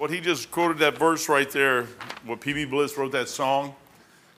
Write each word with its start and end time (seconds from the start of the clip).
What 0.00 0.08
he 0.08 0.18
just 0.18 0.50
quoted 0.50 0.78
that 0.78 0.96
verse 0.96 1.28
right 1.28 1.50
there, 1.50 1.82
what 2.24 2.40
P.B. 2.40 2.64
Bliss 2.64 2.96
wrote 2.96 3.12
that 3.12 3.28
song. 3.28 3.74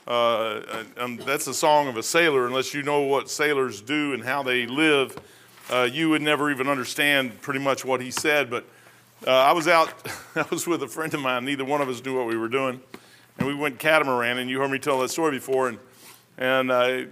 Uh, 0.09 0.83
and 0.97 1.21
that's 1.21 1.47
a 1.47 1.55
song 1.55 1.87
of 1.87 1.97
a 1.97 2.03
sailor. 2.03 2.49
Unless 2.49 2.75
you 2.75 2.83
know 2.83 3.03
what 3.03 3.31
sailors 3.31 3.81
do 3.81 4.13
and 4.13 4.25
how 4.25 4.43
they 4.43 4.67
live, 4.67 5.17
uh, 5.71 5.89
you 5.89 6.11
would 6.11 6.21
never 6.21 6.51
even 6.51 6.67
understand 6.67 7.41
pretty 7.43 7.61
much 7.61 7.85
what 7.85 8.01
he 8.01 8.11
said. 8.11 8.51
But 8.51 8.65
uh, 9.25 9.31
I 9.31 9.53
was 9.53 9.69
out, 9.69 9.93
I 10.35 10.45
was 10.51 10.67
with 10.67 10.83
a 10.83 10.89
friend 10.89 11.15
of 11.15 11.21
mine. 11.21 11.45
Neither 11.45 11.65
one 11.65 11.81
of 11.81 11.89
us 11.89 12.05
knew 12.05 12.19
what 12.19 12.27
we 12.27 12.37
were 12.37 12.49
doing, 12.49 12.81
and 13.39 13.47
we 13.47 13.55
went 13.55 13.79
catamaran. 13.79 14.39
And 14.39 14.51
you 14.51 14.59
heard 14.59 14.73
me 14.73 14.81
tell 14.81 14.99
that 14.99 15.11
story 15.11 15.31
before. 15.31 15.69
And 15.69 15.79
and 16.39 16.73
uh, 16.73 17.03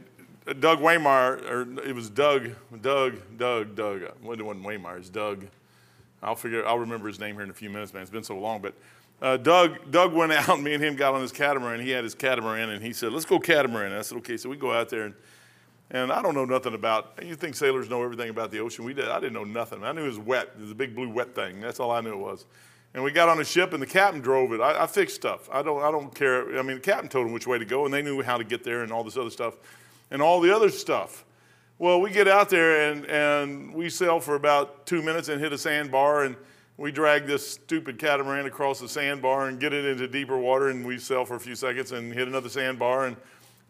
Doug 0.59 0.81
Waymire, 0.81 1.49
or 1.49 1.89
it 1.89 1.95
was 1.95 2.11
Doug, 2.11 2.51
Doug, 2.83 3.15
Doug, 3.39 3.77
Doug. 3.77 4.03
It 4.03 4.21
wasn't 4.21 4.65
Waymire, 4.65 4.99
it's 4.99 5.09
Doug. 5.09 5.47
I'll 6.23 6.37
figure, 6.37 6.67
I'll 6.67 6.79
remember 6.79 7.09
his 7.09 7.19
name 7.19 7.35
here 7.35 7.45
in 7.45 7.51
a 7.51 7.55
few 7.55 7.71
minutes, 7.71 7.93
man. 7.93 8.03
It's 8.03 8.11
been 8.11 8.25
so 8.25 8.39
long. 8.39 8.61
But 8.61 8.75
uh, 9.23 9.37
Doug, 9.37 9.91
Doug 9.91 10.13
went 10.13 10.33
out, 10.49 10.61
me 10.61 10.75
and 10.75 10.83
him 10.83 10.97
got 10.97 11.15
on 11.15 11.21
his 11.21 11.33
catamaran. 11.33 11.81
He 11.81 11.91
had 11.91 12.05
his 12.05 12.15
catamaran, 12.15 12.71
and 12.71 12.83
he 12.83 12.93
said, 12.93 13.13
"Let's 13.13 13.27
go 13.27 13.39
catamaran." 13.39 13.93
I 13.93 14.03
said, 14.03 14.19
"Okay." 14.19 14.37
So 14.37 14.49
we 14.49 14.57
go 14.57 14.73
out 14.73 14.89
there, 14.89 15.05
and, 15.05 15.15
and 15.91 16.13
I 16.13 16.23
don't 16.23 16.35
know 16.35 16.45
nothing 16.45 16.75
about. 16.75 17.19
You 17.23 17.35
think 17.35 17.55
sailors 17.55 17.89
know 17.89 18.03
everything 18.03 18.31
about 18.31 18.51
the 18.51 18.61
ocean? 18.61 18.85
We 18.85 18.95
did. 18.95 19.09
I 19.09 19.21
didn't 19.21 19.35
know 19.35 19.45
nothing. 19.45 19.85
I 19.85 19.93
knew 19.93 20.05
it 20.05 20.09
was 20.09 20.19
wet. 20.19 20.51
It 20.57 20.63
was 20.63 20.71
a 20.71 20.75
big 20.75 20.95
blue 20.95 21.11
wet 21.11 21.35
thing. 21.35 21.61
That's 21.61 21.81
all 21.81 21.91
I 21.91 22.01
knew 22.01 22.13
it 22.13 22.19
was. 22.19 22.47
And 22.93 23.05
we 23.05 23.13
got 23.13 23.29
on 23.29 23.37
the 23.37 23.45
ship, 23.45 23.73
and 23.73 23.81
the 23.81 23.87
captain 23.87 24.21
drove 24.21 24.53
it. 24.53 24.61
I, 24.61 24.83
I 24.83 24.87
fixed 24.87 25.17
stuff. 25.17 25.49
I 25.53 25.63
don't. 25.63 25.83
I 25.83 25.91
don't 25.91 26.15
care. 26.15 26.59
I 26.59 26.63
mean, 26.63 26.77
the 26.77 26.83
captain 26.83 27.09
told 27.09 27.27
him 27.27 27.33
which 27.33 27.47
way 27.47 27.59
to 27.59 27.65
go, 27.65 27.85
and 27.85 27.95
they 27.95 28.03
knew 28.03 28.23
how 28.23 28.37
to 28.37 28.45
get 28.45 28.65
there, 28.65 28.83
and 28.83 28.93
all 28.93 29.05
this 29.05 29.17
other 29.17 29.31
stuff, 29.31 29.55
and 30.11 30.21
all 30.21 30.41
the 30.41 30.55
other 30.55 30.71
stuff. 30.71 31.25
Well, 31.81 32.03
we 32.03 32.11
get 32.11 32.29
out 32.29 32.51
there, 32.51 32.91
and 32.91 33.07
and 33.07 33.73
we 33.73 33.89
sail 33.89 34.21
for 34.21 34.35
about 34.35 34.85
two 34.85 35.01
minutes 35.01 35.31
and 35.31 35.41
hit 35.41 35.55
a 35.55 35.57
sandbar, 35.57 36.25
and 36.25 36.37
we 36.77 36.93
drag 36.93 37.27
this 37.27 37.53
stupid 37.53 37.99
catamaran 37.99 38.45
across 38.45 38.81
the 38.81 38.87
sandbar 38.87 39.49
and 39.49 39.59
get 39.59 39.73
it 39.73 39.87
into 39.87 40.07
deeper 40.07 40.37
water, 40.37 40.69
and 40.69 40.87
we 40.87 40.99
sail 40.99 41.25
for 41.25 41.37
a 41.37 41.41
few 41.41 41.55
seconds 41.55 41.93
and 41.93 42.13
hit 42.13 42.29
another 42.29 42.51
sandbar. 42.51 43.07
And 43.07 43.17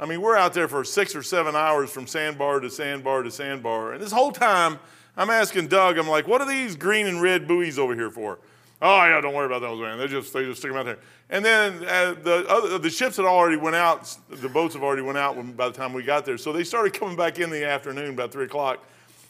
I 0.01 0.07
mean, 0.07 0.21
we're 0.23 0.35
out 0.35 0.55
there 0.55 0.67
for 0.67 0.83
six 0.83 1.15
or 1.15 1.23
seven 1.23 1.55
hours 1.55 1.89
from 1.93 2.09
sandbar 2.09 2.59
to 2.59 2.69
sandbar 2.69 3.23
to 3.23 3.31
sandbar. 3.31 3.93
And 3.93 4.03
this 4.03 4.11
whole 4.11 4.33
time, 4.33 4.81
I'm 5.17 5.31
asking 5.31 5.69
Doug, 5.69 5.97
I'm 5.97 6.09
like, 6.09 6.27
what 6.27 6.41
are 6.41 6.49
these 6.49 6.75
green 6.75 7.07
and 7.07 7.23
red 7.23 7.47
buoys 7.47 7.79
over 7.79 7.95
here 7.95 8.11
for? 8.11 8.41
Oh 8.83 9.05
yeah, 9.05 9.21
don't 9.21 9.35
worry 9.35 9.47
about 9.47 9.61
those, 9.61 9.79
man. 9.81 9.99
They 9.99 10.07
just 10.07 10.33
they 10.33 10.45
just 10.45 10.61
stick 10.61 10.71
them 10.71 10.79
out 10.79 10.87
there. 10.87 10.99
And 11.29 11.45
then 11.45 11.85
uh, 11.85 12.15
the 12.15 12.47
other 12.49 12.79
the 12.79 12.89
ships 12.89 13.17
had 13.19 13.27
already 13.27 13.57
went 13.57 13.77
out. 13.77 14.17
The 14.31 14.49
boats 14.49 14.75
have 14.75 14.83
already 14.83 15.03
went 15.03 15.19
out 15.19 15.37
when, 15.37 15.53
by 15.53 15.69
the 15.69 15.75
time 15.75 15.93
we 15.93 16.03
got 16.03 16.25
there. 16.25 16.39
So 16.39 16.53
they 16.53 16.65
started 16.65 16.93
coming 16.99 17.17
back 17.17 17.39
in 17.39 17.51
the 17.51 17.67
afternoon, 17.67 18.15
about 18.15 18.33
three 18.33 18.47
o'clock, 18.47 18.83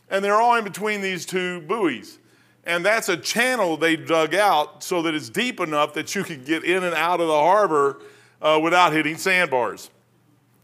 and 0.08 0.24
they're 0.24 0.40
all 0.40 0.54
in 0.54 0.64
between 0.64 1.00
these 1.00 1.26
two 1.26 1.62
buoys. 1.62 2.18
And 2.64 2.84
that's 2.84 3.08
a 3.08 3.16
channel 3.16 3.76
they 3.76 3.96
dug 3.96 4.34
out 4.34 4.84
so 4.84 5.02
that 5.02 5.14
it's 5.14 5.30
deep 5.30 5.60
enough 5.60 5.94
that 5.94 6.14
you 6.14 6.22
can 6.22 6.44
get 6.44 6.62
in 6.62 6.84
and 6.84 6.94
out 6.94 7.20
of 7.20 7.26
the 7.26 7.32
harbor 7.32 8.00
uh, 8.42 8.60
without 8.62 8.92
hitting 8.92 9.16
sandbars. 9.16 9.90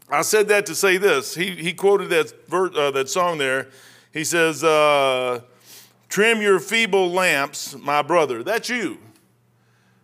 I 0.09 0.21
said 0.21 0.47
that 0.47 0.65
to 0.67 0.75
say 0.75 0.97
this. 0.97 1.35
He, 1.35 1.51
he 1.51 1.73
quoted 1.73 2.09
that, 2.09 2.33
uh, 2.51 2.91
that 2.91 3.09
song 3.09 3.39
there. 3.39 3.67
He 4.13 4.23
says, 4.23 4.63
uh, 4.63 5.41
Trim 6.09 6.41
your 6.41 6.59
feeble 6.59 7.11
lamps, 7.11 7.75
my 7.75 8.01
brother. 8.01 8.43
That's 8.43 8.69
you. 8.69 8.97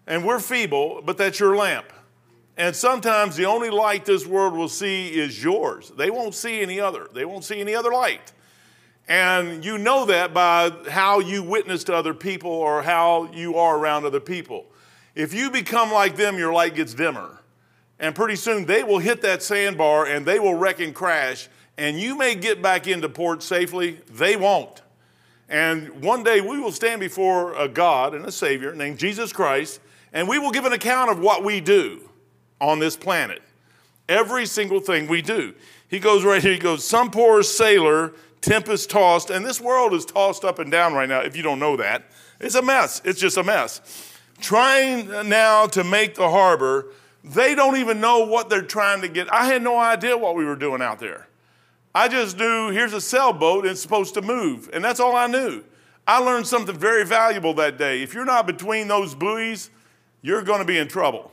And 0.05 0.25
we're 0.25 0.39
feeble, 0.39 1.01
but 1.03 1.17
that's 1.17 1.39
your 1.39 1.55
lamp. 1.55 1.91
And 2.57 2.75
sometimes 2.75 3.35
the 3.35 3.45
only 3.45 3.69
light 3.69 4.05
this 4.05 4.27
world 4.27 4.53
will 4.53 4.69
see 4.69 5.17
is 5.17 5.43
yours. 5.43 5.91
They 5.97 6.11
won't 6.11 6.35
see 6.35 6.61
any 6.61 6.79
other. 6.79 7.07
They 7.13 7.25
won't 7.25 7.43
see 7.43 7.59
any 7.59 7.73
other 7.73 7.91
light. 7.91 8.31
And 9.07 9.65
you 9.65 9.77
know 9.77 10.05
that 10.05 10.33
by 10.33 10.71
how 10.89 11.19
you 11.19 11.41
witness 11.43 11.83
to 11.85 11.95
other 11.95 12.13
people 12.13 12.51
or 12.51 12.83
how 12.83 13.31
you 13.33 13.57
are 13.57 13.77
around 13.77 14.05
other 14.05 14.19
people. 14.19 14.65
If 15.15 15.33
you 15.33 15.49
become 15.49 15.91
like 15.91 16.15
them, 16.15 16.37
your 16.37 16.53
light 16.53 16.75
gets 16.75 16.93
dimmer. 16.93 17.41
And 17.99 18.13
pretty 18.13 18.35
soon 18.35 18.65
they 18.65 18.83
will 18.83 18.99
hit 18.99 19.21
that 19.21 19.41
sandbar 19.41 20.05
and 20.05 20.25
they 20.25 20.39
will 20.39 20.55
wreck 20.55 20.79
and 20.79 20.93
crash. 20.93 21.49
And 21.77 21.99
you 21.99 22.15
may 22.15 22.36
get 22.36 22.61
back 22.61 22.87
into 22.87 23.09
port 23.09 23.42
safely, 23.42 23.99
they 24.11 24.36
won't. 24.36 24.83
And 25.49 26.04
one 26.04 26.23
day 26.23 26.42
we 26.42 26.59
will 26.59 26.71
stand 26.71 26.99
before 26.99 27.54
a 27.55 27.67
God 27.67 28.14
and 28.14 28.26
a 28.26 28.31
Savior 28.31 28.73
named 28.73 28.98
Jesus 28.98 29.33
Christ, 29.33 29.80
and 30.11 30.27
we 30.27 30.39
will 30.39 30.52
give 30.52 30.65
an 30.65 30.73
account 30.73 31.11
of 31.11 31.20
what 31.20 31.43
we 31.43 31.59
do 31.59 32.09
on 32.59 32.80
this 32.80 32.95
planet. 32.95 33.42
Every 34.08 34.45
single 34.45 34.80
thing 34.80 35.08
we 35.08 35.21
do. 35.21 35.54
He 35.87 35.99
goes 35.99 36.23
right 36.23 36.42
here, 36.42 36.54
he 36.54 36.59
goes, 36.59 36.86
Some 36.86 37.11
poor 37.11 37.43
sailor 37.43 38.14
tempest 38.42 38.89
tossed, 38.89 39.30
and 39.30 39.45
this 39.45 39.61
world 39.61 39.93
is 39.93 40.05
tossed 40.05 40.43
up 40.43 40.59
and 40.59 40.71
down 40.71 40.93
right 40.93 41.08
now, 41.08 41.21
if 41.21 41.36
you 41.36 41.43
don't 41.43 41.60
know 41.60 41.77
that. 41.77 42.04
It's 42.39 42.55
a 42.55 42.61
mess. 42.61 43.02
It's 43.05 43.20
just 43.20 43.37
a 43.37 43.43
mess. 43.43 44.11
Trying 44.42 45.30
now 45.30 45.67
to 45.67 45.83
make 45.83 46.15
the 46.15 46.30
harbor, 46.30 46.87
they 47.23 47.55
don't 47.55 47.77
even 47.77 48.02
know 48.02 48.25
what 48.25 48.49
they're 48.49 48.61
trying 48.61 49.02
to 49.02 49.08
get. 49.08 49.31
I 49.31 49.45
had 49.45 49.61
no 49.61 49.77
idea 49.77 50.17
what 50.17 50.36
we 50.36 50.43
were 50.43 50.58
doing 50.58 50.81
out 50.81 50.99
there. 50.99 51.27
I 51.95 52.08
just 52.08 52.37
knew 52.37 52.71
here's 52.71 52.93
a 52.93 53.02
sailboat, 53.02 53.65
it's 53.65 53.81
supposed 53.81 54.15
to 54.15 54.21
move, 54.21 54.70
and 54.73 54.83
that's 54.83 54.99
all 54.99 55.15
I 55.15 55.27
knew. 55.27 55.64
I 56.08 56.20
learned 56.20 56.48
something 56.48 56.76
very 56.76 57.05
valuable 57.05 57.54
that 57.55 57.77
day. 57.77 58.02
If 58.02 58.14
you're 58.14 58.26
not 58.26 58.48
between 58.48 58.87
those 58.87 59.14
buoys, 59.15 59.70
you're 60.21 60.42
going 60.42 60.59
to 60.59 60.65
be 60.65 60.77
in 60.77 60.87
trouble. 60.87 61.31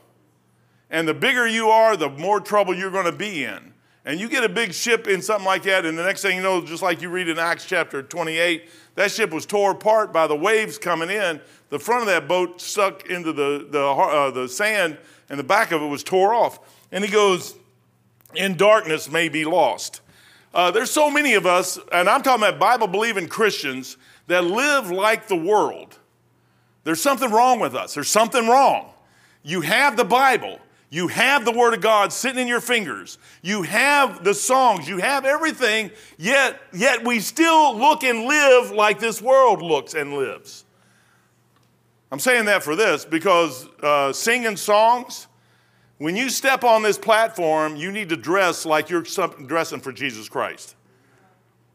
And 0.90 1.08
the 1.08 1.14
bigger 1.14 1.46
you 1.46 1.70
are, 1.70 1.96
the 1.96 2.10
more 2.10 2.40
trouble 2.40 2.74
you're 2.74 2.90
going 2.90 3.06
to 3.06 3.12
be 3.12 3.44
in. 3.44 3.72
And 4.04 4.18
you 4.18 4.28
get 4.28 4.44
a 4.44 4.48
big 4.48 4.72
ship 4.72 5.06
in 5.06 5.22
something 5.22 5.46
like 5.46 5.62
that, 5.64 5.84
and 5.86 5.96
the 5.96 6.02
next 6.02 6.22
thing 6.22 6.36
you 6.36 6.42
know, 6.42 6.64
just 6.64 6.82
like 6.82 7.00
you 7.00 7.10
read 7.10 7.28
in 7.28 7.38
Acts 7.38 7.64
chapter 7.64 8.02
28, 8.02 8.68
that 8.96 9.10
ship 9.10 9.30
was 9.30 9.46
tore 9.46 9.72
apart 9.72 10.12
by 10.12 10.26
the 10.26 10.36
waves 10.36 10.78
coming 10.78 11.10
in. 11.10 11.40
The 11.68 11.78
front 11.78 12.02
of 12.02 12.06
that 12.08 12.26
boat 12.26 12.60
stuck 12.60 13.06
into 13.08 13.32
the, 13.32 13.66
the, 13.70 13.80
uh, 13.82 14.30
the 14.30 14.48
sand, 14.48 14.98
and 15.28 15.38
the 15.38 15.44
back 15.44 15.70
of 15.72 15.80
it 15.80 15.86
was 15.86 16.02
tore 16.02 16.34
off. 16.34 16.58
And 16.92 17.04
he 17.04 17.10
goes, 17.10 17.54
In 18.34 18.56
darkness 18.56 19.10
may 19.10 19.28
be 19.28 19.44
lost. 19.44 19.99
Uh, 20.52 20.70
there's 20.70 20.90
so 20.90 21.10
many 21.10 21.34
of 21.34 21.46
us, 21.46 21.78
and 21.92 22.08
I'm 22.08 22.22
talking 22.22 22.42
about 22.42 22.58
Bible 22.58 22.88
believing 22.88 23.28
Christians 23.28 23.96
that 24.26 24.44
live 24.44 24.90
like 24.90 25.28
the 25.28 25.36
world. 25.36 25.98
There's 26.84 27.00
something 27.00 27.30
wrong 27.30 27.60
with 27.60 27.74
us. 27.74 27.94
There's 27.94 28.08
something 28.08 28.48
wrong. 28.48 28.90
You 29.42 29.60
have 29.60 29.96
the 29.96 30.04
Bible. 30.04 30.58
You 30.92 31.06
have 31.06 31.44
the 31.44 31.52
Word 31.52 31.74
of 31.74 31.80
God 31.80 32.12
sitting 32.12 32.42
in 32.42 32.48
your 32.48 32.60
fingers. 32.60 33.18
You 33.42 33.62
have 33.62 34.24
the 34.24 34.34
songs. 34.34 34.88
You 34.88 34.98
have 34.98 35.24
everything, 35.24 35.92
yet, 36.18 36.60
yet 36.72 37.04
we 37.04 37.20
still 37.20 37.76
look 37.76 38.02
and 38.02 38.24
live 38.24 38.72
like 38.72 38.98
this 38.98 39.22
world 39.22 39.62
looks 39.62 39.94
and 39.94 40.14
lives. 40.14 40.64
I'm 42.10 42.18
saying 42.18 42.46
that 42.46 42.64
for 42.64 42.74
this 42.74 43.04
because 43.04 43.68
uh, 43.84 44.12
singing 44.12 44.56
songs, 44.56 45.28
when 46.00 46.16
you 46.16 46.30
step 46.30 46.64
on 46.64 46.82
this 46.82 46.96
platform, 46.96 47.76
you 47.76 47.92
need 47.92 48.08
to 48.08 48.16
dress 48.16 48.64
like 48.64 48.88
you're 48.88 49.04
dressing 49.44 49.80
for 49.80 49.92
Jesus 49.92 50.30
Christ. 50.30 50.74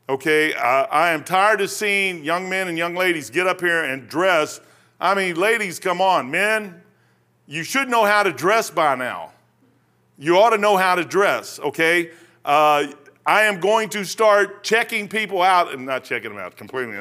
Okay, 0.10 0.52
I, 0.56 0.82
I 0.86 1.12
am 1.12 1.24
tired 1.24 1.62
of 1.62 1.70
seeing 1.70 2.24
young 2.24 2.50
men 2.50 2.68
and 2.68 2.76
young 2.76 2.96
ladies 2.96 3.30
get 3.30 3.46
up 3.46 3.62
here 3.62 3.84
and 3.84 4.08
dress. 4.08 4.62
I 5.00 5.14
mean, 5.14 5.36
ladies, 5.36 5.78
come 5.78 6.02
on, 6.02 6.32
men, 6.32 6.82
you 7.46 7.64
should 7.64 7.88
know 7.88 8.04
how 8.04 8.24
to 8.24 8.32
dress 8.34 8.72
by 8.72 8.96
now. 8.96 9.32
You 10.18 10.40
ought 10.40 10.50
to 10.52 10.58
know 10.58 10.76
how 10.76 10.96
to 10.96 11.06
dress, 11.06 11.60
okay? 11.60 12.10
Uh, 12.44 12.88
I 13.28 13.44
am 13.44 13.60
going 13.60 13.90
to 13.90 14.04
start 14.04 14.64
checking 14.64 15.08
people 15.08 15.44
out, 15.44 15.72
and 15.72 15.86
not 15.86 16.04
checking 16.04 16.32
them 16.32 16.40
out 16.40 16.58
completely, 16.58 16.98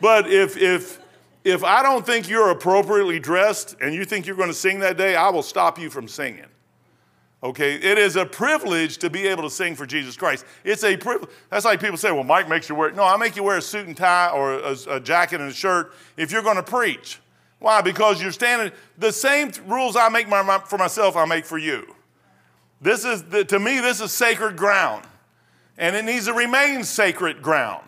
but 0.00 0.28
if, 0.28 0.56
if, 0.56 0.98
if 1.48 1.64
I 1.64 1.82
don't 1.82 2.04
think 2.04 2.28
you're 2.28 2.50
appropriately 2.50 3.18
dressed 3.18 3.74
and 3.80 3.94
you 3.94 4.04
think 4.04 4.26
you're 4.26 4.36
going 4.36 4.50
to 4.50 4.54
sing 4.54 4.80
that 4.80 4.98
day, 4.98 5.16
I 5.16 5.30
will 5.30 5.42
stop 5.42 5.78
you 5.78 5.88
from 5.88 6.06
singing. 6.06 6.44
Okay, 7.42 7.76
it 7.76 7.96
is 7.96 8.16
a 8.16 8.26
privilege 8.26 8.98
to 8.98 9.08
be 9.08 9.26
able 9.28 9.44
to 9.44 9.50
sing 9.50 9.74
for 9.74 9.86
Jesus 9.86 10.16
Christ. 10.16 10.44
It's 10.64 10.84
a 10.84 10.96
privilege. 10.96 11.30
That's 11.50 11.64
like 11.64 11.80
people 11.80 11.96
say, 11.96 12.10
well, 12.10 12.24
Mike 12.24 12.48
makes 12.48 12.68
you 12.68 12.74
wear, 12.74 12.90
no, 12.90 13.04
I 13.04 13.16
make 13.16 13.34
you 13.34 13.44
wear 13.44 13.56
a 13.56 13.62
suit 13.62 13.86
and 13.86 13.96
tie 13.96 14.28
or 14.28 14.54
a, 14.54 14.76
a 14.90 15.00
jacket 15.00 15.40
and 15.40 15.50
a 15.50 15.54
shirt 15.54 15.94
if 16.16 16.32
you're 16.32 16.42
going 16.42 16.56
to 16.56 16.62
preach. 16.62 17.20
Why? 17.60 17.80
Because 17.80 18.20
you're 18.20 18.32
standing, 18.32 18.72
the 18.98 19.12
same 19.12 19.52
rules 19.66 19.96
I 19.96 20.08
make 20.08 20.28
my, 20.28 20.42
my, 20.42 20.58
for 20.58 20.78
myself, 20.78 21.16
I 21.16 21.24
make 21.24 21.44
for 21.44 21.58
you. 21.58 21.94
This 22.80 23.04
is, 23.04 23.22
the, 23.24 23.44
to 23.44 23.58
me, 23.58 23.80
this 23.80 24.00
is 24.00 24.12
sacred 24.12 24.56
ground. 24.56 25.04
And 25.78 25.96
it 25.96 26.04
needs 26.04 26.26
to 26.26 26.34
remain 26.34 26.84
sacred 26.84 27.40
ground. 27.40 27.84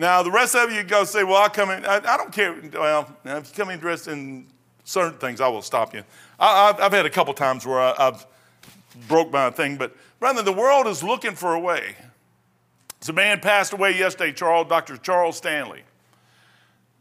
Now, 0.00 0.22
the 0.22 0.30
rest 0.30 0.56
of 0.56 0.72
you 0.72 0.82
go 0.82 1.04
say, 1.04 1.24
well, 1.24 1.42
I 1.42 1.50
come 1.50 1.68
in, 1.68 1.84
I, 1.84 1.96
I 1.96 2.16
don't 2.16 2.32
care. 2.32 2.58
Well, 2.72 3.14
if 3.22 3.50
you 3.50 3.54
come 3.54 3.68
in 3.68 3.78
dressed 3.78 4.08
in 4.08 4.46
certain 4.82 5.18
things, 5.18 5.42
I 5.42 5.48
will 5.48 5.60
stop 5.60 5.92
you. 5.92 6.04
I, 6.38 6.74
have 6.78 6.92
had 6.92 7.04
a 7.04 7.10
couple 7.10 7.34
times 7.34 7.66
where 7.66 7.78
I, 7.78 7.94
have 7.98 8.26
broke 9.08 9.30
my 9.30 9.50
thing, 9.50 9.76
but 9.76 9.94
brother, 10.18 10.40
the 10.40 10.54
world 10.54 10.86
is 10.86 11.02
looking 11.02 11.32
for 11.32 11.52
a 11.52 11.60
way. 11.60 11.96
There's 12.98 13.10
a 13.10 13.12
man 13.12 13.40
passed 13.40 13.74
away 13.74 13.94
yesterday, 13.94 14.32
Charles, 14.32 14.68
Dr. 14.68 14.96
Charles 14.96 15.36
Stanley. 15.36 15.82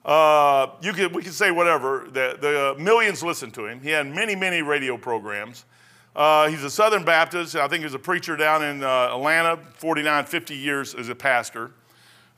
Uh, 0.04 0.68
you 0.82 0.92
could, 0.92 1.16
we 1.16 1.24
could 1.24 1.34
say 1.34 1.52
whatever. 1.52 2.06
The, 2.12 2.38
the 2.42 2.76
uh, 2.76 2.84
millions 2.84 3.24
listened 3.24 3.54
to 3.54 3.66
him. 3.66 3.80
He 3.80 3.92
had 3.92 4.08
many, 4.08 4.36
many 4.36 4.62
radio 4.62 4.98
programs. 4.98 5.64
Uh, 6.18 6.50
he's 6.50 6.66
a 6.66 6.70
Southern 6.70 7.06
Baptist. 7.06 7.56
I 7.56 7.70
think 7.70 7.80
he 7.80 7.86
was 7.86 7.94
a 7.94 8.00
preacher 8.00 8.36
down 8.36 8.62
in 8.62 8.84
uh, 8.84 9.12
Atlanta, 9.14 9.58
49, 9.76 10.26
50 10.26 10.54
years 10.54 10.94
as 10.96 11.08
a 11.08 11.16
pastor. 11.16 11.72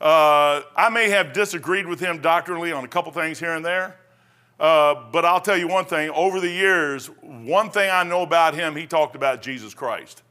Uh, 0.02 0.62
I 0.74 0.88
may 0.90 1.10
have 1.10 1.32
disagreed 1.32 1.86
with 1.86 2.00
him 2.00 2.20
doctrinally 2.20 2.72
on 2.72 2.84
a 2.84 2.88
couple 2.88 3.12
things 3.12 3.38
here 3.38 3.54
and 3.54 3.64
there, 3.64 3.96
Uh, 4.58 4.94
but 5.10 5.24
I'll 5.24 5.40
tell 5.40 5.56
you 5.56 5.66
one 5.66 5.86
thing 5.86 6.10
over 6.10 6.40
the 6.40 6.50
years, 6.50 7.06
one 7.20 7.70
thing 7.70 7.90
I 7.90 8.04
know 8.04 8.22
about 8.22 8.54
him, 8.54 8.76
he 8.76 8.86
talked 8.86 9.16
about 9.16 9.42
Jesus 9.42 9.74
Christ. 9.74 10.22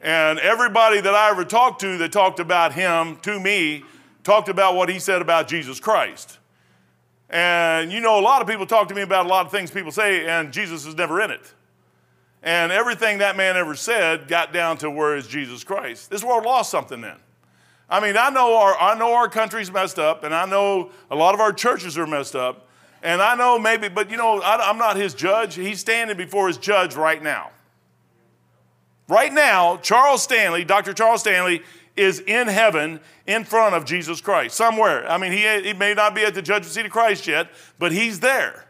And 0.00 0.38
everybody 0.38 1.00
that 1.00 1.14
I 1.14 1.30
ever 1.30 1.44
talked 1.44 1.80
to 1.80 1.98
that 1.98 2.12
talked 2.12 2.38
about 2.38 2.72
him 2.72 3.16
to 3.22 3.40
me 3.40 3.82
talked 4.22 4.48
about 4.48 4.76
what 4.76 4.88
he 4.88 4.98
said 4.98 5.20
about 5.20 5.48
Jesus 5.48 5.80
Christ. 5.80 6.38
And 7.28 7.92
you 7.92 8.00
know, 8.00 8.18
a 8.18 8.22
lot 8.22 8.40
of 8.40 8.48
people 8.48 8.66
talk 8.66 8.88
to 8.88 8.94
me 8.94 9.02
about 9.02 9.26
a 9.26 9.28
lot 9.28 9.46
of 9.46 9.52
things 9.52 9.70
people 9.70 9.92
say, 9.92 10.26
and 10.26 10.52
Jesus 10.52 10.86
is 10.86 10.94
never 10.94 11.20
in 11.20 11.30
it. 11.30 11.54
And 12.42 12.72
everything 12.72 13.18
that 13.18 13.36
man 13.36 13.56
ever 13.56 13.74
said 13.74 14.28
got 14.28 14.52
down 14.52 14.78
to 14.78 14.90
where 14.90 15.16
is 15.16 15.26
Jesus 15.26 15.64
Christ. 15.64 16.08
This 16.08 16.24
world 16.24 16.44
lost 16.44 16.70
something 16.70 17.00
then. 17.00 17.16
I 17.90 18.00
mean, 18.00 18.16
I 18.16 18.30
know 18.30 18.56
our, 18.56 18.78
I 18.78 18.96
know 18.96 19.14
our 19.14 19.28
country's 19.28 19.70
messed 19.70 19.98
up, 19.98 20.22
and 20.22 20.32
I 20.32 20.46
know 20.46 20.90
a 21.10 21.16
lot 21.16 21.34
of 21.34 21.40
our 21.40 21.52
churches 21.52 21.98
are 21.98 22.06
messed 22.06 22.36
up. 22.36 22.68
And 23.02 23.20
I 23.20 23.34
know 23.34 23.58
maybe, 23.58 23.88
but 23.88 24.10
you 24.10 24.16
know, 24.16 24.40
I, 24.40 24.68
I'm 24.68 24.78
not 24.78 24.96
his 24.96 25.14
judge. 25.14 25.54
He's 25.54 25.80
standing 25.80 26.16
before 26.16 26.48
his 26.48 26.58
judge 26.58 26.94
right 26.94 27.22
now. 27.22 27.50
Right 29.08 29.32
now, 29.32 29.78
Charles 29.78 30.22
Stanley, 30.22 30.64
Dr. 30.64 30.92
Charles 30.92 31.22
Stanley, 31.22 31.62
is 31.96 32.20
in 32.20 32.46
heaven 32.46 33.00
in 33.26 33.44
front 33.44 33.74
of 33.74 33.84
Jesus 33.84 34.20
Christ 34.20 34.54
somewhere. 34.54 35.08
I 35.10 35.18
mean, 35.18 35.32
he, 35.32 35.62
he 35.62 35.72
may 35.72 35.94
not 35.94 36.14
be 36.14 36.22
at 36.22 36.34
the 36.34 36.42
judgment 36.42 36.72
seat 36.72 36.86
of 36.86 36.92
Christ 36.92 37.26
yet, 37.26 37.50
but 37.78 37.90
he's 37.90 38.20
there. 38.20 38.66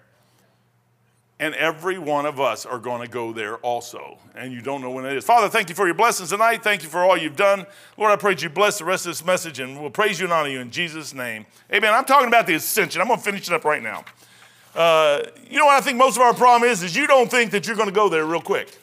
And 1.40 1.54
every 1.54 1.98
one 1.98 2.26
of 2.26 2.38
us 2.38 2.66
are 2.66 2.78
going 2.78 3.00
to 3.00 3.08
go 3.08 3.32
there 3.32 3.56
also. 3.56 4.19
And 4.34 4.52
you 4.52 4.60
don't 4.60 4.82
know 4.82 4.90
when 4.90 5.06
it 5.06 5.16
is. 5.16 5.25
Father, 5.25 5.48
thank 5.48 5.70
you 5.70 5.75
for 5.75 5.87
your 5.87 5.94
blessings 5.94 6.28
tonight. 6.28 6.62
Thank 6.62 6.82
you 6.82 6.90
for 6.90 7.00
all 7.00 7.16
you've 7.16 7.34
done. 7.34 7.64
Lord, 7.96 8.12
I 8.12 8.16
pray 8.16 8.37
you 8.38 8.50
bless 8.50 8.78
the 8.78 8.84
rest 8.84 9.06
of 9.06 9.12
this 9.12 9.25
message 9.25 9.58
and 9.58 9.81
we'll 9.81 9.88
praise 9.88 10.20
you 10.20 10.26
and 10.26 10.34
honor 10.34 10.50
you 10.50 10.60
in 10.60 10.70
Jesus' 10.70 11.14
name. 11.14 11.46
Amen. 11.72 11.94
I'm 11.94 12.04
talking 12.04 12.28
about 12.28 12.46
the 12.46 12.56
ascension. 12.56 13.00
I'm 13.00 13.08
going 13.08 13.19
to 13.19 13.25
finish 13.25 13.48
it 13.48 13.54
up 13.54 13.64
right 13.64 13.82
now. 13.82 14.04
Uh, 14.75 15.22
you 15.48 15.58
know 15.58 15.64
what 15.64 15.76
I 15.76 15.81
think 15.81 15.96
most 15.96 16.16
of 16.16 16.22
our 16.22 16.34
problem 16.34 16.70
is? 16.70 16.82
Is 16.82 16.94
you 16.94 17.06
don't 17.06 17.31
think 17.31 17.52
that 17.52 17.66
you're 17.66 17.75
going 17.75 17.88
to 17.88 17.94
go 17.94 18.10
there 18.10 18.26
real 18.26 18.43
quick. 18.43 18.78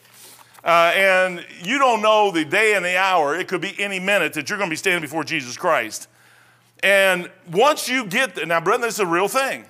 Uh, 0.64 0.92
and 0.96 1.46
you 1.62 1.78
don't 1.78 2.02
know 2.02 2.32
the 2.32 2.44
day 2.44 2.74
and 2.74 2.84
the 2.84 2.96
hour. 2.96 3.36
It 3.36 3.46
could 3.46 3.60
be 3.60 3.72
any 3.78 4.00
minute 4.00 4.32
that 4.32 4.50
you're 4.50 4.58
going 4.58 4.68
to 4.68 4.72
be 4.72 4.76
standing 4.76 5.00
before 5.00 5.22
Jesus 5.22 5.56
Christ. 5.56 6.08
And 6.82 7.30
once 7.52 7.88
you 7.88 8.04
get 8.04 8.34
there, 8.34 8.46
now, 8.46 8.60
brethren, 8.60 8.82
this 8.82 8.94
is 8.94 9.00
a 9.00 9.06
real 9.06 9.28
thing. 9.28 9.64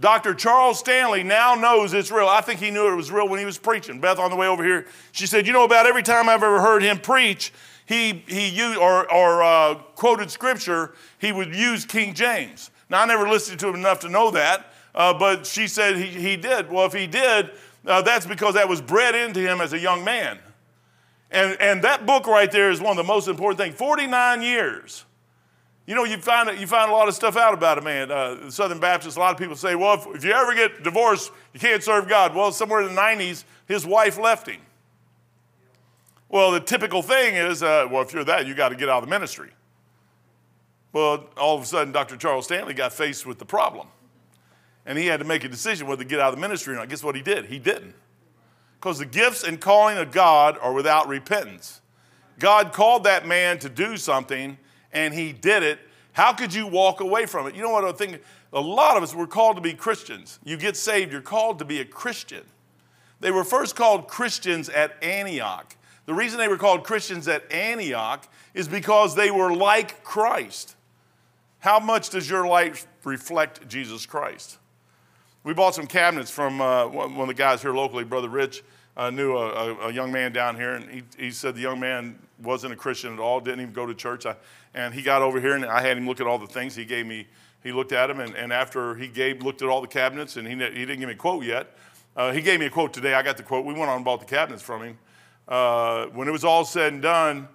Dr. 0.00 0.34
Charles 0.34 0.78
Stanley 0.78 1.24
now 1.24 1.54
knows 1.54 1.92
it's 1.92 2.10
real. 2.10 2.28
I 2.28 2.40
think 2.40 2.60
he 2.60 2.70
knew 2.70 2.92
it 2.92 2.94
was 2.94 3.10
real 3.10 3.28
when 3.28 3.40
he 3.40 3.44
was 3.44 3.58
preaching. 3.58 4.00
Beth, 4.00 4.18
on 4.18 4.30
the 4.30 4.36
way 4.36 4.46
over 4.46 4.62
here, 4.62 4.86
she 5.10 5.26
said, 5.26 5.46
You 5.46 5.52
know, 5.52 5.64
about 5.64 5.86
every 5.86 6.04
time 6.04 6.28
I've 6.28 6.42
ever 6.42 6.60
heard 6.60 6.82
him 6.82 6.98
preach, 6.98 7.52
he, 7.84 8.22
he 8.26 8.48
used, 8.48 8.78
or, 8.78 9.12
or 9.12 9.42
uh, 9.42 9.74
quoted 9.96 10.30
scripture, 10.30 10.94
he 11.18 11.32
would 11.32 11.54
use 11.54 11.84
King 11.84 12.14
James. 12.14 12.70
Now, 12.88 13.02
I 13.02 13.06
never 13.06 13.28
listened 13.28 13.58
to 13.60 13.68
him 13.68 13.74
enough 13.74 14.00
to 14.00 14.08
know 14.08 14.30
that, 14.30 14.72
uh, 14.94 15.14
but 15.14 15.46
she 15.46 15.66
said 15.66 15.96
he, 15.96 16.06
he 16.06 16.36
did. 16.36 16.70
Well, 16.70 16.86
if 16.86 16.92
he 16.92 17.06
did, 17.06 17.50
uh, 17.86 18.02
that's 18.02 18.26
because 18.26 18.54
that 18.54 18.68
was 18.68 18.80
bred 18.80 19.14
into 19.14 19.40
him 19.40 19.60
as 19.60 19.72
a 19.72 19.78
young 19.78 20.04
man. 20.04 20.38
And, 21.30 21.60
and 21.60 21.82
that 21.82 22.06
book 22.06 22.26
right 22.26 22.50
there 22.50 22.70
is 22.70 22.80
one 22.80 22.92
of 22.92 22.96
the 22.96 23.04
most 23.04 23.26
important 23.26 23.58
things. 23.58 23.74
49 23.74 24.42
years. 24.42 25.04
You 25.88 25.94
know, 25.94 26.04
you 26.04 26.18
find, 26.18 26.60
you 26.60 26.66
find 26.66 26.90
a 26.90 26.94
lot 26.94 27.08
of 27.08 27.14
stuff 27.14 27.34
out 27.34 27.54
about 27.54 27.78
a 27.78 27.80
man. 27.80 28.10
Uh, 28.10 28.50
Southern 28.50 28.78
Baptists, 28.78 29.16
a 29.16 29.20
lot 29.20 29.32
of 29.32 29.38
people 29.38 29.56
say, 29.56 29.74
well, 29.74 29.94
if, 29.94 30.16
if 30.16 30.22
you 30.22 30.32
ever 30.32 30.54
get 30.54 30.82
divorced, 30.82 31.32
you 31.54 31.60
can't 31.60 31.82
serve 31.82 32.06
God. 32.06 32.34
Well, 32.34 32.52
somewhere 32.52 32.82
in 32.82 32.94
the 32.94 33.00
90s, 33.00 33.44
his 33.66 33.86
wife 33.86 34.18
left 34.18 34.46
him. 34.46 34.60
Well, 36.28 36.50
the 36.50 36.60
typical 36.60 37.00
thing 37.00 37.36
is, 37.36 37.62
uh, 37.62 37.88
well, 37.90 38.02
if 38.02 38.12
you're 38.12 38.24
that, 38.24 38.46
you 38.46 38.54
got 38.54 38.68
to 38.68 38.74
get 38.74 38.90
out 38.90 39.02
of 39.02 39.08
the 39.08 39.10
ministry. 39.10 39.48
Well, 40.92 41.24
all 41.38 41.56
of 41.56 41.62
a 41.62 41.66
sudden, 41.66 41.90
Dr. 41.90 42.18
Charles 42.18 42.44
Stanley 42.44 42.74
got 42.74 42.92
faced 42.92 43.24
with 43.24 43.38
the 43.38 43.46
problem 43.46 43.88
and 44.84 44.98
he 44.98 45.06
had 45.06 45.20
to 45.20 45.26
make 45.26 45.42
a 45.42 45.48
decision 45.48 45.86
whether 45.86 46.02
to 46.02 46.08
get 46.08 46.20
out 46.20 46.28
of 46.28 46.34
the 46.34 46.40
ministry 46.42 46.74
or 46.74 46.76
not. 46.76 46.90
Guess 46.90 47.02
what 47.02 47.16
he 47.16 47.22
did? 47.22 47.46
He 47.46 47.58
didn't. 47.58 47.94
Because 48.78 48.98
the 48.98 49.06
gifts 49.06 49.42
and 49.42 49.58
calling 49.58 49.96
of 49.96 50.12
God 50.12 50.58
are 50.60 50.74
without 50.74 51.08
repentance. 51.08 51.80
God 52.38 52.74
called 52.74 53.04
that 53.04 53.26
man 53.26 53.58
to 53.60 53.70
do 53.70 53.96
something 53.96 54.58
and 54.92 55.14
he 55.14 55.32
did 55.32 55.62
it. 55.62 55.78
How 56.12 56.32
could 56.32 56.52
you 56.52 56.66
walk 56.66 57.00
away 57.00 57.26
from 57.26 57.46
it? 57.46 57.54
You 57.54 57.62
know 57.62 57.70
what 57.70 57.84
I 57.84 57.92
think? 57.92 58.20
A 58.52 58.60
lot 58.60 58.96
of 58.96 59.02
us 59.02 59.14
were 59.14 59.26
called 59.26 59.56
to 59.56 59.62
be 59.62 59.74
Christians. 59.74 60.38
You 60.44 60.56
get 60.56 60.76
saved, 60.76 61.12
you're 61.12 61.20
called 61.20 61.58
to 61.58 61.64
be 61.64 61.80
a 61.80 61.84
Christian. 61.84 62.44
They 63.20 63.30
were 63.30 63.44
first 63.44 63.76
called 63.76 64.08
Christians 64.08 64.68
at 64.68 65.02
Antioch. 65.02 65.76
The 66.06 66.14
reason 66.14 66.38
they 66.38 66.48
were 66.48 66.56
called 66.56 66.84
Christians 66.84 67.28
at 67.28 67.50
Antioch 67.52 68.26
is 68.54 68.66
because 68.66 69.14
they 69.14 69.30
were 69.30 69.54
like 69.54 70.02
Christ. 70.02 70.76
How 71.58 71.78
much 71.78 72.10
does 72.10 72.30
your 72.30 72.46
life 72.46 72.86
reflect 73.04 73.68
Jesus 73.68 74.06
Christ? 74.06 74.58
We 75.44 75.54
bought 75.54 75.74
some 75.74 75.86
cabinets 75.86 76.30
from 76.30 76.60
uh, 76.60 76.86
one 76.86 77.20
of 77.20 77.28
the 77.28 77.34
guys 77.34 77.62
here 77.62 77.72
locally, 77.72 78.04
Brother 78.04 78.28
Rich. 78.28 78.62
Uh, 78.96 79.10
knew 79.10 79.36
a, 79.36 79.46
a, 79.46 79.88
a, 79.88 79.92
young 79.92 80.10
man 80.10 80.32
down 80.32 80.56
here, 80.56 80.74
and 80.74 80.90
he, 80.90 81.02
he 81.16 81.30
said 81.30 81.54
the 81.54 81.60
young 81.60 81.78
man 81.78 82.18
wasn't 82.42 82.72
a 82.72 82.76
Christian 82.76 83.12
at 83.12 83.20
all, 83.20 83.38
didn't 83.38 83.60
even 83.60 83.72
go 83.72 83.86
to 83.86 83.94
church. 83.94 84.26
I, 84.26 84.34
and 84.74 84.94
he 84.94 85.02
got 85.02 85.22
over 85.22 85.40
here, 85.40 85.54
and 85.54 85.64
I 85.64 85.80
had 85.80 85.96
him 85.96 86.06
look 86.06 86.20
at 86.20 86.26
all 86.26 86.38
the 86.38 86.46
things. 86.46 86.74
He 86.74 86.84
gave 86.84 87.06
me, 87.06 87.26
he 87.62 87.72
looked 87.72 87.92
at 87.92 88.06
them, 88.08 88.20
and, 88.20 88.34
and 88.34 88.52
after 88.52 88.94
he 88.94 89.08
gave, 89.08 89.42
looked 89.42 89.62
at 89.62 89.68
all 89.68 89.80
the 89.80 89.88
cabinets, 89.88 90.36
and 90.36 90.46
he, 90.46 90.54
he 90.54 90.86
didn't 90.86 91.00
give 91.00 91.08
me 91.08 91.14
a 91.14 91.16
quote 91.16 91.44
yet. 91.44 91.76
Uh, 92.16 92.32
he 92.32 92.40
gave 92.40 92.60
me 92.60 92.66
a 92.66 92.70
quote 92.70 92.92
today. 92.92 93.14
I 93.14 93.22
got 93.22 93.36
the 93.36 93.42
quote. 93.42 93.64
We 93.64 93.74
went 93.74 93.88
on 93.88 93.96
and 93.96 94.04
bought 94.04 94.20
the 94.20 94.26
cabinets 94.26 94.62
from 94.62 94.82
him. 94.82 94.98
Uh, 95.46 96.06
when 96.06 96.28
it 96.28 96.32
was 96.32 96.44
all 96.44 96.64
said 96.64 96.92
and 96.92 97.02
done, 97.02 97.48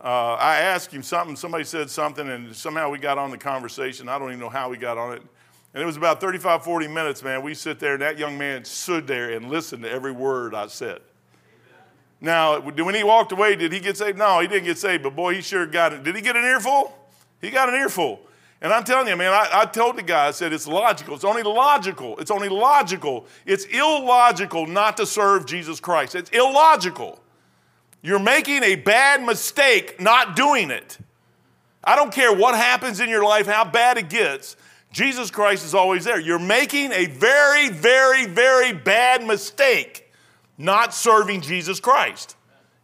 uh, 0.00 0.34
I 0.34 0.56
asked 0.56 0.92
him 0.92 1.02
something. 1.02 1.36
Somebody 1.36 1.64
said 1.64 1.90
something, 1.90 2.28
and 2.28 2.54
somehow 2.54 2.90
we 2.90 2.98
got 2.98 3.18
on 3.18 3.30
the 3.30 3.38
conversation. 3.38 4.08
I 4.08 4.18
don't 4.18 4.28
even 4.28 4.40
know 4.40 4.48
how 4.48 4.68
we 4.68 4.76
got 4.78 4.98
on 4.98 5.12
it. 5.12 5.22
And 5.74 5.82
it 5.82 5.86
was 5.86 5.96
about 5.96 6.20
35, 6.20 6.64
40 6.64 6.88
minutes, 6.88 7.22
man. 7.22 7.42
We 7.42 7.54
sit 7.54 7.78
there, 7.78 7.94
and 7.94 8.02
that 8.02 8.18
young 8.18 8.38
man 8.38 8.64
stood 8.64 9.06
there 9.06 9.32
and 9.32 9.50
listened 9.50 9.82
to 9.82 9.90
every 9.90 10.12
word 10.12 10.54
I 10.54 10.66
said. 10.68 11.00
Now, 12.26 12.58
when 12.60 12.94
he 12.96 13.04
walked 13.04 13.30
away, 13.30 13.54
did 13.54 13.72
he 13.72 13.78
get 13.78 13.96
saved? 13.96 14.18
No, 14.18 14.40
he 14.40 14.48
didn't 14.48 14.64
get 14.64 14.78
saved, 14.78 15.04
but 15.04 15.14
boy, 15.14 15.34
he 15.34 15.42
sure 15.42 15.64
got 15.64 15.92
it. 15.92 16.02
Did 16.02 16.16
he 16.16 16.20
get 16.20 16.34
an 16.34 16.42
earful? 16.44 16.92
He 17.40 17.50
got 17.50 17.68
an 17.68 17.76
earful. 17.76 18.20
And 18.60 18.72
I'm 18.72 18.82
telling 18.82 19.06
you, 19.06 19.14
man, 19.14 19.32
I, 19.32 19.48
I, 19.52 19.64
told 19.66 19.96
the 19.96 20.02
guy, 20.02 20.26
I 20.26 20.30
said, 20.32 20.52
it's 20.52 20.66
logical. 20.66 21.14
It's 21.14 21.22
only 21.22 21.44
logical. 21.44 22.18
It's 22.18 22.32
only 22.32 22.48
logical. 22.48 23.26
It's 23.44 23.64
illogical 23.66 24.66
not 24.66 24.96
to 24.96 25.06
serve 25.06 25.46
Jesus 25.46 25.78
Christ. 25.78 26.16
It's 26.16 26.30
illogical. 26.30 27.20
You're 28.02 28.18
making 28.18 28.64
a 28.64 28.74
bad 28.74 29.22
mistake 29.22 30.00
not 30.00 30.34
doing 30.34 30.72
it. 30.72 30.98
I 31.84 31.94
don't 31.94 32.12
care 32.12 32.34
what 32.34 32.56
happens 32.56 32.98
in 32.98 33.08
your 33.08 33.22
life, 33.22 33.46
how 33.46 33.64
bad 33.64 33.98
it 33.98 34.08
gets. 34.08 34.56
Jesus 34.90 35.30
Christ 35.30 35.64
is 35.64 35.74
always 35.74 36.04
there. 36.04 36.18
You're 36.18 36.40
making 36.40 36.90
a 36.90 37.06
very, 37.06 37.68
very, 37.68 38.26
very 38.26 38.72
bad 38.72 39.24
mistake 39.24 40.05
not 40.58 40.94
serving 40.94 41.40
Jesus 41.42 41.80
Christ 41.80 42.36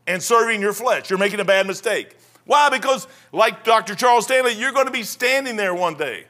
and 0.07 0.23
serving 0.23 0.61
your 0.61 0.73
flesh. 0.73 1.11
You're 1.11 1.19
making 1.19 1.41
a 1.41 1.45
bad 1.45 1.67
mistake. 1.67 2.17
Why? 2.45 2.69
Because, 2.71 3.07
like 3.33 3.65
Dr. 3.65 3.95
Charles 3.95 4.25
Stanley, 4.25 4.53
you're 4.53 4.73
going 4.73 4.87
to 4.87 4.93
be 4.93 5.05
standing 5.05 5.57
there 5.57 5.75
one 5.75 5.95
day. 5.95 6.27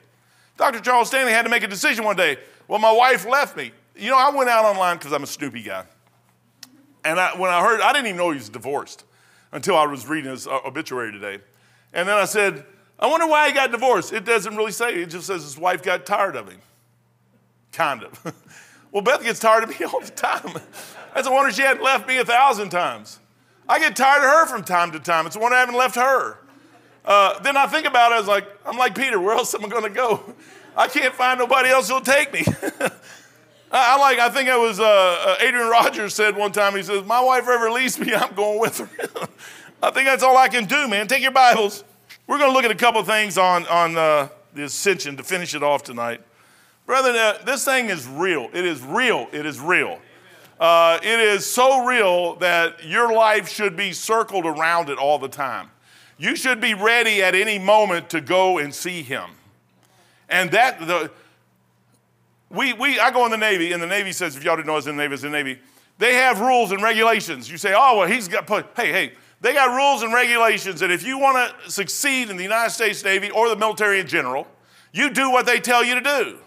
Dr. 0.56 0.80
Charles 0.80 1.08
Stanley 1.08 1.32
had 1.32 1.42
to 1.42 1.48
make 1.48 1.62
a 1.62 1.68
decision 1.68 2.04
one 2.04 2.16
day. 2.16 2.36
Well, 2.68 2.78
my 2.78 2.92
wife 2.92 3.26
left 3.26 3.56
me. 3.56 3.72
You 3.96 4.10
know, 4.10 4.18
I 4.18 4.30
went 4.30 4.48
out 4.48 4.64
online 4.64 4.98
because 4.98 5.12
I'm 5.12 5.22
a 5.22 5.26
Snoopy 5.26 5.62
guy. 5.62 5.84
And 7.04 7.18
I, 7.18 7.38
when 7.38 7.50
I 7.50 7.60
heard, 7.62 7.80
I 7.80 7.92
didn't 7.92 8.06
even 8.06 8.18
know 8.18 8.30
he 8.30 8.38
was 8.38 8.48
divorced 8.48 9.04
until 9.50 9.76
I 9.76 9.86
was 9.86 10.06
reading 10.06 10.30
his 10.30 10.46
uh, 10.46 10.60
obituary 10.64 11.12
today. 11.12 11.38
And 11.92 12.08
then 12.08 12.16
I 12.16 12.24
said, 12.24 12.64
I 12.98 13.06
wonder 13.06 13.26
why 13.26 13.48
he 13.48 13.54
got 13.54 13.72
divorced. 13.72 14.12
It 14.12 14.24
doesn't 14.24 14.56
really 14.56 14.72
say. 14.72 15.02
It 15.02 15.10
just 15.10 15.26
says 15.26 15.42
his 15.42 15.58
wife 15.58 15.82
got 15.82 16.06
tired 16.06 16.36
of 16.36 16.48
him. 16.48 16.60
Kind 17.72 18.04
of. 18.04 18.34
well, 18.92 19.02
Beth 19.02 19.22
gets 19.22 19.40
tired 19.40 19.64
of 19.64 19.70
me 19.70 19.84
all 19.86 20.00
the 20.00 20.10
time. 20.10 20.60
That's 21.14 21.26
a 21.26 21.30
wonder 21.30 21.52
she 21.52 21.62
hadn't 21.62 21.82
left 21.82 22.08
me 22.08 22.18
a 22.18 22.24
thousand 22.24 22.70
times. 22.70 23.20
I 23.68 23.78
get 23.78 23.96
tired 23.96 24.22
of 24.22 24.30
her 24.30 24.46
from 24.46 24.64
time 24.64 24.92
to 24.92 25.00
time. 25.00 25.26
It's 25.26 25.36
a 25.36 25.38
wonder 25.38 25.56
I 25.56 25.60
haven't 25.60 25.76
left 25.76 25.96
her. 25.96 26.38
Uh, 27.04 27.38
then 27.40 27.56
I 27.56 27.66
think 27.66 27.86
about 27.86 28.12
it, 28.12 28.16
I 28.16 28.18
was 28.18 28.28
like, 28.28 28.46
I'm 28.64 28.76
like 28.76 28.94
Peter, 28.94 29.20
where 29.20 29.34
else 29.34 29.54
am 29.54 29.64
I 29.64 29.68
going 29.68 29.82
to 29.84 29.90
go? 29.90 30.34
I 30.76 30.88
can't 30.88 31.14
find 31.14 31.38
nobody 31.38 31.68
else 31.68 31.88
who'll 31.88 32.00
take 32.00 32.32
me. 32.32 32.44
I, 33.72 33.94
I, 33.94 33.98
like, 33.98 34.18
I 34.18 34.28
think 34.28 34.48
it 34.48 34.58
was 34.58 34.78
uh, 34.78 34.84
uh, 34.84 35.36
Adrian 35.40 35.68
Rogers 35.68 36.14
said 36.14 36.36
one 36.36 36.52
time, 36.52 36.76
he 36.76 36.82
says, 36.82 37.04
My 37.04 37.20
wife 37.20 37.48
ever 37.48 37.70
leaves 37.70 37.98
me, 37.98 38.14
I'm 38.14 38.34
going 38.34 38.60
with 38.60 38.78
her. 38.78 38.88
I 39.82 39.90
think 39.90 40.06
that's 40.06 40.22
all 40.22 40.36
I 40.36 40.48
can 40.48 40.66
do, 40.66 40.86
man. 40.88 41.08
Take 41.08 41.22
your 41.22 41.32
Bibles. 41.32 41.82
We're 42.26 42.38
going 42.38 42.50
to 42.50 42.54
look 42.54 42.64
at 42.64 42.70
a 42.70 42.76
couple 42.76 43.02
things 43.02 43.36
on, 43.36 43.66
on 43.66 43.96
uh, 43.96 44.28
the 44.54 44.64
ascension 44.64 45.16
to 45.16 45.24
finish 45.24 45.54
it 45.54 45.62
off 45.62 45.82
tonight. 45.82 46.20
Brother, 46.86 47.10
uh, 47.10 47.42
this 47.44 47.64
thing 47.64 47.88
is 47.88 48.06
real. 48.06 48.48
It 48.52 48.64
is 48.64 48.80
real. 48.82 49.28
It 49.32 49.44
is 49.44 49.58
real. 49.58 49.98
Uh, 50.62 51.00
it 51.02 51.18
is 51.18 51.44
so 51.44 51.84
real 51.84 52.36
that 52.36 52.84
your 52.84 53.12
life 53.12 53.48
should 53.48 53.74
be 53.74 53.92
circled 53.92 54.46
around 54.46 54.88
it 54.88 54.96
all 54.96 55.18
the 55.18 55.26
time. 55.26 55.68
You 56.18 56.36
should 56.36 56.60
be 56.60 56.72
ready 56.72 57.20
at 57.20 57.34
any 57.34 57.58
moment 57.58 58.10
to 58.10 58.20
go 58.20 58.58
and 58.58 58.72
see 58.72 59.02
him. 59.02 59.28
And 60.28 60.52
that, 60.52 60.78
the, 60.86 61.10
we, 62.48 62.74
we, 62.74 63.00
I 63.00 63.10
go 63.10 63.24
in 63.24 63.32
the 63.32 63.36
Navy, 63.36 63.72
and 63.72 63.82
the 63.82 63.88
Navy 63.88 64.12
says, 64.12 64.36
if 64.36 64.44
y'all 64.44 64.54
didn't 64.54 64.68
know 64.68 64.74
I 64.74 64.76
was 64.76 64.86
in 64.86 64.96
the 64.96 65.02
Navy, 65.02 65.14
it's 65.14 65.24
in 65.24 65.32
the 65.32 65.36
Navy. 65.42 65.58
They 65.98 66.14
have 66.14 66.38
rules 66.38 66.70
and 66.70 66.80
regulations. 66.80 67.50
You 67.50 67.58
say, 67.58 67.74
oh, 67.76 67.98
well, 67.98 68.06
he's 68.06 68.28
got, 68.28 68.46
put, 68.46 68.66
hey, 68.76 68.92
hey, 68.92 69.12
they 69.40 69.54
got 69.54 69.74
rules 69.74 70.04
and 70.04 70.14
regulations 70.14 70.78
that 70.78 70.92
if 70.92 71.04
you 71.04 71.18
want 71.18 71.56
to 71.64 71.70
succeed 71.72 72.30
in 72.30 72.36
the 72.36 72.44
United 72.44 72.70
States 72.70 73.02
Navy 73.02 73.32
or 73.32 73.48
the 73.48 73.56
military 73.56 73.98
in 73.98 74.06
general, 74.06 74.46
you 74.92 75.10
do 75.10 75.28
what 75.28 75.44
they 75.44 75.58
tell 75.58 75.82
you 75.82 75.96
to 75.96 76.00
do. 76.00 76.38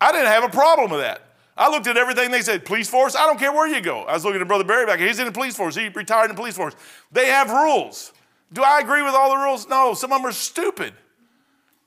I 0.00 0.12
didn't 0.12 0.28
have 0.28 0.44
a 0.44 0.48
problem 0.48 0.92
with 0.92 1.00
that. 1.00 1.22
I 1.56 1.70
looked 1.70 1.86
at 1.86 1.96
everything 1.96 2.30
they 2.30 2.40
said, 2.40 2.64
police 2.64 2.88
force, 2.88 3.14
I 3.14 3.26
don't 3.26 3.38
care 3.38 3.52
where 3.52 3.66
you 3.66 3.80
go. 3.80 4.02
I 4.02 4.14
was 4.14 4.24
looking 4.24 4.40
at 4.40 4.48
Brother 4.48 4.64
Barry 4.64 4.86
back 4.86 4.98
here. 4.98 5.08
He's 5.08 5.18
in 5.18 5.26
the 5.26 5.32
police 5.32 5.54
force. 5.54 5.74
He 5.74 5.88
retired 5.88 6.24
in 6.24 6.30
the 6.30 6.40
police 6.40 6.56
force. 6.56 6.74
They 7.10 7.26
have 7.26 7.50
rules. 7.50 8.12
Do 8.52 8.62
I 8.62 8.80
agree 8.80 9.02
with 9.02 9.14
all 9.14 9.30
the 9.30 9.36
rules? 9.36 9.68
No, 9.68 9.94
some 9.94 10.12
of 10.12 10.18
them 10.18 10.28
are 10.28 10.32
stupid. 10.32 10.94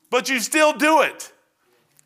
But 0.09 0.29
you 0.29 0.39
still 0.39 0.73
do 0.73 1.01
it 1.01 1.31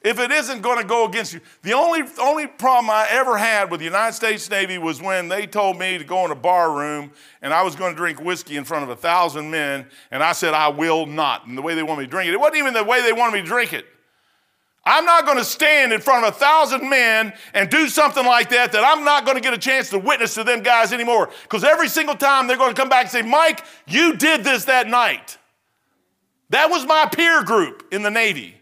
if 0.01 0.19
it 0.19 0.31
isn't 0.31 0.61
going 0.61 0.77
to 0.77 0.85
go 0.85 1.05
against 1.05 1.33
you. 1.33 1.41
The 1.61 1.73
only, 1.73 2.03
only 2.19 2.47
problem 2.47 2.89
I 2.89 3.07
ever 3.09 3.37
had 3.37 3.69
with 3.69 3.81
the 3.81 3.85
United 3.85 4.13
States 4.13 4.49
Navy 4.49 4.77
was 4.77 5.01
when 5.01 5.27
they 5.27 5.45
told 5.45 5.77
me 5.77 5.97
to 5.97 6.03
go 6.05 6.23
in 6.23 6.31
a 6.31 6.35
bar 6.35 6.71
room 6.71 7.11
and 7.41 7.53
I 7.53 7.63
was 7.63 7.75
going 7.75 7.91
to 7.91 7.97
drink 7.97 8.21
whiskey 8.21 8.55
in 8.55 8.63
front 8.63 8.83
of 8.83 8.89
a 8.89 8.95
thousand 8.95 9.51
men, 9.51 9.85
and 10.11 10.23
I 10.23 10.31
said, 10.31 10.53
I 10.53 10.69
will 10.69 11.05
not. 11.05 11.45
And 11.45 11.57
the 11.57 11.61
way 11.61 11.75
they 11.75 11.83
wanted 11.83 11.99
me 11.99 12.05
to 12.05 12.11
drink 12.11 12.29
it, 12.29 12.33
it 12.33 12.39
wasn't 12.39 12.57
even 12.57 12.73
the 12.73 12.83
way 12.83 13.01
they 13.01 13.13
wanted 13.13 13.33
me 13.33 13.41
to 13.41 13.47
drink 13.47 13.73
it. 13.73 13.85
I'm 14.89 15.05
not 15.05 15.23
going 15.23 15.37
to 15.37 15.43
stand 15.43 15.93
in 15.93 16.01
front 16.01 16.25
of 16.25 16.33
a 16.33 16.35
thousand 16.35 16.89
men 16.89 17.31
and 17.53 17.69
do 17.69 17.87
something 17.89 18.25
like 18.25 18.49
that 18.49 18.71
that 18.71 18.83
I'm 18.83 19.05
not 19.05 19.23
going 19.23 19.37
to 19.37 19.41
get 19.41 19.53
a 19.53 19.57
chance 19.59 19.91
to 19.91 19.99
witness 19.99 20.33
to 20.33 20.43
them 20.43 20.63
guys 20.63 20.91
anymore. 20.91 21.29
Because 21.43 21.63
every 21.63 21.87
single 21.87 22.15
time 22.15 22.47
they're 22.47 22.57
going 22.57 22.73
to 22.73 22.81
come 22.81 22.89
back 22.89 23.03
and 23.03 23.11
say, 23.11 23.21
Mike, 23.21 23.63
you 23.85 24.15
did 24.15 24.43
this 24.43 24.65
that 24.65 24.87
night. 24.87 25.37
That 26.49 26.71
was 26.71 26.87
my 26.87 27.05
peer 27.05 27.43
group 27.43 27.87
in 27.91 28.01
the 28.01 28.09
Navy. 28.09 28.58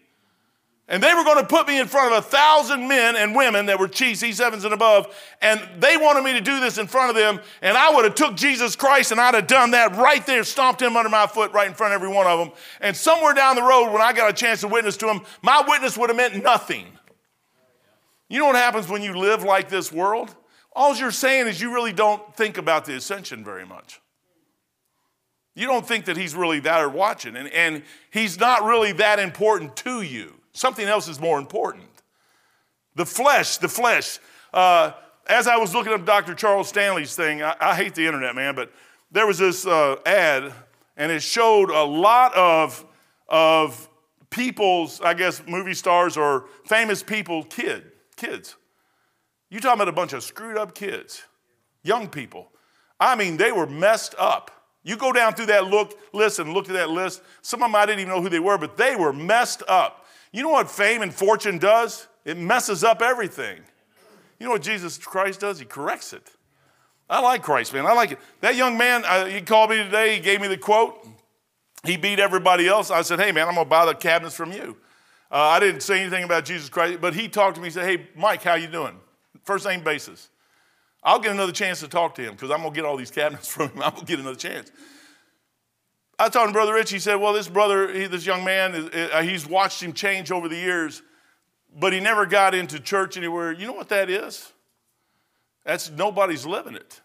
And 0.90 1.04
they 1.04 1.14
were 1.14 1.26
going 1.26 1.42
to 1.42 1.46
put 1.46 1.68
me 1.68 1.80
in 1.80 1.88
front 1.88 2.14
of 2.14 2.20
a 2.20 2.22
thousand 2.22 2.88
men 2.88 3.18
and 3.18 3.36
women 3.36 3.66
that 3.66 3.78
were 3.78 3.90
Chiefs, 3.90 4.24
E7s 4.24 4.64
and 4.64 4.74
above, 4.74 5.14
and 5.42 5.62
they 5.80 5.98
wanted 5.98 6.24
me 6.24 6.32
to 6.34 6.42
do 6.42 6.62
this 6.62 6.78
in 6.78 6.88
front 6.88 7.10
of 7.10 7.16
them, 7.16 7.42
and 7.62 7.78
I 7.78 7.94
would 7.94 8.06
have 8.06 8.16
took 8.16 8.36
Jesus 8.36 8.78
Christ 8.78 9.12
and 9.12 9.20
I'd 9.20 9.34
have 9.34 9.48
done 9.48 9.72
that 9.72 9.98
right 9.98 10.26
there, 10.26 10.46
stomped 10.46 10.82
him 10.82 10.96
under 10.96 11.10
my 11.10 11.28
foot 11.28 11.52
right 11.52 11.68
in 11.68 11.74
front 11.74 11.94
of 11.94 12.02
every 12.02 12.14
one 12.14 12.26
of 12.26 12.40
them. 12.40 12.52
And 12.80 12.96
somewhere 12.96 13.34
down 13.34 13.58
the 13.58 13.64
road, 13.64 13.92
when 13.92 14.02
I 14.02 14.14
got 14.14 14.30
a 14.30 14.34
chance 14.34 14.62
to 14.62 14.70
witness 14.70 14.96
to 14.98 15.10
him, 15.10 15.22
my 15.42 15.62
witness 15.68 15.98
would 15.98 16.10
have 16.10 16.16
meant 16.16 16.42
nothing. 16.42 16.86
You 18.30 18.40
know 18.40 18.46
what 18.46 18.56
happens 18.56 18.88
when 18.88 19.02
you 19.02 19.18
live 19.18 19.44
like 19.44 19.68
this 19.68 19.92
world? 19.92 20.34
All 20.74 20.96
you're 20.96 21.12
saying 21.12 21.48
is 21.48 21.60
you 21.60 21.74
really 21.74 21.94
don't 21.94 22.34
think 22.36 22.58
about 22.58 22.86
the 22.86 22.96
ascension 22.96 23.44
very 23.44 23.66
much. 23.66 24.00
You 25.54 25.66
don't 25.68 25.86
think 25.86 26.06
that 26.06 26.16
he's 26.16 26.36
really 26.36 26.60
that 26.62 26.82
or 26.82 26.88
watching, 26.88 27.36
and, 27.36 27.50
and 27.50 27.84
he's 28.12 28.40
not 28.40 28.64
really 28.64 28.94
that 28.94 29.20
important 29.20 29.76
to 29.78 30.02
you. 30.02 30.37
Something 30.58 30.88
else 30.88 31.08
is 31.08 31.20
more 31.20 31.38
important. 31.38 31.86
The 32.96 33.06
flesh, 33.06 33.58
the 33.58 33.68
flesh. 33.68 34.18
Uh, 34.52 34.94
as 35.28 35.46
I 35.46 35.58
was 35.58 35.76
looking 35.76 35.94
up 35.94 36.04
Dr. 36.04 36.34
Charles 36.34 36.68
Stanley's 36.68 37.16
thing, 37.16 37.44
I, 37.44 37.56
I 37.60 37.76
hate 37.76 37.94
the 37.94 38.08
internet, 38.08 38.34
man, 38.34 38.56
but 38.56 38.72
there 39.12 39.28
was 39.28 39.38
this 39.38 39.68
uh, 39.68 39.98
ad, 40.04 40.52
and 40.98 41.12
it 41.12 41.22
showed 41.22 41.70
a 41.70 41.84
lot 41.84 42.34
of, 42.36 42.84
of 43.28 43.88
people's, 44.32 45.00
I 45.00 45.14
guess, 45.14 45.44
movie 45.48 45.76
stars 45.76 46.18
or 46.18 46.46
famous 46.66 47.04
people, 47.04 47.44
kid, 47.44 47.92
kids. 48.16 48.56
You 49.52 49.60
talking 49.60 49.76
about 49.76 49.90
a 49.90 49.92
bunch 49.92 50.14
of 50.14 50.24
screwed 50.24 50.58
up 50.58 50.74
kids, 50.74 51.22
young 51.84 52.08
people. 52.08 52.52
I 53.00 53.16
mean, 53.16 53.38
they 53.38 53.52
were 53.52 53.68
messed 53.68 54.16
up. 54.18 54.50
You 54.82 54.98
go 54.98 55.12
down 55.12 55.36
through 55.36 55.48
that 55.48 55.68
look 55.68 55.94
list 56.14 56.40
and 56.40 56.52
look 56.52 56.68
at 56.68 56.74
that 56.74 56.90
list. 56.90 57.22
Some 57.44 57.62
of 57.62 57.70
them 57.70 57.76
I 57.76 57.86
didn't 57.86 58.00
even 58.00 58.12
know 58.12 58.24
who 58.24 58.30
they 58.30 58.40
were, 58.40 58.58
but 58.58 58.76
they 58.76 58.96
were 58.96 59.14
messed 59.14 59.62
up. 59.68 60.06
You 60.32 60.44
know 60.44 60.50
what 60.50 60.70
fame 60.70 61.02
and 61.02 61.14
fortune 61.14 61.58
does? 61.58 62.08
It 62.26 62.38
messes 62.38 62.84
up 62.84 63.02
everything. 63.02 63.60
You 64.40 64.46
know 64.46 64.54
what 64.54 64.62
Jesus 64.62 64.98
Christ 64.98 65.40
does? 65.40 65.60
He 65.60 65.66
corrects 65.66 66.14
it. 66.14 66.30
I 67.10 67.22
like 67.22 67.42
Christ, 67.42 67.74
man. 67.74 67.86
I 67.86 67.94
like 67.94 68.12
it. 68.12 68.20
That 68.42 68.56
young 68.56 68.78
man, 68.78 69.04
uh, 69.06 69.26
he 69.26 69.42
called 69.42 69.70
me 69.70 69.78
today. 69.78 70.16
He 70.16 70.22
gave 70.22 70.42
me 70.42 70.48
the 70.48 70.58
quote. 70.58 71.08
He 71.86 71.96
beat 71.96 72.20
everybody 72.20 72.68
else. 72.68 72.92
I 72.92 73.02
said, 73.02 73.20
hey, 73.20 73.32
man, 73.32 73.48
I'm 73.48 73.56
going 73.56 73.66
to 73.66 73.70
buy 73.70 73.86
the 73.86 73.96
cabinets 73.96 74.36
from 74.36 74.52
you. 74.52 74.78
Uh, 75.32 75.36
I 75.36 75.60
didn't 75.60 75.82
say 75.82 76.02
anything 76.02 76.24
about 76.24 76.46
Jesus 76.46 76.70
Christ, 76.70 77.00
but 77.00 77.14
he 77.14 77.30
talked 77.30 77.56
to 77.56 77.62
me. 77.62 77.68
He 77.68 77.72
said, 77.72 77.86
hey, 77.86 78.08
Mike, 78.16 78.44
how 78.44 78.56
you 78.56 78.68
doing? 78.68 79.00
First 79.44 79.66
name 79.66 79.84
basis. 79.84 80.30
I'll 81.04 81.20
get 81.20 81.32
another 81.32 81.52
chance 81.54 81.80
to 81.80 81.88
talk 81.88 82.16
to 82.16 82.22
him 82.22 82.34
because 82.34 82.52
I'm 82.52 82.60
going 82.60 82.74
to 82.74 82.76
get 82.76 82.86
all 82.86 82.98
these 82.98 83.12
cabinets 83.12 83.48
from 83.54 83.70
him. 83.70 83.82
I'm 83.82 83.92
going 83.92 84.06
to 84.06 84.12
get 84.12 84.20
another 84.20 84.36
chance. 84.36 84.72
I 86.20 86.30
talked 86.30 86.48
to 86.48 86.54
Brother 86.54 86.74
Rich. 86.74 86.92
He 86.92 87.00
said, 87.00 87.16
Well, 87.16 87.34
this 87.34 87.48
brother, 87.48 87.94
he, 87.94 88.08
this 88.08 88.26
young 88.26 88.44
man, 88.44 88.90
uh, 88.94 89.22
he's 89.22 89.48
watched 89.48 89.82
him 89.82 89.94
change 89.94 90.32
over 90.32 90.50
the 90.50 90.56
years, 90.56 91.04
but 91.78 91.94
he 91.94 92.00
never 92.00 92.26
got 92.26 92.56
into 92.56 92.80
church 92.80 93.18
anywhere. 93.18 93.52
You 93.52 93.68
know 93.68 93.74
what 93.74 93.90
that 93.90 94.10
is? 94.10 94.52
That's 95.64 95.92
nobody's 95.92 96.46
living 96.46 96.76
it. 96.76 97.02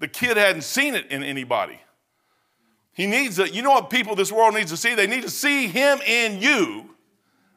The 0.00 0.08
kid 0.08 0.36
hadn't 0.36 0.62
seen 0.62 0.94
it 0.94 1.06
in 1.10 1.22
anybody. 1.22 1.80
He 2.92 3.06
needs 3.06 3.38
it. 3.38 3.54
You 3.54 3.62
know 3.62 3.70
what 3.70 3.88
people 3.88 4.16
this 4.16 4.32
world 4.32 4.54
needs 4.54 4.70
to 4.70 4.76
see? 4.76 4.94
They 4.94 5.06
need 5.06 5.22
to 5.22 5.30
see 5.30 5.66
him 5.68 6.00
in 6.06 6.42
you, 6.42 6.90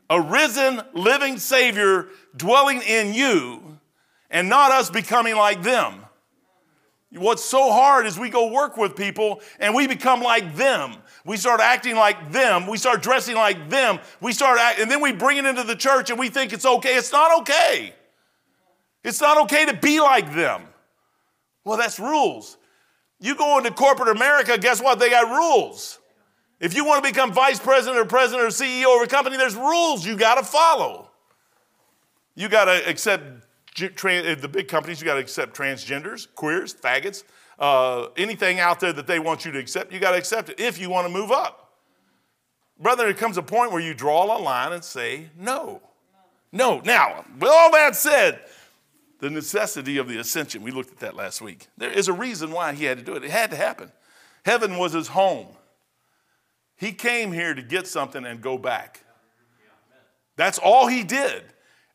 a 0.10 0.22
risen, 0.22 0.82
living 0.94 1.40
Savior 1.40 2.08
dwelling 2.36 2.82
in 2.84 3.14
you, 3.14 3.80
and 4.30 4.48
not 4.48 4.72
us 4.72 4.90
becoming 4.90 5.36
like 5.36 5.64
them. 5.64 6.05
What's 7.18 7.44
so 7.44 7.72
hard 7.72 8.06
is 8.06 8.20
we 8.20 8.30
go 8.30 8.52
work 8.52 8.76
with 8.78 8.96
people 8.96 9.42
and 9.60 9.74
we 9.74 9.88
become 9.88 10.22
like 10.22 10.56
them. 10.56 10.96
We 11.26 11.38
start 11.38 11.62
acting 11.62 11.96
like 11.96 12.32
them. 12.32 12.68
We 12.68 12.78
start 12.78 13.02
dressing 13.02 13.36
like 13.36 13.70
them. 13.70 14.00
We 14.22 14.34
start 14.34 14.60
act, 14.60 14.80
and 14.80 14.92
then 14.92 15.02
we 15.02 15.12
bring 15.12 15.38
it 15.38 15.46
into 15.46 15.64
the 15.64 15.76
church 15.76 16.10
and 16.10 16.20
we 16.20 16.30
think 16.30 16.54
it's 16.54 16.66
okay. 16.66 16.96
It's 16.96 17.12
not 17.12 17.42
okay. 17.42 17.94
It's 19.04 19.22
not 19.22 19.38
okay 19.44 19.66
to 19.66 19.74
be 19.74 20.00
like 20.00 20.34
them. 20.34 20.64
Well, 21.64 21.78
that's 21.78 22.00
rules. 22.00 22.58
You 23.20 23.36
go 23.36 23.58
into 23.58 23.72
corporate 23.72 24.10
America, 24.10 24.58
guess 24.58 24.82
what? 24.82 25.00
They 25.00 25.10
got 25.10 25.30
rules. 25.30 26.00
If 26.60 26.76
you 26.76 26.86
want 26.86 27.04
to 27.04 27.10
become 27.10 27.32
vice 27.32 27.60
president 27.60 27.98
or 27.98 28.06
president 28.06 28.44
or 28.44 28.50
CEO 28.50 28.96
of 28.96 29.04
a 29.04 29.08
company, 29.08 29.38
there's 29.38 29.56
rules 29.56 30.06
you 30.06 30.18
got 30.18 30.36
to 30.36 30.44
follow. 30.44 31.10
You 32.36 32.50
got 32.50 32.66
to 32.66 32.90
accept 32.90 33.24
the 33.76 34.50
big 34.52 34.68
companies, 34.68 35.02
you 35.02 35.06
got 35.06 35.16
to 35.16 35.20
accept 35.20 35.56
transgenders, 35.56 36.28
queers, 36.36 36.74
faggots, 36.74 37.24
uh, 37.60 38.08
anything 38.18 38.60
out 38.60 38.80
there 38.80 38.94
that 38.94 39.08
they 39.08 39.20
want 39.20 39.46
you 39.46 39.52
to 39.52 39.60
accept, 39.60 39.92
you 39.92 40.00
got 40.00 40.12
to 40.12 40.18
accept 40.18 40.50
it 40.50 40.60
if 40.60 40.80
you 40.80 40.90
want 40.90 41.08
to 41.08 41.14
move 41.14 41.32
up. 41.32 41.62
Brother, 42.80 43.06
there 43.06 43.14
comes 43.14 43.38
a 43.38 43.44
point 43.44 43.72
where 43.72 43.82
you 43.82 43.94
draw 43.94 44.26
a 44.26 44.40
line 44.40 44.74
and 44.74 44.84
say 44.84 45.30
no. 45.38 45.82
No. 46.52 46.82
Now, 46.84 47.26
with 47.40 47.50
all 47.50 47.72
that 47.72 47.96
said, 47.96 48.42
the 49.20 49.30
necessity 49.30 49.98
of 49.98 50.08
the 50.10 50.18
ascension, 50.20 50.62
we 50.62 50.72
looked 50.72 50.92
at 50.92 51.00
that 51.00 51.16
last 51.16 51.42
week. 51.42 51.68
There 51.78 51.92
is 51.92 52.08
a 52.08 52.14
reason 52.14 52.52
why 52.52 52.74
he 52.74 52.86
had 52.86 52.98
to 52.98 53.04
do 53.04 53.14
it. 53.14 53.24
It 53.24 53.32
had 53.32 53.50
to 53.52 53.58
happen. 53.58 53.92
Heaven 54.44 54.78
was 54.78 54.94
his 54.94 55.08
home. 55.08 55.48
He 56.78 56.92
came 56.92 57.32
here 57.32 57.54
to 57.54 57.62
get 57.62 57.88
something 57.88 58.26
and 58.26 58.42
go 58.42 58.58
back. 58.58 59.04
That's 60.36 60.60
all 60.60 60.88
he 60.88 61.04
did. 61.04 61.44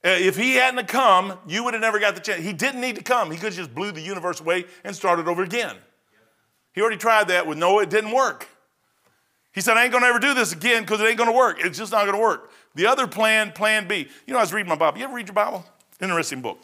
Uh, 0.03 0.09
if 0.09 0.37
he 0.37 0.55
hadn't 0.55 0.89
come, 0.89 1.39
you 1.47 1.63
would 1.63 1.75
have 1.75 1.83
never 1.83 1.99
got 1.99 2.15
the 2.15 2.21
chance. 2.21 2.43
He 2.43 2.55
didn't 2.55 2.81
need 2.81 2.97
to 2.97 3.03
come. 3.03 3.31
He 3.31 3.37
could 3.37 3.47
have 3.47 3.55
just 3.55 3.75
blew 3.75 3.93
the 3.93 4.01
universe 4.01 4.41
away 4.41 4.65
and 4.83 4.97
started 4.97 5.29
over 5.29 5.43
again. 5.43 5.77
He 6.73 6.81
already 6.81 6.97
tried 6.97 7.29
that 7.29 7.47
with 7.47 7.59
Noah. 7.59 7.83
It 7.83 7.91
didn't 7.91 8.13
work. 8.13 8.49
He 9.53 9.61
said, 9.61 9.77
I 9.77 9.83
ain't 9.83 9.93
going 9.93 10.05
to 10.05 10.09
ever 10.09 10.21
do 10.21 10.33
this 10.33 10.53
again 10.53 10.83
because 10.83 11.01
it 11.01 11.05
ain't 11.05 11.19
going 11.19 11.29
to 11.29 11.37
work. 11.37 11.59
It's 11.61 11.77
just 11.77 11.93
not 11.93 12.05
going 12.05 12.15
to 12.15 12.23
work. 12.23 12.51
The 12.77 12.87
other 12.87 13.07
plan, 13.07 13.53
plan 13.53 13.89
B. 13.89 14.09
You 14.27 14.33
know, 14.33 14.39
I 14.39 14.43
was 14.43 14.53
reading 14.53 14.69
my 14.69 14.77
Bible. 14.77 14.99
You 14.99 15.05
ever 15.05 15.15
read 15.15 15.27
your 15.27 15.35
Bible? 15.35 15.65
Interesting 16.01 16.41
book. 16.41 16.61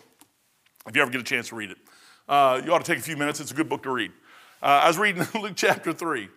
If 0.86 0.94
you 0.94 1.02
ever 1.02 1.10
get 1.10 1.20
a 1.20 1.24
chance 1.24 1.48
to 1.48 1.56
read 1.56 1.72
it, 1.72 1.78
uh, 2.28 2.62
you 2.64 2.72
ought 2.72 2.84
to 2.84 2.84
take 2.84 2.98
a 2.98 3.02
few 3.02 3.16
minutes. 3.16 3.40
It's 3.40 3.50
a 3.50 3.54
good 3.54 3.68
book 3.68 3.82
to 3.82 3.90
read. 3.90 4.12
Uh, 4.62 4.66
I 4.84 4.88
was 4.88 4.98
reading 4.98 5.26
Luke 5.34 5.54
chapter 5.56 5.92
3. 5.92 6.28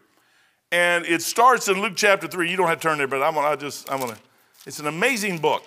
And 0.71 1.05
it 1.05 1.21
starts 1.21 1.67
in 1.67 1.81
Luke 1.81 1.93
chapter 1.95 2.27
3. 2.27 2.49
You 2.49 2.57
don't 2.57 2.67
have 2.67 2.79
to 2.79 2.87
turn 2.87 2.97
there, 2.97 3.07
but 3.07 3.21
I'm 3.21 3.35
going 3.35 3.49
to 3.49 3.63
just, 3.63 3.91
I'm 3.91 3.99
going 3.99 4.13
to, 4.13 4.19
it's 4.65 4.79
an 4.79 4.87
amazing 4.87 5.37
book. 5.37 5.63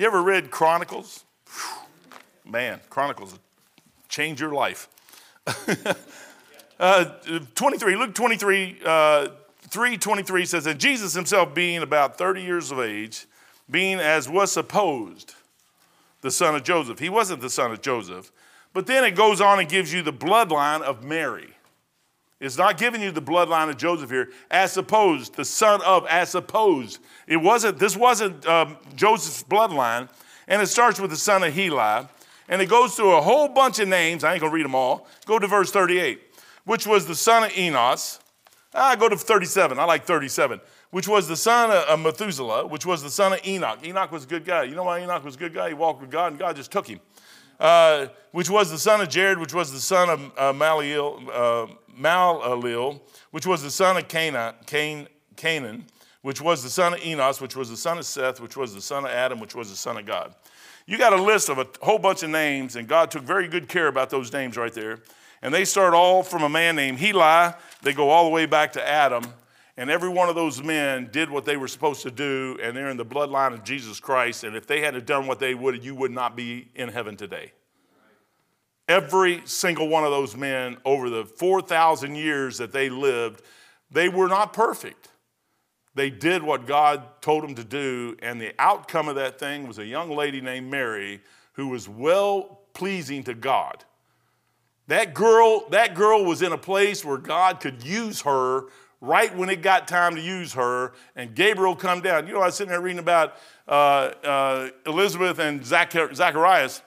You 0.00 0.06
ever 0.06 0.22
read 0.22 0.50
Chronicles? 0.50 1.26
Man, 2.42 2.80
Chronicles 2.88 3.38
change 4.08 4.40
your 4.40 4.54
life. 4.54 4.88
uh, 6.80 7.04
23, 7.54 7.96
Luke 7.96 8.14
23, 8.14 8.78
uh, 8.82 9.28
323 9.68 10.46
says 10.46 10.64
that 10.64 10.78
Jesus 10.78 11.12
himself, 11.12 11.52
being 11.52 11.82
about 11.82 12.16
30 12.16 12.40
years 12.40 12.70
of 12.70 12.80
age, 12.80 13.26
being 13.70 14.00
as 14.00 14.26
was 14.26 14.50
supposed 14.50 15.34
the 16.22 16.30
son 16.30 16.54
of 16.54 16.64
Joseph. 16.64 16.98
He 16.98 17.10
wasn't 17.10 17.42
the 17.42 17.50
son 17.50 17.70
of 17.70 17.82
Joseph. 17.82 18.32
But 18.72 18.86
then 18.86 19.04
it 19.04 19.10
goes 19.10 19.42
on 19.42 19.60
and 19.60 19.68
gives 19.68 19.92
you 19.92 20.00
the 20.00 20.14
bloodline 20.14 20.80
of 20.80 21.04
Mary. 21.04 21.50
It's 22.40 22.56
not 22.56 22.78
giving 22.78 23.02
you 23.02 23.10
the 23.10 23.20
bloodline 23.20 23.68
of 23.68 23.76
Joseph 23.76 24.10
here, 24.10 24.30
as 24.50 24.72
supposed, 24.72 25.34
the 25.34 25.44
son 25.44 25.82
of, 25.82 26.06
as 26.06 26.30
supposed. 26.30 26.98
It 27.26 27.36
wasn't, 27.36 27.78
this 27.78 27.96
wasn't 27.96 28.46
um, 28.46 28.78
Joseph's 28.96 29.42
bloodline. 29.42 30.08
And 30.48 30.60
it 30.62 30.66
starts 30.66 30.98
with 30.98 31.10
the 31.10 31.16
son 31.16 31.44
of 31.44 31.54
Heli. 31.54 32.08
And 32.48 32.60
it 32.60 32.66
goes 32.66 32.96
through 32.96 33.14
a 33.14 33.20
whole 33.20 33.48
bunch 33.48 33.78
of 33.78 33.88
names. 33.88 34.24
I 34.24 34.32
ain't 34.32 34.40
gonna 34.40 34.52
read 34.52 34.64
them 34.64 34.74
all. 34.74 35.06
Go 35.26 35.38
to 35.38 35.46
verse 35.46 35.70
38, 35.70 36.20
which 36.64 36.86
was 36.86 37.06
the 37.06 37.14
son 37.14 37.44
of 37.44 37.56
Enos. 37.56 38.18
Ah, 38.74 38.96
go 38.96 39.08
to 39.08 39.16
37. 39.16 39.78
I 39.78 39.84
like 39.84 40.04
37. 40.04 40.60
Which 40.90 41.06
was 41.06 41.28
the 41.28 41.36
son 41.36 41.70
of 41.70 42.00
Methuselah, 42.00 42.66
which 42.66 42.84
was 42.84 43.02
the 43.02 43.10
son 43.10 43.34
of 43.34 43.46
Enoch. 43.46 43.78
Enoch 43.84 44.10
was 44.10 44.24
a 44.24 44.26
good 44.26 44.44
guy. 44.44 44.64
You 44.64 44.74
know 44.74 44.82
why 44.82 45.00
Enoch 45.00 45.24
was 45.24 45.36
a 45.36 45.38
good 45.38 45.54
guy? 45.54 45.68
He 45.68 45.74
walked 45.74 46.00
with 46.00 46.10
God, 46.10 46.32
and 46.32 46.38
God 46.38 46.56
just 46.56 46.72
took 46.72 46.88
him. 46.88 47.00
Uh, 47.60 48.06
which 48.32 48.48
was 48.48 48.70
the 48.70 48.78
son 48.78 49.02
of 49.02 49.08
Jared, 49.10 49.38
which 49.38 49.52
was 49.52 49.70
the 49.70 49.80
son 49.80 50.08
of 50.08 50.32
uh, 50.38 50.52
Maliel, 50.52 51.20
uh, 51.30 51.66
Malaleel, 51.94 53.00
which 53.32 53.46
was 53.46 53.62
the 53.62 53.70
son 53.70 53.98
of 53.98 54.08
Cain, 54.08 55.06
Canaan, 55.36 55.84
which 56.22 56.40
was 56.40 56.62
the 56.62 56.70
son 56.70 56.94
of 56.94 57.04
Enos, 57.04 57.38
which 57.40 57.54
was 57.54 57.68
the 57.68 57.76
son 57.76 57.98
of 57.98 58.06
Seth, 58.06 58.40
which 58.40 58.56
was 58.56 58.74
the 58.74 58.80
son 58.80 59.04
of 59.04 59.10
Adam, 59.10 59.40
which 59.40 59.54
was 59.54 59.68
the 59.68 59.76
son 59.76 59.98
of 59.98 60.06
God. 60.06 60.34
You 60.86 60.96
got 60.96 61.12
a 61.12 61.22
list 61.22 61.50
of 61.50 61.58
a 61.58 61.66
whole 61.82 61.98
bunch 61.98 62.22
of 62.22 62.30
names, 62.30 62.76
and 62.76 62.88
God 62.88 63.10
took 63.10 63.24
very 63.24 63.46
good 63.46 63.68
care 63.68 63.88
about 63.88 64.08
those 64.08 64.32
names 64.32 64.56
right 64.56 64.72
there. 64.72 65.00
And 65.42 65.52
they 65.52 65.64
start 65.64 65.92
all 65.92 66.22
from 66.22 66.42
a 66.42 66.48
man 66.48 66.76
named 66.76 66.98
Heli. 66.98 67.52
They 67.82 67.92
go 67.92 68.08
all 68.08 68.24
the 68.24 68.30
way 68.30 68.46
back 68.46 68.72
to 68.72 68.88
Adam. 68.88 69.24
And 69.80 69.88
every 69.88 70.10
one 70.10 70.28
of 70.28 70.34
those 70.34 70.62
men 70.62 71.08
did 71.10 71.30
what 71.30 71.46
they 71.46 71.56
were 71.56 71.66
supposed 71.66 72.02
to 72.02 72.10
do, 72.10 72.58
and 72.62 72.76
they're 72.76 72.90
in 72.90 72.98
the 72.98 73.06
bloodline 73.06 73.54
of 73.54 73.64
Jesus 73.64 73.98
Christ. 73.98 74.44
And 74.44 74.54
if 74.54 74.66
they 74.66 74.82
hadn't 74.82 75.06
done 75.06 75.26
what 75.26 75.38
they 75.38 75.54
would, 75.54 75.82
you 75.82 75.94
would 75.94 76.10
not 76.10 76.36
be 76.36 76.68
in 76.74 76.90
heaven 76.90 77.16
today. 77.16 77.52
Every 78.88 79.40
single 79.46 79.88
one 79.88 80.04
of 80.04 80.10
those 80.10 80.36
men, 80.36 80.76
over 80.84 81.08
the 81.08 81.24
4,000 81.24 82.14
years 82.14 82.58
that 82.58 82.72
they 82.72 82.90
lived, 82.90 83.40
they 83.90 84.10
were 84.10 84.28
not 84.28 84.52
perfect. 84.52 85.08
They 85.94 86.10
did 86.10 86.42
what 86.42 86.66
God 86.66 87.22
told 87.22 87.42
them 87.42 87.54
to 87.54 87.64
do, 87.64 88.18
and 88.20 88.38
the 88.38 88.52
outcome 88.58 89.08
of 89.08 89.14
that 89.14 89.38
thing 89.38 89.66
was 89.66 89.78
a 89.78 89.86
young 89.86 90.10
lady 90.10 90.42
named 90.42 90.70
Mary 90.70 91.22
who 91.54 91.68
was 91.68 91.88
well 91.88 92.60
pleasing 92.74 93.24
to 93.24 93.32
God. 93.32 93.82
That 94.88 95.14
girl, 95.14 95.70
that 95.70 95.94
girl 95.94 96.22
was 96.22 96.42
in 96.42 96.52
a 96.52 96.58
place 96.58 97.02
where 97.02 97.16
God 97.16 97.60
could 97.60 97.82
use 97.82 98.20
her 98.22 98.64
right 99.00 99.34
when 99.34 99.48
it 99.48 99.62
got 99.62 99.88
time 99.88 100.14
to 100.14 100.20
use 100.20 100.52
her, 100.54 100.92
and 101.16 101.34
Gabriel 101.34 101.74
come 101.74 102.00
down. 102.00 102.26
You 102.26 102.34
know, 102.34 102.40
I 102.40 102.46
was 102.46 102.56
sitting 102.56 102.70
there 102.70 102.80
reading 102.80 102.98
about 102.98 103.34
uh, 103.66 104.12
uh, 104.24 104.70
Elizabeth 104.86 105.38
and 105.38 105.64
Zacharias. 105.64 106.82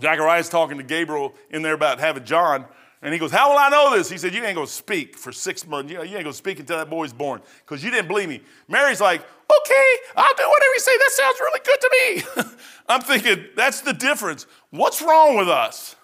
Zacharias 0.00 0.48
talking 0.48 0.78
to 0.78 0.82
Gabriel 0.82 1.34
in 1.50 1.62
there 1.62 1.74
about 1.74 2.00
having 2.00 2.24
John, 2.24 2.64
and 3.02 3.12
he 3.12 3.20
goes, 3.20 3.30
How 3.30 3.50
will 3.50 3.58
I 3.58 3.68
know 3.68 3.96
this? 3.96 4.10
He 4.10 4.18
said, 4.18 4.34
You 4.34 4.44
ain't 4.44 4.56
gonna 4.56 4.66
speak 4.66 5.16
for 5.16 5.30
six 5.30 5.66
months. 5.66 5.90
You, 5.90 5.98
know, 5.98 6.04
you 6.04 6.16
ain't 6.16 6.24
gonna 6.24 6.34
speak 6.34 6.58
until 6.58 6.78
that 6.78 6.90
boy's 6.90 7.12
born, 7.12 7.40
because 7.60 7.84
you 7.84 7.90
didn't 7.90 8.08
believe 8.08 8.28
me. 8.28 8.42
Mary's 8.68 9.00
like, 9.00 9.20
Okay, 9.20 9.96
I'll 10.16 10.34
do 10.34 10.48
whatever 10.48 10.72
you 10.74 10.80
say. 10.80 10.96
That 10.96 11.10
sounds 11.12 11.40
really 11.40 11.60
good 11.64 11.80
to 11.80 12.44
me. 12.44 12.52
I'm 12.88 13.00
thinking, 13.00 13.46
that's 13.56 13.80
the 13.82 13.92
difference. 13.92 14.46
What's 14.70 15.02
wrong 15.02 15.36
with 15.36 15.48
us? 15.48 15.96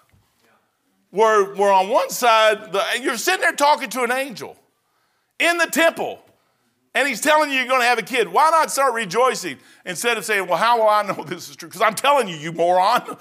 We're, 1.11 1.55
we're 1.55 1.71
on 1.71 1.89
one 1.89 2.09
side, 2.09 2.73
the, 2.73 2.83
you're 3.01 3.17
sitting 3.17 3.41
there 3.41 3.53
talking 3.53 3.89
to 3.91 4.03
an 4.03 4.11
angel 4.11 4.57
in 5.39 5.57
the 5.57 5.67
temple, 5.67 6.19
and 6.93 7.07
he's 7.07 7.21
telling 7.21 7.51
you 7.51 7.57
you're 7.57 7.67
going 7.67 7.81
to 7.81 7.87
have 7.87 7.99
a 7.99 8.03
kid. 8.03 8.27
Why 8.27 8.49
not 8.49 8.71
start 8.71 8.93
rejoicing 8.93 9.57
instead 9.85 10.17
of 10.17 10.25
saying, 10.25 10.47
Well, 10.47 10.57
how 10.57 10.79
will 10.79 10.89
I 10.89 11.03
know 11.03 11.23
this 11.27 11.49
is 11.49 11.55
true? 11.55 11.69
Because 11.69 11.81
I'm 11.81 11.95
telling 11.95 12.27
you, 12.27 12.35
you 12.35 12.51
moron. 12.51 13.17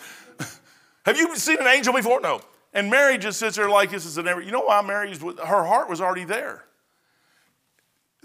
have 1.05 1.17
you 1.17 1.37
seen 1.37 1.59
an 1.59 1.67
angel 1.67 1.93
before? 1.93 2.21
No. 2.21 2.41
And 2.73 2.91
Mary 2.91 3.17
just 3.17 3.39
sits 3.39 3.57
there 3.57 3.69
like 3.69 3.91
this 3.91 4.05
is 4.05 4.19
an 4.19 4.27
You 4.27 4.51
know 4.51 4.61
why 4.61 4.83
Mary's, 4.83 5.21
her 5.23 5.65
heart 5.65 5.89
was 5.89 6.01
already 6.01 6.25
there. 6.25 6.65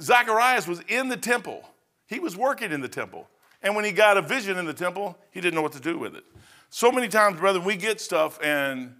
Zacharias 0.02 0.68
was 0.68 0.82
in 0.88 1.10
the 1.10 1.18
temple, 1.18 1.68
he 2.08 2.20
was 2.20 2.36
working 2.36 2.72
in 2.72 2.82
the 2.82 2.90
temple. 2.90 3.28
And 3.64 3.76
when 3.76 3.86
he 3.86 3.92
got 3.92 4.18
a 4.18 4.22
vision 4.24 4.58
in 4.58 4.66
the 4.66 4.74
temple, 4.74 5.16
he 5.30 5.40
didn't 5.40 5.54
know 5.54 5.62
what 5.62 5.74
to 5.74 5.80
do 5.80 5.98
with 6.00 6.16
it. 6.16 6.24
So 6.72 6.92
many 6.92 7.08
times, 7.08 7.40
brother, 7.40 7.60
we 7.60 7.76
get 7.76 8.02
stuff 8.02 8.40
and 8.42 8.96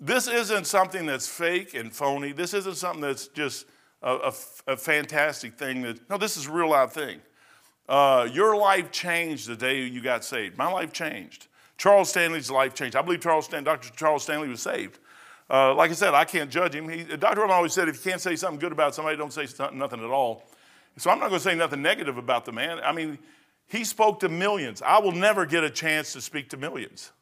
this 0.00 0.26
isn't 0.26 0.66
something 0.66 1.04
that's 1.04 1.28
fake 1.28 1.74
and 1.74 1.94
phony. 1.94 2.32
This 2.32 2.54
isn't 2.54 2.76
something 2.76 3.02
that's 3.02 3.28
just 3.28 3.66
a, 4.02 4.14
a, 4.14 4.34
a 4.72 4.76
fantastic 4.76 5.58
thing. 5.58 5.82
That 5.82 6.08
no, 6.08 6.16
this 6.16 6.36
is 6.36 6.46
a 6.46 6.52
real 6.52 6.70
life 6.70 6.92
thing. 6.92 7.20
Uh, 7.88 8.28
your 8.32 8.56
life 8.56 8.92
changed 8.92 9.48
the 9.48 9.56
day 9.56 9.82
you 9.82 10.00
got 10.00 10.24
saved. 10.24 10.56
My 10.56 10.70
life 10.70 10.92
changed. 10.92 11.48
Charles 11.76 12.10
Stanley's 12.10 12.50
life 12.50 12.74
changed. 12.74 12.94
I 12.94 13.02
believe 13.02 13.20
Charles 13.20 13.46
Stan, 13.46 13.64
Dr. 13.64 13.90
Charles 13.96 14.22
Stanley 14.22 14.48
was 14.48 14.62
saved. 14.62 14.98
Uh, 15.48 15.74
like 15.74 15.90
I 15.90 15.94
said, 15.94 16.14
I 16.14 16.24
can't 16.24 16.50
judge 16.50 16.74
him. 16.74 16.88
He, 16.88 17.04
Dr. 17.04 17.40
Ron 17.40 17.50
always 17.50 17.72
said, 17.72 17.88
if 17.88 17.96
you 17.96 18.10
can't 18.12 18.20
say 18.20 18.36
something 18.36 18.60
good 18.60 18.70
about 18.70 18.94
somebody, 18.94 19.16
don't 19.16 19.32
say 19.32 19.46
nothing 19.72 19.98
at 19.98 20.10
all. 20.10 20.44
So 20.98 21.10
I'm 21.10 21.18
not 21.18 21.30
going 21.30 21.40
to 21.40 21.44
say 21.44 21.54
nothing 21.54 21.82
negative 21.82 22.18
about 22.18 22.44
the 22.44 22.52
man. 22.52 22.78
I 22.84 22.92
mean, 22.92 23.18
he 23.66 23.84
spoke 23.84 24.20
to 24.20 24.28
millions. 24.28 24.82
I 24.82 24.98
will 24.98 25.12
never 25.12 25.46
get 25.46 25.64
a 25.64 25.70
chance 25.70 26.12
to 26.12 26.20
speak 26.20 26.50
to 26.50 26.56
millions. 26.56 27.12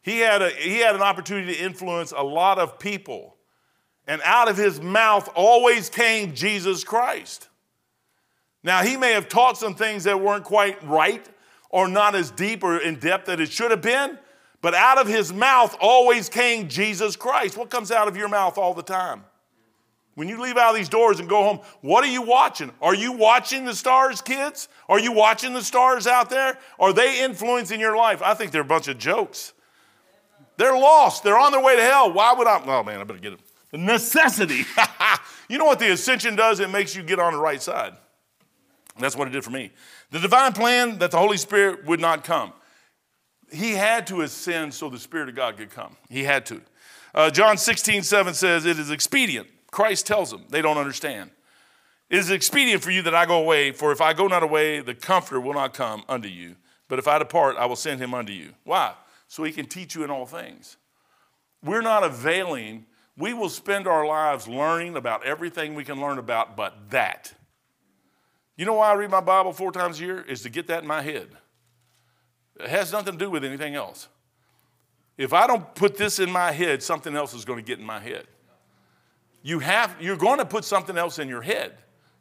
He 0.00 0.20
had, 0.20 0.40
a, 0.40 0.50
he 0.50 0.78
had 0.78 0.94
an 0.94 1.02
opportunity 1.02 1.54
to 1.54 1.60
influence 1.60 2.12
a 2.16 2.22
lot 2.22 2.58
of 2.58 2.78
people. 2.78 3.36
And 4.08 4.22
out 4.24 4.48
of 4.48 4.56
his 4.56 4.80
mouth 4.80 5.28
always 5.36 5.90
came 5.90 6.34
Jesus 6.34 6.82
Christ. 6.82 7.48
Now, 8.64 8.82
he 8.82 8.96
may 8.96 9.12
have 9.12 9.28
taught 9.28 9.58
some 9.58 9.74
things 9.74 10.04
that 10.04 10.20
weren't 10.20 10.44
quite 10.44 10.82
right 10.82 11.24
or 11.70 11.86
not 11.86 12.14
as 12.14 12.30
deep 12.30 12.64
or 12.64 12.78
in 12.78 12.98
depth 12.98 13.26
that 13.26 13.38
it 13.38 13.52
should 13.52 13.70
have 13.70 13.82
been, 13.82 14.18
but 14.62 14.74
out 14.74 14.98
of 14.98 15.06
his 15.06 15.32
mouth 15.32 15.76
always 15.80 16.28
came 16.28 16.68
Jesus 16.68 17.14
Christ. 17.14 17.56
What 17.56 17.70
comes 17.70 17.92
out 17.92 18.08
of 18.08 18.16
your 18.16 18.28
mouth 18.28 18.58
all 18.58 18.74
the 18.74 18.82
time? 18.82 19.24
When 20.14 20.26
you 20.26 20.40
leave 20.40 20.56
out 20.56 20.70
of 20.70 20.76
these 20.76 20.88
doors 20.88 21.20
and 21.20 21.28
go 21.28 21.44
home, 21.44 21.60
what 21.80 22.02
are 22.02 22.10
you 22.10 22.22
watching? 22.22 22.72
Are 22.82 22.94
you 22.94 23.12
watching 23.12 23.64
the 23.64 23.74
stars, 23.74 24.20
kids? 24.20 24.68
Are 24.88 24.98
you 24.98 25.12
watching 25.12 25.52
the 25.52 25.62
stars 25.62 26.08
out 26.08 26.28
there? 26.28 26.58
Are 26.80 26.92
they 26.92 27.22
influencing 27.22 27.78
your 27.78 27.96
life? 27.96 28.20
I 28.20 28.34
think 28.34 28.50
they're 28.50 28.62
a 28.62 28.64
bunch 28.64 28.88
of 28.88 28.98
jokes. 28.98 29.52
They're 30.56 30.76
lost. 30.76 31.22
They're 31.22 31.38
on 31.38 31.52
their 31.52 31.62
way 31.62 31.76
to 31.76 31.82
hell. 31.82 32.12
Why 32.12 32.32
would 32.32 32.48
I? 32.48 32.60
Oh 32.66 32.82
man, 32.82 33.00
I 33.00 33.04
better 33.04 33.20
get 33.20 33.34
it. 33.34 33.40
Necessity. 33.72 34.64
you 35.48 35.58
know 35.58 35.64
what 35.64 35.78
the 35.78 35.92
ascension 35.92 36.36
does? 36.36 36.60
It 36.60 36.70
makes 36.70 36.96
you 36.96 37.02
get 37.02 37.18
on 37.18 37.32
the 37.32 37.38
right 37.38 37.60
side. 37.60 37.94
That's 38.98 39.16
what 39.16 39.28
it 39.28 39.32
did 39.32 39.44
for 39.44 39.50
me. 39.50 39.70
The 40.10 40.18
divine 40.18 40.52
plan 40.52 40.98
that 40.98 41.10
the 41.10 41.18
Holy 41.18 41.36
Spirit 41.36 41.84
would 41.84 42.00
not 42.00 42.24
come. 42.24 42.52
He 43.52 43.72
had 43.72 44.06
to 44.08 44.22
ascend 44.22 44.74
so 44.74 44.88
the 44.90 44.98
Spirit 44.98 45.28
of 45.28 45.34
God 45.34 45.56
could 45.56 45.70
come. 45.70 45.96
He 46.08 46.24
had 46.24 46.46
to. 46.46 46.60
Uh, 47.14 47.30
John 47.30 47.56
16, 47.56 48.02
7 48.02 48.34
says, 48.34 48.66
It 48.66 48.78
is 48.78 48.90
expedient. 48.90 49.46
Christ 49.70 50.06
tells 50.06 50.30
them, 50.30 50.44
they 50.48 50.62
don't 50.62 50.78
understand. 50.78 51.30
It 52.10 52.18
is 52.18 52.30
expedient 52.30 52.82
for 52.82 52.90
you 52.90 53.02
that 53.02 53.14
I 53.14 53.26
go 53.26 53.38
away, 53.38 53.72
for 53.72 53.92
if 53.92 54.00
I 54.00 54.14
go 54.14 54.26
not 54.26 54.42
away, 54.42 54.80
the 54.80 54.94
Comforter 54.94 55.40
will 55.40 55.54
not 55.54 55.74
come 55.74 56.04
unto 56.08 56.28
you. 56.28 56.56
But 56.88 56.98
if 56.98 57.06
I 57.06 57.18
depart, 57.18 57.56
I 57.56 57.66
will 57.66 57.76
send 57.76 58.00
him 58.00 58.14
unto 58.14 58.32
you. 58.32 58.54
Why? 58.64 58.94
so 59.28 59.44
he 59.44 59.52
can 59.52 59.66
teach 59.66 59.94
you 59.94 60.02
in 60.02 60.10
all 60.10 60.26
things. 60.26 60.78
We're 61.62 61.82
not 61.82 62.02
availing. 62.02 62.86
We 63.18 63.34
will 63.34 63.48
spend 63.48 63.88
our 63.88 64.06
lives 64.06 64.46
learning 64.46 64.96
about 64.96 65.26
everything 65.26 65.74
we 65.74 65.84
can 65.84 66.00
learn 66.00 66.18
about 66.18 66.56
but 66.56 66.90
that. 66.90 67.34
You 68.56 68.64
know 68.64 68.74
why 68.74 68.90
I 68.90 68.94
read 68.94 69.10
my 69.10 69.20
Bible 69.20 69.52
four 69.52 69.72
times 69.72 70.00
a 70.00 70.04
year? 70.04 70.20
Is 70.20 70.42
to 70.42 70.50
get 70.50 70.68
that 70.68 70.82
in 70.82 70.88
my 70.88 71.02
head. 71.02 71.28
It 72.60 72.68
has 72.68 72.92
nothing 72.92 73.14
to 73.14 73.18
do 73.18 73.30
with 73.30 73.44
anything 73.44 73.74
else. 73.74 74.08
If 75.16 75.32
I 75.32 75.48
don't 75.48 75.74
put 75.74 75.96
this 75.96 76.20
in 76.20 76.30
my 76.30 76.52
head, 76.52 76.80
something 76.80 77.16
else 77.16 77.34
is 77.34 77.44
going 77.44 77.58
to 77.58 77.64
get 77.64 77.80
in 77.80 77.84
my 77.84 77.98
head. 77.98 78.26
You 79.42 79.58
have, 79.58 79.96
you're 80.00 80.16
going 80.16 80.38
to 80.38 80.44
put 80.44 80.64
something 80.64 80.96
else 80.96 81.18
in 81.18 81.28
your 81.28 81.42
head. 81.42 81.76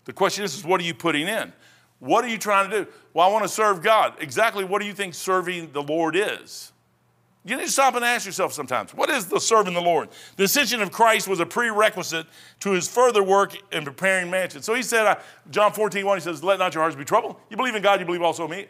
The 0.06 0.14
question 0.14 0.44
is, 0.44 0.56
is 0.56 0.64
what 0.64 0.82
are 0.82 0.84
you 0.84 0.94
putting 0.96 1.28
in? 1.28 1.54
What 2.00 2.24
are 2.24 2.28
you 2.28 2.38
trying 2.38 2.70
to 2.70 2.86
do? 2.86 2.92
Well, 3.14 3.28
I 3.28 3.32
want 3.32 3.44
to 3.44 3.50
serve 3.50 3.84
God. 3.84 4.14
Exactly 4.20 4.64
what 4.64 4.82
do 4.82 4.88
you 4.88 4.94
think 4.94 5.14
serving 5.14 5.72
the 5.74 5.84
Lord 5.84 6.16
is? 6.16 6.72
You 7.48 7.56
need 7.56 7.68
to 7.68 7.72
stop 7.72 7.96
and 7.96 8.04
ask 8.04 8.26
yourself 8.26 8.52
sometimes 8.52 8.94
what 8.94 9.10
is 9.10 9.28
the 9.28 9.40
serving 9.40 9.74
the 9.74 9.82
Lord? 9.82 10.10
The 10.36 10.44
ascension 10.44 10.82
of 10.82 10.92
Christ 10.92 11.30
was 11.30 11.40
a 11.40 11.46
prerequisite 11.46 12.28
to 12.60 12.72
his 12.72 12.90
further 12.90 13.24
work 13.24 13.56
in 13.72 13.86
preparing 13.86 14.30
mansions. 14.30 14.66
So 14.66 14.74
he 14.74 14.82
said, 14.82 15.08
uh, 15.08 15.16
John 15.50 15.72
14, 15.72 16.06
1, 16.06 16.18
he 16.18 16.22
says, 16.22 16.44
Let 16.44 16.60
not 16.60 16.74
your 16.74 16.84
hearts 16.84 16.98
be 16.98 17.06
troubled. 17.06 17.38
You 17.50 17.56
believe 17.56 17.74
in 17.74 17.82
God, 17.82 18.02
you 18.02 18.06
believe 18.06 18.22
also 18.22 18.44
in 18.44 18.52
me. 18.52 18.68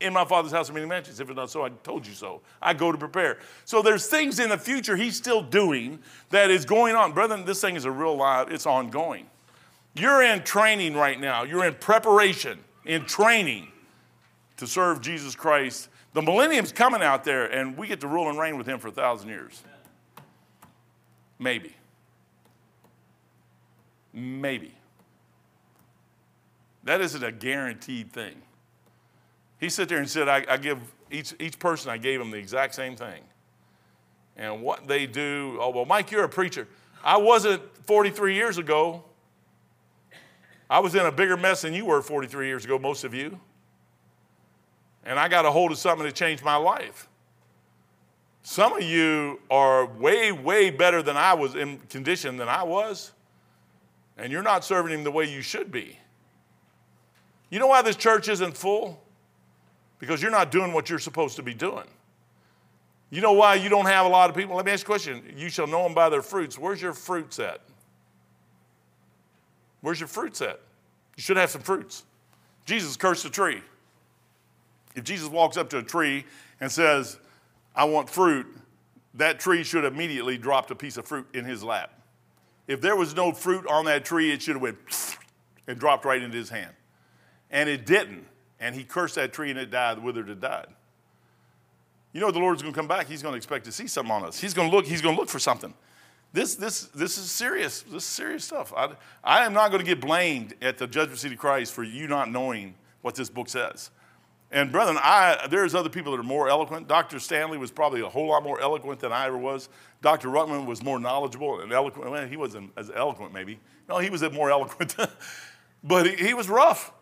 In 0.00 0.12
my 0.12 0.26
Father's 0.26 0.52
house 0.52 0.68
are 0.68 0.74
many 0.74 0.84
mansions. 0.84 1.20
If 1.20 1.30
it's 1.30 1.36
not 1.38 1.48
so, 1.48 1.64
I 1.64 1.70
told 1.70 2.06
you 2.06 2.12
so. 2.12 2.42
I 2.60 2.74
go 2.74 2.92
to 2.92 2.98
prepare. 2.98 3.38
So 3.64 3.80
there's 3.80 4.06
things 4.08 4.40
in 4.40 4.50
the 4.50 4.58
future 4.58 4.94
he's 4.94 5.16
still 5.16 5.40
doing 5.40 5.98
that 6.28 6.50
is 6.50 6.66
going 6.66 6.96
on. 6.96 7.12
Brethren, 7.12 7.46
this 7.46 7.62
thing 7.62 7.76
is 7.76 7.86
a 7.86 7.90
real 7.90 8.14
life, 8.14 8.48
it's 8.50 8.66
ongoing. 8.66 9.26
You're 9.94 10.22
in 10.22 10.42
training 10.42 10.96
right 10.96 11.18
now, 11.18 11.44
you're 11.44 11.64
in 11.64 11.72
preparation, 11.76 12.58
in 12.84 13.06
training 13.06 13.68
to 14.58 14.66
serve 14.66 15.00
Jesus 15.00 15.34
Christ 15.34 15.88
the 16.16 16.22
millennium's 16.22 16.72
coming 16.72 17.02
out 17.02 17.24
there, 17.24 17.44
and 17.44 17.76
we 17.76 17.86
get 17.86 18.00
to 18.00 18.08
rule 18.08 18.30
and 18.30 18.38
reign 18.38 18.56
with 18.56 18.66
him 18.66 18.78
for 18.78 18.88
a 18.88 18.90
thousand 18.90 19.28
years. 19.28 19.62
Maybe. 21.38 21.76
Maybe. 24.14 24.72
That 26.84 27.02
isn't 27.02 27.22
a 27.22 27.30
guaranteed 27.30 28.14
thing. 28.14 28.40
He 29.60 29.68
sat 29.68 29.90
there 29.90 29.98
and 29.98 30.08
said, 30.08 30.26
I, 30.26 30.42
I 30.48 30.56
give 30.56 30.78
each, 31.10 31.34
each 31.38 31.58
person, 31.58 31.90
I 31.90 31.98
gave 31.98 32.18
them 32.18 32.30
the 32.30 32.38
exact 32.38 32.74
same 32.74 32.96
thing. 32.96 33.22
And 34.38 34.62
what 34.62 34.88
they 34.88 35.04
do, 35.04 35.58
oh, 35.60 35.68
well, 35.68 35.84
Mike, 35.84 36.10
you're 36.10 36.24
a 36.24 36.30
preacher. 36.30 36.66
I 37.04 37.18
wasn't 37.18 37.60
43 37.86 38.34
years 38.34 38.56
ago. 38.56 39.04
I 40.70 40.78
was 40.78 40.94
in 40.94 41.04
a 41.04 41.12
bigger 41.12 41.36
mess 41.36 41.60
than 41.60 41.74
you 41.74 41.84
were 41.84 42.00
43 42.00 42.46
years 42.46 42.64
ago, 42.64 42.78
most 42.78 43.04
of 43.04 43.12
you 43.12 43.38
and 45.06 45.18
I 45.18 45.28
got 45.28 45.46
a 45.46 45.50
hold 45.50 45.72
of 45.72 45.78
something 45.78 46.04
that 46.04 46.14
changed 46.14 46.44
my 46.44 46.56
life. 46.56 47.08
Some 48.42 48.74
of 48.74 48.82
you 48.82 49.40
are 49.50 49.86
way, 49.86 50.32
way 50.32 50.70
better 50.70 51.02
than 51.02 51.16
I 51.16 51.34
was 51.34 51.54
in 51.54 51.78
condition 51.88 52.36
than 52.36 52.48
I 52.48 52.64
was, 52.64 53.12
and 54.18 54.32
you're 54.32 54.42
not 54.42 54.64
serving 54.64 54.92
Him 54.92 55.04
the 55.04 55.10
way 55.10 55.30
you 55.30 55.42
should 55.42 55.72
be. 55.72 55.98
You 57.50 57.58
know 57.58 57.68
why 57.68 57.82
this 57.82 57.96
church 57.96 58.28
isn't 58.28 58.56
full? 58.56 59.02
Because 59.98 60.20
you're 60.20 60.30
not 60.30 60.50
doing 60.50 60.72
what 60.72 60.90
you're 60.90 60.98
supposed 60.98 61.36
to 61.36 61.42
be 61.42 61.54
doing. 61.54 61.86
You 63.10 63.20
know 63.20 63.32
why 63.32 63.54
you 63.54 63.68
don't 63.68 63.86
have 63.86 64.04
a 64.04 64.08
lot 64.08 64.28
of 64.28 64.36
people? 64.36 64.56
Let 64.56 64.66
me 64.66 64.72
ask 64.72 64.82
you 64.82 64.86
a 64.86 64.98
question. 64.98 65.22
You 65.36 65.48
shall 65.48 65.66
know 65.66 65.84
them 65.84 65.94
by 65.94 66.08
their 66.08 66.22
fruits. 66.22 66.58
Where's 66.58 66.82
your 66.82 66.92
fruits 66.92 67.38
at? 67.38 67.60
Where's 69.80 70.00
your 70.00 70.08
fruits 70.08 70.42
at? 70.42 70.60
You 71.16 71.22
should 71.22 71.36
have 71.36 71.50
some 71.50 71.62
fruits. 71.62 72.04
Jesus 72.64 72.96
cursed 72.96 73.22
the 73.22 73.30
tree. 73.30 73.62
If 74.96 75.04
Jesus 75.04 75.28
walks 75.28 75.56
up 75.56 75.70
to 75.70 75.78
a 75.78 75.82
tree 75.82 76.24
and 76.60 76.72
says, 76.72 77.18
I 77.74 77.84
want 77.84 78.10
fruit, 78.10 78.46
that 79.14 79.38
tree 79.38 79.62
should 79.62 79.84
immediately 79.84 80.38
dropped 80.38 80.70
a 80.70 80.74
piece 80.74 80.96
of 80.96 81.06
fruit 81.06 81.26
in 81.34 81.44
his 81.44 81.62
lap. 81.62 81.92
If 82.66 82.80
there 82.80 82.96
was 82.96 83.14
no 83.14 83.30
fruit 83.30 83.66
on 83.68 83.84
that 83.84 84.04
tree, 84.04 84.32
it 84.32 84.42
should 84.42 84.56
have 84.56 84.62
went 84.62 84.78
and 85.68 85.78
dropped 85.78 86.04
right 86.04 86.20
into 86.20 86.36
his 86.36 86.48
hand. 86.48 86.72
And 87.50 87.68
it 87.68 87.86
didn't. 87.86 88.26
And 88.58 88.74
he 88.74 88.82
cursed 88.82 89.14
that 89.16 89.32
tree 89.32 89.50
and 89.50 89.58
it 89.58 89.70
died, 89.70 90.02
withered, 90.02 90.30
it 90.30 90.40
died. 90.40 90.66
You 92.12 92.20
know 92.20 92.30
the 92.30 92.38
Lord's 92.38 92.62
going 92.62 92.72
to 92.72 92.78
come 92.78 92.88
back. 92.88 93.06
He's 93.06 93.22
going 93.22 93.34
to 93.34 93.36
expect 93.36 93.66
to 93.66 93.72
see 93.72 93.86
something 93.86 94.10
on 94.10 94.24
us. 94.24 94.40
He's 94.40 94.54
going 94.54 94.70
to 94.70 94.74
look. 94.74 94.86
He's 94.86 95.02
to 95.02 95.10
look 95.10 95.28
for 95.28 95.38
something. 95.38 95.74
This, 96.32 96.54
this, 96.54 96.86
this 96.86 97.18
is 97.18 97.30
serious. 97.30 97.82
This 97.82 98.02
is 98.02 98.04
serious 98.04 98.44
stuff. 98.44 98.72
I, 98.74 98.92
I 99.22 99.44
am 99.44 99.52
not 99.52 99.70
going 99.70 99.84
to 99.84 99.86
get 99.86 100.00
blamed 100.00 100.54
at 100.62 100.78
the 100.78 100.86
judgment 100.86 101.18
seat 101.18 101.32
of 101.32 101.38
Christ 101.38 101.74
for 101.74 101.82
you 101.82 102.08
not 102.08 102.30
knowing 102.30 102.74
what 103.02 103.14
this 103.14 103.28
book 103.28 103.48
says. 103.48 103.90
And 104.52 104.70
brethren, 104.70 104.96
I, 105.00 105.46
there's 105.50 105.74
other 105.74 105.88
people 105.88 106.12
that 106.12 106.20
are 106.20 106.24
more 106.24 106.48
eloquent. 106.48 106.86
Dr. 106.86 107.18
Stanley 107.18 107.58
was 107.58 107.70
probably 107.70 108.00
a 108.00 108.08
whole 108.08 108.28
lot 108.28 108.44
more 108.44 108.60
eloquent 108.60 109.00
than 109.00 109.12
I 109.12 109.26
ever 109.26 109.36
was. 109.36 109.68
Dr. 110.02 110.28
Ruckman 110.28 110.66
was 110.66 110.82
more 110.82 111.00
knowledgeable 111.00 111.60
and 111.60 111.72
eloquent. 111.72 112.10
Well, 112.10 112.26
he 112.26 112.36
wasn't 112.36 112.70
as 112.76 112.90
eloquent, 112.94 113.32
maybe. 113.32 113.58
No, 113.88 113.98
he 113.98 114.08
was 114.08 114.22
more 114.30 114.50
eloquent. 114.50 114.94
but 115.84 116.06
he, 116.06 116.26
he, 116.26 116.34
was 116.34 116.48
rough. 116.48 116.92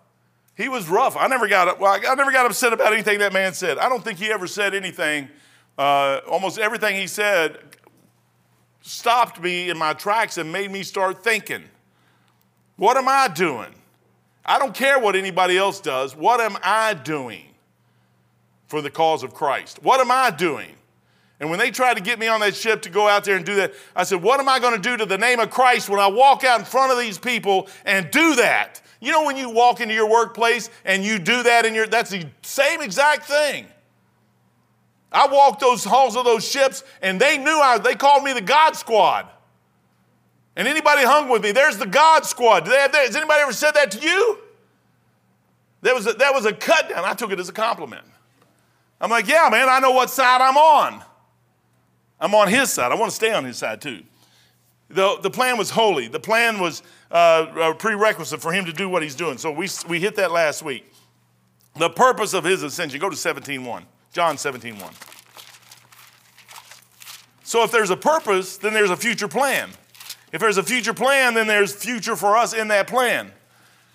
He 0.57 0.69
was 0.69 0.89
rough. 0.89 1.17
I 1.17 1.27
never 1.27 1.47
got 1.47 1.79
well, 1.79 2.01
I 2.07 2.15
never 2.15 2.33
got 2.33 2.47
upset 2.47 2.73
about 2.73 2.93
anything 2.93 3.19
that 3.19 3.33
man 3.33 3.53
said. 3.53 3.79
I 3.79 3.89
don't 3.89 4.03
think 4.03 4.19
he 4.19 4.33
ever 4.33 4.47
said 4.47 4.75
anything. 4.75 5.29
Uh, 5.77 6.21
almost 6.29 6.59
everything 6.59 6.97
he 6.97 7.07
said 7.07 7.59
stopped 8.81 9.41
me 9.41 9.71
in 9.71 9.77
my 9.77 9.93
tracks 9.93 10.39
and 10.39 10.51
made 10.53 10.71
me 10.71 10.83
start 10.83 11.23
thinking. 11.25 11.65
What 12.77 12.97
am 12.97 13.09
I 13.09 13.29
doing? 13.29 13.75
I 14.47 14.59
don't 14.59 14.75
care 14.75 14.99
what 14.99 15.17
anybody 15.17 15.57
else 15.57 15.81
does. 15.81 16.15
What 16.15 16.41
am 16.41 16.57
I 16.63 16.95
doing 16.95 17.47
for 18.67 18.83
the 18.83 18.91
cause 18.91 19.23
of 19.23 19.35
Christ? 19.35 19.83
What 19.83 20.01
am 20.01 20.11
I 20.11 20.31
doing? 20.31 20.75
And 21.41 21.51
when 21.51 21.59
they 21.59 21.71
tried 21.71 21.95
to 21.95 22.03
get 22.03 22.19
me 22.19 22.29
on 22.29 22.41
that 22.41 22.55
ship 22.55 22.83
to 22.83 22.91
go 22.91 23.09
out 23.09 23.25
there 23.25 23.37
and 23.37 23.45
do 23.45 23.57
that, 23.57 23.75
I 23.97 24.05
said, 24.05 24.23
What 24.23 24.41
am 24.41 24.49
I 24.49 24.59
going 24.61 24.75
to 24.75 24.81
do 24.81 24.97
to 24.97 25.07
the 25.07 25.19
name 25.19 25.41
of 25.41 25.51
Christ 25.51 25.89
when 25.89 26.01
I 26.01 26.07
walk 26.07 26.45
out 26.45 26.61
in 26.61 26.65
front 26.65 26.93
of 26.93 26.99
these 26.99 27.19
people 27.19 27.69
and 27.85 28.11
do 28.11 28.37
that? 28.37 28.81
You 29.01 29.13
know, 29.13 29.25
when 29.25 29.37
you 29.37 29.51
walk 29.51 29.81
into 29.81 29.95
your 29.95 30.09
workplace 30.09 30.71
and 30.85 31.05
you 31.05 31.19
do 31.19 31.43
that, 31.43 31.67
and 31.67 31.91
that's 31.91 32.11
the 32.11 32.27
same 32.43 32.81
exact 32.81 33.25
thing. 33.25 33.67
I 35.13 35.29
walked 35.29 35.61
those 35.61 35.85
halls 35.85 36.17
of 36.17 36.25
those 36.25 36.49
ships, 36.49 36.83
and 37.03 37.21
they 37.21 37.39
knew 37.39 37.51
I, 37.51 37.79
they 37.79 37.95
called 37.95 38.25
me 38.25 38.33
the 38.33 38.41
God 38.41 38.75
Squad. 38.75 39.29
And 40.57 40.69
anybody 40.69 41.03
hung 41.03 41.29
with 41.29 41.43
me, 41.43 41.53
there's 41.53 41.79
the 41.79 41.87
God 41.87 42.25
squad. 42.25 42.67
Has 42.67 43.17
anybody 43.17 43.41
ever 43.41 43.53
said 43.53 43.73
that 43.73 43.91
to 43.93 44.01
you? 44.01 44.39
That 45.83 45.95
was, 45.95 46.07
a, 46.07 46.13
that 46.15 46.33
was 46.33 46.47
a 46.47 46.53
cut 46.53 46.89
down. 46.89 47.05
I 47.05 47.13
took 47.15 47.31
it 47.33 47.39
as 47.39 47.49
a 47.49 47.53
compliment. 47.53 48.05
I'm 49.01 49.11
like, 49.11 49.29
yeah, 49.29 49.49
man, 49.51 49.69
I 49.69 49.81
know 49.81 49.91
what 49.91 50.11
side 50.11 50.41
I'm 50.41 50.57
on. 50.57 51.03
I'm 52.21 52.35
on 52.35 52.49
his 52.49 52.73
side. 52.73 52.91
I 52.91 52.95
want 52.95 53.11
to 53.11 53.15
stay 53.17 53.33
on 53.33 53.45
his 53.45 53.59
side 53.59 53.81
too. 53.81 54.03
The, 54.89 55.19
the 55.21 55.31
plan 55.31 55.59
was 55.59 55.71
holy. 55.71 56.09
The 56.09 56.21
plan 56.21 56.61
was 56.61 56.83
uh, 57.11 57.47
a 57.57 57.75
prerequisite 57.75 58.41
for 58.41 58.53
him 58.53 58.65
to 58.65 58.73
do 58.73 58.89
what 58.89 59.03
he's 59.03 59.15
doing. 59.15 59.39
So 59.39 59.51
we, 59.51 59.69
we 59.89 60.01
hit 60.01 60.17
that 60.17 60.31
last 60.31 60.63
week. 60.63 60.91
The 61.77 61.91
purpose 61.91 62.35
of 62.35 62.45
his 62.45 62.63
ascension, 62.63 63.01
go 63.01 63.11
to 63.11 63.17
17.1, 63.17 63.85
John 64.13 64.37
17.1. 64.37 64.95
So 67.43 67.63
if 67.65 67.73
there's 67.73 67.91
a 67.91 67.97
purpose, 67.97 68.57
then 68.57 68.73
there's 68.73 68.91
a 68.91 68.97
future 68.97 69.29
plan. 69.29 69.71
If 70.35 70.41
there's 70.41 70.57
a 70.57 70.65
future 70.65 70.93
plan, 70.93 71.35
then 71.35 71.47
there's 71.47 71.73
future 71.73 72.17
for 72.17 72.37
us 72.37 72.53
in 72.53 72.67
that 72.67 72.89
plan. 72.89 73.31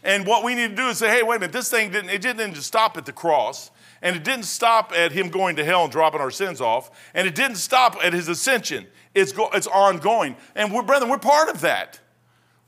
And 0.05 0.25
what 0.25 0.45
we 0.45 0.55
need 0.55 0.69
to 0.69 0.75
do 0.77 0.87
is 0.87 0.97
say, 0.97 1.09
hey, 1.09 1.21
wait 1.21 1.35
a 1.35 1.39
minute, 1.41 1.51
this 1.51 1.69
thing 1.69 1.91
didn't, 1.91 2.11
it 2.11 2.21
didn't 2.21 2.53
just 2.53 2.65
stop 2.65 2.95
at 2.95 3.05
the 3.05 3.11
cross. 3.11 3.71
And 4.01 4.15
it 4.15 4.23
didn't 4.23 4.45
stop 4.45 4.93
at 4.95 5.11
him 5.11 5.27
going 5.27 5.57
to 5.57 5.65
hell 5.65 5.83
and 5.83 5.91
dropping 5.91 6.21
our 6.21 6.31
sins 6.31 6.61
off. 6.61 6.91
And 7.13 7.27
it 7.27 7.35
didn't 7.35 7.57
stop 7.57 7.97
at 8.01 8.13
his 8.13 8.29
ascension. 8.29 8.87
It's, 9.13 9.33
go, 9.33 9.49
it's 9.53 9.67
ongoing. 9.67 10.37
And 10.55 10.71
we're, 10.71 10.83
brethren, 10.83 11.11
we're 11.11 11.17
part 11.17 11.49
of 11.49 11.59
that. 11.59 11.99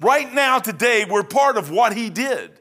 Right 0.02 0.34
now, 0.34 0.60
today, 0.60 1.06
we're 1.10 1.24
part 1.24 1.56
of 1.56 1.72
what 1.72 1.96
he 1.96 2.10
did. 2.10 2.52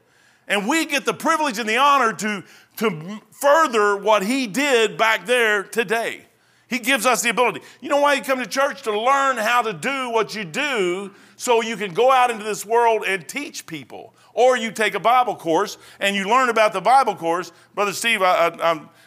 And 0.47 0.69
we 0.69 0.87
get 0.87 1.07
the 1.07 1.15
privilege 1.15 1.59
and 1.59 1.69
the 1.69 1.79
honor 1.79 2.13
to, 2.13 2.45
to 2.77 3.21
further 3.33 3.97
what 3.97 4.25
he 4.25 4.47
did 4.47 4.97
back 4.97 5.27
there 5.27 5.65
today. 5.65 6.27
He 6.71 6.79
gives 6.79 7.05
us 7.05 7.21
the 7.21 7.31
ability. 7.31 7.63
You 7.81 7.89
know 7.89 8.01
why 8.01 8.15
you 8.15 8.23
come 8.23 8.39
to 8.39 8.47
church? 8.47 8.83
To 8.83 8.97
learn 8.97 9.37
how 9.37 9.61
to 9.61 9.73
do 9.73 10.09
what 10.11 10.37
you 10.37 10.45
do 10.45 11.13
so 11.35 11.63
you 11.63 11.77
can 11.77 11.93
go 11.93 12.13
out 12.13 12.31
into 12.31 12.45
this 12.45 12.65
world 12.65 13.03
and 13.05 13.27
teach 13.27 13.67
people. 13.67 14.15
Or 14.35 14.57
you 14.57 14.71
take 14.71 14.95
a 14.95 15.01
Bible 15.01 15.35
course 15.35 15.79
and 15.99 16.15
you 16.15 16.29
learn 16.29 16.49
about 16.49 16.73
the 16.73 16.81
Bible 16.81 17.17
course. 17.17 17.51
Brother 17.75 17.93
Steve, 17.93 18.23
I, 18.23 18.57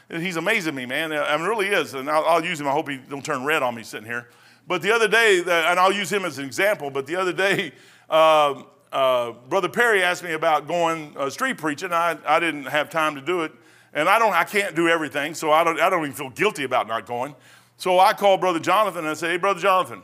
I, 0.09 0.19
he's 0.19 0.35
amazing 0.35 0.75
me, 0.75 0.85
man. 0.85 1.13
I 1.13 1.37
mean, 1.37 1.47
really 1.47 1.67
is. 1.67 1.93
And 1.93 2.09
I'll, 2.09 2.25
I'll, 2.25 2.43
use 2.43 2.59
him. 2.59 2.67
I 2.67 2.71
hope 2.71 2.89
he 2.89 2.97
don't 2.97 3.23
turn 3.23 3.45
red 3.45 3.63
on 3.63 3.75
me 3.75 3.83
sitting 3.83 4.07
here. 4.07 4.27
But 4.67 4.81
the 4.81 4.91
other 4.91 5.07
day, 5.07 5.39
and 5.39 5.79
I'll 5.79 5.93
use 5.93 6.11
him 6.11 6.25
as 6.25 6.39
an 6.39 6.45
example, 6.45 6.89
but 6.89 7.07
the 7.07 7.15
other 7.15 7.31
day, 7.31 7.71
uh, 8.09 8.63
uh, 8.91 9.31
Brother 9.47 9.69
Perry 9.69 10.03
asked 10.03 10.23
me 10.23 10.33
about 10.33 10.67
going 10.67 11.15
uh, 11.17 11.29
street 11.29 11.57
preaching. 11.57 11.93
I, 11.93 12.17
I 12.25 12.41
didn't 12.41 12.65
have 12.65 12.89
time 12.89 13.15
to 13.15 13.21
do 13.21 13.43
it. 13.43 13.53
And 13.93 14.09
I 14.09 14.17
don't, 14.17 14.33
I 14.33 14.43
can't 14.43 14.75
do 14.75 14.87
everything, 14.87 15.35
so 15.35 15.51
I 15.51 15.63
don't, 15.63 15.79
I 15.79 15.89
don't 15.89 16.01
even 16.01 16.13
feel 16.13 16.31
guilty 16.31 16.63
about 16.63 16.87
not 16.87 17.05
going. 17.05 17.35
So 17.77 17.99
I 17.99 18.13
called 18.13 18.39
Brother 18.39 18.59
Jonathan 18.59 18.99
and 18.99 19.09
I 19.09 19.13
said, 19.13 19.31
Hey, 19.31 19.37
Brother 19.37 19.59
Jonathan, 19.59 20.03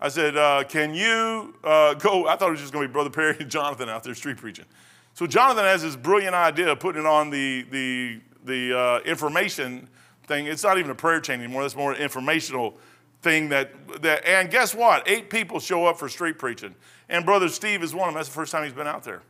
I 0.00 0.08
said, 0.08 0.36
uh, 0.36 0.64
Can 0.68 0.94
you 0.94 1.54
uh, 1.64 1.94
go? 1.94 2.26
I 2.26 2.36
thought 2.36 2.48
it 2.48 2.52
was 2.52 2.60
just 2.60 2.72
going 2.72 2.84
to 2.84 2.88
be 2.88 2.92
Brother 2.92 3.10
Perry 3.10 3.36
and 3.40 3.50
Jonathan 3.50 3.88
out 3.88 4.04
there 4.04 4.14
street 4.14 4.36
preaching. 4.36 4.66
So 5.14 5.26
Jonathan 5.26 5.64
has 5.64 5.82
this 5.82 5.96
brilliant 5.96 6.34
idea 6.34 6.70
of 6.70 6.78
putting 6.78 7.02
it 7.02 7.06
on 7.06 7.30
the, 7.30 7.62
the, 7.70 8.20
the 8.44 8.78
uh, 8.78 8.98
information 9.00 9.88
thing. 10.28 10.46
It's 10.46 10.62
not 10.62 10.78
even 10.78 10.90
a 10.92 10.94
prayer 10.94 11.20
chain 11.20 11.40
anymore, 11.40 11.62
that's 11.62 11.74
more 11.74 11.94
informational 11.94 12.76
thing 13.22 13.48
that, 13.48 13.72
that, 14.02 14.24
and 14.24 14.50
guess 14.50 14.74
what? 14.74 15.08
Eight 15.08 15.28
people 15.28 15.58
show 15.58 15.86
up 15.86 15.98
for 15.98 16.08
street 16.08 16.38
preaching. 16.38 16.74
And 17.08 17.24
Brother 17.24 17.48
Steve 17.48 17.82
is 17.82 17.94
one 17.94 18.08
of 18.08 18.14
them. 18.14 18.20
That's 18.20 18.28
the 18.28 18.34
first 18.34 18.52
time 18.52 18.62
he's 18.62 18.72
been 18.72 18.86
out 18.86 19.02
there. 19.02 19.22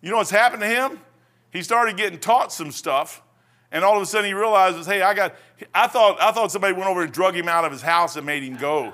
You 0.00 0.10
know 0.10 0.16
what's 0.16 0.30
happened 0.30 0.62
to 0.62 0.68
him? 0.68 0.98
He 1.52 1.62
started 1.62 1.96
getting 1.96 2.18
taught 2.18 2.52
some 2.52 2.70
stuff, 2.70 3.22
and 3.72 3.84
all 3.84 3.96
of 3.96 4.02
a 4.02 4.06
sudden 4.06 4.26
he 4.26 4.34
realizes, 4.34 4.86
hey, 4.86 5.02
I 5.02 5.14
got, 5.14 5.34
I 5.74 5.86
thought, 5.86 6.20
I 6.20 6.32
thought 6.32 6.50
somebody 6.50 6.74
went 6.74 6.88
over 6.88 7.02
and 7.02 7.12
drug 7.12 7.36
him 7.36 7.48
out 7.48 7.64
of 7.64 7.72
his 7.72 7.82
house 7.82 8.16
and 8.16 8.26
made 8.26 8.42
him 8.42 8.56
go. 8.56 8.92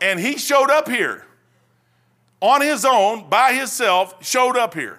And 0.00 0.18
he 0.18 0.38
showed 0.38 0.70
up 0.70 0.88
here 0.88 1.26
on 2.40 2.60
his 2.62 2.84
own, 2.84 3.28
by 3.28 3.52
himself, 3.52 4.24
showed 4.24 4.56
up 4.56 4.74
here. 4.74 4.98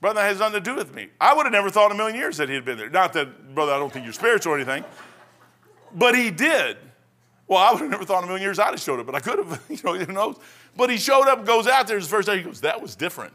Brother, 0.00 0.20
that 0.20 0.26
has 0.26 0.38
nothing 0.40 0.54
to 0.54 0.60
do 0.60 0.74
with 0.74 0.94
me. 0.94 1.08
I 1.20 1.32
would 1.32 1.46
have 1.46 1.52
never 1.52 1.70
thought 1.70 1.86
in 1.86 1.92
a 1.92 1.96
million 1.96 2.16
years 2.16 2.36
that 2.36 2.48
he 2.48 2.54
had 2.54 2.64
been 2.64 2.76
there. 2.76 2.90
Not 2.90 3.12
that, 3.14 3.54
brother, 3.54 3.72
I 3.72 3.78
don't 3.78 3.92
think 3.92 4.04
you're 4.04 4.12
spiritual 4.12 4.52
or 4.52 4.56
anything, 4.56 4.84
but 5.94 6.14
he 6.14 6.30
did. 6.30 6.76
Well, 7.46 7.58
I 7.58 7.70
would 7.72 7.80
have 7.80 7.90
never 7.90 8.04
thought 8.04 8.18
in 8.18 8.24
a 8.24 8.26
million 8.26 8.42
years 8.42 8.58
I'd 8.58 8.70
have 8.70 8.80
showed 8.80 9.00
up, 9.00 9.06
but 9.06 9.14
I 9.14 9.20
could 9.20 9.38
have, 9.38 9.62
you 9.68 9.78
know, 9.84 9.94
who 9.94 10.12
knows? 10.12 10.36
But 10.76 10.90
he 10.90 10.96
showed 10.96 11.28
up, 11.28 11.38
and 11.38 11.46
goes 11.46 11.66
out 11.66 11.86
there 11.86 11.96
his 11.96 12.08
first 12.08 12.26
day, 12.26 12.38
he 12.38 12.42
goes, 12.42 12.60
that 12.62 12.82
was 12.82 12.96
different. 12.96 13.32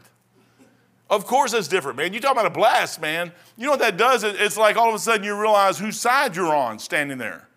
Of 1.10 1.26
course 1.26 1.52
it's 1.52 1.66
different, 1.66 1.98
man. 1.98 2.14
You 2.14 2.20
talk 2.20 2.32
about 2.32 2.46
a 2.46 2.50
blast, 2.50 3.00
man. 3.00 3.32
You 3.56 3.64
know 3.64 3.72
what 3.72 3.80
that 3.80 3.96
does? 3.96 4.22
It's 4.22 4.56
like 4.56 4.76
all 4.76 4.88
of 4.88 4.94
a 4.94 4.98
sudden 4.98 5.24
you 5.24 5.38
realize 5.38 5.76
whose 5.76 6.00
side 6.00 6.36
you're 6.36 6.54
on 6.54 6.78
standing 6.78 7.18
there. 7.18 7.48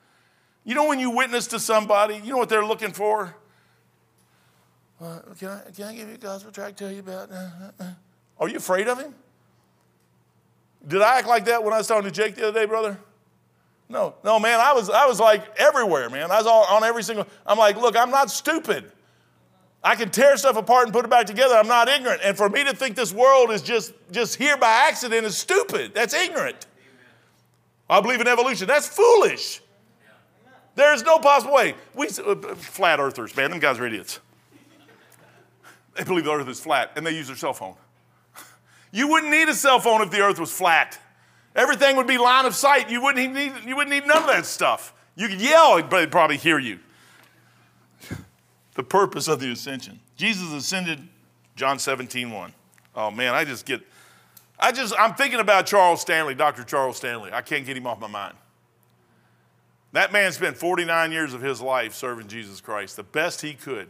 You 0.66 0.74
know 0.74 0.88
when 0.88 1.00
you 1.00 1.12
witness 1.12 1.46
to 1.48 1.60
somebody, 1.60 2.16
you 2.16 2.32
know 2.32 2.38
what 2.38 2.50
they're 2.50 2.66
looking 2.66 2.92
for? 2.92 3.36
Uh, 5.00 5.20
can, 5.38 5.50
I, 5.50 5.62
can 5.76 5.86
I 5.86 5.96
give 5.96 6.08
you 6.08 6.16
a 6.16 6.18
gospel 6.18 6.52
track 6.52 6.76
tell 6.76 6.92
you 6.92 7.02
about? 7.02 7.30
Are 8.40 8.50
you 8.50 8.58
afraid 8.58 8.88
of 8.88 9.00
him? 9.00 9.14
Did 10.88 11.02
I 11.02 11.20
act 11.20 11.28
like 11.28 11.46
that 11.46 11.64
when 11.64 11.74
I 11.74 11.78
was 11.78 11.88
talking 11.88 12.10
to 12.10 12.12
Jake 12.12 12.36
the 12.36 12.48
other 12.48 12.60
day, 12.60 12.66
brother? 12.66 12.98
No, 13.88 14.16
no, 14.24 14.40
man. 14.40 14.60
I 14.60 14.74
was, 14.74 14.90
I 14.90 15.06
was 15.06 15.20
like 15.20 15.44
everywhere, 15.58 16.10
man. 16.10 16.32
I 16.32 16.38
was 16.38 16.48
all, 16.48 16.64
on 16.66 16.84
every 16.84 17.04
single. 17.04 17.28
I'm 17.46 17.58
like, 17.58 17.78
look, 17.78 17.96
I'm 17.96 18.10
not 18.10 18.32
stupid. 18.32 18.92
I 19.84 19.96
can 19.96 20.10
tear 20.10 20.38
stuff 20.38 20.56
apart 20.56 20.86
and 20.86 20.94
put 20.94 21.04
it 21.04 21.10
back 21.10 21.26
together. 21.26 21.56
I'm 21.56 21.68
not 21.68 21.90
ignorant. 21.90 22.22
And 22.24 22.38
for 22.38 22.48
me 22.48 22.64
to 22.64 22.74
think 22.74 22.96
this 22.96 23.12
world 23.12 23.52
is 23.52 23.62
just, 23.62 23.94
just 24.12 24.38
here 24.38 24.56
by 24.56 24.70
accident 24.88 25.26
is 25.26 25.36
stupid. 25.36 25.94
That's 25.94 26.14
ignorant. 26.14 26.68
I 27.90 28.00
believe 28.00 28.22
in 28.22 28.28
evolution. 28.28 28.68
That's 28.68 28.88
foolish. 28.88 29.62
There's 30.76 31.04
no 31.04 31.20
possible 31.20 31.54
way. 31.54 31.76
We 31.94 32.08
uh, 32.08 32.36
flat 32.56 33.00
earthers, 33.00 33.36
man, 33.36 33.52
them 33.52 33.60
guys 33.60 33.78
are 33.78 33.86
idiots. 33.86 34.20
They 35.96 36.04
believe 36.04 36.24
the 36.24 36.32
earth 36.32 36.48
is 36.48 36.60
flat 36.60 36.94
and 36.96 37.06
they 37.06 37.12
use 37.12 37.28
their 37.28 37.36
cell 37.36 37.54
phone. 37.54 37.76
You 38.96 39.08
wouldn't 39.08 39.32
need 39.32 39.50
a 39.50 39.56
cell 39.56 39.80
phone 39.80 40.04
if 40.04 40.12
the 40.12 40.22
earth 40.22 40.40
was 40.40 40.52
flat. 40.52 41.00
Everything 41.56 41.96
would 41.98 42.06
be 42.06 42.20
line 42.20 42.46
of 42.46 42.54
sight. 42.54 42.92
You 42.92 43.02
wouldn't 43.02 43.34
need, 43.34 43.52
you 43.66 43.76
wouldn't 43.76 43.90
need 43.90 44.06
none 44.06 44.22
of 44.22 44.28
that 44.28 44.46
stuff. 44.46 44.94
You 45.16 45.28
could 45.30 45.42
yell, 45.42 45.82
but 45.82 46.00
they'd 46.00 46.12
probably 46.12 46.38
hear 46.38 46.60
you 46.60 46.78
the 48.76 48.84
purpose 48.84 49.28
of 49.28 49.40
the 49.40 49.52
ascension. 49.52 50.00
Jesus 50.16 50.52
ascended, 50.52 51.00
John 51.56 51.80
17, 51.80 52.32
1. 52.32 52.54
Oh 52.96 53.12
man, 53.12 53.34
I 53.34 53.44
just 53.44 53.66
get, 53.66 53.82
I 54.60 54.72
just, 54.72 54.94
I'm 54.98 55.16
thinking 55.16 55.40
about 55.40 55.66
Charles 55.66 56.02
Stanley, 56.02 56.36
Dr. 56.36 56.64
Charles 56.64 56.98
Stanley. 56.98 57.32
I 57.34 57.42
can't 57.42 57.66
get 57.66 57.76
him 57.76 57.88
off 57.88 58.00
my 58.00 58.08
mind. 58.08 58.36
That 59.94 60.12
man 60.12 60.32
spent 60.32 60.58
49 60.58 61.12
years 61.12 61.34
of 61.34 61.42
his 61.42 61.62
life 61.62 61.94
serving 61.94 62.28
Jesus 62.28 62.62
Christ, 62.62 62.96
the 62.96 63.04
best 63.04 63.42
he 63.42 63.54
could. 63.54 63.88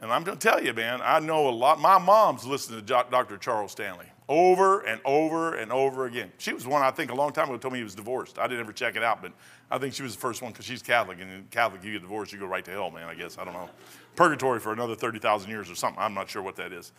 And 0.00 0.12
I'm 0.12 0.24
going 0.24 0.38
to 0.38 0.48
tell 0.48 0.62
you, 0.62 0.72
man, 0.72 1.00
I 1.02 1.20
know 1.20 1.48
a 1.48 1.50
lot. 1.50 1.78
My 1.78 1.98
mom's 1.98 2.46
listened 2.46 2.86
to 2.86 3.02
Dr. 3.10 3.36
Charles 3.36 3.72
Stanley 3.72 4.06
over 4.28 4.80
and 4.80 5.00
over 5.04 5.54
and 5.54 5.72
over 5.72 6.06
again. 6.06 6.30
She 6.38 6.52
was 6.52 6.66
one, 6.66 6.82
I 6.82 6.90
think, 6.90 7.10
a 7.10 7.14
long 7.14 7.32
time 7.32 7.48
ago 7.48 7.58
told 7.58 7.72
me 7.72 7.80
he 7.80 7.84
was 7.84 7.94
divorced. 7.94 8.38
I 8.38 8.46
didn't 8.46 8.60
ever 8.60 8.72
check 8.72 8.96
it 8.96 9.02
out, 9.02 9.20
but 9.20 9.32
I 9.70 9.78
think 9.78 9.94
she 9.94 10.02
was 10.02 10.14
the 10.14 10.20
first 10.20 10.42
one 10.42 10.52
because 10.52 10.64
she's 10.64 10.82
Catholic. 10.82 11.20
And 11.20 11.48
Catholic, 11.50 11.84
you 11.84 11.92
get 11.92 12.02
divorced, 12.02 12.32
you 12.32 12.38
go 12.38 12.46
right 12.46 12.64
to 12.64 12.70
hell, 12.70 12.90
man, 12.90 13.08
I 13.08 13.14
guess. 13.14 13.38
I 13.38 13.44
don't 13.44 13.54
know. 13.54 13.70
Purgatory 14.16 14.58
for 14.58 14.72
another 14.72 14.94
30,000 14.94 15.48
years 15.48 15.70
or 15.70 15.74
something. 15.74 16.02
I'm 16.02 16.14
not 16.14 16.28
sure 16.28 16.42
what 16.42 16.56
that 16.56 16.72
is. 16.72 16.92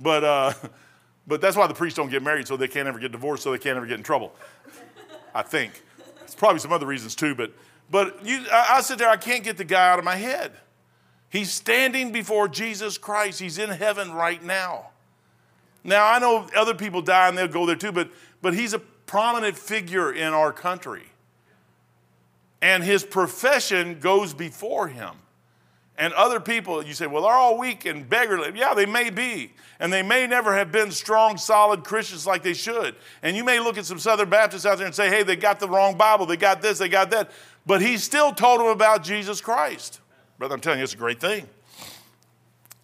But, 0.00 0.24
uh, 0.24 0.52
but 1.26 1.40
that's 1.40 1.56
why 1.56 1.66
the 1.66 1.74
priests 1.74 1.96
don't 1.96 2.10
get 2.10 2.22
married, 2.22 2.48
so 2.48 2.56
they 2.56 2.68
can't 2.68 2.88
ever 2.88 2.98
get 2.98 3.12
divorced, 3.12 3.42
so 3.42 3.50
they 3.50 3.58
can't 3.58 3.76
ever 3.76 3.86
get 3.86 3.98
in 3.98 4.02
trouble. 4.02 4.34
I 5.34 5.42
think. 5.42 5.82
It's 6.22 6.34
probably 6.34 6.60
some 6.60 6.72
other 6.72 6.86
reasons 6.86 7.14
too, 7.14 7.34
but, 7.34 7.52
but 7.90 8.24
you, 8.24 8.44
I, 8.50 8.76
I 8.76 8.80
sit 8.80 8.98
there, 8.98 9.08
I 9.10 9.16
can't 9.16 9.44
get 9.44 9.58
the 9.58 9.64
guy 9.64 9.90
out 9.90 9.98
of 9.98 10.04
my 10.04 10.16
head. 10.16 10.52
He's 11.28 11.50
standing 11.50 12.12
before 12.12 12.48
Jesus 12.48 12.96
Christ. 12.96 13.40
He's 13.40 13.58
in 13.58 13.68
heaven 13.68 14.12
right 14.12 14.42
now. 14.42 14.90
Now, 15.82 16.06
I 16.06 16.18
know 16.18 16.46
other 16.56 16.74
people 16.74 17.02
die 17.02 17.28
and 17.28 17.36
they'll 17.36 17.48
go 17.48 17.66
there 17.66 17.76
too, 17.76 17.92
but, 17.92 18.08
but 18.40 18.54
he's 18.54 18.72
a 18.72 18.78
prominent 18.78 19.58
figure 19.58 20.12
in 20.12 20.32
our 20.32 20.52
country. 20.52 21.02
And 22.64 22.82
his 22.82 23.04
profession 23.04 24.00
goes 24.00 24.32
before 24.32 24.88
him. 24.88 25.10
And 25.98 26.14
other 26.14 26.40
people, 26.40 26.82
you 26.82 26.94
say, 26.94 27.06
well, 27.06 27.24
they're 27.24 27.30
all 27.30 27.58
weak 27.58 27.84
and 27.84 28.08
beggarly. 28.08 28.58
Yeah, 28.58 28.72
they 28.72 28.86
may 28.86 29.10
be. 29.10 29.52
And 29.78 29.92
they 29.92 30.02
may 30.02 30.26
never 30.26 30.54
have 30.54 30.72
been 30.72 30.90
strong, 30.90 31.36
solid 31.36 31.84
Christians 31.84 32.26
like 32.26 32.42
they 32.42 32.54
should. 32.54 32.94
And 33.22 33.36
you 33.36 33.44
may 33.44 33.60
look 33.60 33.76
at 33.76 33.84
some 33.84 33.98
Southern 33.98 34.30
Baptists 34.30 34.64
out 34.64 34.78
there 34.78 34.86
and 34.86 34.94
say, 34.94 35.10
hey, 35.10 35.22
they 35.22 35.36
got 35.36 35.60
the 35.60 35.68
wrong 35.68 35.98
Bible. 35.98 36.24
They 36.24 36.38
got 36.38 36.62
this, 36.62 36.78
they 36.78 36.88
got 36.88 37.10
that. 37.10 37.30
But 37.66 37.82
he 37.82 37.98
still 37.98 38.32
told 38.32 38.60
them 38.60 38.68
about 38.68 39.04
Jesus 39.04 39.42
Christ. 39.42 40.00
Brother, 40.38 40.54
I'm 40.54 40.60
telling 40.62 40.78
you, 40.78 40.84
it's 40.84 40.94
a 40.94 40.96
great 40.96 41.20
thing. 41.20 41.46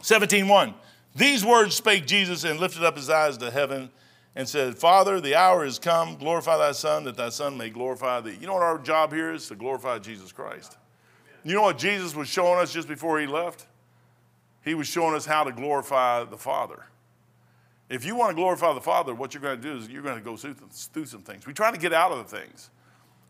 17.1. 0.03 0.75
These 1.17 1.43
words 1.43 1.75
spake 1.75 2.07
Jesus 2.07 2.45
and 2.45 2.61
lifted 2.61 2.85
up 2.85 2.99
his 2.99 3.09
eyes 3.09 3.39
to 3.39 3.51
heaven 3.51 3.89
and 4.37 4.49
said, 4.49 4.77
Father, 4.77 5.21
the 5.21 5.35
hour 5.35 5.65
is 5.65 5.79
come. 5.79 6.17
Glorify 6.17 6.57
thy 6.57 6.73
Son, 6.73 7.05
that 7.05 7.17
thy 7.17 7.29
Son 7.31 7.57
may 7.57 7.71
glorify 7.71 8.21
thee. 8.21 8.37
You 8.41 8.47
know 8.47 8.55
what 8.55 8.63
our 8.63 8.79
job 8.79 9.13
here 9.13 9.33
is? 9.33 9.49
To 9.49 9.57
glorify 9.57 9.99
Jesus 9.99 10.33
Christ. 10.33 10.77
You 11.43 11.55
know 11.55 11.63
what 11.63 11.79
Jesus 11.79 12.15
was 12.15 12.29
showing 12.29 12.59
us 12.59 12.73
just 12.73 12.87
before 12.87 13.19
he 13.19 13.27
left? 13.27 13.67
He 14.65 14.75
was 14.75 14.87
showing 14.87 15.15
us 15.15 15.25
how 15.25 15.45
to 15.45 15.53
glorify 15.53 16.25
the 16.25 16.37
Father. 16.37 16.85
If 17.89 18.05
you 18.05 18.15
want 18.15 18.31
to 18.31 18.35
glorify 18.37 18.73
the 18.73 18.81
Father, 18.81 19.15
what 19.15 19.35
you're 19.35 19.43
going 19.43 19.61
to 19.61 19.63
do 19.63 19.77
is 19.77 19.89
you're 19.89 20.03
going 20.03 20.19
to 20.19 20.23
go 20.23 20.37
through 20.37 21.07
some 21.07 21.23
things. 21.23 21.47
We 21.47 21.53
try 21.53 21.73
to 21.73 21.79
get 21.79 21.93
out 21.93 22.13
of 22.13 22.19
the 22.19 22.37
things. 22.37 22.71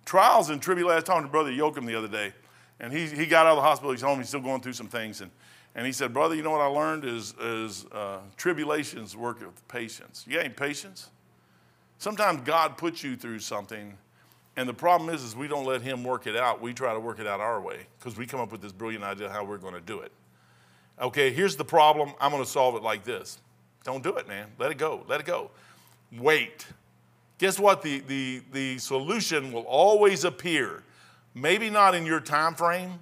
Trials 0.04 0.50
and 0.50 0.60
tribulations. 0.60 0.92
I 0.92 0.96
was 0.96 1.04
talking 1.04 1.22
to 1.26 1.30
Brother 1.30 1.50
Yoakum 1.50 1.86
the 1.86 1.94
other 1.94 2.08
day. 2.08 2.34
And 2.78 2.92
he, 2.92 3.06
he 3.06 3.26
got 3.26 3.46
out 3.46 3.52
of 3.52 3.56
the 3.56 3.62
hospital, 3.62 3.92
he's 3.92 4.00
home, 4.00 4.18
he's 4.18 4.28
still 4.28 4.40
going 4.40 4.60
through 4.60 4.72
some 4.72 4.88
things. 4.88 5.20
And, 5.20 5.30
and 5.74 5.86
he 5.86 5.92
said, 5.92 6.12
Brother, 6.12 6.34
you 6.34 6.42
know 6.42 6.50
what 6.50 6.60
I 6.60 6.66
learned 6.66 7.04
is, 7.04 7.34
is 7.40 7.86
uh, 7.92 8.18
tribulations 8.36 9.16
work 9.16 9.40
with 9.40 9.66
patience. 9.68 10.24
You 10.28 10.40
ain't 10.40 10.56
patience? 10.56 11.10
Sometimes 11.98 12.40
God 12.42 12.76
puts 12.76 13.04
you 13.04 13.16
through 13.16 13.40
something, 13.40 13.96
and 14.56 14.68
the 14.68 14.74
problem 14.74 15.10
is, 15.10 15.22
is 15.22 15.36
we 15.36 15.48
don't 15.48 15.64
let 15.64 15.82
him 15.82 16.02
work 16.02 16.26
it 16.26 16.36
out. 16.36 16.60
We 16.60 16.72
try 16.72 16.92
to 16.92 17.00
work 17.00 17.18
it 17.20 17.26
out 17.26 17.40
our 17.40 17.60
way 17.60 17.86
because 17.98 18.16
we 18.16 18.26
come 18.26 18.40
up 18.40 18.50
with 18.50 18.60
this 18.60 18.72
brilliant 18.72 19.04
idea 19.04 19.28
how 19.28 19.44
we're 19.44 19.58
going 19.58 19.74
to 19.74 19.80
do 19.80 20.00
it. 20.00 20.12
Okay, 21.00 21.32
here's 21.32 21.56
the 21.56 21.64
problem. 21.64 22.12
I'm 22.20 22.30
going 22.30 22.42
to 22.42 22.48
solve 22.48 22.74
it 22.74 22.82
like 22.82 23.04
this. 23.04 23.38
Don't 23.84 24.02
do 24.02 24.16
it, 24.16 24.28
man. 24.28 24.48
Let 24.58 24.70
it 24.70 24.78
go. 24.78 25.04
Let 25.08 25.20
it 25.20 25.26
go. 25.26 25.50
Wait. 26.18 26.66
Guess 27.38 27.58
what? 27.58 27.80
The, 27.80 28.00
the, 28.00 28.42
the 28.52 28.78
solution 28.78 29.52
will 29.52 29.62
always 29.62 30.24
appear 30.24 30.82
Maybe 31.34 31.70
not 31.70 31.94
in 31.94 32.06
your 32.06 32.20
time 32.20 32.54
frame, 32.54 32.98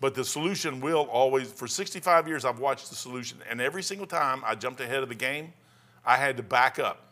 but 0.00 0.14
the 0.14 0.24
solution 0.24 0.80
will 0.80 1.08
always, 1.10 1.50
for 1.50 1.66
65 1.66 2.28
years, 2.28 2.44
I've 2.44 2.58
watched 2.58 2.90
the 2.90 2.96
solution. 2.96 3.38
And 3.48 3.60
every 3.60 3.82
single 3.82 4.06
time 4.06 4.42
I 4.44 4.54
jumped 4.54 4.80
ahead 4.80 5.02
of 5.02 5.08
the 5.08 5.14
game, 5.14 5.52
I 6.04 6.16
had 6.16 6.36
to 6.36 6.42
back 6.42 6.78
up. 6.78 7.02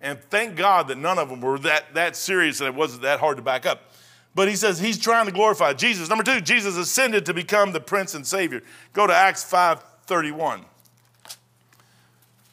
And 0.00 0.18
thank 0.30 0.56
God 0.56 0.88
that 0.88 0.98
none 0.98 1.18
of 1.18 1.28
them 1.28 1.40
were 1.40 1.58
that, 1.60 1.94
that 1.94 2.16
serious 2.16 2.60
and 2.60 2.68
it 2.68 2.74
wasn't 2.74 3.02
that 3.02 3.20
hard 3.20 3.36
to 3.36 3.42
back 3.42 3.66
up. 3.66 3.92
But 4.34 4.48
he 4.48 4.56
says 4.56 4.78
he's 4.78 4.98
trying 4.98 5.26
to 5.26 5.32
glorify 5.32 5.74
Jesus. 5.74 6.08
Number 6.08 6.24
two, 6.24 6.40
Jesus 6.40 6.76
ascended 6.76 7.26
to 7.26 7.34
become 7.34 7.72
the 7.72 7.80
Prince 7.80 8.14
and 8.14 8.26
Savior. 8.26 8.62
Go 8.92 9.06
to 9.06 9.14
Acts 9.14 9.44
5:31. 9.44 10.64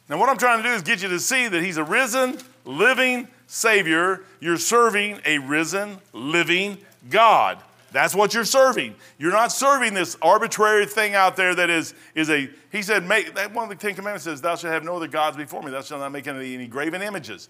Now, 0.08 0.18
what 0.18 0.28
I'm 0.28 0.36
trying 0.36 0.62
to 0.62 0.68
do 0.68 0.74
is 0.74 0.82
get 0.82 1.02
you 1.02 1.08
to 1.08 1.20
see 1.20 1.48
that 1.48 1.62
he's 1.62 1.76
a 1.76 1.84
risen, 1.84 2.38
living 2.64 3.28
Savior. 3.46 4.24
You're 4.40 4.58
serving 4.58 5.20
a 5.24 5.38
risen, 5.38 5.98
living 6.12 6.78
God. 7.08 7.58
That's 7.92 8.14
what 8.14 8.34
you're 8.34 8.44
serving. 8.44 8.94
You're 9.18 9.32
not 9.32 9.52
serving 9.52 9.94
this 9.94 10.16
arbitrary 10.22 10.86
thing 10.86 11.14
out 11.14 11.36
there 11.36 11.54
that 11.54 11.70
is, 11.70 11.94
is 12.14 12.30
a, 12.30 12.48
he 12.70 12.82
said, 12.82 13.06
make, 13.06 13.36
one 13.52 13.64
of 13.64 13.68
the 13.68 13.74
Ten 13.74 13.94
Commandments 13.94 14.24
says, 14.24 14.40
Thou 14.40 14.56
shalt 14.56 14.72
have 14.72 14.84
no 14.84 14.96
other 14.96 15.08
gods 15.08 15.36
before 15.36 15.62
me. 15.62 15.70
Thou 15.70 15.82
shalt 15.82 16.00
not 16.00 16.12
make 16.12 16.26
any, 16.26 16.54
any 16.54 16.66
graven 16.66 17.02
images. 17.02 17.48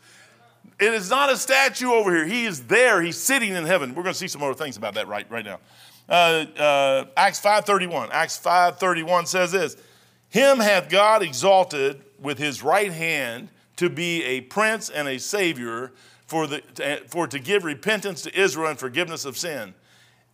It 0.79 0.95
is 0.95 1.11
not 1.11 1.31
a 1.31 1.37
statue 1.37 1.91
over 1.91 2.15
here. 2.15 2.27
He 2.27 2.47
is 2.47 2.65
there. 2.65 3.03
He's 3.03 3.19
sitting 3.19 3.55
in 3.55 3.65
heaven. 3.65 3.91
We're 3.95 4.03
going 4.03 4.15
to 4.15 4.19
see 4.19 4.29
some 4.29 4.41
more 4.41 4.55
things 4.55 4.77
about 4.77 4.95
that 4.95 5.09
right, 5.09 5.31
right 5.31 5.45
now. 5.45 5.61
Uh, 6.09 6.47
uh, 6.59 7.05
Acts 7.17 7.41
5.31. 7.41 8.11
Acts 8.11 8.41
5.31 8.43 9.27
says 9.27 9.53
this. 9.53 9.77
Him 10.31 10.59
hath 10.59 10.89
God 10.89 11.23
exalted 11.23 12.03
with 12.19 12.39
his 12.39 12.63
right 12.63 12.93
hand 12.93 13.49
to 13.77 13.91
be 13.91 14.23
a 14.25 14.43
prince 14.43 14.89
and 14.89 15.09
a 15.09 15.19
savior 15.19 15.93
for, 16.27 16.47
the, 16.47 17.03
for 17.09 17.27
to 17.27 17.39
give 17.39 17.65
repentance 17.65 18.23
to 18.23 18.41
Israel 18.41 18.69
and 18.71 18.79
forgiveness 18.79 19.25
of 19.25 19.37
sin. 19.37 19.75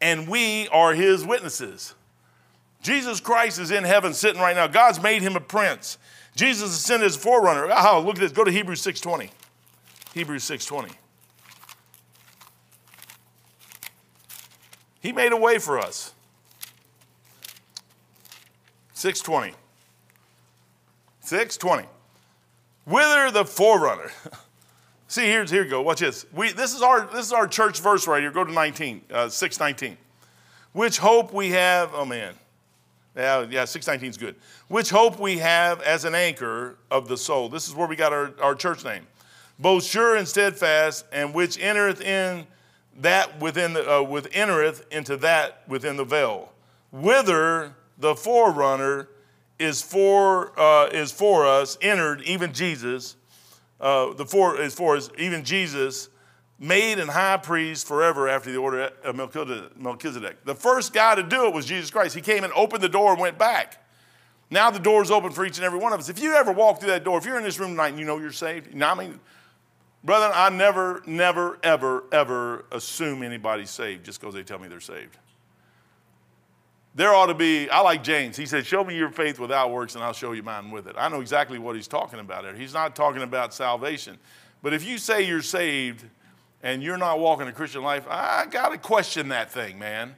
And 0.00 0.28
we 0.28 0.68
are 0.68 0.94
his 0.94 1.24
witnesses. 1.24 1.94
Jesus 2.82 3.20
Christ 3.20 3.59
is 3.59 3.70
in 3.70 3.85
heaven 3.85 4.14
sitting 4.14 4.40
right 4.40 4.54
now. 4.54 4.66
God's 4.66 5.00
made 5.02 5.22
him 5.22 5.37
a 5.37 5.40
prince. 5.40 5.98
Jesus 6.37 6.70
ascended 6.70 7.06
as 7.06 7.16
a 7.16 7.18
forerunner. 7.18 7.68
Oh, 7.74 8.02
look 8.04 8.16
at 8.16 8.20
this. 8.20 8.32
Go 8.32 8.44
to 8.44 8.50
Hebrews 8.50 8.82
6.20. 8.82 9.30
Hebrews 10.14 10.44
6.20. 10.44 10.92
He 15.00 15.12
made 15.12 15.32
a 15.32 15.37
way 15.37 15.59
for 15.59 15.78
us. 15.78 16.12
620. 18.94 19.54
620. 21.20 21.88
Whither 22.85 23.30
the 23.30 23.44
forerunner. 23.44 24.11
See, 25.08 25.26
here's 25.26 25.50
here 25.50 25.62
you 25.62 25.70
go. 25.70 25.82
Watch 25.82 26.00
this. 26.00 26.26
We, 26.32 26.52
this 26.52 26.74
is 26.74 26.82
our 26.82 27.06
this 27.06 27.26
is 27.26 27.32
our 27.32 27.46
church 27.46 27.80
verse 27.80 28.08
right 28.08 28.20
here. 28.20 28.32
Go 28.32 28.44
to 28.44 28.52
19, 28.52 29.02
uh, 29.12 29.28
619. 29.28 29.96
Which 30.72 30.98
hope 30.98 31.32
we 31.32 31.50
have, 31.50 31.90
oh 31.94 32.04
man. 32.04 32.34
Yeah, 33.16 33.46
yeah, 33.48 33.64
619 33.64 34.10
is 34.10 34.16
good. 34.18 34.34
Which 34.68 34.90
hope 34.90 35.18
we 35.18 35.38
have 35.38 35.80
as 35.80 36.04
an 36.04 36.14
anchor 36.14 36.76
of 36.90 37.08
the 37.08 37.16
soul. 37.16 37.48
This 37.48 37.66
is 37.66 37.74
where 37.74 37.86
we 37.86 37.96
got 37.96 38.12
our, 38.12 38.32
our 38.42 38.54
church 38.54 38.84
name. 38.84 39.06
Both 39.58 39.84
sure 39.84 40.16
and 40.16 40.28
steadfast, 40.28 41.06
and 41.12 41.32
which 41.32 41.58
entereth 41.58 42.02
in 42.02 42.46
that 42.98 43.40
within 43.40 43.74
the 43.74 43.98
uh, 43.98 44.02
with 44.02 44.28
entereth 44.32 44.86
into 44.90 45.16
that 45.18 45.62
within 45.68 45.96
the 45.96 46.04
veil. 46.04 46.52
Whither 46.90 47.74
the 47.96 48.14
forerunner 48.14 49.08
is 49.58 49.80
for 49.80 50.58
uh, 50.58 50.88
is 50.88 51.12
for 51.12 51.46
us, 51.46 51.78
entered 51.80 52.22
even 52.22 52.52
Jesus 52.52 53.16
uh, 53.80 54.12
the 54.14 54.24
four 54.24 54.58
even 55.18 55.44
Jesus 55.44 56.08
made 56.58 56.98
and 56.98 57.10
high 57.10 57.36
priest 57.36 57.86
forever 57.86 58.28
after 58.28 58.50
the 58.50 58.58
order 58.58 58.90
of 59.04 59.16
Melchizedek. 59.16 60.44
The 60.44 60.54
first 60.54 60.92
guy 60.92 61.14
to 61.14 61.22
do 61.22 61.46
it 61.46 61.52
was 61.52 61.66
Jesus 61.66 61.90
Christ. 61.90 62.14
He 62.14 62.22
came 62.22 62.44
and 62.44 62.52
opened 62.54 62.82
the 62.82 62.88
door 62.88 63.12
and 63.12 63.20
went 63.20 63.38
back. 63.38 63.84
Now 64.50 64.70
the 64.70 64.78
door 64.78 65.02
is 65.02 65.10
open 65.10 65.32
for 65.32 65.44
each 65.44 65.58
and 65.58 65.64
every 65.64 65.78
one 65.78 65.92
of 65.92 66.00
us. 66.00 66.08
If 66.08 66.20
you 66.20 66.34
ever 66.34 66.52
walk 66.52 66.80
through 66.80 66.90
that 66.90 67.04
door, 67.04 67.18
if 67.18 67.26
you're 67.26 67.36
in 67.36 67.44
this 67.44 67.58
room 67.58 67.70
tonight 67.70 67.88
and 67.88 67.98
you 67.98 68.04
know 68.04 68.18
you're 68.18 68.32
saved, 68.32 68.68
you 68.68 68.76
know, 68.76 68.88
I 68.88 68.94
mean, 68.94 69.20
brother, 70.04 70.30
I 70.32 70.48
never, 70.50 71.02
never, 71.06 71.58
ever, 71.62 72.04
ever 72.12 72.64
assume 72.70 73.22
anybody's 73.22 73.70
saved 73.70 74.04
just 74.04 74.20
because 74.20 74.34
they 74.34 74.44
tell 74.44 74.58
me 74.58 74.68
they're 74.68 74.80
saved 74.80 75.18
there 76.96 77.14
ought 77.14 77.26
to 77.26 77.35
be, 77.35 77.68
I 77.68 77.80
like 77.80 78.02
James. 78.02 78.38
He 78.38 78.46
said, 78.46 78.64
Show 78.64 78.82
me 78.82 78.96
your 78.96 79.11
faith 79.11 79.38
without 79.38 79.70
works, 79.70 79.94
and 79.94 80.02
I'll 80.02 80.14
show 80.14 80.32
you 80.32 80.42
mine 80.42 80.70
with 80.70 80.87
it. 80.87 80.96
I 80.98 81.09
know 81.11 81.20
exactly 81.20 81.59
what 81.59 81.76
he's 81.76 81.87
talking 81.87 82.18
about 82.18 82.42
there. 82.42 82.54
He's 82.54 82.72
not 82.72 82.96
talking 82.96 83.22
about 83.22 83.52
salvation. 83.52 84.16
But 84.62 84.72
if 84.72 84.82
you 84.82 84.96
say 84.96 85.22
you're 85.22 85.42
saved 85.42 86.04
and 86.62 86.82
you're 86.82 86.96
not 86.96 87.20
walking 87.20 87.46
a 87.48 87.52
Christian 87.52 87.82
life, 87.82 88.06
I 88.09 88.46
got 88.50 88.70
to 88.70 88.78
question 88.78 89.28
that 89.28 89.52
thing, 89.52 89.78
man. 89.78 90.16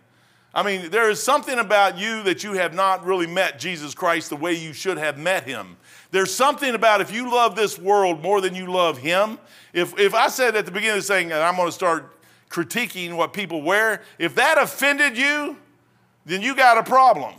I 0.54 0.62
mean, 0.62 0.90
there 0.90 1.10
is 1.10 1.20
something 1.20 1.58
about 1.58 1.98
you 1.98 2.22
that 2.22 2.44
you 2.44 2.52
have 2.52 2.72
not 2.72 3.04
really 3.04 3.26
met 3.26 3.58
Jesus 3.58 3.92
Christ 3.92 4.30
the 4.30 4.36
way 4.36 4.54
you 4.54 4.72
should 4.72 4.98
have 4.98 5.18
met 5.18 5.42
him. 5.42 5.76
There's 6.12 6.32
something 6.32 6.74
about 6.74 7.00
if 7.00 7.12
you 7.12 7.30
love 7.30 7.56
this 7.56 7.76
world 7.76 8.22
more 8.22 8.40
than 8.40 8.54
you 8.54 8.70
love 8.72 8.98
him. 8.98 9.38
If, 9.72 9.98
if 9.98 10.14
I 10.14 10.28
said 10.28 10.54
at 10.54 10.64
the 10.64 10.70
beginning 10.70 10.90
of 10.90 10.98
this 10.98 11.08
thing, 11.08 11.32
and 11.32 11.42
I'm 11.42 11.56
going 11.56 11.68
to 11.68 11.72
start 11.72 12.16
critiquing 12.48 13.14
what 13.14 13.32
people 13.32 13.62
wear, 13.62 14.02
if 14.18 14.36
that 14.36 14.58
offended 14.58 15.18
you, 15.18 15.56
then 16.28 16.42
you 16.42 16.54
got 16.54 16.78
a 16.78 16.82
problem. 16.82 17.34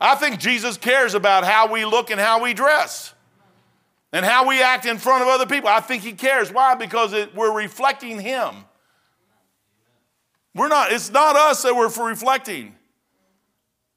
I 0.00 0.14
think 0.14 0.38
Jesus 0.38 0.76
cares 0.76 1.14
about 1.14 1.44
how 1.44 1.72
we 1.72 1.84
look 1.84 2.10
and 2.10 2.20
how 2.20 2.42
we 2.42 2.52
dress 2.52 3.14
and 4.12 4.24
how 4.24 4.46
we 4.46 4.62
act 4.62 4.84
in 4.86 4.98
front 4.98 5.22
of 5.22 5.28
other 5.28 5.46
people. 5.46 5.68
I 5.68 5.80
think 5.80 6.02
he 6.02 6.12
cares. 6.12 6.52
Why? 6.52 6.74
Because 6.74 7.12
it, 7.12 7.34
we're 7.34 7.56
reflecting 7.56 8.20
him. 8.20 8.54
We're 10.54 10.68
not, 10.68 10.92
it's 10.92 11.10
not 11.10 11.36
us 11.36 11.62
that 11.62 11.74
we're 11.74 11.88
reflecting. 11.88 12.74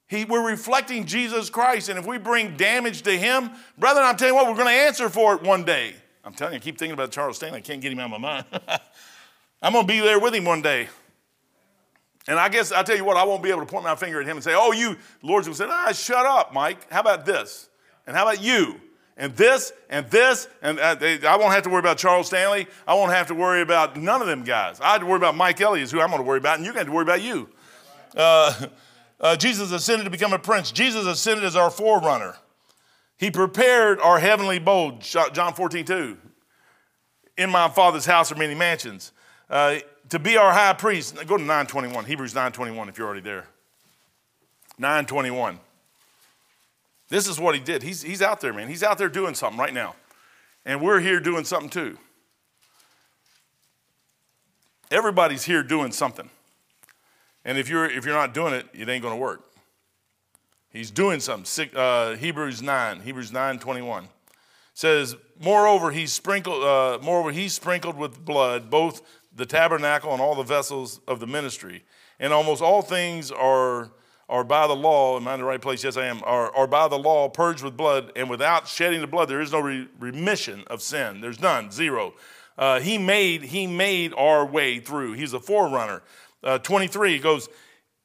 He, 0.08 0.26
we're 0.26 0.45
reflecting 0.45 1.06
Jesus 1.06 1.50
Christ. 1.50 1.89
And 1.89 2.00
if 2.00 2.08
we 2.08 2.17
bring 2.17 2.58
damage 2.58 3.04
to 3.04 3.12
him, 3.12 3.52
brethren, 3.78 4.06
I'm 4.06 4.17
telling 4.17 4.34
you 4.34 4.36
what, 4.36 4.48
we're 4.48 4.62
going 4.62 4.74
to 4.74 4.82
answer 4.82 5.10
for 5.10 5.36
it 5.36 5.41
one 5.41 5.63
day. 5.63 5.93
I'm 6.24 6.34
telling 6.34 6.54
you, 6.54 6.58
I 6.58 6.62
keep 6.62 6.78
thinking 6.78 6.93
about 6.93 7.12
Charles 7.12 7.38
Stanley. 7.38 7.60
I 7.60 7.62
can't 7.62 7.82
get 7.82 7.91
him 7.91 8.00
out 8.00 8.06
of 8.06 8.12
my 8.12 8.17
mind. 8.17 8.45
I'm 9.62 9.74
going 9.74 9.86
to 9.86 9.93
be 9.93 10.00
there 10.00 10.19
with 10.19 10.34
him 10.34 10.45
one 10.45 10.62
day. 10.62 10.88
And 12.30 12.39
I 12.39 12.48
guess 12.48 12.72
I'll 12.72 12.84
tell 12.84 12.96
you 12.96 13.04
what, 13.04 13.18
I 13.18 13.24
won't 13.24 13.42
be 13.42 13.50
able 13.50 13.62
to 13.62 13.65
point 13.65 13.84
my 13.84 13.96
finger 13.96 14.22
at 14.22 14.28
him 14.28 14.38
and 14.38 14.44
say, 14.44 14.54
Oh, 14.56 14.72
you, 14.72 14.96
Lord's 15.24 15.48
to 15.48 15.56
say, 15.56 15.65
Ah, 15.68 15.92
shut 15.92 16.28
up, 16.28 16.54
Mike. 16.54 16.89
How 16.92 17.00
about 17.00 17.26
this? 17.26 17.70
And 18.06 18.15
how 18.15 18.22
about 18.22 18.39
you? 18.39 18.80
And 19.18 19.36
this 19.36 19.74
and 19.89 20.08
this. 20.12 20.48
And 20.62 20.80
uh, 20.80 20.96
I 21.28 21.38
won't 21.38 21.54
have 21.54 21.63
to 21.63 21.72
worry 21.72 21.80
about 21.80 21.98
Charles 21.98 22.28
Stanley. 22.28 22.68
I 22.88 22.94
won't 22.94 23.12
have 23.12 23.26
to 23.28 23.34
worry 23.34 23.62
about 23.62 23.98
none 23.98 24.22
of 24.22 24.28
them 24.28 24.44
guys. 24.44 24.80
I 24.80 24.92
have 24.92 25.02
to 25.02 25.08
worry 25.08 25.18
about 25.18 25.36
Mike 25.36 25.60
Elliott, 25.60 25.89
who 25.89 26.00
I'm 26.00 26.10
going 26.10 26.22
to 26.22 26.24
worry 26.24 26.38
about, 26.38 26.58
and 26.58 26.65
you 26.68 26.72
got 26.72 26.86
to 26.86 26.92
worry 26.92 27.02
about 27.02 27.24
you. 27.24 27.50
Uh, 28.15 28.68
uh, 29.20 29.36
Jesus 29.36 29.72
ascended 29.72 30.04
to 30.04 30.12
become 30.12 30.32
a 30.32 30.39
prince. 30.39 30.72
Jesus 30.72 31.08
ascended 31.08 31.44
as 31.44 31.56
our 31.56 31.72
forerunner. 31.72 32.38
He 33.18 33.32
prepared 33.32 34.00
our 34.02 34.20
heavenly 34.20 34.58
abode, 34.58 35.02
John 35.02 35.56
14, 35.56 35.84
2. 35.84 36.18
In 37.39 37.50
my 37.50 37.70
Father's 37.70 38.06
house 38.06 38.32
are 38.32 38.36
many 38.36 38.54
mansions. 38.54 39.13
Uh, 39.50 39.80
to 40.10 40.19
be 40.19 40.38
our 40.38 40.52
high 40.52 40.74
priest. 40.74 41.15
Go 41.15 41.38
to 41.38 41.43
921, 41.43 42.06
Hebrews 42.06 42.34
921 42.34 42.89
if 42.89 42.98
you're 42.98 43.08
already 43.08 43.22
there. 43.22 43.45
921. 44.78 45.60
This 47.10 47.28
is 47.28 47.39
what 47.39 47.56
he 47.56 47.62
did. 47.62 47.84
He's, 47.84 48.02
he's 48.02 48.22
out 48.22 48.39
there, 48.39 48.54
man. 48.54 48.67
He's 48.67 48.84
out 48.84 48.98
there 48.98 49.10
doing 49.10 49.34
something 49.34 49.60
right 49.60 49.74
now. 49.74 49.95
And 50.65 50.82
we're 50.82 51.00
here 51.00 51.19
doing 51.19 51.43
something 51.43 51.69
too. 51.69 51.98
Everybody's 54.91 55.43
here 55.43 55.63
doing 55.63 55.91
something. 55.91 56.30
And 57.45 57.58
if 57.58 57.69
you're, 57.69 57.89
if 57.89 58.06
you're 58.06 58.15
not 58.15 58.34
doing 58.34 58.54
it, 58.54 58.67
it 58.74 58.89
ain't 58.89 59.02
going 59.02 59.13
to 59.13 59.19
work. 59.19 59.43
He's 60.72 60.91
doing 60.91 61.19
something. 61.19 61.76
Uh, 61.76 62.15
Hebrews 62.15 62.62
9, 62.62 63.02
Hebrews 63.02 63.32
9 63.32 63.60
21 63.60 64.08
says, 64.74 65.15
Moreover, 65.39 65.91
he 65.91 66.06
sprinkled, 66.06 66.63
uh, 66.63 67.00
moreover, 67.02 67.32
he 67.32 67.50
sprinkled 67.50 67.98
with 67.98 68.24
blood 68.24 68.69
both 68.69 69.02
the 69.36 69.46
tabernacle 69.46 70.12
and 70.12 70.22
all 70.22 70.36
the 70.36 70.44
vessels 70.44 71.00
of 71.08 71.20
the 71.20 71.28
ministry. 71.28 71.84
And 72.20 72.34
almost 72.34 72.62
all 72.62 72.82
things 72.82 73.32
are, 73.32 73.92
are 74.28 74.44
by 74.44 74.68
the 74.68 74.76
law, 74.76 75.18
am 75.18 75.28
I 75.28 75.36
in 75.36 75.39
the 75.39 75.46
right 75.46 75.62
place? 75.62 75.84
Yes, 75.84 75.98
I 75.98 76.06
am, 76.06 76.22
are, 76.24 76.54
are 76.56 76.68
by 76.68 76.88
the 76.88 76.98
law 76.98 77.30
purged 77.30 77.63
with 77.63 77.78
blood, 77.78 78.12
and 78.15 78.30
without 78.30 78.68
shedding 78.68 79.02
the 79.02 79.08
blood, 79.08 79.30
there 79.30 79.42
is 79.42 79.52
no 79.52 79.60
re- 79.60 79.88
remission 80.00 80.63
of 80.68 80.82
sin. 80.82 81.22
There's 81.22 81.39
none, 81.39 81.72
zero. 81.72 82.13
Uh, 82.58 82.80
he, 82.82 82.98
made, 82.98 83.44
he 83.44 83.68
made 83.68 84.13
our 84.15 84.46
way 84.46 84.80
through. 84.80 85.13
He's 85.13 85.34
a 85.34 85.39
forerunner. 85.39 86.02
Uh, 86.44 86.58
23 86.58 87.20
goes, 87.20 87.48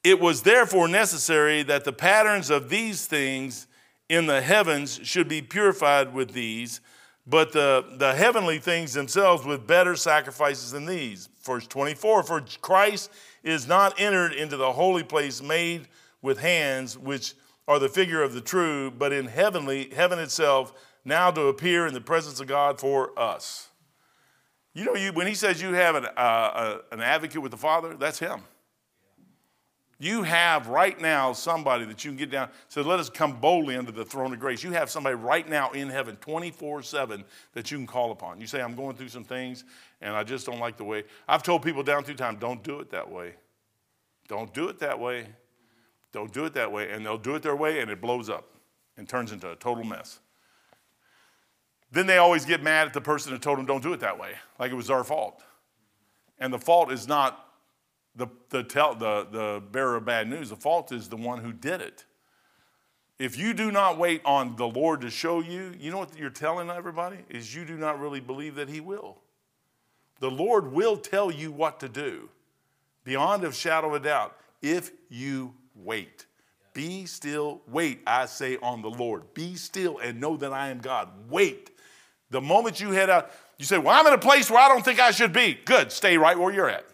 It 0.03 0.19
was 0.19 0.43
therefore 0.43 0.87
necessary 0.87 1.63
that 1.63 1.83
the 1.83 1.93
patterns 1.93 2.49
of 2.49 2.69
these 2.69 3.05
things 3.05 3.67
in 4.07 4.27
the 4.27 4.41
heavens 4.41 4.99
should 5.03 5.27
be 5.27 5.41
purified 5.41 6.13
with 6.13 6.31
these 6.31 6.79
but 7.27 7.51
the, 7.51 7.85
the 7.97 8.13
heavenly 8.13 8.59
things 8.59 8.93
themselves 8.93 9.45
with 9.45 9.65
better 9.65 9.95
sacrifices 9.95 10.71
than 10.71 10.85
these. 10.85 11.29
Verse 11.43 11.65
24 11.67 12.23
For 12.23 12.41
Christ 12.61 13.11
is 13.43 13.67
not 13.67 13.99
entered 13.99 14.33
into 14.33 14.57
the 14.57 14.71
holy 14.73 15.03
place 15.03 15.41
made 15.41 15.87
with 16.21 16.39
hands, 16.39 16.97
which 16.97 17.33
are 17.67 17.79
the 17.79 17.89
figure 17.89 18.21
of 18.21 18.33
the 18.33 18.41
true, 18.41 18.91
but 18.91 19.11
in 19.11 19.25
heavenly, 19.25 19.89
heaven 19.95 20.19
itself, 20.19 20.73
now 21.03 21.31
to 21.31 21.43
appear 21.43 21.87
in 21.87 21.93
the 21.93 22.01
presence 22.01 22.39
of 22.39 22.47
God 22.47 22.79
for 22.79 23.17
us. 23.17 23.69
You 24.73 24.85
know, 24.85 24.95
you, 24.95 25.13
when 25.13 25.25
he 25.25 25.35
says 25.35 25.61
you 25.61 25.73
have 25.73 25.95
an, 25.95 26.05
uh, 26.05 26.19
uh, 26.19 26.77
an 26.91 27.01
advocate 27.01 27.41
with 27.41 27.51
the 27.51 27.57
Father, 27.57 27.95
that's 27.95 28.19
him. 28.19 28.41
You 29.97 30.23
have 30.23 30.67
right 30.67 30.99
now 30.99 31.31
somebody 31.31 31.85
that 31.85 32.03
you 32.03 32.11
can 32.11 32.17
get 32.17 32.29
down. 32.29 32.49
So 32.67 32.81
let 32.81 32.99
us 32.99 33.09
come 33.09 33.39
boldly 33.39 33.77
under 33.77 33.93
the 33.93 34.03
throne 34.03 34.33
of 34.33 34.39
grace. 34.39 34.61
You 34.61 34.71
have 34.71 34.89
somebody 34.89 35.15
right 35.15 35.47
now 35.47 35.71
in 35.71 35.89
heaven, 35.89 36.17
24 36.17 36.83
7, 36.83 37.23
that 37.53 37.71
you 37.71 37.77
can 37.77 37.87
call 37.87 38.11
upon. 38.11 38.41
You 38.41 38.47
say, 38.47 38.61
I'm 38.61 38.75
going 38.75 38.97
through 38.97 39.07
some 39.07 39.23
things 39.23 39.63
and 40.01 40.13
I 40.13 40.23
just 40.23 40.45
don't 40.45 40.59
like 40.59 40.75
the 40.75 40.83
way. 40.83 41.03
I've 41.27 41.43
told 41.43 41.63
people 41.63 41.81
down 41.81 42.03
through 42.03 42.15
time, 42.15 42.37
don't 42.37 42.61
do 42.61 42.79
it 42.81 42.89
that 42.91 43.09
way. 43.09 43.35
Don't 44.27 44.53
do 44.53 44.67
it 44.67 44.79
that 44.79 44.99
way. 44.99 45.27
Don't 46.11 46.33
do 46.33 46.43
it 46.45 46.53
that 46.55 46.71
way. 46.71 46.91
And 46.91 47.05
they'll 47.05 47.17
do 47.17 47.35
it 47.35 47.41
their 47.41 47.55
way 47.55 47.79
and 47.79 47.89
it 47.89 48.01
blows 48.01 48.29
up 48.29 48.49
and 48.97 49.07
turns 49.07 49.31
into 49.31 49.49
a 49.49 49.55
total 49.55 49.85
mess. 49.85 50.19
Then 51.91 52.05
they 52.05 52.17
always 52.17 52.43
get 52.43 52.61
mad 52.61 52.87
at 52.87 52.93
the 52.93 53.01
person 53.01 53.31
that 53.31 53.41
told 53.41 53.57
them 53.57 53.65
don't 53.65 53.83
do 53.83 53.93
it 53.93 54.01
that 54.01 54.19
way, 54.19 54.31
like 54.59 54.71
it 54.71 54.75
was 54.75 54.89
our 54.89 55.05
fault. 55.05 55.41
And 56.39 56.51
the 56.51 56.59
fault 56.59 56.91
is 56.91 57.07
not 57.07 57.44
the, 58.15 58.27
the, 58.49 58.63
tell, 58.63 58.95
the, 58.95 59.27
the 59.31 59.63
bearer 59.71 59.97
of 59.97 60.05
bad 60.05 60.29
news. 60.29 60.49
The 60.49 60.55
fault 60.55 60.91
is 60.91 61.09
the 61.09 61.17
one 61.17 61.39
who 61.39 61.51
did 61.51 61.81
it. 61.81 62.05
If 63.17 63.37
you 63.37 63.53
do 63.53 63.71
not 63.71 63.97
wait 63.97 64.21
on 64.25 64.55
the 64.55 64.67
Lord 64.67 65.01
to 65.01 65.09
show 65.09 65.39
you, 65.39 65.73
you 65.79 65.91
know 65.91 65.99
what 65.99 66.17
you're 66.17 66.29
telling 66.29 66.69
everybody? 66.69 67.17
Is 67.29 67.55
you 67.55 67.63
do 67.65 67.77
not 67.77 67.99
really 67.99 68.19
believe 68.19 68.55
that 68.55 68.67
He 68.67 68.81
will. 68.81 69.17
The 70.19 70.31
Lord 70.31 70.71
will 70.71 70.97
tell 70.97 71.31
you 71.31 71.51
what 71.51 71.79
to 71.81 71.89
do 71.89 72.29
beyond 73.03 73.43
a 73.43 73.51
shadow 73.51 73.87
of 73.87 73.93
a 73.93 73.99
doubt 73.99 74.35
if 74.61 74.91
you 75.09 75.53
wait. 75.75 76.25
Be 76.73 77.05
still, 77.05 77.61
wait, 77.67 78.01
I 78.05 78.25
say 78.25 78.57
on 78.61 78.81
the 78.81 78.89
Lord. 78.89 79.33
Be 79.33 79.55
still 79.55 79.99
and 79.99 80.19
know 80.19 80.35
that 80.37 80.51
I 80.51 80.69
am 80.69 80.79
God. 80.79 81.09
Wait. 81.29 81.71
The 82.31 82.41
moment 82.41 82.81
you 82.81 82.91
head 82.91 83.09
out, 83.09 83.31
you 83.57 83.63
say, 83.63 83.77
Well, 83.77 83.97
I'm 83.97 84.07
in 84.07 84.13
a 84.13 84.17
place 84.17 84.51
where 84.51 84.59
I 84.59 84.67
don't 84.67 84.83
think 84.83 84.99
I 84.99 85.11
should 85.11 85.31
be. 85.31 85.57
Good, 85.63 85.91
stay 85.91 86.17
right 86.17 86.37
where 86.37 86.53
you're 86.53 86.69
at. 86.69 86.85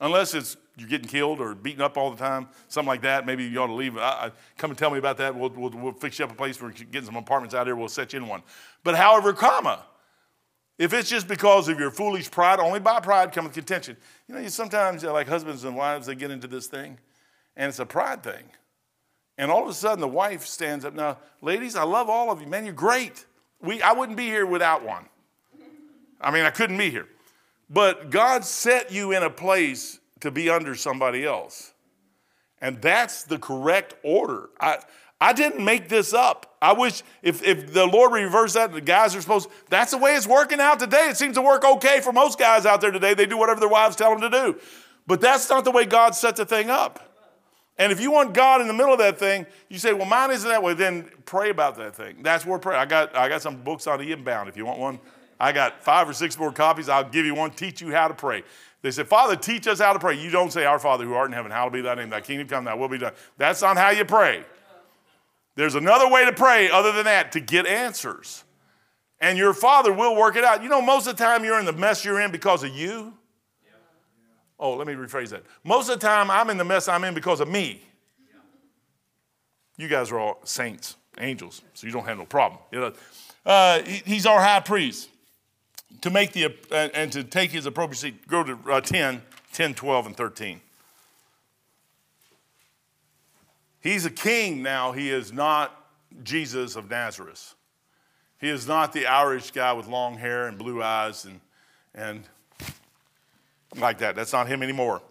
Unless 0.00 0.34
it's 0.34 0.56
you're 0.76 0.88
getting 0.88 1.08
killed 1.08 1.40
or 1.40 1.54
beaten 1.54 1.82
up 1.82 1.98
all 1.98 2.10
the 2.10 2.16
time, 2.16 2.48
something 2.68 2.88
like 2.88 3.02
that. 3.02 3.26
Maybe 3.26 3.44
you 3.44 3.60
ought 3.60 3.66
to 3.66 3.74
leave. 3.74 3.98
I, 3.98 4.00
I, 4.00 4.32
come 4.56 4.70
and 4.70 4.78
tell 4.78 4.90
me 4.90 4.98
about 4.98 5.18
that. 5.18 5.34
We'll, 5.34 5.50
we'll, 5.50 5.70
we'll 5.70 5.92
fix 5.92 6.18
you 6.18 6.24
up 6.24 6.30
a 6.30 6.34
place 6.34 6.60
We're 6.60 6.70
getting 6.70 7.04
some 7.04 7.16
apartments 7.16 7.54
out 7.54 7.66
here. 7.66 7.76
We'll 7.76 7.88
set 7.88 8.14
you 8.14 8.18
in 8.18 8.26
one. 8.26 8.42
But 8.82 8.96
however, 8.96 9.34
comma, 9.34 9.84
if 10.78 10.94
it's 10.94 11.10
just 11.10 11.28
because 11.28 11.68
of 11.68 11.78
your 11.78 11.90
foolish 11.90 12.30
pride, 12.30 12.58
only 12.58 12.80
by 12.80 13.00
pride 13.00 13.32
cometh 13.32 13.52
contention. 13.52 13.98
You 14.26 14.34
know, 14.34 14.40
you 14.40 14.48
sometimes, 14.48 15.04
uh, 15.04 15.12
like 15.12 15.28
husbands 15.28 15.64
and 15.64 15.76
wives, 15.76 16.06
they 16.06 16.14
get 16.14 16.30
into 16.30 16.46
this 16.46 16.66
thing, 16.66 16.98
and 17.54 17.68
it's 17.68 17.78
a 17.78 17.84
pride 17.84 18.22
thing. 18.22 18.44
And 19.36 19.50
all 19.50 19.62
of 19.62 19.68
a 19.68 19.74
sudden, 19.74 20.00
the 20.00 20.08
wife 20.08 20.46
stands 20.46 20.86
up. 20.86 20.94
Now, 20.94 21.18
ladies, 21.42 21.76
I 21.76 21.82
love 21.82 22.08
all 22.08 22.30
of 22.30 22.40
you. 22.40 22.46
Man, 22.46 22.64
you're 22.64 22.72
great. 22.72 23.26
We, 23.60 23.82
I 23.82 23.92
wouldn't 23.92 24.16
be 24.16 24.24
here 24.24 24.46
without 24.46 24.82
one. 24.82 25.04
I 26.20 26.30
mean, 26.30 26.44
I 26.44 26.50
couldn't 26.50 26.78
be 26.78 26.90
here. 26.90 27.08
But 27.70 28.10
God 28.10 28.44
set 28.44 28.90
you 28.90 29.12
in 29.12 29.22
a 29.22 29.30
place 29.30 30.00
to 30.20 30.32
be 30.32 30.50
under 30.50 30.74
somebody 30.74 31.24
else. 31.24 31.72
And 32.60 32.82
that's 32.82 33.22
the 33.22 33.38
correct 33.38 33.94
order. 34.02 34.50
I, 34.60 34.78
I 35.20 35.32
didn't 35.32 35.64
make 35.64 35.88
this 35.88 36.12
up. 36.12 36.56
I 36.60 36.72
wish 36.72 37.02
if, 37.22 37.42
if 37.42 37.72
the 37.72 37.86
Lord 37.86 38.12
reversed 38.12 38.54
that, 38.54 38.72
the 38.72 38.80
guys 38.80 39.14
are 39.14 39.20
supposed, 39.20 39.48
that's 39.70 39.92
the 39.92 39.98
way 39.98 40.16
it's 40.16 40.26
working 40.26 40.60
out 40.60 40.78
today. 40.80 41.08
It 41.08 41.16
seems 41.16 41.36
to 41.36 41.42
work 41.42 41.64
okay 41.64 42.00
for 42.00 42.12
most 42.12 42.38
guys 42.38 42.66
out 42.66 42.80
there 42.80 42.90
today. 42.90 43.14
They 43.14 43.26
do 43.26 43.38
whatever 43.38 43.60
their 43.60 43.68
wives 43.68 43.96
tell 43.96 44.10
them 44.10 44.30
to 44.30 44.30
do. 44.30 44.60
But 45.06 45.20
that's 45.20 45.48
not 45.48 45.64
the 45.64 45.70
way 45.70 45.86
God 45.86 46.14
set 46.14 46.36
the 46.36 46.44
thing 46.44 46.70
up. 46.70 47.06
And 47.78 47.90
if 47.92 48.00
you 48.00 48.10
want 48.10 48.34
God 48.34 48.60
in 48.60 48.66
the 48.66 48.74
middle 48.74 48.92
of 48.92 48.98
that 48.98 49.18
thing, 49.18 49.46
you 49.70 49.78
say, 49.78 49.94
well, 49.94 50.04
mine 50.04 50.30
isn't 50.32 50.48
that 50.48 50.62
way, 50.62 50.74
then 50.74 51.08
pray 51.24 51.48
about 51.48 51.76
that 51.76 51.96
thing. 51.96 52.22
That's 52.22 52.44
where 52.44 52.58
prayer. 52.58 52.76
I 52.76 52.84
got, 52.84 53.16
I 53.16 53.28
got 53.30 53.40
some 53.40 53.62
books 53.62 53.86
on 53.86 53.98
the 54.00 54.12
inbound 54.12 54.50
if 54.50 54.56
you 54.56 54.66
want 54.66 54.78
one. 54.78 55.00
I 55.40 55.52
got 55.52 55.82
five 55.82 56.06
or 56.06 56.12
six 56.12 56.38
more 56.38 56.52
copies. 56.52 56.90
I'll 56.90 57.08
give 57.08 57.24
you 57.24 57.34
one, 57.34 57.50
teach 57.50 57.80
you 57.80 57.90
how 57.90 58.08
to 58.08 58.14
pray. 58.14 58.44
They 58.82 58.90
said, 58.90 59.08
Father, 59.08 59.36
teach 59.36 59.66
us 59.66 59.80
how 59.80 59.94
to 59.94 59.98
pray. 59.98 60.20
You 60.20 60.30
don't 60.30 60.52
say, 60.52 60.66
Our 60.66 60.78
Father 60.78 61.04
who 61.04 61.14
art 61.14 61.28
in 61.28 61.32
heaven, 61.32 61.50
hallowed 61.50 61.72
be 61.72 61.80
thy 61.80 61.94
name, 61.94 62.10
thy 62.10 62.20
kingdom 62.20 62.46
come, 62.46 62.64
thy 62.64 62.74
will 62.74 62.88
be 62.88 62.98
done. 62.98 63.14
That's 63.38 63.62
not 63.62 63.78
how 63.78 63.90
you 63.90 64.04
pray. 64.04 64.44
There's 65.56 65.74
another 65.74 66.08
way 66.08 66.26
to 66.26 66.32
pray 66.32 66.70
other 66.70 66.92
than 66.92 67.06
that 67.06 67.32
to 67.32 67.40
get 67.40 67.66
answers. 67.66 68.44
And 69.18 69.36
your 69.36 69.52
Father 69.52 69.92
will 69.92 70.14
work 70.14 70.36
it 70.36 70.44
out. 70.44 70.62
You 70.62 70.68
know, 70.68 70.80
most 70.80 71.06
of 71.06 71.16
the 71.16 71.24
time 71.24 71.44
you're 71.44 71.58
in 71.58 71.66
the 71.66 71.72
mess 71.72 72.04
you're 72.04 72.20
in 72.20 72.30
because 72.30 72.62
of 72.62 72.70
you. 72.70 73.14
Oh, 74.58 74.74
let 74.74 74.86
me 74.86 74.92
rephrase 74.92 75.30
that. 75.30 75.42
Most 75.64 75.88
of 75.88 75.98
the 75.98 76.06
time 76.06 76.30
I'm 76.30 76.50
in 76.50 76.58
the 76.58 76.64
mess 76.64 76.86
I'm 76.86 77.04
in 77.04 77.14
because 77.14 77.40
of 77.40 77.48
me. 77.48 77.82
You 79.78 79.88
guys 79.88 80.12
are 80.12 80.18
all 80.18 80.40
saints, 80.44 80.96
angels, 81.18 81.62
so 81.72 81.86
you 81.86 81.92
don't 81.94 82.04
have 82.04 82.18
no 82.18 82.26
problem. 82.26 82.60
Uh, 83.46 83.80
he's 83.82 84.26
our 84.26 84.40
high 84.40 84.60
priest 84.60 85.08
to 86.00 86.10
make 86.10 86.32
the, 86.32 86.46
uh, 86.46 86.88
and 86.94 87.12
to 87.12 87.24
take 87.24 87.50
his 87.50 87.66
appropriate 87.66 87.98
seat, 87.98 88.26
go 88.26 88.42
to 88.42 88.58
uh, 88.70 88.80
10, 88.80 89.22
10, 89.52 89.74
12, 89.74 90.06
and 90.06 90.16
13. 90.16 90.60
He's 93.80 94.04
a 94.04 94.10
king 94.10 94.62
now. 94.62 94.92
He 94.92 95.10
is 95.10 95.32
not 95.32 95.74
Jesus 96.22 96.76
of 96.76 96.90
Nazareth. 96.90 97.54
He 98.38 98.48
is 98.48 98.66
not 98.66 98.92
the 98.92 99.06
Irish 99.06 99.50
guy 99.50 99.72
with 99.72 99.86
long 99.86 100.16
hair 100.16 100.48
and 100.48 100.58
blue 100.58 100.82
eyes 100.82 101.24
and, 101.24 101.40
and 101.94 102.24
like 103.76 103.98
that. 103.98 104.16
That's 104.16 104.32
not 104.32 104.48
him 104.48 104.62
anymore. 104.62 105.02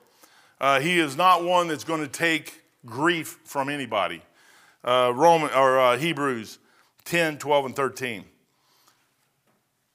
Uh, 0.59 0.80
he 0.80 0.99
is 0.99 1.15
not 1.15 1.43
one 1.43 1.67
that's 1.67 1.84
going 1.84 2.01
to 2.01 2.07
take 2.07 2.61
grief 2.86 3.39
from 3.43 3.69
anybody. 3.69 4.21
Uh, 4.84 5.11
Roman 5.15 5.51
or 5.51 5.80
uh, 5.80 5.97
Hebrews 5.97 6.59
10, 7.05 7.38
12, 7.38 7.65
and 7.65 7.75
13. 7.75 8.25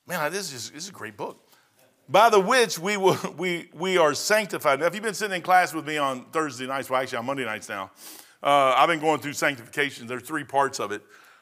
Man, 0.07 0.31
this 0.33 0.53
is, 0.53 0.71
this 0.71 0.85
is 0.85 0.89
a 0.91 0.93
great 0.93 1.17
book. 1.17 1.41
By 2.09 2.29
the 2.29 2.39
which 2.39 2.79
we, 2.79 2.97
will, 2.97 3.19
we, 3.39 3.71
we 3.73 3.97
are 3.97 4.15
sanctified. 4.15 4.81
Now, 4.81 4.87
if 4.87 4.95
you've 4.95 5.03
been 5.03 5.15
sitting 5.15 5.37
in 5.37 5.43
class 5.43 5.73
with 5.73 5.87
me 5.87 5.97
on 5.97 6.27
Thursday 6.27 6.67
nights, 6.67 6.91
well, 6.91 7.01
actually 7.01 7.19
on 7.19 7.27
Monday 7.27 7.45
nights 7.45 7.69
now, 7.69 7.91
Uh, 8.43 8.75
I've 8.77 8.89
been 8.89 9.01
going 9.01 9.21
through 9.21 9.33
sanctification. 9.33 10.07
There's 10.07 10.23
three 10.23 10.45
parts 10.45 10.79
of 10.79 10.93
it. 10.93 11.01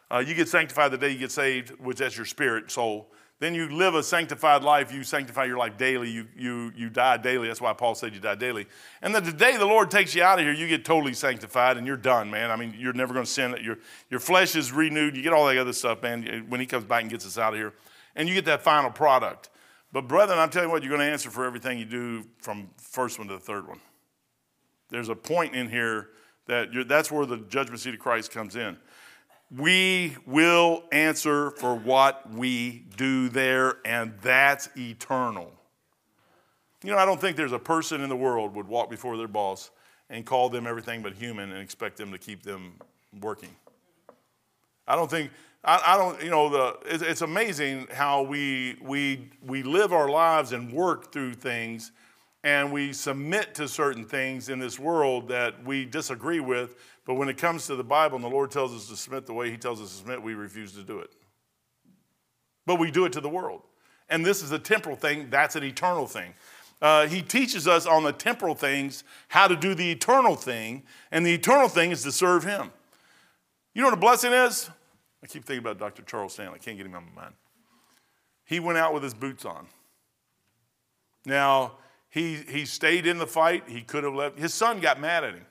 Uh, 0.09 0.19
you 0.19 0.37
get 0.37 0.49
sanctified 0.49 0.93
the 0.93 0.99
day 0.99 1.11
you 1.11 1.19
get 1.19 1.33
saved, 1.33 1.71
which 1.81 1.99
that's 1.99 2.17
your 2.17 2.27
spirit, 2.27 2.71
soul. 2.71 3.09
Then 3.41 3.57
you 3.57 3.69
live 3.71 3.97
a 3.97 4.05
sanctified 4.05 4.63
life. 4.63 4.93
You 4.95 5.03
sanctify 5.03 5.47
your 5.47 5.59
life 5.59 5.77
daily. 5.77 6.09
You, 6.11 6.29
you, 6.37 6.73
you 6.77 6.91
die 6.91 7.17
daily. 7.17 7.49
That's 7.49 7.61
why 7.61 7.73
Paul 7.73 7.97
said 7.97 8.15
you 8.15 8.21
die 8.21 8.37
daily. 8.37 8.69
And 9.01 9.13
then 9.13 9.25
the 9.25 9.33
day 9.33 9.57
the 9.57 9.67
Lord 9.67 9.91
takes 9.91 10.15
you 10.15 10.23
out 10.23 10.39
of 10.39 10.45
here, 10.45 10.55
you 10.55 10.69
get 10.69 10.85
totally 10.85 11.13
sanctified 11.13 11.77
and 11.77 11.89
you're 11.89 11.97
done, 11.97 12.31
man. 12.31 12.53
I 12.53 12.57
mean, 12.57 12.73
you're 12.79 12.93
never 12.93 13.13
going 13.13 13.27
to 13.27 13.31
sin. 13.31 13.57
Your, 13.61 13.79
your 14.11 14.21
flesh 14.21 14.55
is 14.55 14.71
renewed. 14.71 15.17
You 15.17 15.25
get 15.25 15.33
all 15.33 15.49
that 15.49 15.59
other 15.59 15.73
stuff, 15.73 16.03
man, 16.03 16.47
when 16.49 16.61
he 16.61 16.67
comes 16.67 16.85
back 16.85 17.03
and 17.03 17.11
gets 17.11 17.27
us 17.27 17.37
out 17.37 17.53
of 17.53 17.59
here. 17.59 17.73
And 18.15 18.29
you 18.29 18.35
get 18.35 18.45
that 18.47 18.63
final 18.63 18.91
product. 18.91 19.51
But, 19.93 20.09
brethren, 20.09 20.39
I'm 20.39 20.51
telling 20.51 20.69
you 20.69 20.73
what, 20.73 20.83
you're 20.83 20.91
going 20.91 21.07
to 21.07 21.13
answer 21.13 21.31
for 21.31 21.45
everything 21.45 21.79
you 21.79 21.85
do 21.85 22.25
from 22.41 22.71
first 22.79 23.19
one 23.19 23.29
to 23.29 23.35
the 23.35 23.41
third 23.41 23.69
one. 23.69 23.81
There's 24.89 25.09
a 25.09 25.15
point 25.15 25.55
in 25.55 25.69
here 25.69 26.11
that 26.47 26.69
that's 26.89 27.11
where 27.11 27.27
the 27.27 27.39
judgment 27.39 27.81
seat 27.81 27.95
of 27.95 28.01
Christ 28.01 28.31
comes 28.31 28.57
in 28.57 28.77
we 29.57 30.17
will 30.27 30.85
answer 30.93 31.51
for 31.53 31.75
what 31.75 32.31
we 32.33 32.85
do 32.97 33.29
there, 33.29 33.77
and 33.85 34.15
that's 34.23 34.69
eternal. 34.77 35.53
You 36.83 36.93
know, 36.93 36.99
I 36.99 37.05
don't 37.05 37.21
think 37.21 37.37
there's 37.37 37.53
a 37.53 37.59
person 37.59 38.01
in 38.01 38.09
the 38.09 38.17
world 38.17 38.55
would 38.57 38.67
walk 38.67 38.91
before 38.91 39.17
their 39.17 39.29
boss 39.29 39.71
and 40.09 40.25
call 40.25 40.49
them 40.49 40.67
everything 40.67 41.03
but 41.03 41.13
human 41.13 41.53
and 41.53 41.61
expect 41.61 41.97
them 41.97 42.13
to 42.13 42.19
keep 42.19 42.43
them 42.43 42.75
working. 43.21 43.51
I 44.89 44.97
don't 44.97 45.11
think, 45.11 45.31
I, 45.65 45.83
I 45.87 45.97
don't, 45.97 46.23
you 46.23 46.31
know, 46.31 46.49
the, 46.49 46.79
it's, 46.87 47.03
it's 47.03 47.21
amazing 47.23 47.89
how 47.93 48.23
we, 48.23 48.77
we, 48.83 49.31
we 49.47 49.63
live 49.63 49.93
our 49.93 50.09
lives 50.09 50.53
and 50.53 50.73
work 50.73 51.13
through 51.13 51.35
things 51.35 51.93
and 52.45 52.73
we 52.73 52.93
submit 52.93 53.55
to 53.55 53.69
certain 53.69 54.05
things 54.05 54.49
in 54.49 54.59
this 54.59 54.77
world 54.79 55.29
that 55.29 55.65
we 55.65 55.85
disagree 55.85 56.41
with 56.41 56.75
but 57.05 57.15
when 57.15 57.29
it 57.29 57.37
comes 57.37 57.67
to 57.67 57.77
the 57.77 57.85
Bible 57.85 58.17
and 58.17 58.25
the 58.25 58.29
Lord 58.29 58.51
tells 58.51 58.73
us 58.73 58.89
to 58.89 58.97
submit 58.97 59.27
the 59.27 59.33
way 59.33 59.51
He 59.51 59.57
tells 59.57 59.81
us 59.81 59.91
to 59.91 59.97
submit, 59.97 60.23
we 60.23 60.35
refuse 60.35 60.73
to 60.75 60.83
do 60.83 61.01
it. 61.01 61.11
But 62.65 62.79
we 62.79 62.91
do 62.91 63.05
it 63.05 63.13
to 63.15 63.21
the 63.21 63.29
world. 63.29 63.63
And 64.09 64.25
this 64.25 64.43
is 64.43 64.53
a 64.53 64.59
temporal 64.59 64.97
thing, 64.97 65.29
that's 65.31 65.57
an 65.57 65.65
eternal 65.65 66.07
thing. 66.07 66.35
Uh, 66.81 67.07
he 67.07 67.23
teaches 67.23 67.69
us 67.69 67.87
on 67.87 68.03
the 68.03 68.13
temporal 68.13 68.55
things 68.55 69.05
how 69.29 69.47
to 69.47 69.57
do 69.57 69.75
the 69.75 69.91
eternal 69.91 70.35
thing, 70.35 70.83
and 71.11 71.25
the 71.25 71.33
eternal 71.33 71.69
thing 71.69 71.93
is 71.93 72.03
to 72.03 72.13
serve 72.13 72.45
Him. 72.45 72.73
You 73.73 73.83
know 73.83 73.89
what 73.89 73.95
a 73.95 74.01
blessing 74.01 74.33
is? 74.33 74.69
I 75.23 75.27
keep 75.27 75.45
thinking 75.45 75.65
about 75.65 75.79
Dr. 75.79 76.03
Charles 76.03 76.33
Stanley, 76.35 76.57
I 76.57 76.59
can't 76.59 76.77
get 76.77 76.87
him 76.87 76.95
out 76.95 77.03
of 77.03 77.15
my 77.15 77.23
mind. 77.23 77.35
He 78.45 78.61
went 78.61 78.79
out 78.79 78.93
with 78.93 79.03
his 79.03 79.15
boots 79.15 79.45
on. 79.45 79.67
Now, 81.25 81.73
he, 82.11 82.37
he 82.37 82.65
stayed 82.65 83.07
in 83.07 83.19
the 83.19 83.27
fight. 83.27 83.69
He 83.69 83.83
could 83.83 84.05
have 84.05 84.15
left. 84.15 84.39
His 84.39 84.53
son 84.53 84.81
got 84.81 85.01
mad 85.01 85.25
at 85.25 85.35
him 85.35 85.47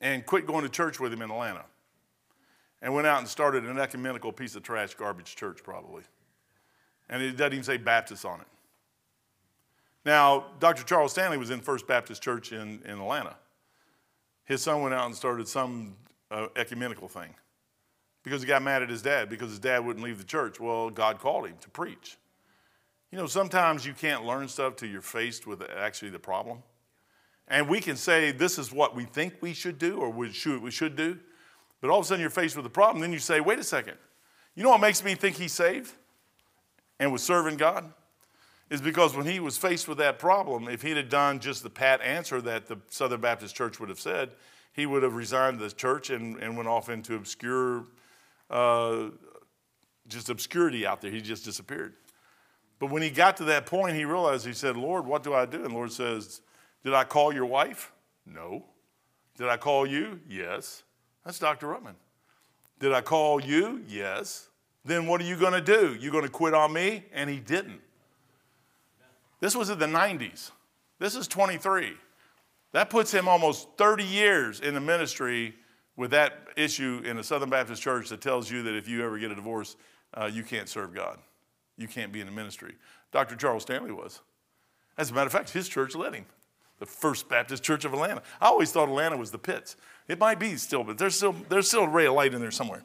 and 0.00 0.24
quit 0.24 0.46
going 0.46 0.62
to 0.62 0.68
church 0.70 0.98
with 0.98 1.12
him 1.12 1.22
in 1.22 1.30
Atlanta 1.30 1.64
and 2.80 2.92
went 2.94 3.06
out 3.06 3.18
and 3.18 3.28
started 3.28 3.64
an 3.64 3.78
ecumenical 3.78 4.32
piece 4.32 4.56
of 4.56 4.62
trash 4.62 4.94
garbage 4.94 5.36
church, 5.36 5.62
probably. 5.62 6.02
And 7.08 7.22
it 7.22 7.36
doesn't 7.36 7.52
even 7.52 7.64
say 7.64 7.76
Baptist 7.76 8.24
on 8.24 8.40
it. 8.40 8.46
Now, 10.04 10.46
Dr. 10.58 10.82
Charles 10.82 11.12
Stanley 11.12 11.38
was 11.38 11.50
in 11.50 11.60
First 11.60 11.86
Baptist 11.86 12.22
Church 12.22 12.50
in, 12.50 12.82
in 12.84 12.98
Atlanta. 12.98 13.36
His 14.44 14.62
son 14.62 14.82
went 14.82 14.94
out 14.94 15.06
and 15.06 15.14
started 15.14 15.46
some 15.46 15.94
uh, 16.30 16.48
ecumenical 16.56 17.06
thing 17.06 17.34
because 18.22 18.42
he 18.42 18.48
got 18.48 18.62
mad 18.62 18.82
at 18.82 18.90
his 18.90 19.02
dad 19.02 19.28
because 19.28 19.50
his 19.50 19.58
dad 19.58 19.84
wouldn't 19.84 20.04
leave 20.04 20.18
the 20.18 20.24
church. 20.24 20.60
Well, 20.60 20.90
God 20.90 21.18
called 21.18 21.46
him 21.46 21.56
to 21.60 21.70
preach. 21.70 22.16
You 23.10 23.18
know, 23.18 23.26
sometimes 23.26 23.84
you 23.84 23.92
can't 23.92 24.24
learn 24.24 24.48
stuff 24.48 24.76
till 24.76 24.88
you're 24.88 25.02
faced 25.02 25.46
with 25.46 25.62
actually 25.76 26.10
the 26.10 26.18
problem. 26.18 26.62
And 27.48 27.68
we 27.68 27.80
can 27.80 27.96
say 27.96 28.32
this 28.32 28.58
is 28.58 28.72
what 28.72 28.96
we 28.96 29.04
think 29.04 29.34
we 29.40 29.52
should 29.52 29.78
do 29.78 29.98
or 29.98 30.08
we 30.08 30.32
should, 30.32 30.62
we 30.62 30.70
should 30.70 30.96
do. 30.96 31.18
But 31.80 31.90
all 31.90 31.98
of 31.98 32.04
a 32.04 32.08
sudden 32.08 32.20
you're 32.20 32.30
faced 32.30 32.56
with 32.56 32.64
a 32.64 32.70
problem. 32.70 33.00
Then 33.02 33.12
you 33.12 33.18
say, 33.18 33.40
wait 33.40 33.58
a 33.58 33.64
second. 33.64 33.98
You 34.54 34.62
know 34.62 34.70
what 34.70 34.80
makes 34.80 35.02
me 35.02 35.14
think 35.14 35.36
he's 35.36 35.52
saved 35.52 35.92
and 36.98 37.12
was 37.12 37.22
serving 37.22 37.56
God? 37.56 37.92
Is 38.70 38.80
because 38.80 39.14
when 39.14 39.26
he 39.26 39.40
was 39.40 39.58
faced 39.58 39.86
with 39.86 39.98
that 39.98 40.18
problem, 40.18 40.66
if 40.68 40.80
he'd 40.80 40.96
have 40.96 41.10
done 41.10 41.40
just 41.40 41.62
the 41.62 41.68
pat 41.68 42.00
answer 42.00 42.40
that 42.40 42.66
the 42.66 42.78
Southern 42.88 43.20
Baptist 43.20 43.54
Church 43.54 43.78
would 43.78 43.90
have 43.90 44.00
said, 44.00 44.30
he 44.72 44.86
would 44.86 45.02
have 45.02 45.14
resigned 45.14 45.58
the 45.58 45.70
church 45.70 46.08
and, 46.08 46.38
and 46.38 46.56
went 46.56 46.68
off 46.68 46.88
into 46.88 47.14
obscure, 47.14 47.84
uh, 48.52 49.10
just 50.06 50.28
obscurity 50.28 50.86
out 50.86 51.00
there. 51.00 51.10
He 51.10 51.20
just 51.20 51.44
disappeared. 51.44 51.94
But 52.78 52.90
when 52.90 53.02
he 53.02 53.10
got 53.10 53.36
to 53.38 53.44
that 53.44 53.66
point, 53.66 53.96
he 53.96 54.04
realized, 54.04 54.46
he 54.46 54.52
said, 54.52 54.76
Lord, 54.76 55.06
what 55.06 55.22
do 55.22 55.34
I 55.34 55.46
do? 55.46 55.64
And 55.64 55.72
Lord 55.72 55.92
says, 55.92 56.42
did 56.84 56.94
I 56.94 57.04
call 57.04 57.32
your 57.32 57.46
wife? 57.46 57.92
No. 58.26 58.64
Did 59.38 59.48
I 59.48 59.56
call 59.56 59.86
you? 59.86 60.20
Yes. 60.28 60.82
That's 61.24 61.38
Dr. 61.38 61.68
Ruckman. 61.68 61.94
Did 62.78 62.92
I 62.92 63.00
call 63.00 63.40
you? 63.40 63.82
Yes. 63.88 64.48
Then 64.84 65.06
what 65.06 65.20
are 65.20 65.24
you 65.24 65.36
going 65.36 65.52
to 65.52 65.60
do? 65.60 65.96
You 65.98 66.10
going 66.10 66.24
to 66.24 66.30
quit 66.30 66.54
on 66.54 66.72
me? 66.72 67.04
And 67.12 67.30
he 67.30 67.38
didn't. 67.38 67.80
This 69.40 69.54
was 69.54 69.70
in 69.70 69.78
the 69.78 69.86
90s. 69.86 70.50
This 70.98 71.14
is 71.14 71.28
23. 71.28 71.94
That 72.72 72.90
puts 72.90 73.12
him 73.12 73.28
almost 73.28 73.68
30 73.78 74.04
years 74.04 74.60
in 74.60 74.74
the 74.74 74.80
ministry 74.80 75.54
with 75.96 76.10
that 76.12 76.48
issue 76.56 77.02
in 77.04 77.18
a 77.18 77.22
Southern 77.22 77.50
Baptist 77.50 77.82
church 77.82 78.08
that 78.08 78.20
tells 78.20 78.50
you 78.50 78.62
that 78.62 78.74
if 78.74 78.88
you 78.88 79.04
ever 79.04 79.18
get 79.18 79.30
a 79.30 79.34
divorce, 79.34 79.76
uh, 80.14 80.30
you 80.32 80.42
can't 80.42 80.68
serve 80.68 80.94
God. 80.94 81.18
You 81.76 81.88
can't 81.88 82.12
be 82.12 82.20
in 82.20 82.26
the 82.26 82.32
ministry. 82.32 82.74
Dr. 83.12 83.36
Charles 83.36 83.62
Stanley 83.62 83.92
was. 83.92 84.20
As 84.96 85.10
a 85.10 85.14
matter 85.14 85.26
of 85.26 85.32
fact, 85.32 85.50
his 85.50 85.68
church 85.68 85.94
let 85.94 86.14
him 86.14 86.26
the 86.82 86.86
First 86.86 87.28
Baptist 87.28 87.62
Church 87.62 87.84
of 87.84 87.92
Atlanta. 87.92 88.22
I 88.40 88.46
always 88.46 88.72
thought 88.72 88.88
Atlanta 88.88 89.16
was 89.16 89.30
the 89.30 89.38
pits. 89.38 89.76
It 90.08 90.18
might 90.18 90.40
be 90.40 90.56
still, 90.56 90.82
but 90.82 90.98
there's 90.98 91.14
still, 91.14 91.32
there's 91.48 91.68
still 91.68 91.84
a 91.84 91.88
ray 91.88 92.06
of 92.06 92.14
light 92.14 92.34
in 92.34 92.40
there 92.40 92.50
somewhere. 92.50 92.82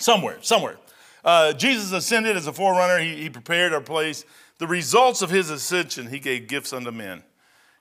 Somewhere, 0.00 0.38
somewhere. 0.40 0.78
Uh, 1.22 1.52
Jesus 1.52 1.92
ascended 1.92 2.34
as 2.34 2.46
a 2.46 2.52
forerunner. 2.52 2.98
He, 3.00 3.14
he, 3.16 3.28
prepared 3.28 3.74
our 3.74 3.82
place. 3.82 4.24
The 4.56 4.66
results 4.66 5.20
of 5.20 5.28
his 5.28 5.50
ascension, 5.50 6.08
he 6.08 6.18
gave 6.18 6.48
gifts 6.48 6.72
unto 6.72 6.90
men. 6.90 7.22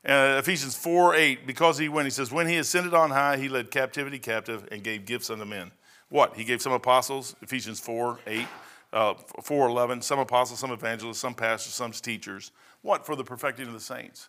Uh, 0.06 0.36
Ephesians 0.38 0.76
4 0.76 1.16
8, 1.16 1.48
because 1.48 1.78
he 1.78 1.88
went, 1.88 2.06
he 2.06 2.12
says, 2.12 2.32
When 2.32 2.48
he 2.48 2.58
ascended 2.58 2.94
on 2.94 3.12
high, 3.12 3.38
he 3.38 3.48
led 3.48 3.72
captivity 3.72 4.20
captive 4.20 4.68
and 4.72 4.84
gave 4.84 5.06
gifts 5.06 5.30
unto 5.30 5.46
men. 5.46 5.72
What? 6.10 6.36
He 6.36 6.44
gave 6.44 6.62
some 6.62 6.74
apostles, 6.74 7.36
Ephesians 7.42 7.80
4 7.80 8.20
8, 8.28 8.48
uh, 8.92 9.14
4 9.42 9.68
11, 9.68 10.02
some 10.02 10.20
apostles, 10.20 10.60
some 10.60 10.72
evangelists, 10.72 11.20
some 11.20 11.34
pastors, 11.34 11.74
some 11.74 11.92
teachers. 11.92 12.52
What? 12.82 13.06
For 13.06 13.16
the 13.16 13.24
perfecting 13.24 13.68
of 13.68 13.74
the 13.74 13.80
saints. 13.80 14.28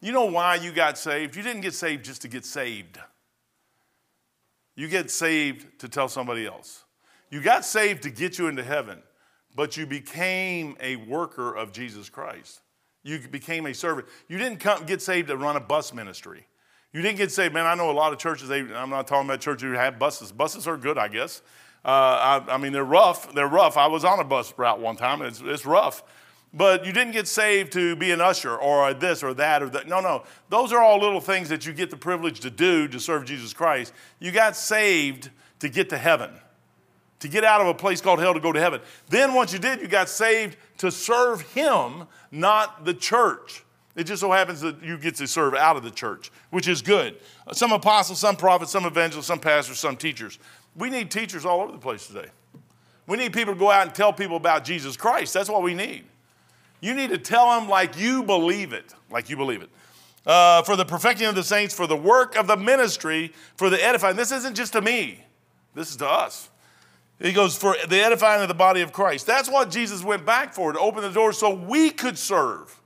You 0.00 0.12
know 0.12 0.26
why 0.26 0.56
you 0.56 0.72
got 0.72 0.98
saved? 0.98 1.34
You 1.34 1.42
didn't 1.42 1.62
get 1.62 1.72
saved 1.72 2.04
just 2.04 2.22
to 2.22 2.28
get 2.28 2.44
saved. 2.44 2.98
You 4.74 4.88
get 4.88 5.10
saved 5.10 5.80
to 5.80 5.88
tell 5.88 6.08
somebody 6.08 6.46
else. 6.46 6.84
You 7.30 7.40
got 7.40 7.64
saved 7.64 8.02
to 8.02 8.10
get 8.10 8.38
you 8.38 8.48
into 8.48 8.62
heaven, 8.62 9.02
but 9.54 9.78
you 9.78 9.86
became 9.86 10.76
a 10.80 10.96
worker 10.96 11.54
of 11.54 11.72
Jesus 11.72 12.10
Christ. 12.10 12.60
You 13.06 13.20
became 13.20 13.66
a 13.66 13.72
servant. 13.72 14.08
You 14.26 14.36
didn't 14.36 14.58
come, 14.58 14.84
get 14.84 15.00
saved 15.00 15.28
to 15.28 15.36
run 15.36 15.54
a 15.54 15.60
bus 15.60 15.94
ministry. 15.94 16.44
You 16.92 17.02
didn't 17.02 17.18
get 17.18 17.30
saved, 17.30 17.54
man. 17.54 17.64
I 17.64 17.76
know 17.76 17.90
a 17.90 17.92
lot 17.92 18.12
of 18.12 18.18
churches, 18.18 18.48
they, 18.48 18.60
I'm 18.60 18.90
not 18.90 19.06
talking 19.06 19.28
about 19.28 19.40
churches 19.40 19.62
who 19.62 19.72
have 19.72 19.96
buses. 19.96 20.32
Buses 20.32 20.66
are 20.66 20.76
good, 20.76 20.98
I 20.98 21.06
guess. 21.06 21.40
Uh, 21.84 22.42
I, 22.48 22.54
I, 22.54 22.56
mean, 22.56 22.72
they're 22.72 22.84
rough. 22.84 23.32
They're 23.32 23.46
rough. 23.46 23.76
I 23.76 23.86
was 23.86 24.04
on 24.04 24.18
a 24.18 24.24
bus 24.24 24.52
route 24.56 24.80
one 24.80 24.96
time, 24.96 25.22
it's, 25.22 25.40
it's 25.40 25.64
rough. 25.64 26.02
But 26.52 26.84
you 26.84 26.92
didn't 26.92 27.12
get 27.12 27.28
saved 27.28 27.72
to 27.74 27.94
be 27.94 28.10
an 28.10 28.20
usher 28.20 28.56
or 28.56 28.92
this 28.92 29.22
or 29.22 29.34
that 29.34 29.62
or 29.62 29.68
that. 29.68 29.86
No, 29.86 30.00
no. 30.00 30.24
Those 30.48 30.72
are 30.72 30.82
all 30.82 30.98
little 30.98 31.20
things 31.20 31.48
that 31.50 31.64
you 31.64 31.72
get 31.72 31.90
the 31.90 31.96
privilege 31.96 32.40
to 32.40 32.50
do 32.50 32.88
to 32.88 32.98
serve 32.98 33.24
Jesus 33.24 33.52
Christ. 33.52 33.92
You 34.18 34.32
got 34.32 34.56
saved 34.56 35.30
to 35.60 35.68
get 35.68 35.90
to 35.90 35.98
heaven, 35.98 36.30
to 37.20 37.28
get 37.28 37.44
out 37.44 37.60
of 37.60 37.68
a 37.68 37.74
place 37.74 38.00
called 38.00 38.18
hell 38.18 38.34
to 38.34 38.40
go 38.40 38.52
to 38.52 38.60
heaven. 38.60 38.80
Then 39.08 39.34
once 39.34 39.52
you 39.52 39.58
did, 39.58 39.80
you 39.80 39.86
got 39.86 40.08
saved 40.08 40.56
to 40.78 40.90
serve 40.90 41.42
Him, 41.52 42.06
not 42.36 42.84
the 42.84 42.94
church. 42.94 43.64
It 43.96 44.04
just 44.04 44.20
so 44.20 44.30
happens 44.30 44.60
that 44.60 44.82
you 44.82 44.98
get 44.98 45.14
to 45.16 45.26
serve 45.26 45.54
out 45.54 45.76
of 45.76 45.82
the 45.82 45.90
church, 45.90 46.30
which 46.50 46.68
is 46.68 46.82
good. 46.82 47.16
Some 47.52 47.72
apostles, 47.72 48.20
some 48.20 48.36
prophets, 48.36 48.70
some 48.70 48.84
evangelists, 48.84 49.26
some 49.26 49.40
pastors, 49.40 49.78
some 49.78 49.96
teachers. 49.96 50.38
We 50.76 50.90
need 50.90 51.10
teachers 51.10 51.46
all 51.46 51.62
over 51.62 51.72
the 51.72 51.78
place 51.78 52.06
today. 52.06 52.28
We 53.06 53.16
need 53.16 53.32
people 53.32 53.54
to 53.54 53.58
go 53.58 53.70
out 53.70 53.86
and 53.86 53.94
tell 53.94 54.12
people 54.12 54.36
about 54.36 54.64
Jesus 54.64 54.96
Christ. 54.96 55.32
That's 55.32 55.48
what 55.48 55.62
we 55.62 55.74
need. 55.74 56.04
You 56.80 56.92
need 56.92 57.10
to 57.10 57.18
tell 57.18 57.58
them 57.58 57.68
like 57.68 57.98
you 57.98 58.22
believe 58.22 58.72
it, 58.72 58.94
like 59.10 59.30
you 59.30 59.36
believe 59.36 59.62
it. 59.62 59.70
Uh, 60.26 60.62
for 60.62 60.76
the 60.76 60.84
perfecting 60.84 61.26
of 61.26 61.34
the 61.34 61.42
saints, 61.42 61.72
for 61.72 61.86
the 61.86 61.96
work 61.96 62.36
of 62.36 62.48
the 62.48 62.56
ministry, 62.56 63.32
for 63.56 63.70
the 63.70 63.82
edifying. 63.82 64.16
This 64.16 64.32
isn't 64.32 64.56
just 64.56 64.72
to 64.72 64.82
me, 64.82 65.24
this 65.74 65.90
is 65.90 65.96
to 65.96 66.08
us. 66.08 66.50
He 67.20 67.32
goes, 67.32 67.56
for 67.56 67.76
the 67.88 68.04
edifying 68.04 68.42
of 68.42 68.48
the 68.48 68.54
body 68.54 68.82
of 68.82 68.92
Christ. 68.92 69.26
That's 69.26 69.50
what 69.50 69.70
Jesus 69.70 70.04
went 70.04 70.26
back 70.26 70.52
for, 70.52 70.72
to 70.72 70.78
open 70.78 71.02
the 71.02 71.10
door 71.10 71.32
so 71.32 71.54
we 71.54 71.90
could 71.90 72.18
serve. 72.18 72.80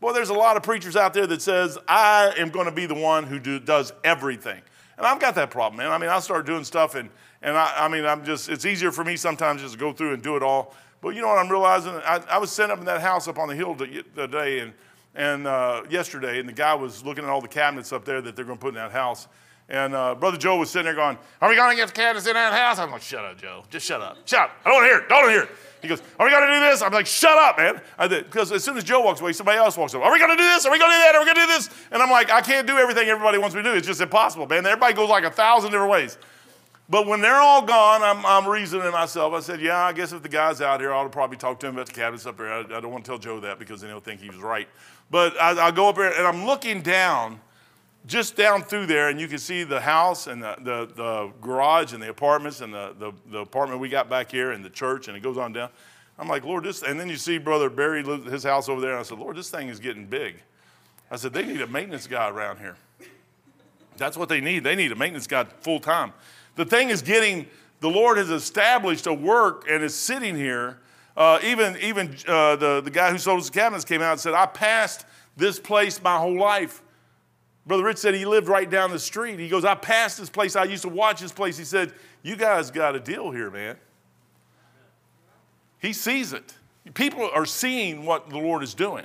Boy, 0.00 0.12
there's 0.12 0.28
a 0.28 0.34
lot 0.34 0.56
of 0.56 0.62
preachers 0.62 0.96
out 0.96 1.14
there 1.14 1.26
that 1.26 1.42
says, 1.42 1.78
I 1.88 2.34
am 2.36 2.50
going 2.50 2.66
to 2.66 2.72
be 2.72 2.86
the 2.86 2.94
one 2.94 3.24
who 3.24 3.38
do, 3.38 3.58
does 3.58 3.92
everything. 4.04 4.60
And 4.96 5.06
I've 5.06 5.18
got 5.18 5.34
that 5.36 5.50
problem, 5.50 5.78
man. 5.78 5.90
I 5.90 5.98
mean, 5.98 6.10
I 6.10 6.18
start 6.20 6.44
doing 6.46 6.64
stuff, 6.64 6.94
and, 6.94 7.08
and 7.40 7.56
I, 7.56 7.86
I 7.86 7.88
mean, 7.88 8.04
I'm 8.04 8.24
just, 8.24 8.48
it's 8.48 8.64
easier 8.66 8.92
for 8.92 9.02
me 9.02 9.16
sometimes 9.16 9.62
just 9.62 9.74
to 9.74 9.80
go 9.80 9.92
through 9.92 10.12
and 10.14 10.22
do 10.22 10.36
it 10.36 10.42
all 10.42 10.74
but 11.00 11.14
you 11.14 11.20
know 11.20 11.28
what 11.28 11.38
I'm 11.38 11.48
realizing? 11.48 11.92
I, 12.04 12.22
I 12.28 12.38
was 12.38 12.50
sitting 12.50 12.72
up 12.72 12.78
in 12.78 12.84
that 12.86 13.00
house 13.00 13.28
up 13.28 13.38
on 13.38 13.48
the 13.48 13.54
hill 13.54 13.74
today 13.76 14.60
and, 14.60 14.72
and 15.14 15.46
uh, 15.46 15.82
yesterday, 15.88 16.40
and 16.40 16.48
the 16.48 16.52
guy 16.52 16.74
was 16.74 17.04
looking 17.04 17.24
at 17.24 17.30
all 17.30 17.40
the 17.40 17.48
cabinets 17.48 17.92
up 17.92 18.04
there 18.04 18.20
that 18.20 18.34
they're 18.34 18.44
going 18.44 18.58
to 18.58 18.62
put 18.62 18.68
in 18.68 18.74
that 18.74 18.92
house. 18.92 19.28
And 19.68 19.94
uh, 19.94 20.14
Brother 20.14 20.38
Joe 20.38 20.56
was 20.56 20.70
sitting 20.70 20.86
there 20.86 20.94
going, 20.94 21.18
Are 21.40 21.48
we 21.48 21.56
going 21.56 21.70
to 21.70 21.76
get 21.76 21.88
the 21.88 21.92
cabinets 21.92 22.26
in 22.26 22.34
that 22.34 22.52
house? 22.52 22.78
I'm 22.78 22.90
like, 22.90 23.02
Shut 23.02 23.24
up, 23.24 23.36
Joe. 23.36 23.64
Just 23.68 23.86
shut 23.86 24.00
up. 24.00 24.16
Shut 24.24 24.40
up. 24.40 24.50
I 24.64 24.68
don't 24.68 24.76
want 24.78 24.84
to 24.84 24.88
hear 24.88 24.98
it. 24.98 25.08
Don't 25.08 25.18
want 25.18 25.28
to 25.28 25.32
hear 25.32 25.42
it. 25.42 25.50
He 25.82 25.88
goes, 25.88 26.02
Are 26.18 26.26
we 26.26 26.32
going 26.32 26.46
to 26.48 26.54
do 26.54 26.60
this? 26.60 26.80
I'm 26.80 26.92
like, 26.92 27.06
Shut 27.06 27.36
up, 27.36 27.58
man. 27.58 27.80
Because 28.24 28.50
as 28.50 28.64
soon 28.64 28.78
as 28.78 28.84
Joe 28.84 29.00
walks 29.00 29.20
away, 29.20 29.32
somebody 29.34 29.58
else 29.58 29.76
walks 29.76 29.92
away. 29.92 30.04
Are 30.04 30.12
we 30.12 30.18
going 30.18 30.30
to 30.30 30.36
do 30.36 30.42
this? 30.42 30.64
Are 30.64 30.72
we 30.72 30.78
going 30.78 30.90
to 30.90 30.96
do 30.96 31.02
that? 31.02 31.14
Are 31.14 31.20
we 31.20 31.26
going 31.26 31.36
to 31.36 31.40
do 31.42 31.46
this? 31.48 31.68
And 31.92 32.02
I'm 32.02 32.10
like, 32.10 32.30
I 32.30 32.40
can't 32.40 32.66
do 32.66 32.78
everything 32.78 33.08
everybody 33.08 33.36
wants 33.36 33.54
me 33.54 33.62
to 33.62 33.70
do. 33.70 33.76
It's 33.76 33.86
just 33.86 34.00
impossible, 34.00 34.46
man. 34.46 34.64
Everybody 34.64 34.94
goes 34.94 35.10
like 35.10 35.24
a 35.24 35.30
thousand 35.30 35.70
different 35.70 35.92
ways. 35.92 36.16
But 36.90 37.06
when 37.06 37.20
they're 37.20 37.34
all 37.34 37.60
gone, 37.60 38.02
I'm, 38.02 38.24
I'm 38.24 38.50
reasoning 38.50 38.90
myself. 38.90 39.34
I 39.34 39.40
said, 39.40 39.60
Yeah, 39.60 39.84
I 39.84 39.92
guess 39.92 40.12
if 40.12 40.22
the 40.22 40.28
guy's 40.30 40.62
out 40.62 40.80
here, 40.80 40.94
I 40.94 40.96
ought 40.96 41.02
to 41.02 41.10
probably 41.10 41.36
talk 41.36 41.60
to 41.60 41.66
him 41.66 41.74
about 41.74 41.86
the 41.86 41.92
cabinets 41.92 42.24
up 42.24 42.38
there. 42.38 42.50
I, 42.50 42.60
I 42.60 42.80
don't 42.80 42.90
want 42.90 43.04
to 43.04 43.10
tell 43.10 43.18
Joe 43.18 43.40
that 43.40 43.58
because 43.58 43.82
then 43.82 43.90
he'll 43.90 44.00
think 44.00 44.22
he 44.22 44.30
was 44.30 44.38
right. 44.38 44.68
But 45.10 45.38
I, 45.38 45.66
I 45.66 45.70
go 45.70 45.90
up 45.90 45.96
there 45.96 46.16
and 46.16 46.26
I'm 46.26 46.46
looking 46.46 46.80
down 46.80 47.40
just 48.06 48.36
down 48.36 48.62
through 48.62 48.86
there, 48.86 49.08
and 49.08 49.20
you 49.20 49.28
can 49.28 49.38
see 49.38 49.64
the 49.64 49.80
house 49.80 50.26
and 50.26 50.42
the, 50.42 50.56
the, 50.60 50.88
the 50.94 51.32
garage 51.40 51.92
and 51.92 52.02
the 52.02 52.08
apartments 52.08 52.60
and 52.60 52.72
the, 52.72 52.94
the, 52.98 53.12
the, 53.30 53.38
apartment 53.38 53.80
we 53.80 53.88
got 53.88 54.08
back 54.08 54.30
here 54.30 54.52
and 54.52 54.64
the 54.64 54.70
church, 54.70 55.08
and 55.08 55.16
it 55.16 55.20
goes 55.20 55.36
on 55.36 55.52
down. 55.52 55.68
I'm 56.18 56.28
like, 56.28 56.44
Lord, 56.44 56.64
this, 56.64 56.82
and 56.82 56.98
then 56.98 57.08
you 57.08 57.16
see 57.16 57.38
Brother 57.38 57.70
Barry, 57.70 58.02
his 58.02 58.44
house 58.44 58.68
over 58.68 58.80
there, 58.80 58.92
and 58.92 59.00
I 59.00 59.02
said, 59.02 59.18
Lord, 59.18 59.36
this 59.36 59.50
thing 59.50 59.68
is 59.68 59.78
getting 59.78 60.06
big. 60.06 60.36
I 61.10 61.16
said, 61.16 61.32
they 61.32 61.44
need 61.44 61.60
a 61.60 61.66
maintenance 61.66 62.06
guy 62.06 62.28
around 62.28 62.58
here. 62.58 62.76
That's 63.96 64.16
what 64.16 64.28
they 64.28 64.40
need. 64.40 64.64
They 64.64 64.74
need 64.74 64.92
a 64.92 64.96
maintenance 64.96 65.26
guy 65.26 65.44
full 65.60 65.80
time. 65.80 66.12
The 66.56 66.64
thing 66.64 66.90
is 66.90 67.02
getting, 67.02 67.46
the 67.80 67.90
Lord 67.90 68.16
has 68.18 68.30
established 68.30 69.06
a 69.06 69.14
work 69.14 69.66
and 69.68 69.82
is 69.82 69.94
sitting 69.94 70.36
here. 70.36 70.78
Uh, 71.16 71.40
even 71.42 71.76
even 71.82 72.16
uh, 72.28 72.54
the, 72.56 72.80
the 72.80 72.90
guy 72.90 73.10
who 73.10 73.18
sold 73.18 73.40
us 73.40 73.48
the 73.48 73.52
cabinets 73.52 73.84
came 73.84 74.00
out 74.00 74.12
and 74.12 74.20
said, 74.20 74.34
I 74.34 74.46
passed 74.46 75.04
this 75.36 75.58
place 75.58 76.00
my 76.00 76.16
whole 76.16 76.38
life. 76.38 76.80
Brother 77.68 77.84
Rich 77.84 77.98
said 77.98 78.14
he 78.14 78.24
lived 78.24 78.48
right 78.48 78.68
down 78.68 78.90
the 78.90 78.98
street. 78.98 79.38
He 79.38 79.48
goes, 79.48 79.64
I 79.64 79.74
passed 79.74 80.18
this 80.18 80.30
place. 80.30 80.56
I 80.56 80.64
used 80.64 80.82
to 80.82 80.88
watch 80.88 81.20
this 81.20 81.32
place. 81.32 81.58
He 81.58 81.64
said, 81.64 81.92
You 82.22 82.34
guys 82.34 82.70
got 82.70 82.96
a 82.96 83.00
deal 83.00 83.30
here, 83.30 83.50
man. 83.50 83.76
He 85.78 85.92
sees 85.92 86.32
it. 86.32 86.54
People 86.94 87.28
are 87.32 87.44
seeing 87.44 88.06
what 88.06 88.30
the 88.30 88.38
Lord 88.38 88.62
is 88.62 88.72
doing. 88.72 89.04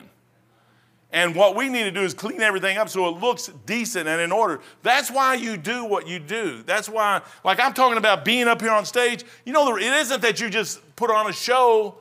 And 1.12 1.36
what 1.36 1.56
we 1.56 1.70
need 1.70 1.84
to 1.84 1.92
do 1.92 2.02
is 2.02 2.14
clean 2.14 2.42
everything 2.42 2.78
up 2.78 2.90
so 2.90 3.08
it 3.10 3.20
looks 3.22 3.52
decent 3.66 4.08
and 4.08 4.20
in 4.20 4.32
order. 4.32 4.62
That's 4.82 5.12
why 5.12 5.36
you 5.36 5.58
do 5.58 5.84
what 5.84 6.08
you 6.08 6.18
do. 6.18 6.64
That's 6.64 6.88
why, 6.90 7.22
like 7.44 7.60
I'm 7.60 7.74
talking 7.74 7.98
about 7.98 8.24
being 8.24 8.48
up 8.48 8.62
here 8.62 8.72
on 8.72 8.86
stage. 8.86 9.26
You 9.46 9.52
know, 9.52 9.76
it 9.76 9.84
isn't 9.84 10.22
that 10.22 10.40
you 10.40 10.50
just 10.50 10.80
put 10.96 11.12
on 11.12 11.30
a 11.30 11.34
show, 11.34 11.98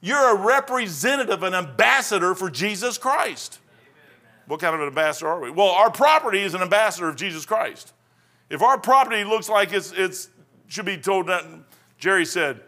you're 0.00 0.36
a 0.36 0.42
representative, 0.42 1.42
an 1.44 1.54
ambassador 1.54 2.34
for 2.34 2.50
Jesus 2.50 2.98
Christ. 2.98 3.60
What 4.52 4.60
kind 4.60 4.74
of 4.74 4.82
an 4.82 4.88
ambassador 4.88 5.28
are 5.28 5.40
we? 5.40 5.50
Well, 5.50 5.70
our 5.70 5.90
property 5.90 6.42
is 6.42 6.52
an 6.52 6.60
ambassador 6.60 7.08
of 7.08 7.16
Jesus 7.16 7.46
Christ. 7.46 7.94
If 8.50 8.60
our 8.60 8.76
property 8.76 9.24
looks 9.24 9.48
like 9.48 9.72
it's, 9.72 9.92
it's 9.92 10.28
should 10.68 10.84
be 10.84 10.98
told 10.98 11.28
that, 11.28 11.42
Jerry 11.98 12.26
said, 12.26 12.60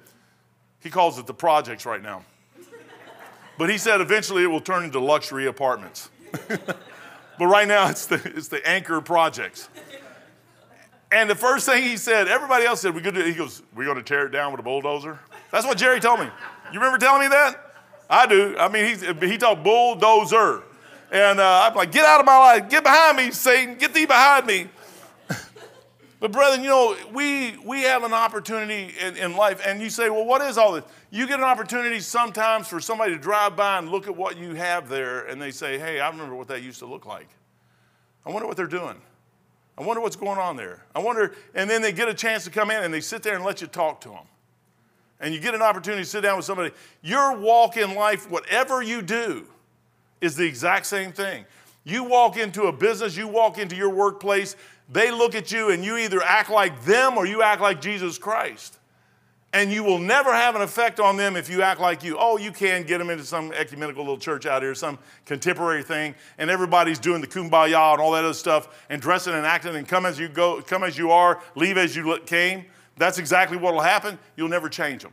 he 0.81 0.89
calls 0.89 1.19
it 1.19 1.27
the 1.27 1.35
projects 1.35 1.85
right 1.85 2.01
now. 2.03 2.25
But 3.59 3.69
he 3.69 3.77
said 3.77 4.01
eventually 4.01 4.45
it 4.45 4.47
will 4.47 4.63
turn 4.63 4.85
into 4.85 4.99
luxury 4.99 5.45
apartments. 5.45 6.09
but 6.49 7.47
right 7.47 7.69
now 7.69 7.91
it's 7.91 8.07
the, 8.07 8.15
it's 8.35 8.49
the 8.49 8.67
anchor 8.67 9.03
projects. 9.03 9.69
And 11.13 11.29
the 11.29 11.35
first 11.35 11.67
thing 11.67 11.83
he 11.83 11.99
said, 11.99 12.29
everybody 12.29 12.65
else 12.65 12.81
said, 12.81 12.95
we 12.95 13.03
could 13.03 13.15
he 13.15 13.35
goes, 13.35 13.61
we're 13.75 13.85
going 13.85 13.99
to 13.99 14.03
tear 14.03 14.25
it 14.25 14.31
down 14.31 14.53
with 14.53 14.61
a 14.61 14.65
bulldozer. 14.65 15.19
That's 15.51 15.67
what 15.67 15.77
Jerry 15.77 16.01
told 16.01 16.21
me. 16.21 16.31
You 16.73 16.79
remember 16.79 16.97
telling 16.97 17.21
me 17.21 17.29
that? 17.29 17.75
I 18.09 18.27
do. 18.27 18.57
I 18.57 18.71
mean, 18.71 18.97
he, 18.97 19.29
he 19.29 19.37
talked 19.37 19.63
bulldozer. 19.63 20.63
And 21.15 21.39
uh, 21.39 21.69
I'm 21.69 21.77
like, 21.77 21.93
get 21.93 22.05
out 22.05 22.19
of 22.19 22.27
my 22.27 22.37
life. 22.37 22.69
Get 22.69 22.83
behind 22.83 23.17
me, 23.17 23.31
Satan. 23.31 23.77
Get 23.77 23.95
thee 23.95 24.05
behind 24.05 24.47
me. 24.47 24.67
but, 26.19 26.33
brethren, 26.33 26.65
you 26.65 26.69
know, 26.69 26.97
we, 27.13 27.57
we 27.59 27.83
have 27.83 28.03
an 28.03 28.13
opportunity 28.13 28.93
in, 29.01 29.17
in 29.17 29.37
life. 29.37 29.65
And 29.65 29.81
you 29.81 29.91
say, 29.91 30.11
well, 30.11 30.25
what 30.25 30.43
is 30.43 30.59
all 30.59 30.73
this? 30.73 30.83
You 31.13 31.29
get 31.29 31.39
an 31.39 31.45
opportunity 31.45 32.01
sometimes 32.01 32.67
for 32.67 32.81
somebody 32.81 33.13
to 33.15 33.19
drive 33.21 33.55
by 33.55 33.79
and 33.79 33.91
look 33.91 34.09
at 34.09 34.17
what 34.17 34.37
you 34.37 34.55
have 34.55 34.89
there. 34.89 35.27
And 35.27 35.41
they 35.41 35.53
say, 35.53 35.79
hey, 35.79 36.01
I 36.01 36.11
remember 36.11 36.35
what 36.35 36.49
that 36.49 36.65
used 36.65 36.81
to 36.81 36.87
look 36.87 37.07
like. 37.07 37.29
I 38.27 38.33
wonder 38.33 38.49
what 38.49 38.57
they're 38.57 38.67
doing. 38.67 39.01
I 39.79 39.85
wonder 39.85 40.03
what's 40.03 40.17
going 40.17 40.41
on 40.41 40.57
there. 40.57 40.85
I 40.97 40.99
wonder, 40.99 41.37
and 41.55 41.71
then 41.71 41.81
they 41.81 41.93
get 41.93 42.09
a 42.09 42.15
chance 42.15 42.43
to 42.43 42.51
come 42.51 42.73
in 42.73 42.83
and 42.83 42.93
they 42.93 43.01
sit 43.01 43.23
there 43.23 43.37
and 43.37 43.45
let 43.45 43.61
you 43.61 43.69
talk 43.69 44.01
to 44.01 44.09
them. 44.09 44.27
And 45.21 45.33
you 45.33 45.39
get 45.39 45.55
an 45.55 45.63
opportunity 45.63 46.03
to 46.03 46.09
sit 46.09 46.23
down 46.23 46.39
with 46.39 46.45
somebody. 46.45 46.73
Your 47.03 47.39
walk 47.39 47.77
in 47.77 47.95
life, 47.95 48.29
whatever 48.29 48.83
you 48.83 49.01
do, 49.01 49.47
is 50.25 50.37
the 50.37 50.45
exact 50.45 50.87
same 50.87 51.13
thing. 51.13 51.45
You 51.85 52.05
walk 52.05 52.37
into 52.37 52.65
a 52.65 52.73
business, 52.73 53.17
you 53.17 53.29
walk 53.29 53.59
into 53.59 53.77
your 53.77 53.91
workplace, 53.91 54.57
they 54.91 55.11
look 55.11 55.35
at 55.35 55.53
you 55.53 55.71
and 55.71 55.85
you 55.85 55.99
either 55.99 56.23
act 56.23 56.51
like 56.51 56.85
them 56.85 57.17
or 57.17 57.27
you 57.27 57.43
act 57.43 57.61
like 57.61 57.81
Jesus 57.81 58.19
Christ. 58.19 58.79
And 59.53 59.71
you 59.71 59.85
will 59.85 60.01
never 60.01 60.35
have 60.35 60.57
an 60.57 60.63
effect 60.63 60.99
on 60.99 61.17
them 61.17 61.37
if 61.37 61.49
you 61.49 61.63
act 61.63 61.81
like 61.81 62.03
you. 62.03 62.17
Oh, 62.19 62.39
you 62.39 62.51
can 62.51 62.83
get 62.83 62.99
them 62.99 63.09
into 63.09 63.25
some 63.25 63.53
ecumenical 63.53 64.03
little 64.03 64.19
church 64.19 64.47
out 64.47 64.63
here, 64.63 64.75
some 64.75 64.99
contemporary 65.27 65.85
thing, 65.85 66.17
and 66.39 66.51
everybody's 66.51 66.99
doing 66.99 67.21
the 67.21 67.27
kumbaya 67.27 67.93
and 67.93 68.01
all 68.01 68.11
that 68.13 68.25
other 68.25 68.35
stuff, 68.35 68.85
and 68.91 69.01
dressing 69.01 69.33
and 69.33 69.47
acting, 69.47 69.77
and 69.77 69.87
come 69.87 70.07
as 70.07 70.19
you 70.19 70.29
go, 70.29 70.61
come 70.61 70.83
as 70.83 70.99
you 70.99 71.13
are, 71.13 71.41
leave 71.55 71.79
as 71.79 71.95
you 71.95 72.19
came. 72.27 72.65
That's 72.97 73.19
exactly 73.19 73.57
what 73.57 73.75
will 73.75 73.81
happen. 73.81 74.19
You'll 74.37 74.49
never 74.49 74.69
change 74.69 75.03
them. 75.03 75.13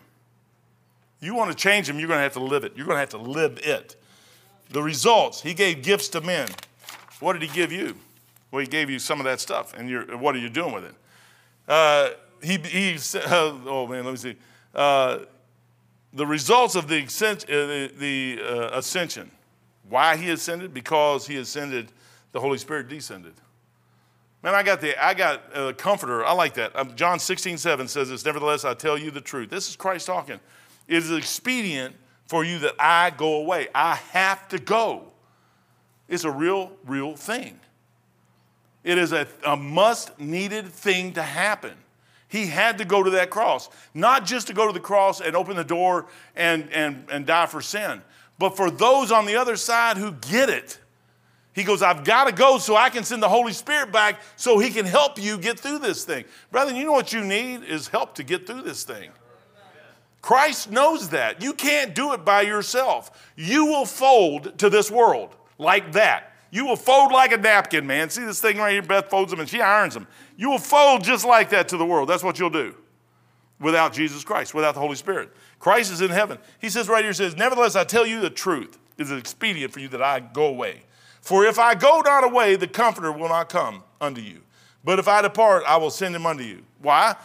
You 1.20 1.36
want 1.36 1.52
to 1.52 1.56
change 1.56 1.86
them, 1.86 2.00
you're 2.00 2.08
going 2.08 2.18
to 2.18 2.24
have 2.24 2.34
to 2.34 2.40
live 2.40 2.64
it. 2.64 2.74
You're 2.76 2.88
going 2.88 2.96
to 2.96 3.00
have 3.00 3.10
to 3.10 3.20
live 3.20 3.60
it. 3.62 3.96
The 4.72 4.82
results, 4.82 5.42
he 5.42 5.54
gave 5.54 5.84
gifts 5.84 6.08
to 6.10 6.22
men. 6.22 6.50
What 7.20 7.34
did 7.34 7.42
he 7.42 7.50
give 7.50 7.72
you? 7.72 7.96
Well, 8.52 8.62
he 8.62 8.68
gave 8.68 8.90
you 8.90 9.00
some 9.00 9.20
of 9.20 9.26
that 9.26 9.40
stuff, 9.40 9.74
and 9.74 10.20
what 10.20 10.36
are 10.36 10.40
you 10.40 10.50
doing 10.50 10.74
with 10.74 10.86
it? 10.86 10.96
Uh, 11.68 12.10
he, 12.42 12.58
he 12.58 12.96
uh, 12.96 13.20
oh 13.66 13.88
man, 13.88 14.04
let 14.04 14.12
me 14.12 14.18
see. 14.18 14.36
Uh, 14.74 15.20
the 16.14 16.26
results 16.26 16.76
of 16.76 16.88
the, 16.88 17.04
uh, 17.04 17.34
the, 17.46 17.92
the 17.98 18.42
uh, 18.44 18.78
ascension. 18.78 19.32
Why 19.88 20.18
he 20.18 20.30
ascended? 20.30 20.74
Because 20.74 21.28
he 21.28 21.38
ascended, 21.38 21.92
the 22.32 22.40
Holy 22.40 22.58
Spirit 22.58 22.88
descended. 22.88 23.34
Man, 24.44 24.56
I 24.56 24.64
got 24.64 24.82
the 24.82 25.02
I 25.04 25.14
got 25.14 25.44
a 25.54 25.74
comforter. 25.74 26.26
I 26.26 26.34
like 26.34 26.56
that. 26.56 26.76
Um, 26.76 26.96
John 26.96 27.20
16, 27.20 27.58
7 27.58 27.88
says 27.88 28.10
this, 28.10 28.26
nevertheless, 28.26 28.66
I 28.66 28.74
tell 28.74 28.98
you 28.98 29.12
the 29.12 29.22
truth. 29.22 29.50
This 29.50 29.70
is 29.70 29.76
Christ 29.76 30.08
talking. 30.08 30.40
It 30.88 30.98
is 30.98 31.12
expedient 31.12 31.96
for 32.32 32.46
you 32.46 32.60
that 32.60 32.76
I 32.80 33.10
go 33.10 33.42
away. 33.42 33.68
I 33.76 33.96
have 34.14 34.48
to 34.48 34.58
go. 34.58 35.04
It's 36.08 36.24
a 36.24 36.32
real, 36.32 36.72
real 36.86 37.18
thing. 37.18 37.60
It 38.86 38.98
is 38.98 39.12
a, 39.12 39.28
a 39.46 39.58
must 39.58 40.18
needed 40.18 40.68
thing 40.68 41.12
to 41.16 41.24
happen. 41.24 41.74
He 42.30 42.46
had 42.46 42.78
to 42.78 42.86
go 42.86 43.04
to 43.04 43.10
that 43.10 43.32
cross, 43.32 43.68
not 43.94 44.26
just 44.26 44.48
to 44.48 44.54
go 44.54 44.66
to 44.66 44.72
the 44.72 44.80
cross 44.80 45.20
and 45.20 45.36
open 45.36 45.58
the 45.58 45.66
door 45.66 46.06
and, 46.34 46.72
and, 46.72 47.06
and 47.12 47.26
die 47.26 47.48
for 47.48 47.60
sin, 47.60 48.02
but 48.40 48.56
for 48.56 48.72
those 48.72 49.12
on 49.12 49.26
the 49.26 49.36
other 49.36 49.58
side 49.58 49.98
who 49.98 50.14
get 50.14 50.50
it. 50.50 50.80
He 51.52 51.66
goes, 51.66 51.82
I've 51.82 52.06
got 52.06 52.28
to 52.28 52.32
go 52.32 52.60
so 52.60 52.78
I 52.78 52.90
can 52.90 53.04
send 53.04 53.22
the 53.22 53.28
Holy 53.28 53.52
Spirit 53.52 53.92
back 53.92 54.22
so 54.38 54.58
he 54.58 54.70
can 54.70 54.86
help 54.86 55.22
you 55.22 55.38
get 55.38 55.60
through 55.60 55.80
this 55.80 56.06
thing. 56.06 56.24
Brother, 56.50 56.74
you 56.74 56.86
know 56.86 56.94
what 56.94 57.12
you 57.12 57.26
need 57.26 57.66
is 57.66 57.90
help 57.90 58.16
to 58.16 58.24
get 58.24 58.48
through 58.48 58.62
this 58.62 58.86
thing. 58.86 59.12
Christ 60.22 60.72
knows 60.72 61.10
that. 61.10 61.42
You 61.42 61.54
can't 61.54 61.96
do 61.96 62.14
it 62.14 62.24
by 62.24 62.42
yourself. 62.42 63.32
You 63.36 63.66
will 63.66 63.86
fold 63.86 64.58
to 64.60 64.70
this 64.70 64.92
world 64.92 65.36
like 65.58 65.94
that. 65.94 66.34
You 66.52 66.66
will 66.66 66.76
fold 66.76 67.12
like 67.12 67.32
a 67.32 67.38
napkin, 67.38 67.88
man. 67.88 68.10
See 68.10 68.24
this 68.24 68.42
thing 68.42 68.58
right 68.58 68.74
here? 68.74 68.82
Beth 68.82 69.10
folds 69.10 69.32
them 69.32 69.40
and 69.40 69.50
she 69.50 69.62
irons 69.62 69.94
them. 69.94 70.08
You 70.36 70.50
will 70.50 70.58
fold 70.58 71.04
just 71.04 71.26
like 71.26 71.50
that 71.50 71.70
to 71.70 71.78
the 71.78 71.86
world. 71.86 72.10
That's 72.10 72.24
what 72.24 72.38
you'll 72.38 72.50
do 72.50 72.76
without 73.60 73.94
Jesus 73.94 74.24
Christ, 74.24 74.54
without 74.54 74.74
the 74.74 74.80
Holy 74.80 74.96
Spirit. 74.96 75.32
Christ 75.60 75.92
is 75.92 76.02
in 76.02 76.10
heaven. 76.10 76.40
He 76.60 76.70
says 76.70 76.90
right 76.90 77.04
here, 77.04 77.14
says, 77.14 77.38
Nevertheless, 77.38 77.76
I 77.76 77.84
tell 77.84 78.06
you 78.06 78.20
the 78.20 78.30
truth. 78.30 78.78
It 78.98 79.04
is 79.04 79.12
expedient 79.12 79.72
for 79.72 79.80
you 79.80 79.88
that 79.90 80.02
I 80.02 80.20
go 80.20 80.46
away. 80.46 80.84
For 81.22 81.46
if 81.46 81.58
I 81.58 81.76
go 81.76 82.02
not 82.02 82.24
away, 82.24 82.56
the 82.56 82.68
Comforter 82.68 83.12
will 83.12 83.30
not 83.30 83.50
come 83.50 83.84
unto 84.02 84.22
you. 84.22 84.42
But 84.84 85.00
if 85.00 85.08
I 85.08 85.22
depart, 85.22 85.64
I 85.68 85.78
will 85.78 85.92
send 85.92 86.16
him 86.16 86.26
unto 86.26 86.44
you. 86.44 86.64
Why? 86.82 87.16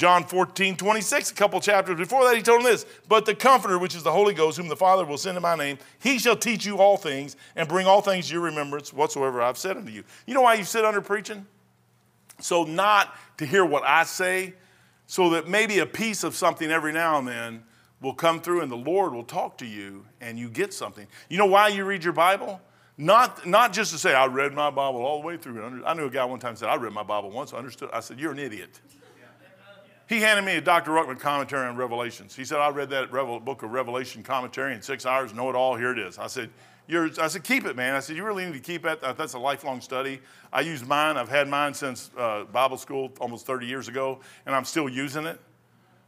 John 0.00 0.24
14, 0.24 0.78
26, 0.78 1.30
a 1.30 1.34
couple 1.34 1.60
chapters 1.60 1.98
before 1.98 2.24
that, 2.24 2.34
he 2.34 2.42
told 2.42 2.60
him 2.60 2.64
this 2.64 2.86
But 3.06 3.26
the 3.26 3.34
Comforter, 3.34 3.78
which 3.78 3.94
is 3.94 4.02
the 4.02 4.10
Holy 4.10 4.32
Ghost, 4.32 4.56
whom 4.56 4.68
the 4.68 4.74
Father 4.74 5.04
will 5.04 5.18
send 5.18 5.36
in 5.36 5.42
my 5.42 5.54
name, 5.54 5.76
he 5.98 6.18
shall 6.18 6.36
teach 6.36 6.64
you 6.64 6.78
all 6.78 6.96
things 6.96 7.36
and 7.54 7.68
bring 7.68 7.86
all 7.86 8.00
things 8.00 8.28
to 8.28 8.32
your 8.32 8.40
remembrance 8.44 8.94
whatsoever 8.94 9.42
I've 9.42 9.58
said 9.58 9.76
unto 9.76 9.92
you. 9.92 10.02
You 10.24 10.32
know 10.32 10.40
why 10.40 10.54
you 10.54 10.64
sit 10.64 10.86
under 10.86 11.02
preaching? 11.02 11.44
So, 12.40 12.64
not 12.64 13.14
to 13.36 13.44
hear 13.44 13.62
what 13.62 13.82
I 13.82 14.04
say, 14.04 14.54
so 15.06 15.28
that 15.30 15.48
maybe 15.48 15.80
a 15.80 15.86
piece 15.86 16.24
of 16.24 16.34
something 16.34 16.70
every 16.70 16.94
now 16.94 17.18
and 17.18 17.28
then 17.28 17.62
will 18.00 18.14
come 18.14 18.40
through 18.40 18.62
and 18.62 18.72
the 18.72 18.78
Lord 18.78 19.12
will 19.12 19.22
talk 19.22 19.58
to 19.58 19.66
you 19.66 20.06
and 20.22 20.38
you 20.38 20.48
get 20.48 20.72
something. 20.72 21.06
You 21.28 21.36
know 21.36 21.44
why 21.44 21.68
you 21.68 21.84
read 21.84 22.04
your 22.04 22.14
Bible? 22.14 22.58
Not, 22.96 23.46
not 23.46 23.74
just 23.74 23.92
to 23.92 23.98
say, 23.98 24.14
I 24.14 24.28
read 24.28 24.54
my 24.54 24.70
Bible 24.70 25.02
all 25.04 25.20
the 25.20 25.26
way 25.26 25.36
through. 25.36 25.84
I 25.84 25.92
knew 25.92 26.06
a 26.06 26.10
guy 26.10 26.24
one 26.24 26.40
time 26.40 26.56
said, 26.56 26.70
I 26.70 26.76
read 26.76 26.94
my 26.94 27.02
Bible 27.02 27.30
once, 27.30 27.52
I 27.52 27.58
understood. 27.58 27.90
I 27.92 28.00
said, 28.00 28.18
You're 28.18 28.32
an 28.32 28.38
idiot. 28.38 28.80
He 30.10 30.18
handed 30.18 30.44
me 30.44 30.56
a 30.56 30.60
Dr. 30.60 30.90
Ruckman 30.90 31.20
commentary 31.20 31.68
on 31.68 31.76
Revelations. 31.76 32.34
He 32.34 32.44
said, 32.44 32.58
I 32.58 32.68
read 32.70 32.90
that 32.90 33.12
Revel- 33.12 33.38
book 33.38 33.62
of 33.62 33.70
Revelation 33.70 34.24
commentary 34.24 34.74
in 34.74 34.82
six 34.82 35.06
hours, 35.06 35.32
know 35.32 35.48
it 35.50 35.54
all, 35.54 35.76
here 35.76 35.92
it 35.92 36.00
is. 36.00 36.18
I 36.18 36.26
said, 36.26 36.50
I 36.92 37.28
said, 37.28 37.44
keep 37.44 37.64
it, 37.64 37.76
man. 37.76 37.94
I 37.94 38.00
said, 38.00 38.16
you 38.16 38.24
really 38.24 38.44
need 38.44 38.54
to 38.54 38.58
keep 38.58 38.84
it. 38.84 39.00
That's 39.00 39.34
a 39.34 39.38
lifelong 39.38 39.80
study. 39.80 40.20
I 40.52 40.62
use 40.62 40.84
mine. 40.84 41.16
I've 41.16 41.28
had 41.28 41.46
mine 41.46 41.74
since 41.74 42.10
uh, 42.18 42.42
Bible 42.42 42.76
school 42.76 43.12
almost 43.20 43.46
30 43.46 43.66
years 43.66 43.86
ago, 43.86 44.18
and 44.46 44.54
I'm 44.56 44.64
still 44.64 44.88
using 44.88 45.26
it. 45.26 45.40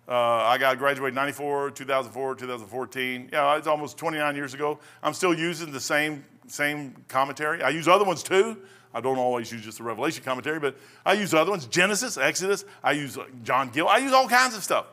Uh, 0.09 0.15
I 0.17 0.59
got 0.59 0.79
graduated 0.79 1.15
94, 1.15 1.71
2004, 1.71 2.35
2014. 2.35 3.29
Yeah, 3.33 3.57
it's 3.57 3.69
almost 3.69 3.99
29 3.99 4.35
years 4.35 4.53
ago. 4.53 4.81
I'm 5.05 5.15
still 5.15 5.33
using 5.33 5.71
the 5.71 5.79
same, 5.79 6.25
same 6.49 6.97
commentary. 7.07 7.63
I 7.63 7.69
use 7.69 7.87
other 7.87 8.05
ones 8.05 8.25
too. 8.25 8.59
I 8.95 9.01
don't 9.01 9.19
always 9.19 9.51
use 9.51 9.63
just 9.63 9.79
the 9.79 9.85
Revelation 9.85 10.23
commentary, 10.23 10.61
but 10.61 10.77
I 11.05 11.15
use 11.15 11.33
other 11.33 11.51
ones 11.51 11.67
Genesis, 11.67 12.17
Exodus. 12.17 12.65
I 12.83 12.93
use 12.93 13.17
uh, 13.17 13.25
John 13.43 13.71
Gill. 13.71 13.89
I 13.89 13.99
use 13.99 14.13
all 14.13 14.29
kinds 14.29 14.55
of 14.57 14.63
stuff. 14.63 14.87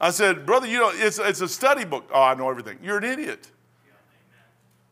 I 0.00 0.10
said, 0.10 0.46
Brother, 0.46 0.66
you 0.66 0.78
know, 0.78 0.90
it's, 0.94 1.18
it's 1.18 1.40
a 1.40 1.48
study 1.48 1.84
book. 1.84 2.08
Oh, 2.12 2.22
I 2.22 2.34
know 2.34 2.48
everything. 2.48 2.78
You're 2.82 2.98
an 2.98 3.04
idiot. 3.04 3.50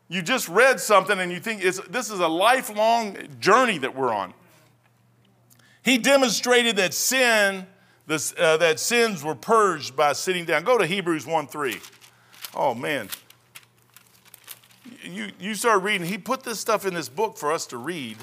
You 0.09 0.21
just 0.21 0.47
read 0.47 0.79
something 0.79 1.19
and 1.19 1.31
you 1.31 1.39
think 1.39 1.63
it's, 1.63 1.79
this 1.89 2.11
is 2.11 2.19
a 2.19 2.27
lifelong 2.27 3.17
journey 3.39 3.77
that 3.79 3.95
we're 3.95 4.13
on. 4.13 4.33
He 5.83 5.97
demonstrated 5.97 6.75
that 6.77 6.93
sin, 6.93 7.65
this, 8.05 8.33
uh, 8.37 8.57
that 8.57 8.79
sins 8.79 9.23
were 9.23 9.35
purged 9.35 9.95
by 9.95 10.13
sitting 10.13 10.45
down. 10.45 10.63
Go 10.63 10.77
to 10.77 10.85
Hebrews 10.85 11.25
1 11.25 11.47
3. 11.47 11.77
Oh, 12.55 12.73
man 12.73 13.09
you, 15.13 15.31
you 15.39 15.55
start 15.55 15.83
reading, 15.83 16.07
he 16.07 16.17
put 16.17 16.43
this 16.43 16.59
stuff 16.59 16.85
in 16.85 16.93
this 16.93 17.09
book 17.09 17.37
for 17.37 17.51
us 17.51 17.65
to 17.67 17.77
read 17.77 18.17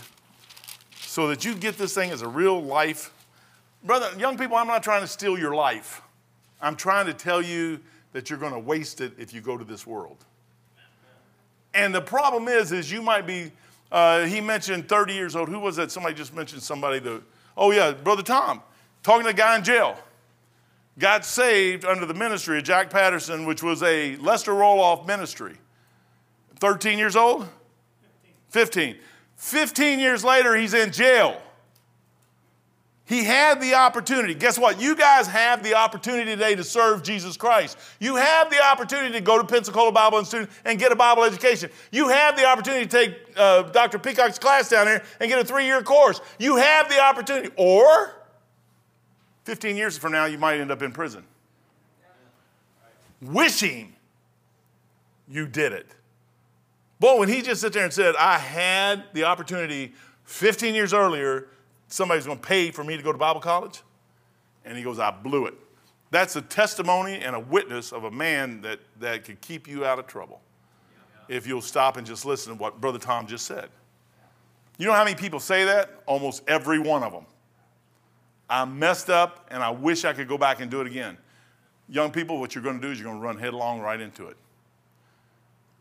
so 0.96 1.28
that 1.28 1.44
you 1.44 1.54
get 1.54 1.78
this 1.78 1.94
thing 1.94 2.10
as 2.10 2.22
a 2.22 2.28
real 2.28 2.60
life. 2.60 3.12
Brother, 3.82 4.10
young 4.18 4.36
people, 4.36 4.56
I'm 4.56 4.66
not 4.66 4.82
trying 4.82 5.02
to 5.02 5.06
steal 5.06 5.38
your 5.38 5.54
life. 5.54 6.02
I'm 6.60 6.76
trying 6.76 7.06
to 7.06 7.14
tell 7.14 7.42
you 7.42 7.80
that 8.12 8.30
you're 8.30 8.38
going 8.38 8.52
to 8.52 8.58
waste 8.58 9.00
it 9.00 9.12
if 9.18 9.32
you 9.32 9.40
go 9.40 9.56
to 9.56 9.64
this 9.64 9.86
world. 9.86 10.24
And 11.74 11.94
the 11.94 12.00
problem 12.00 12.48
is, 12.48 12.72
is 12.72 12.90
you 12.90 13.02
might 13.02 13.26
be, 13.26 13.50
uh, 13.90 14.24
he 14.24 14.40
mentioned 14.40 14.88
30 14.88 15.12
years 15.12 15.36
old. 15.36 15.48
Who 15.48 15.58
was 15.58 15.76
that? 15.76 15.90
Somebody 15.90 16.14
just 16.14 16.34
mentioned 16.34 16.62
somebody 16.62 17.00
that, 17.00 17.22
oh 17.56 17.72
yeah, 17.72 17.92
Brother 17.92 18.22
Tom, 18.22 18.62
talking 19.02 19.24
to 19.24 19.30
a 19.30 19.34
guy 19.34 19.56
in 19.56 19.64
jail. 19.64 19.96
Got 20.98 21.24
saved 21.24 21.84
under 21.84 22.06
the 22.06 22.14
ministry 22.14 22.58
of 22.58 22.64
Jack 22.64 22.88
Patterson, 22.88 23.46
which 23.46 23.64
was 23.64 23.82
a 23.82 24.14
Lester 24.16 24.52
Roloff 24.52 25.06
ministry. 25.06 25.56
13 26.60 26.98
years 26.98 27.16
old? 27.16 27.48
15. 28.50 28.96
15 29.36 29.98
years 29.98 30.24
later, 30.24 30.54
he's 30.56 30.74
in 30.74 30.92
jail. 30.92 31.40
He 33.06 33.22
had 33.22 33.60
the 33.60 33.74
opportunity. 33.74 34.34
Guess 34.34 34.58
what? 34.58 34.80
You 34.80 34.96
guys 34.96 35.26
have 35.26 35.62
the 35.62 35.74
opportunity 35.74 36.30
today 36.30 36.54
to 36.54 36.64
serve 36.64 37.02
Jesus 37.02 37.36
Christ. 37.36 37.76
You 38.00 38.16
have 38.16 38.48
the 38.48 38.64
opportunity 38.64 39.12
to 39.12 39.20
go 39.20 39.36
to 39.36 39.44
Pensacola 39.44 39.92
Bible 39.92 40.18
Institute 40.18 40.48
and 40.64 40.78
get 40.78 40.90
a 40.90 40.96
Bible 40.96 41.24
education. 41.24 41.68
You 41.92 42.08
have 42.08 42.34
the 42.34 42.46
opportunity 42.46 42.86
to 42.86 42.90
take 42.90 43.14
uh, 43.36 43.64
Dr. 43.64 43.98
Peacock's 43.98 44.38
class 44.38 44.70
down 44.70 44.86
there 44.86 45.04
and 45.20 45.28
get 45.28 45.38
a 45.38 45.44
three 45.44 45.66
year 45.66 45.82
course. 45.82 46.22
You 46.38 46.56
have 46.56 46.88
the 46.88 46.98
opportunity. 46.98 47.50
Or 47.56 48.14
15 49.44 49.76
years 49.76 49.98
from 49.98 50.12
now, 50.12 50.24
you 50.24 50.38
might 50.38 50.58
end 50.58 50.70
up 50.70 50.80
in 50.80 50.90
prison. 50.90 51.24
Wishing 53.20 53.94
you 55.28 55.46
did 55.46 55.72
it. 55.72 55.93
Boy, 57.00 57.18
when 57.18 57.28
he 57.28 57.42
just 57.42 57.60
sat 57.60 57.72
there 57.72 57.84
and 57.84 57.92
said, 57.92 58.14
I 58.16 58.38
had 58.38 59.04
the 59.12 59.24
opportunity 59.24 59.92
15 60.24 60.74
years 60.74 60.94
earlier, 60.94 61.48
somebody's 61.88 62.26
going 62.26 62.38
to 62.38 62.46
pay 62.46 62.70
for 62.70 62.84
me 62.84 62.96
to 62.96 63.02
go 63.02 63.12
to 63.12 63.18
Bible 63.18 63.40
college. 63.40 63.82
And 64.64 64.76
he 64.76 64.84
goes, 64.84 64.98
I 64.98 65.10
blew 65.10 65.46
it. 65.46 65.54
That's 66.10 66.36
a 66.36 66.42
testimony 66.42 67.14
and 67.14 67.34
a 67.34 67.40
witness 67.40 67.92
of 67.92 68.04
a 68.04 68.10
man 68.10 68.60
that, 68.62 68.80
that 69.00 69.24
could 69.24 69.40
keep 69.40 69.66
you 69.66 69.84
out 69.84 69.98
of 69.98 70.06
trouble 70.06 70.40
if 71.28 71.46
you'll 71.46 71.60
stop 71.60 71.96
and 71.96 72.06
just 72.06 72.24
listen 72.24 72.52
to 72.52 72.58
what 72.58 72.80
Brother 72.80 72.98
Tom 72.98 73.26
just 73.26 73.46
said. 73.46 73.68
You 74.78 74.86
know 74.86 74.92
how 74.92 75.04
many 75.04 75.16
people 75.16 75.40
say 75.40 75.64
that? 75.64 75.90
Almost 76.06 76.42
every 76.46 76.78
one 76.78 77.02
of 77.02 77.12
them. 77.12 77.26
I 78.48 78.64
messed 78.64 79.10
up 79.10 79.46
and 79.50 79.62
I 79.62 79.70
wish 79.70 80.04
I 80.04 80.12
could 80.12 80.28
go 80.28 80.38
back 80.38 80.60
and 80.60 80.70
do 80.70 80.80
it 80.80 80.86
again. 80.86 81.16
Young 81.88 82.10
people, 82.10 82.38
what 82.38 82.54
you're 82.54 82.64
going 82.64 82.80
to 82.80 82.86
do 82.86 82.92
is 82.92 82.98
you're 82.98 83.08
going 83.08 83.20
to 83.20 83.24
run 83.24 83.38
headlong 83.38 83.80
right 83.80 84.00
into 84.00 84.28
it. 84.28 84.36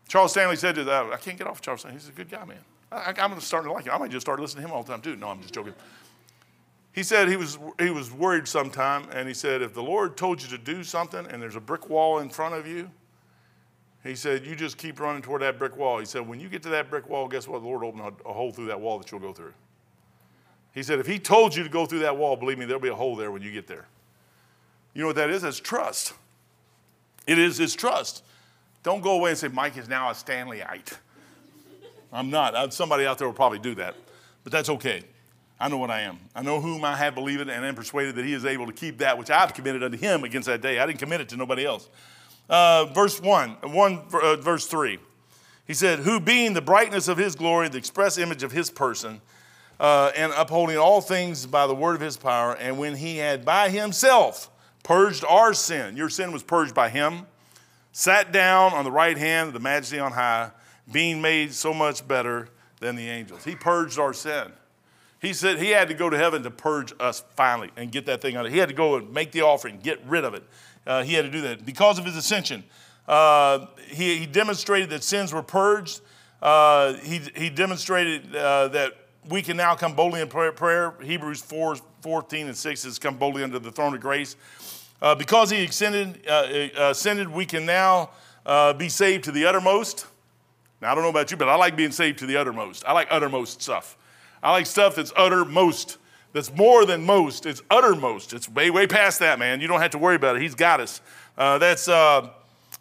Charles 0.08 0.32
Stanley 0.32 0.56
said 0.56 0.74
to 0.74 0.84
that, 0.84 1.06
oh, 1.06 1.12
I 1.12 1.16
can't 1.16 1.38
get 1.38 1.46
off 1.46 1.60
Charles 1.60 1.80
Stanley. 1.80 1.98
He's 1.98 2.08
a 2.08 2.12
good 2.12 2.30
guy, 2.30 2.44
man. 2.44 2.58
I, 2.92 3.14
am 3.16 3.40
starting 3.40 3.68
to 3.68 3.72
like 3.72 3.86
him. 3.86 3.92
I 3.92 3.98
might 3.98 4.10
just 4.10 4.24
start 4.24 4.38
listening 4.38 4.62
to 4.62 4.68
him 4.68 4.74
all 4.74 4.82
the 4.82 4.92
time, 4.92 5.00
too. 5.00 5.16
No, 5.16 5.28
I'm 5.28 5.40
just 5.40 5.54
joking. 5.54 5.74
He 6.92 7.02
said 7.02 7.28
he 7.28 7.36
was, 7.36 7.58
he 7.80 7.90
was 7.90 8.12
worried 8.12 8.46
sometime, 8.46 9.08
and 9.12 9.26
he 9.26 9.34
said, 9.34 9.62
if 9.62 9.74
the 9.74 9.82
Lord 9.82 10.16
told 10.16 10.40
you 10.40 10.48
to 10.50 10.58
do 10.58 10.84
something 10.84 11.26
and 11.26 11.42
there's 11.42 11.56
a 11.56 11.60
brick 11.60 11.90
wall 11.90 12.20
in 12.20 12.28
front 12.28 12.54
of 12.54 12.68
you, 12.68 12.88
he 14.04 14.14
said, 14.14 14.44
you 14.44 14.54
just 14.54 14.76
keep 14.76 15.00
running 15.00 15.22
toward 15.22 15.42
that 15.42 15.58
brick 15.58 15.76
wall. 15.76 15.98
He 15.98 16.04
said, 16.04 16.28
when 16.28 16.38
you 16.38 16.48
get 16.48 16.62
to 16.64 16.68
that 16.68 16.90
brick 16.90 17.08
wall, 17.08 17.26
guess 17.26 17.48
what? 17.48 17.62
The 17.62 17.66
Lord 17.66 17.82
opened 17.82 18.02
a, 18.24 18.28
a 18.28 18.32
hole 18.32 18.52
through 18.52 18.66
that 18.66 18.80
wall 18.80 18.98
that 18.98 19.10
you'll 19.10 19.20
go 19.20 19.32
through. 19.32 19.54
He 20.72 20.82
said, 20.82 20.98
if 20.98 21.06
he 21.06 21.18
told 21.18 21.56
you 21.56 21.62
to 21.64 21.70
go 21.70 21.86
through 21.86 22.00
that 22.00 22.16
wall, 22.16 22.36
believe 22.36 22.58
me, 22.58 22.66
there'll 22.66 22.82
be 22.82 22.88
a 22.88 22.94
hole 22.94 23.16
there 23.16 23.30
when 23.30 23.42
you 23.42 23.50
get 23.50 23.66
there. 23.66 23.86
You 24.92 25.00
know 25.00 25.06
what 25.06 25.16
that 25.16 25.30
is? 25.30 25.42
That's 25.42 25.58
trust. 25.58 26.12
It 27.26 27.38
is, 27.38 27.58
it's 27.58 27.74
trust. 27.74 28.22
Don't 28.84 29.00
go 29.00 29.12
away 29.12 29.30
and 29.30 29.38
say, 29.38 29.48
Mike 29.48 29.76
is 29.78 29.88
now 29.88 30.10
a 30.10 30.12
Stanleyite. 30.12 30.96
I'm 32.12 32.30
not. 32.30 32.72
Somebody 32.72 33.06
out 33.06 33.18
there 33.18 33.26
will 33.26 33.34
probably 33.34 33.58
do 33.58 33.74
that, 33.76 33.96
but 34.44 34.52
that's 34.52 34.68
okay. 34.68 35.02
I 35.58 35.68
know 35.68 35.78
what 35.78 35.90
I 35.90 36.02
am. 36.02 36.18
I 36.34 36.42
know 36.42 36.60
whom 36.60 36.84
I 36.84 36.94
have 36.94 37.14
believed 37.14 37.40
and 37.40 37.50
am 37.50 37.74
persuaded 37.74 38.14
that 38.16 38.24
he 38.26 38.34
is 38.34 38.44
able 38.44 38.66
to 38.66 38.72
keep 38.72 38.98
that 38.98 39.16
which 39.16 39.30
I've 39.30 39.54
committed 39.54 39.82
unto 39.82 39.96
him 39.96 40.22
against 40.22 40.46
that 40.46 40.60
day. 40.60 40.78
I 40.78 40.86
didn't 40.86 40.98
commit 40.98 41.22
it 41.22 41.30
to 41.30 41.36
nobody 41.36 41.64
else. 41.64 41.88
Uh, 42.48 42.84
verse 42.86 43.20
1, 43.20 43.50
1 43.62 44.02
uh, 44.12 44.36
verse 44.36 44.66
3. 44.66 44.98
He 45.66 45.72
said, 45.72 46.00
Who 46.00 46.20
being 46.20 46.52
the 46.52 46.60
brightness 46.60 47.08
of 47.08 47.16
his 47.16 47.34
glory, 47.34 47.68
the 47.68 47.78
express 47.78 48.18
image 48.18 48.42
of 48.42 48.52
his 48.52 48.70
person, 48.70 49.22
uh, 49.80 50.12
and 50.14 50.30
upholding 50.36 50.76
all 50.76 51.00
things 51.00 51.46
by 51.46 51.66
the 51.66 51.74
word 51.74 51.94
of 51.94 52.02
his 52.02 52.18
power, 52.18 52.54
and 52.56 52.78
when 52.78 52.96
he 52.96 53.16
had 53.16 53.46
by 53.46 53.70
himself 53.70 54.50
purged 54.82 55.24
our 55.24 55.54
sin, 55.54 55.96
your 55.96 56.10
sin 56.10 56.32
was 56.32 56.42
purged 56.42 56.74
by 56.74 56.90
him 56.90 57.26
sat 57.94 58.32
down 58.32 58.72
on 58.72 58.84
the 58.84 58.90
right 58.90 59.16
hand 59.16 59.46
of 59.46 59.54
the 59.54 59.60
majesty 59.60 60.00
on 60.00 60.10
high, 60.10 60.50
being 60.90 61.22
made 61.22 61.54
so 61.54 61.72
much 61.72 62.06
better 62.06 62.48
than 62.80 62.96
the 62.96 63.08
angels. 63.08 63.44
He 63.44 63.54
purged 63.54 64.00
our 64.00 64.12
sin. 64.12 64.52
He 65.22 65.32
said 65.32 65.58
he 65.58 65.70
had 65.70 65.88
to 65.88 65.94
go 65.94 66.10
to 66.10 66.18
heaven 66.18 66.42
to 66.42 66.50
purge 66.50 66.92
us 66.98 67.24
finally 67.36 67.70
and 67.76 67.92
get 67.92 68.04
that 68.06 68.20
thing 68.20 68.36
out. 68.36 68.46
of 68.46 68.52
He 68.52 68.58
had 68.58 68.68
to 68.68 68.74
go 68.74 68.96
and 68.96 69.10
make 69.14 69.30
the 69.30 69.42
offering, 69.42 69.78
get 69.80 70.04
rid 70.06 70.24
of 70.24 70.34
it. 70.34 70.42
Uh, 70.84 71.04
he 71.04 71.14
had 71.14 71.24
to 71.24 71.30
do 71.30 71.40
that 71.42 71.64
because 71.64 71.98
of 71.98 72.04
his 72.04 72.16
ascension. 72.16 72.64
Uh, 73.06 73.66
he, 73.86 74.18
he, 74.18 74.26
demonstrated 74.26 74.90
that 74.90 75.04
sins 75.04 75.32
were 75.32 75.42
purged. 75.42 76.00
Uh, 76.42 76.94
he, 76.94 77.20
he 77.36 77.48
demonstrated 77.48 78.34
uh, 78.34 78.68
that 78.68 78.92
we 79.28 79.40
can 79.40 79.56
now 79.56 79.74
come 79.74 79.94
boldly 79.94 80.20
in 80.20 80.28
prayer. 80.28 80.52
prayer. 80.52 80.94
Hebrews 81.00 81.40
4 81.42 81.76
14 82.00 82.48
and 82.48 82.56
6 82.56 82.80
says, 82.80 82.98
Come 82.98 83.16
boldly 83.16 83.42
under 83.42 83.58
the 83.58 83.72
throne 83.72 83.94
of 83.94 84.00
grace. 84.00 84.36
Uh, 85.02 85.14
because 85.14 85.50
he 85.50 85.64
ascended, 85.64 86.20
uh, 86.28 86.30
uh, 86.30 86.90
ascended, 86.90 87.28
we 87.28 87.44
can 87.44 87.66
now 87.66 88.10
uh, 88.46 88.72
be 88.72 88.88
saved 88.88 89.24
to 89.24 89.32
the 89.32 89.44
uttermost. 89.44 90.06
Now, 90.80 90.92
I 90.92 90.94
don't 90.94 91.04
know 91.04 91.10
about 91.10 91.30
you, 91.30 91.36
but 91.36 91.48
I 91.48 91.56
like 91.56 91.76
being 91.76 91.92
saved 91.92 92.18
to 92.20 92.26
the 92.26 92.36
uttermost. 92.36 92.84
I 92.86 92.92
like 92.92 93.08
uttermost 93.10 93.62
stuff. 93.62 93.96
I 94.42 94.52
like 94.52 94.66
stuff 94.66 94.96
that's 94.96 95.12
uttermost, 95.16 95.98
that's 96.32 96.54
more 96.54 96.84
than 96.84 97.04
most. 97.04 97.46
It's 97.46 97.62
uttermost. 97.70 98.32
It's 98.34 98.48
way, 98.48 98.70
way 98.70 98.86
past 98.86 99.20
that, 99.20 99.38
man. 99.38 99.60
You 99.60 99.68
don't 99.68 99.80
have 99.80 99.92
to 99.92 99.98
worry 99.98 100.16
about 100.16 100.36
it. 100.36 100.42
He's 100.42 100.54
got 100.54 100.80
us. 100.80 101.00
Uh, 101.36 101.58
that's 101.58 101.88
uh, 101.88 102.30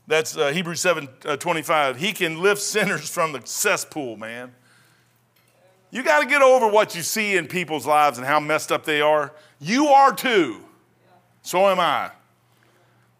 that's 0.07 0.33
Hebrews 0.35 0.81
7 0.81 1.07
25. 1.39 1.97
He 1.97 2.11
can 2.11 2.41
lift 2.41 2.61
sinners 2.61 3.09
from 3.09 3.31
the 3.31 3.41
cesspool, 3.45 4.17
man. 4.17 4.53
You 5.93 6.01
got 6.01 6.21
to 6.21 6.25
get 6.25 6.41
over 6.41 6.67
what 6.67 6.95
you 6.95 7.03
see 7.03 7.37
in 7.37 7.47
people's 7.47 7.85
lives 7.85 8.17
and 8.17 8.25
how 8.25 8.39
messed 8.39 8.71
up 8.71 8.83
they 8.83 8.99
are. 8.99 9.31
You 9.59 9.89
are 9.89 10.11
too. 10.11 10.63
So 11.43 11.67
am 11.67 11.79
I. 11.79 12.09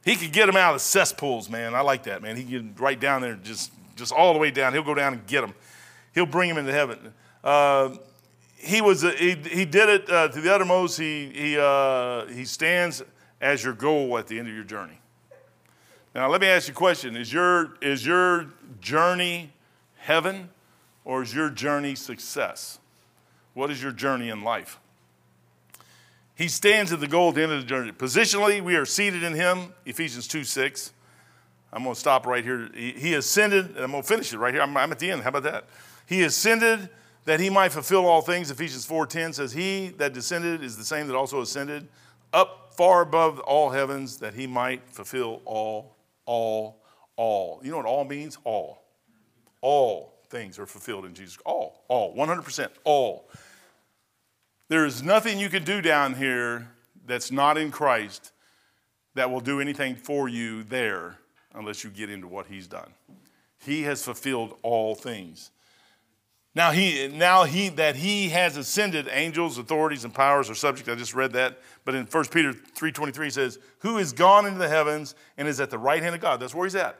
He 0.03 0.15
could 0.15 0.31
get 0.31 0.47
them 0.47 0.55
out 0.55 0.73
of 0.73 0.75
the 0.77 0.83
cesspools, 0.83 1.49
man. 1.49 1.75
I 1.75 1.81
like 1.81 2.03
that, 2.03 2.21
man. 2.21 2.35
He 2.35 2.43
get 2.43 2.79
right 2.79 2.99
down 2.99 3.21
there, 3.21 3.35
just, 3.35 3.71
just 3.95 4.11
all 4.11 4.33
the 4.33 4.39
way 4.39 4.49
down. 4.49 4.73
He'll 4.73 4.83
go 4.83 4.93
down 4.93 5.13
and 5.13 5.27
get 5.27 5.41
them. 5.41 5.53
He'll 6.13 6.25
bring 6.25 6.49
them 6.49 6.57
into 6.57 6.71
heaven. 6.71 7.13
Uh, 7.43 7.95
he 8.55 8.81
was, 8.81 9.03
uh, 9.03 9.11
he, 9.11 9.35
he 9.35 9.65
did 9.65 9.89
it 9.89 10.09
uh, 10.09 10.29
to 10.29 10.41
the 10.41 10.53
uttermost. 10.53 10.97
He, 10.97 11.29
he, 11.29 11.57
uh, 11.57 12.25
he 12.27 12.45
stands 12.45 13.03
as 13.39 13.63
your 13.63 13.73
goal 13.73 14.17
at 14.17 14.27
the 14.27 14.39
end 14.39 14.47
of 14.47 14.53
your 14.53 14.63
journey. 14.63 14.99
Now, 16.15 16.29
let 16.29 16.41
me 16.41 16.47
ask 16.47 16.67
you 16.67 16.73
a 16.73 16.75
question. 16.75 17.15
Is 17.15 17.31
your, 17.31 17.75
is 17.81 18.05
your 18.05 18.47
journey 18.79 19.51
heaven 19.97 20.49
or 21.03 21.23
is 21.23 21.33
your 21.33 21.49
journey 21.49 21.95
success? 21.95 22.79
What 23.53 23.69
is 23.69 23.81
your 23.81 23.91
journey 23.91 24.29
in 24.29 24.43
life? 24.43 24.79
He 26.35 26.47
stands 26.47 26.91
at 26.91 26.99
the 26.99 27.07
goal 27.07 27.29
at 27.29 27.35
the 27.35 27.43
end 27.43 27.51
of 27.51 27.61
the 27.61 27.67
journey. 27.67 27.91
Positionally, 27.91 28.61
we 28.61 28.75
are 28.75 28.85
seated 28.85 29.23
in 29.23 29.33
him, 29.33 29.73
Ephesians 29.85 30.27
2 30.27 30.43
6. 30.43 30.91
I'm 31.71 31.83
going 31.83 31.95
to 31.95 31.99
stop 31.99 32.25
right 32.25 32.43
here. 32.43 32.69
He, 32.75 33.15
ascended, 33.15 33.71
and 33.71 33.79
I'm 33.79 33.91
going 33.91 34.03
to 34.03 34.07
finish 34.07 34.31
it 34.31 34.37
right 34.37 34.53
here. 34.53 34.61
I'm, 34.61 34.75
I'm, 34.77 34.91
at 34.91 34.99
the 34.99 35.09
end. 35.09 35.23
How 35.23 35.29
about 35.29 35.43
that? 35.43 35.65
He 36.05 36.21
ascended 36.23 36.89
that 37.25 37.39
he 37.39 37.49
might 37.49 37.71
fulfill 37.71 38.05
all 38.05 38.21
things. 38.21 38.51
Ephesians 38.51 38.87
4.10 38.87 39.33
says, 39.33 39.51
He 39.53 39.89
that 39.97 40.13
descended 40.13 40.63
is 40.63 40.77
the 40.77 40.83
same 40.83 41.07
that 41.07 41.15
also 41.15 41.41
ascended 41.41 41.87
up 42.31 42.73
far 42.75 43.01
above 43.01 43.39
all 43.39 43.69
heavens 43.69 44.17
that 44.17 44.33
he 44.33 44.47
might 44.47 44.81
fulfill 44.89 45.41
all, 45.45 45.95
all, 46.25 46.83
all. 47.15 47.59
You 47.63 47.71
know 47.71 47.77
what 47.77 47.85
all 47.85 48.05
means? 48.05 48.37
All. 48.43 48.83
All 49.61 50.13
things 50.29 50.59
are 50.59 50.65
fulfilled 50.65 51.05
in 51.05 51.13
Jesus. 51.13 51.37
All, 51.45 51.83
all, 51.87 52.15
100%, 52.15 52.69
all. 52.83 53.29
There 54.73 54.87
is 54.87 55.03
nothing 55.03 55.37
you 55.37 55.49
can 55.49 55.63
do 55.63 55.83
down 55.83 56.15
here 56.15 56.67
that's 57.05 57.31
not 57.31 57.59
in 57.59 57.69
Christ 57.69 58.31
that 59.13 59.29
will 59.29 59.39
do 59.39 59.61
anything 59.61 59.95
for 59.95 60.27
you 60.27 60.63
there 60.63 61.19
unless 61.53 61.83
you 61.83 61.91
get 61.91 62.09
into 62.09 62.25
what 62.25 62.47
he's 62.47 62.65
done. 62.65 62.91
He 63.59 63.83
has 63.83 64.03
fulfilled 64.03 64.57
all 64.63 64.95
things. 64.95 65.51
Now 66.55 66.71
he 66.71 67.07
now 67.07 67.43
he 67.43 67.69
that 67.69 67.97
he 67.97 68.29
has 68.29 68.57
ascended, 68.57 69.07
angels, 69.11 69.59
authorities, 69.59 70.05
and 70.05 70.11
powers 70.11 70.49
are 70.49 70.55
subject. 70.55 70.89
I 70.89 70.95
just 70.95 71.13
read 71.13 71.33
that. 71.33 71.59
But 71.85 71.93
in 71.93 72.07
1 72.07 72.25
Peter 72.31 72.53
3:23 72.53 73.31
says, 73.31 73.59
Who 73.81 73.99
is 73.99 74.11
gone 74.11 74.47
into 74.47 74.57
the 74.57 74.69
heavens 74.69 75.13
and 75.37 75.47
is 75.47 75.59
at 75.59 75.69
the 75.69 75.77
right 75.77 76.01
hand 76.01 76.15
of 76.15 76.21
God. 76.21 76.39
That's 76.39 76.55
where 76.55 76.65
he's 76.65 76.73
at. 76.73 76.97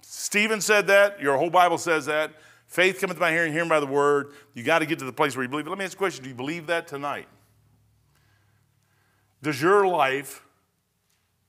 Stephen 0.00 0.62
said 0.62 0.86
that, 0.86 1.20
your 1.20 1.36
whole 1.36 1.50
Bible 1.50 1.76
says 1.76 2.06
that. 2.06 2.32
Faith 2.74 3.00
cometh 3.00 3.20
by 3.20 3.30
hearing, 3.30 3.52
hearing 3.52 3.68
by 3.68 3.78
the 3.78 3.86
word. 3.86 4.32
You 4.52 4.64
got 4.64 4.80
to 4.80 4.86
get 4.86 4.98
to 4.98 5.04
the 5.04 5.12
place 5.12 5.36
where 5.36 5.44
you 5.44 5.48
believe. 5.48 5.66
But 5.66 5.70
let 5.70 5.78
me 5.78 5.84
ask 5.84 5.92
you 5.92 5.98
a 5.98 5.98
question. 5.98 6.24
Do 6.24 6.28
you 6.28 6.34
believe 6.34 6.66
that 6.66 6.88
tonight? 6.88 7.28
Does 9.44 9.62
your 9.62 9.86
life 9.86 10.42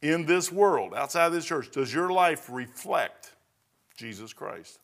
in 0.03 0.27
this 0.27 0.51
world, 0.51 0.93
outside 0.93 1.25
of 1.25 1.33
this 1.33 1.43
church, 1.43 1.71
does 1.71 1.91
your 1.91 2.11
life 2.11 2.47
reflect 2.47 3.33
Jesus 3.97 4.33
Christ? 4.33 4.77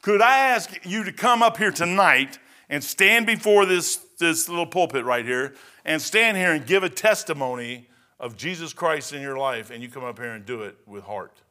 Could 0.00 0.22
I 0.22 0.38
ask 0.38 0.86
you 0.86 1.04
to 1.04 1.12
come 1.12 1.42
up 1.42 1.58
here 1.58 1.70
tonight 1.70 2.38
and 2.70 2.82
stand 2.82 3.26
before 3.26 3.66
this, 3.66 3.96
this 4.18 4.48
little 4.48 4.64
pulpit 4.64 5.04
right 5.04 5.26
here 5.26 5.54
and 5.84 6.00
stand 6.00 6.38
here 6.38 6.52
and 6.54 6.66
give 6.66 6.82
a 6.82 6.88
testimony 6.88 7.90
of 8.18 8.38
Jesus 8.38 8.72
Christ 8.72 9.12
in 9.12 9.20
your 9.20 9.36
life, 9.36 9.70
and 9.70 9.82
you 9.82 9.90
come 9.90 10.02
up 10.02 10.18
here 10.18 10.32
and 10.32 10.46
do 10.46 10.62
it 10.62 10.78
with 10.86 11.04
heart? 11.04 11.42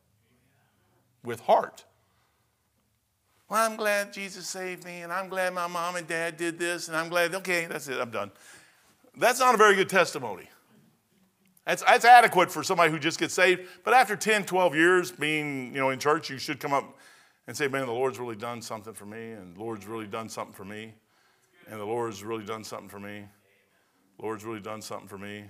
With 1.24 1.42
heart. 1.42 1.86
Well, 3.50 3.68
I'm 3.68 3.78
glad 3.78 4.14
Jesus 4.14 4.48
saved 4.48 4.86
me, 4.86 5.02
and 5.02 5.12
I'm 5.12 5.28
glad 5.28 5.56
my 5.56 5.66
mom 5.66 5.96
and 5.96 6.08
dad 6.08 6.38
did 6.38 6.60
this, 6.60 6.88
and 6.88 6.96
I'm 6.96 7.10
glad, 7.10 7.34
okay, 7.34 7.66
that's 7.66 7.88
it, 7.88 8.00
I'm 8.00 8.12
done. 8.12 8.30
That's 9.18 9.40
not 9.40 9.56
a 9.56 9.58
very 9.58 9.76
good 9.76 9.90
testimony. 9.90 10.48
That's, 11.66 11.82
that's 11.82 12.06
adequate 12.06 12.52
for 12.52 12.62
somebody 12.62 12.92
who 12.92 13.00
just 13.00 13.20
gets 13.20 13.34
saved. 13.34 13.62
But 13.84 13.96
after 13.96 14.16
10, 14.16 14.46
12 14.46 14.76
years 14.76 15.12
being 15.12 15.74
you 15.74 15.80
know, 15.80 15.90
in 15.90 15.98
church, 15.98 16.30
you 16.30 16.38
should 16.38 16.60
come 16.60 16.74
up 16.74 16.96
and 17.48 17.58
say, 17.58 17.68
man, 17.68 17.88
the 17.88 17.92
Lord's 17.92 18.20
really 18.20 18.36
done 18.36 18.62
something 18.62 18.94
for 18.94 19.08
me, 19.08 19.32
and 19.32 19.56
the 19.56 19.60
Lord's 19.60 19.88
really 19.88 20.06
done 20.06 20.30
something 20.30 20.54
for 20.54 20.66
me, 20.66 20.94
and 21.68 21.80
the 21.80 21.86
Lord's 21.86 22.24
really 22.24 22.46
done 22.46 22.64
something 22.64 22.88
for 22.90 23.00
me. 23.00 23.26
The 24.20 24.26
Lord's 24.26 24.46
really 24.46 24.60
done 24.60 24.84
something 24.84 25.08
for 25.08 25.18
me. 25.18 25.46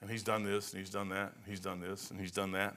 And 0.00 0.10
he's 0.10 0.24
done 0.24 0.42
this, 0.42 0.72
and 0.72 0.80
he's 0.80 0.90
done 0.90 1.08
that, 1.10 1.32
and 1.36 1.44
he's 1.46 1.60
done 1.60 1.80
this, 1.80 2.10
and 2.10 2.20
he's 2.20 2.32
done 2.32 2.50
that. 2.52 2.74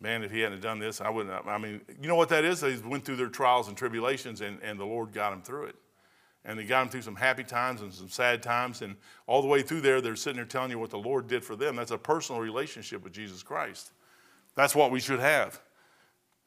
Man, 0.00 0.22
if 0.22 0.30
he 0.30 0.40
hadn't 0.40 0.60
done 0.60 0.78
this, 0.78 1.00
I 1.00 1.08
wouldn't. 1.08 1.46
I 1.46 1.58
mean, 1.58 1.80
you 2.00 2.08
know 2.08 2.16
what 2.16 2.28
that 2.28 2.44
is? 2.44 2.60
They 2.60 2.76
went 2.76 3.04
through 3.04 3.16
their 3.16 3.28
trials 3.28 3.68
and 3.68 3.76
tribulations, 3.76 4.42
and, 4.42 4.58
and 4.62 4.78
the 4.78 4.84
Lord 4.84 5.12
got 5.12 5.30
them 5.30 5.42
through 5.42 5.66
it 5.66 5.76
and 6.46 6.58
they 6.58 6.64
got 6.64 6.80
them 6.80 6.88
through 6.88 7.02
some 7.02 7.16
happy 7.16 7.42
times 7.42 7.82
and 7.82 7.92
some 7.92 8.08
sad 8.08 8.42
times. 8.42 8.80
And 8.80 8.96
all 9.26 9.42
the 9.42 9.48
way 9.48 9.62
through 9.62 9.80
there, 9.80 10.00
they're 10.00 10.16
sitting 10.16 10.36
there 10.36 10.44
telling 10.44 10.70
you 10.70 10.78
what 10.78 10.90
the 10.90 10.98
Lord 10.98 11.26
did 11.26 11.44
for 11.44 11.56
them. 11.56 11.76
That's 11.76 11.90
a 11.90 11.98
personal 11.98 12.40
relationship 12.40 13.02
with 13.02 13.12
Jesus 13.12 13.42
Christ. 13.42 13.90
That's 14.54 14.74
what 14.74 14.92
we 14.92 15.00
should 15.00 15.18
have. 15.18 15.60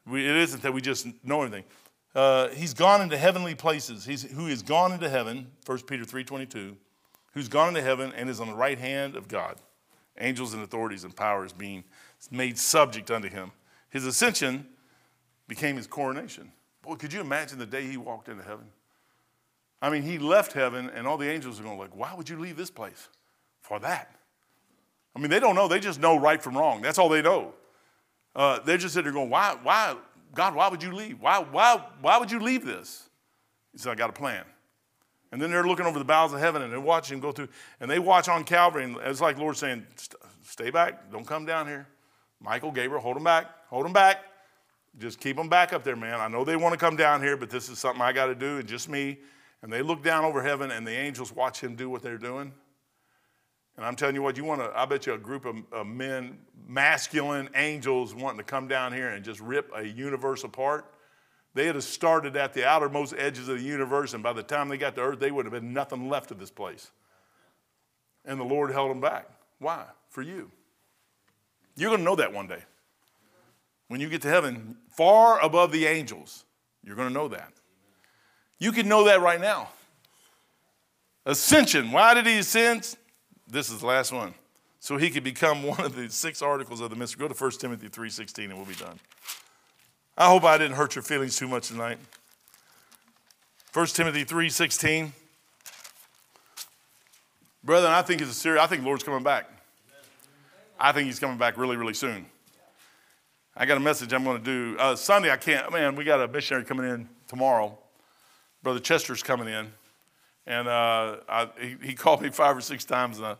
We, 0.06 0.26
it 0.26 0.36
isn't 0.36 0.62
that 0.62 0.72
we 0.72 0.80
just 0.80 1.06
know 1.22 1.42
anything. 1.42 1.64
Uh, 2.14 2.48
he's 2.48 2.72
gone 2.72 3.02
into 3.02 3.16
heavenly 3.16 3.54
places. 3.54 4.04
He's, 4.04 4.22
who 4.22 4.46
has 4.46 4.62
gone 4.62 4.92
into 4.92 5.08
heaven, 5.08 5.48
1 5.66 5.82
Peter 5.82 6.04
3.22, 6.04 6.74
who's 7.34 7.48
gone 7.48 7.68
into 7.68 7.82
heaven 7.82 8.12
and 8.16 8.30
is 8.30 8.40
on 8.40 8.48
the 8.48 8.54
right 8.54 8.78
hand 8.78 9.16
of 9.16 9.28
God. 9.28 9.56
Angels 10.18 10.54
and 10.54 10.62
authorities 10.62 11.04
and 11.04 11.14
powers 11.14 11.52
being 11.52 11.84
made 12.30 12.58
subject 12.58 13.10
unto 13.10 13.28
him. 13.28 13.52
His 13.88 14.04
ascension 14.06 14.66
became 15.48 15.76
his 15.76 15.86
coronation. 15.86 16.52
Boy, 16.82 16.94
could 16.94 17.12
you 17.12 17.20
imagine 17.20 17.58
the 17.58 17.66
day 17.66 17.86
he 17.86 17.96
walked 17.96 18.28
into 18.28 18.42
heaven? 18.42 18.66
I 19.82 19.90
mean, 19.90 20.02
he 20.02 20.18
left 20.18 20.52
heaven, 20.52 20.90
and 20.90 21.06
all 21.06 21.16
the 21.16 21.30
angels 21.30 21.58
are 21.58 21.62
going 21.62 21.78
like, 21.78 21.96
"Why 21.96 22.14
would 22.14 22.28
you 22.28 22.38
leave 22.38 22.56
this 22.56 22.70
place 22.70 23.08
for 23.62 23.78
that?" 23.80 24.14
I 25.16 25.18
mean, 25.18 25.30
they 25.30 25.40
don't 25.40 25.54
know. 25.54 25.68
They 25.68 25.80
just 25.80 26.00
know 26.00 26.18
right 26.18 26.42
from 26.42 26.56
wrong. 26.56 26.82
That's 26.82 26.98
all 26.98 27.08
they 27.08 27.22
know. 27.22 27.54
Uh, 28.36 28.60
they're 28.60 28.78
just 28.78 28.94
sitting 28.94 29.04
there 29.04 29.12
going, 29.12 29.30
"Why, 29.30 29.56
why, 29.62 29.96
God? 30.34 30.54
Why 30.54 30.68
would 30.68 30.82
you 30.82 30.92
leave? 30.92 31.20
Why, 31.20 31.38
why, 31.38 31.82
why 32.00 32.18
would 32.18 32.30
you 32.30 32.40
leave 32.40 32.64
this?" 32.64 33.08
He 33.72 33.78
said, 33.78 33.92
"I 33.92 33.94
got 33.94 34.10
a 34.10 34.12
plan." 34.14 34.44
And 35.32 35.40
then 35.40 35.50
they're 35.50 35.66
looking 35.66 35.86
over 35.86 35.98
the 35.98 36.04
bowels 36.04 36.32
of 36.32 36.40
heaven, 36.40 36.62
and 36.62 36.72
they're 36.72 36.80
watching 36.80 37.16
him 37.16 37.20
go 37.20 37.32
through, 37.32 37.48
and 37.80 37.90
they 37.90 37.98
watch 37.98 38.28
on 38.28 38.44
Calvary, 38.44 38.84
and 38.84 38.96
it's 38.98 39.20
like 39.20 39.38
Lord 39.38 39.56
saying, 39.56 39.86
"Stay 40.42 40.70
back. 40.70 41.10
Don't 41.10 41.26
come 41.26 41.46
down 41.46 41.66
here." 41.66 41.86
Michael, 42.40 42.72
Gabriel, 42.72 43.02
hold 43.02 43.16
them 43.16 43.24
back. 43.24 43.46
Hold 43.68 43.84
them 43.84 43.92
back. 43.92 44.24
Just 44.98 45.20
keep 45.20 45.36
them 45.36 45.48
back 45.48 45.72
up 45.72 45.84
there, 45.84 45.96
man. 45.96 46.20
I 46.20 46.28
know 46.28 46.44
they 46.44 46.56
want 46.56 46.72
to 46.72 46.78
come 46.78 46.96
down 46.96 47.22
here, 47.22 47.36
but 47.36 47.50
this 47.50 47.68
is 47.68 47.78
something 47.78 48.02
I 48.02 48.12
got 48.12 48.26
to 48.26 48.34
do, 48.34 48.58
and 48.58 48.66
just 48.66 48.88
me. 48.88 49.18
And 49.62 49.72
they 49.72 49.82
look 49.82 50.02
down 50.02 50.24
over 50.24 50.42
heaven 50.42 50.70
and 50.70 50.86
the 50.86 50.92
angels 50.92 51.32
watch 51.32 51.60
him 51.60 51.76
do 51.76 51.90
what 51.90 52.02
they're 52.02 52.18
doing. 52.18 52.52
And 53.76 53.86
I'm 53.86 53.96
telling 53.96 54.14
you 54.14 54.22
what, 54.22 54.36
you 54.36 54.44
want 54.44 54.60
to, 54.60 54.72
I 54.74 54.84
bet 54.86 55.06
you 55.06 55.14
a 55.14 55.18
group 55.18 55.44
of, 55.44 55.56
of 55.72 55.86
men, 55.86 56.38
masculine 56.66 57.48
angels 57.54 58.14
wanting 58.14 58.38
to 58.38 58.44
come 58.44 58.68
down 58.68 58.92
here 58.92 59.08
and 59.08 59.24
just 59.24 59.40
rip 59.40 59.70
a 59.74 59.86
universe 59.86 60.44
apart. 60.44 60.92
They 61.54 61.66
had 61.66 61.82
started 61.82 62.36
at 62.36 62.54
the 62.54 62.66
outermost 62.66 63.14
edges 63.16 63.48
of 63.48 63.58
the 63.58 63.64
universe, 63.64 64.14
and 64.14 64.22
by 64.22 64.32
the 64.32 64.42
time 64.42 64.68
they 64.68 64.76
got 64.76 64.94
to 64.94 65.00
earth, 65.00 65.18
they 65.18 65.30
would 65.30 65.46
have 65.46 65.52
been 65.52 65.72
nothing 65.72 66.08
left 66.08 66.30
of 66.30 66.38
this 66.38 66.50
place. 66.50 66.90
And 68.24 68.38
the 68.38 68.44
Lord 68.44 68.70
held 68.70 68.90
them 68.90 69.00
back. 69.00 69.28
Why? 69.58 69.84
For 70.08 70.22
you. 70.22 70.50
You're 71.76 71.90
going 71.90 72.00
to 72.00 72.04
know 72.04 72.16
that 72.16 72.32
one 72.32 72.46
day. 72.46 72.62
When 73.88 74.00
you 74.00 74.08
get 74.08 74.22
to 74.22 74.28
heaven, 74.28 74.76
far 74.90 75.40
above 75.44 75.72
the 75.72 75.86
angels, 75.86 76.44
you're 76.84 76.96
going 76.96 77.08
to 77.08 77.14
know 77.14 77.28
that. 77.28 77.52
You 78.58 78.72
can 78.72 78.88
know 78.88 79.04
that 79.04 79.20
right 79.20 79.40
now. 79.40 79.70
Ascension. 81.26 81.90
Why 81.90 82.14
did 82.14 82.26
he 82.26 82.38
ascend? 82.38 82.96
This 83.48 83.70
is 83.70 83.80
the 83.80 83.86
last 83.86 84.12
one. 84.12 84.34
So 84.78 84.96
he 84.96 85.10
could 85.10 85.24
become 85.24 85.62
one 85.64 85.80
of 85.80 85.96
the 85.96 86.08
six 86.08 86.42
articles 86.42 86.80
of 86.80 86.90
the 86.90 86.96
mystery. 86.96 87.20
Go 87.20 87.32
to 87.32 87.44
1 87.44 87.50
Timothy 87.52 87.88
3.16 87.88 88.44
and 88.44 88.54
we'll 88.56 88.66
be 88.66 88.74
done. 88.74 88.98
I 90.16 90.28
hope 90.28 90.44
I 90.44 90.58
didn't 90.58 90.76
hurt 90.76 90.94
your 90.94 91.02
feelings 91.02 91.36
too 91.36 91.48
much 91.48 91.68
tonight. 91.68 91.98
1 93.72 93.86
Timothy 93.86 94.24
3.16. 94.24 95.12
Brethren, 97.62 97.92
I 97.92 98.02
think 98.02 98.20
it's 98.20 98.30
a 98.30 98.34
serious, 98.34 98.62
I 98.62 98.66
think 98.66 98.82
the 98.82 98.86
Lord's 98.86 99.04
coming 99.04 99.22
back. 99.22 99.48
I 100.80 100.92
think 100.92 101.06
he's 101.06 101.20
coming 101.20 101.36
back 101.36 101.58
really, 101.58 101.76
really 101.76 101.92
soon. 101.92 102.24
I 103.54 103.66
got 103.66 103.76
a 103.76 103.80
message 103.80 104.14
I'm 104.14 104.24
going 104.24 104.38
to 104.38 104.42
do. 104.42 104.78
Uh, 104.78 104.96
Sunday, 104.96 105.30
I 105.30 105.36
can't, 105.36 105.70
man, 105.70 105.94
we 105.94 106.04
got 106.04 106.22
a 106.22 106.26
missionary 106.26 106.64
coming 106.64 106.88
in 106.88 107.08
tomorrow. 107.28 107.78
Brother 108.62 108.80
Chester's 108.80 109.22
coming 109.22 109.48
in, 109.48 109.70
and 110.46 110.68
uh, 110.68 111.16
I, 111.28 111.48
he, 111.60 111.76
he, 111.82 111.94
called 111.94 112.22
me 112.22 112.30
five 112.30 112.56
or 112.56 112.62
six 112.62 112.84
times, 112.84 113.18
and 113.18 113.26
I, 113.26 113.36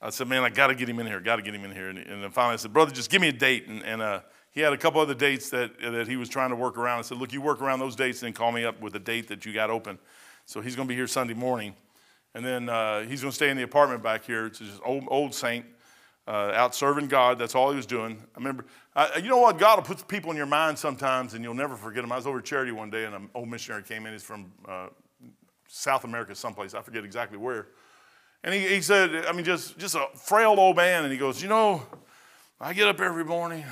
I 0.00 0.10
said, 0.10 0.28
"Man, 0.28 0.42
I 0.44 0.50
got 0.50 0.68
to 0.68 0.74
get 0.74 0.88
him 0.88 0.98
in 0.98 1.06
here. 1.06 1.20
Got 1.20 1.36
to 1.36 1.42
get 1.42 1.54
him 1.54 1.64
in 1.64 1.72
here." 1.72 1.88
And, 1.88 1.98
and, 1.98 2.22
then 2.22 2.30
finally, 2.30 2.54
I 2.54 2.56
said, 2.56 2.72
"Brother, 2.72 2.90
just 2.90 3.10
give 3.10 3.20
me 3.20 3.28
a 3.28 3.32
date." 3.32 3.68
And, 3.68 3.82
and 3.84 4.00
uh, 4.00 4.20
he 4.50 4.60
had 4.60 4.72
a 4.72 4.78
couple 4.78 5.00
other 5.00 5.14
dates 5.14 5.50
that 5.50 5.78
that 5.80 6.08
he 6.08 6.16
was 6.16 6.30
trying 6.30 6.50
to 6.50 6.56
work 6.56 6.78
around. 6.78 7.00
I 7.00 7.02
said, 7.02 7.18
"Look, 7.18 7.32
you 7.32 7.42
work 7.42 7.60
around 7.60 7.80
those 7.80 7.96
dates, 7.96 8.22
and 8.22 8.28
then 8.28 8.32
call 8.32 8.50
me 8.50 8.64
up 8.64 8.80
with 8.80 8.94
a 8.94 8.98
date 8.98 9.28
that 9.28 9.44
you 9.44 9.52
got 9.52 9.68
open." 9.68 9.98
So 10.46 10.60
he's 10.62 10.74
going 10.74 10.88
to 10.88 10.92
be 10.92 10.96
here 10.96 11.06
Sunday 11.06 11.34
morning, 11.34 11.74
and 12.34 12.44
then 12.44 12.68
uh, 12.70 13.00
he's 13.02 13.20
going 13.20 13.30
to 13.30 13.36
stay 13.36 13.50
in 13.50 13.58
the 13.58 13.62
apartment 13.62 14.02
back 14.02 14.24
here. 14.24 14.46
It's 14.46 14.58
just 14.58 14.80
old 14.84 15.04
old 15.08 15.34
saint. 15.34 15.66
Uh, 16.32 16.50
out 16.54 16.74
serving 16.74 17.08
God. 17.08 17.38
That's 17.38 17.54
all 17.54 17.68
he 17.68 17.76
was 17.76 17.84
doing. 17.84 18.16
I 18.34 18.38
remember, 18.38 18.64
uh, 18.96 19.10
you 19.16 19.28
know 19.28 19.36
what? 19.36 19.58
God 19.58 19.76
will 19.76 19.84
put 19.84 20.08
people 20.08 20.30
in 20.30 20.36
your 20.38 20.46
mind 20.46 20.78
sometimes, 20.78 21.34
and 21.34 21.44
you'll 21.44 21.52
never 21.52 21.76
forget 21.76 22.02
them. 22.02 22.10
I 22.10 22.16
was 22.16 22.26
over 22.26 22.38
at 22.38 22.44
charity 22.46 22.72
one 22.72 22.88
day, 22.88 23.04
and 23.04 23.14
an 23.14 23.28
old 23.34 23.50
missionary 23.50 23.82
came 23.82 24.06
in. 24.06 24.14
He's 24.14 24.22
from 24.22 24.50
uh, 24.66 24.86
South 25.68 26.04
America, 26.04 26.34
someplace. 26.34 26.72
I 26.72 26.80
forget 26.80 27.04
exactly 27.04 27.36
where. 27.36 27.66
And 28.42 28.54
he, 28.54 28.66
he 28.66 28.80
said, 28.80 29.26
I 29.26 29.32
mean, 29.32 29.44
just, 29.44 29.76
just 29.76 29.94
a 29.94 30.06
frail 30.14 30.54
old 30.58 30.74
man. 30.74 31.02
And 31.04 31.12
he 31.12 31.18
goes, 31.18 31.42
You 31.42 31.50
know, 31.50 31.82
I 32.58 32.72
get 32.72 32.88
up 32.88 32.98
every 32.98 33.26
morning, 33.26 33.66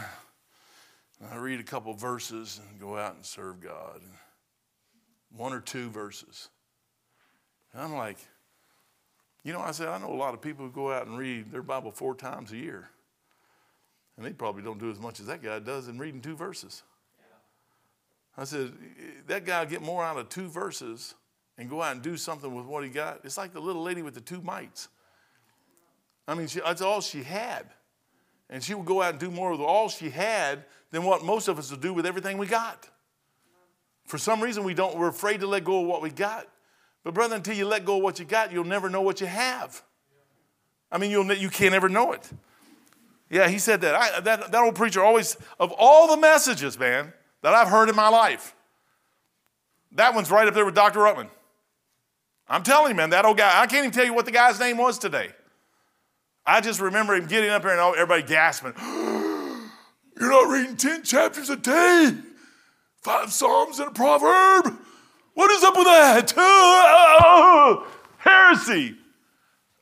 I 1.33 1.37
read 1.37 1.61
a 1.61 1.65
couple 1.65 1.95
verses 1.95 2.61
and 2.69 2.79
go 2.79 2.99
out 2.99 3.15
and 3.15 3.25
serve 3.25 3.63
God. 3.63 4.03
One 5.35 5.55
or 5.55 5.61
two 5.63 5.89
verses. 5.89 6.51
And 7.73 7.83
I'm 7.83 7.95
like, 7.95 8.19
you 9.43 9.53
know, 9.53 9.61
I 9.61 9.71
said, 9.71 9.89
I 9.89 9.99
know 9.99 10.13
a 10.13 10.15
lot 10.15 10.35
of 10.35 10.43
people 10.43 10.67
who 10.67 10.71
go 10.71 10.93
out 10.93 11.07
and 11.07 11.17
read 11.17 11.51
their 11.51 11.63
Bible 11.63 11.91
four 11.91 12.15
times 12.15 12.53
a 12.53 12.57
year. 12.57 12.91
And 14.17 14.27
they 14.27 14.33
probably 14.33 14.63
don't 14.63 14.79
do 14.79 14.91
as 14.91 14.99
much 14.99 15.19
as 15.21 15.27
that 15.27 15.43
guy 15.43 15.59
does 15.61 15.89
in 15.89 15.99
reading 15.99 16.21
two 16.21 16.37
verses. 16.37 16.83
I 18.37 18.45
said, 18.45 18.73
that 19.27 19.45
guy 19.45 19.65
get 19.65 19.83
more 19.83 20.05
out 20.05 20.19
of 20.19 20.29
two 20.29 20.49
verses 20.49 21.15
and 21.57 21.69
go 21.69 21.83
out 21.83 21.93
and 21.93 22.03
do 22.03 22.17
something 22.17 22.55
with 22.55 22.67
what 22.67 22.85
he 22.85 22.91
got. 22.91 23.21
It's 23.25 23.37
like 23.37 23.53
the 23.53 23.61
little 23.61 23.83
lady 23.83 24.03
with 24.03 24.15
the 24.15 24.21
two 24.21 24.41
mites. 24.43 24.89
I 26.29 26.35
mean, 26.35 26.47
she, 26.47 26.61
that's 26.61 26.83
all 26.83 27.01
she 27.01 27.23
had. 27.23 27.67
And 28.49 28.63
she 28.63 28.75
would 28.75 28.87
go 28.87 29.03
out 29.03 29.11
and 29.11 29.19
do 29.19 29.31
more 29.31 29.53
with 29.53 29.61
all 29.61 29.89
she 29.89 30.11
had 30.11 30.65
than 30.91 31.05
what 31.05 31.25
most 31.25 31.49
of 31.49 31.59
us 31.59 31.71
would 31.71 31.81
do 31.81 31.95
with 31.95 32.05
everything 32.07 32.37
we 32.37 32.47
got. 32.47 32.89
For 34.07 34.19
some 34.19 34.41
reason, 34.41 34.65
we 34.65 34.75
don't, 34.75 34.97
we're 34.97 35.09
afraid 35.09 35.41
to 35.41 35.47
let 35.47 35.65
go 35.65 35.81
of 35.83 35.87
what 35.87 36.03
we 36.03 36.11
got. 36.11 36.49
But, 37.05 37.15
brother, 37.15 37.37
until 37.37 37.55
you 37.55 37.67
let 37.67 37.85
go 37.85 37.97
of 37.97 38.03
what 38.03 38.19
you 38.19 38.25
got, 38.25 38.53
you'll 38.53 38.65
never 38.65 38.91
know 38.91 39.01
what 39.01 39.21
you 39.21 39.27
have. 39.27 39.83
I 40.93 40.99
mean, 40.99 41.11
you'll, 41.11 41.33
you 41.33 41.49
can't 41.49 41.75
ever 41.75 41.89
know 41.89 42.13
it. 42.13 42.31
Yeah, 43.31 43.49
he 43.49 43.59
said 43.59 43.81
that. 43.83 43.95
I, 43.95 44.21
that. 44.21 44.53
That 44.53 44.63
old 44.63 44.75
preacher 44.75 45.03
always, 45.03 45.37
of 45.59 45.73
all 45.79 46.09
the 46.09 46.21
messages, 46.21 46.79
man, 46.79 47.13
that 47.43 47.55
I've 47.55 47.69
heard 47.69 47.89
in 47.89 47.95
my 47.95 48.09
life, 48.09 48.55
that 49.93 50.15
one's 50.15 50.31
right 50.31 50.47
up 50.47 50.55
there 50.55 50.65
with 50.65 50.75
Dr. 50.75 51.01
Ruckman. 51.01 51.29
I'm 52.49 52.65
telling 52.65 52.91
you, 52.91 52.97
man, 52.97 53.11
that 53.11 53.25
old 53.25 53.39
guy, 53.39 53.61
I 53.61 53.67
can't 53.67 53.85
even 53.85 53.93
tell 53.93 54.05
you 54.05 54.13
what 54.13 54.25
the 54.25 54.33
guy's 54.33 54.59
name 54.59 54.77
was 54.77 54.99
today. 54.99 55.31
I 56.45 56.61
just 56.61 56.81
remember 56.81 57.15
him 57.15 57.27
getting 57.27 57.51
up 57.51 57.63
here 57.63 57.71
and 57.71 57.81
everybody 57.95 58.25
gasping. 58.25 58.73
You're 60.21 60.31
not 60.31 60.51
reading 60.51 60.77
10 60.77 61.05
chapters 61.05 61.49
a 61.49 61.57
day, 61.57 62.13
five 63.03 63.33
Psalms 63.33 63.79
and 63.79 63.89
a 63.89 63.93
proverb. 63.93 64.77
What 65.41 65.51
is 65.53 65.65
up 65.65 65.75
with 65.75 65.87
that? 65.87 66.33
Heresy. 68.19 68.95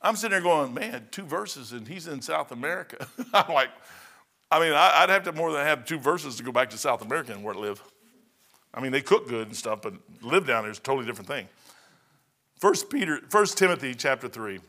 I'm 0.01 0.15
sitting 0.15 0.31
there 0.31 0.41
going, 0.41 0.73
man, 0.73 1.09
two 1.11 1.25
verses 1.25 1.73
and 1.73 1.89
he's 1.89 2.07
in 2.07 2.23
South 2.23 2.53
America. 2.53 3.09
I'm 3.35 3.53
like, 3.53 3.71
I 4.53 4.61
mean, 4.61 4.73
I'd 4.73 5.09
have 5.09 5.25
to 5.25 5.33
more 5.33 5.51
than 5.51 5.67
have 5.67 5.85
two 5.85 5.99
verses 5.99 6.37
to 6.37 6.45
go 6.45 6.53
back 6.53 6.71
to 6.71 6.79
South 6.79 7.03
America 7.03 7.33
and 7.33 7.43
where 7.43 7.55
to 7.55 7.59
live. 7.59 7.83
I 8.73 8.81
mean, 8.81 8.93
they 8.93 9.01
cook 9.01 9.27
good 9.27 9.49
and 9.49 9.57
stuff, 9.57 9.83
but 9.83 9.95
live 10.23 10.47
down 10.47 10.63
there 10.63 10.71
is 10.71 10.79
a 10.79 10.81
totally 10.81 11.07
different 11.07 11.27
thing. 11.27 11.49
First 12.61 12.89
Peter, 12.89 13.21
First 13.29 13.59
Timothy 13.59 13.97
chapter 13.97 14.29
three. 14.29 14.61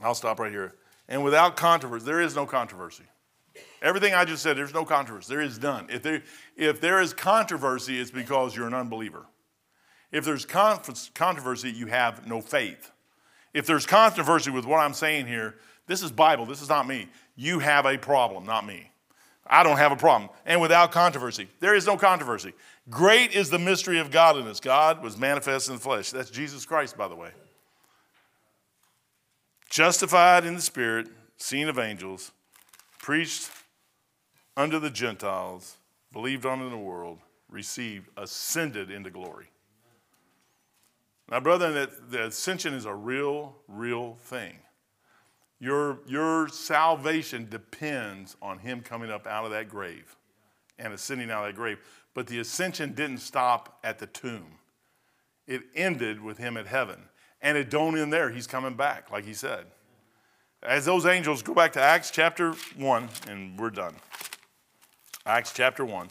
I'll 0.00 0.14
stop 0.14 0.38
right 0.38 0.52
here. 0.52 0.76
And 1.08 1.24
without 1.24 1.56
controversy, 1.56 2.06
there 2.06 2.20
is 2.20 2.36
no 2.36 2.46
controversy. 2.46 3.06
Everything 3.82 4.14
I 4.14 4.24
just 4.24 4.44
said, 4.44 4.56
there's 4.56 4.72
no 4.72 4.84
controversy. 4.84 5.34
There 5.34 5.42
is 5.42 5.60
none. 5.60 5.88
If 5.90 6.04
there, 6.04 6.22
if 6.56 6.80
there 6.80 7.00
is 7.00 7.12
controversy, 7.12 7.98
it's 7.98 8.12
because 8.12 8.54
you're 8.54 8.68
an 8.68 8.74
unbeliever. 8.74 9.26
If 10.12 10.24
there's 10.24 10.44
controversy, 10.44 11.70
you 11.70 11.86
have 11.86 12.26
no 12.26 12.40
faith. 12.40 12.90
If 13.52 13.66
there's 13.66 13.86
controversy 13.86 14.50
with 14.50 14.64
what 14.64 14.78
I'm 14.78 14.94
saying 14.94 15.26
here, 15.26 15.56
this 15.86 16.02
is 16.02 16.10
Bible, 16.10 16.46
this 16.46 16.62
is 16.62 16.68
not 16.68 16.86
me. 16.86 17.08
You 17.36 17.58
have 17.58 17.86
a 17.86 17.96
problem, 17.96 18.44
not 18.44 18.66
me. 18.66 18.90
I 19.46 19.62
don't 19.62 19.76
have 19.76 19.92
a 19.92 19.96
problem. 19.96 20.30
And 20.44 20.60
without 20.60 20.90
controversy, 20.90 21.48
there 21.60 21.74
is 21.74 21.86
no 21.86 21.96
controversy. 21.96 22.52
Great 22.90 23.32
is 23.32 23.50
the 23.50 23.58
mystery 23.58 23.98
of 23.98 24.10
godliness. 24.10 24.58
God 24.60 25.02
was 25.02 25.16
manifest 25.16 25.68
in 25.68 25.74
the 25.74 25.80
flesh. 25.80 26.10
That's 26.10 26.30
Jesus 26.30 26.66
Christ, 26.66 26.96
by 26.96 27.08
the 27.08 27.14
way. 27.14 27.30
Justified 29.70 30.44
in 30.44 30.54
the 30.54 30.60
Spirit, 30.60 31.08
seen 31.36 31.68
of 31.68 31.78
angels, 31.78 32.32
preached 32.98 33.50
unto 34.56 34.78
the 34.78 34.90
Gentiles, 34.90 35.76
believed 36.12 36.46
on 36.46 36.60
in 36.60 36.70
the 36.70 36.76
world, 36.76 37.18
received, 37.48 38.08
ascended 38.16 38.90
into 38.90 39.10
glory. 39.10 39.46
Now, 41.30 41.40
brother, 41.40 41.72
that 41.72 42.10
the 42.10 42.26
ascension 42.26 42.72
is 42.74 42.84
a 42.84 42.94
real, 42.94 43.56
real 43.66 44.14
thing. 44.14 44.58
Your, 45.58 46.00
your 46.06 46.48
salvation 46.48 47.48
depends 47.48 48.36
on 48.42 48.58
him 48.58 48.82
coming 48.82 49.10
up 49.10 49.26
out 49.26 49.44
of 49.44 49.50
that 49.50 49.68
grave 49.68 50.16
and 50.78 50.92
ascending 50.92 51.30
out 51.30 51.46
of 51.46 51.54
that 51.54 51.56
grave. 51.56 51.78
But 52.14 52.26
the 52.26 52.38
ascension 52.38 52.92
didn't 52.92 53.18
stop 53.18 53.78
at 53.82 53.98
the 53.98 54.06
tomb. 54.06 54.58
It 55.46 55.62
ended 55.74 56.20
with 56.22 56.38
him 56.38 56.56
at 56.56 56.66
heaven. 56.66 57.00
And 57.40 57.56
it 57.56 57.70
don't 57.70 57.98
end 57.98 58.12
there. 58.12 58.30
He's 58.30 58.46
coming 58.46 58.74
back, 58.74 59.10
like 59.10 59.24
he 59.24 59.34
said. 59.34 59.66
As 60.62 60.84
those 60.84 61.06
angels 61.06 61.42
go 61.42 61.54
back 61.54 61.72
to 61.74 61.80
Acts 61.80 62.10
chapter 62.10 62.52
1, 62.76 63.08
and 63.28 63.58
we're 63.58 63.70
done. 63.70 63.94
Acts 65.24 65.52
chapter 65.52 65.84
1. 65.84 66.08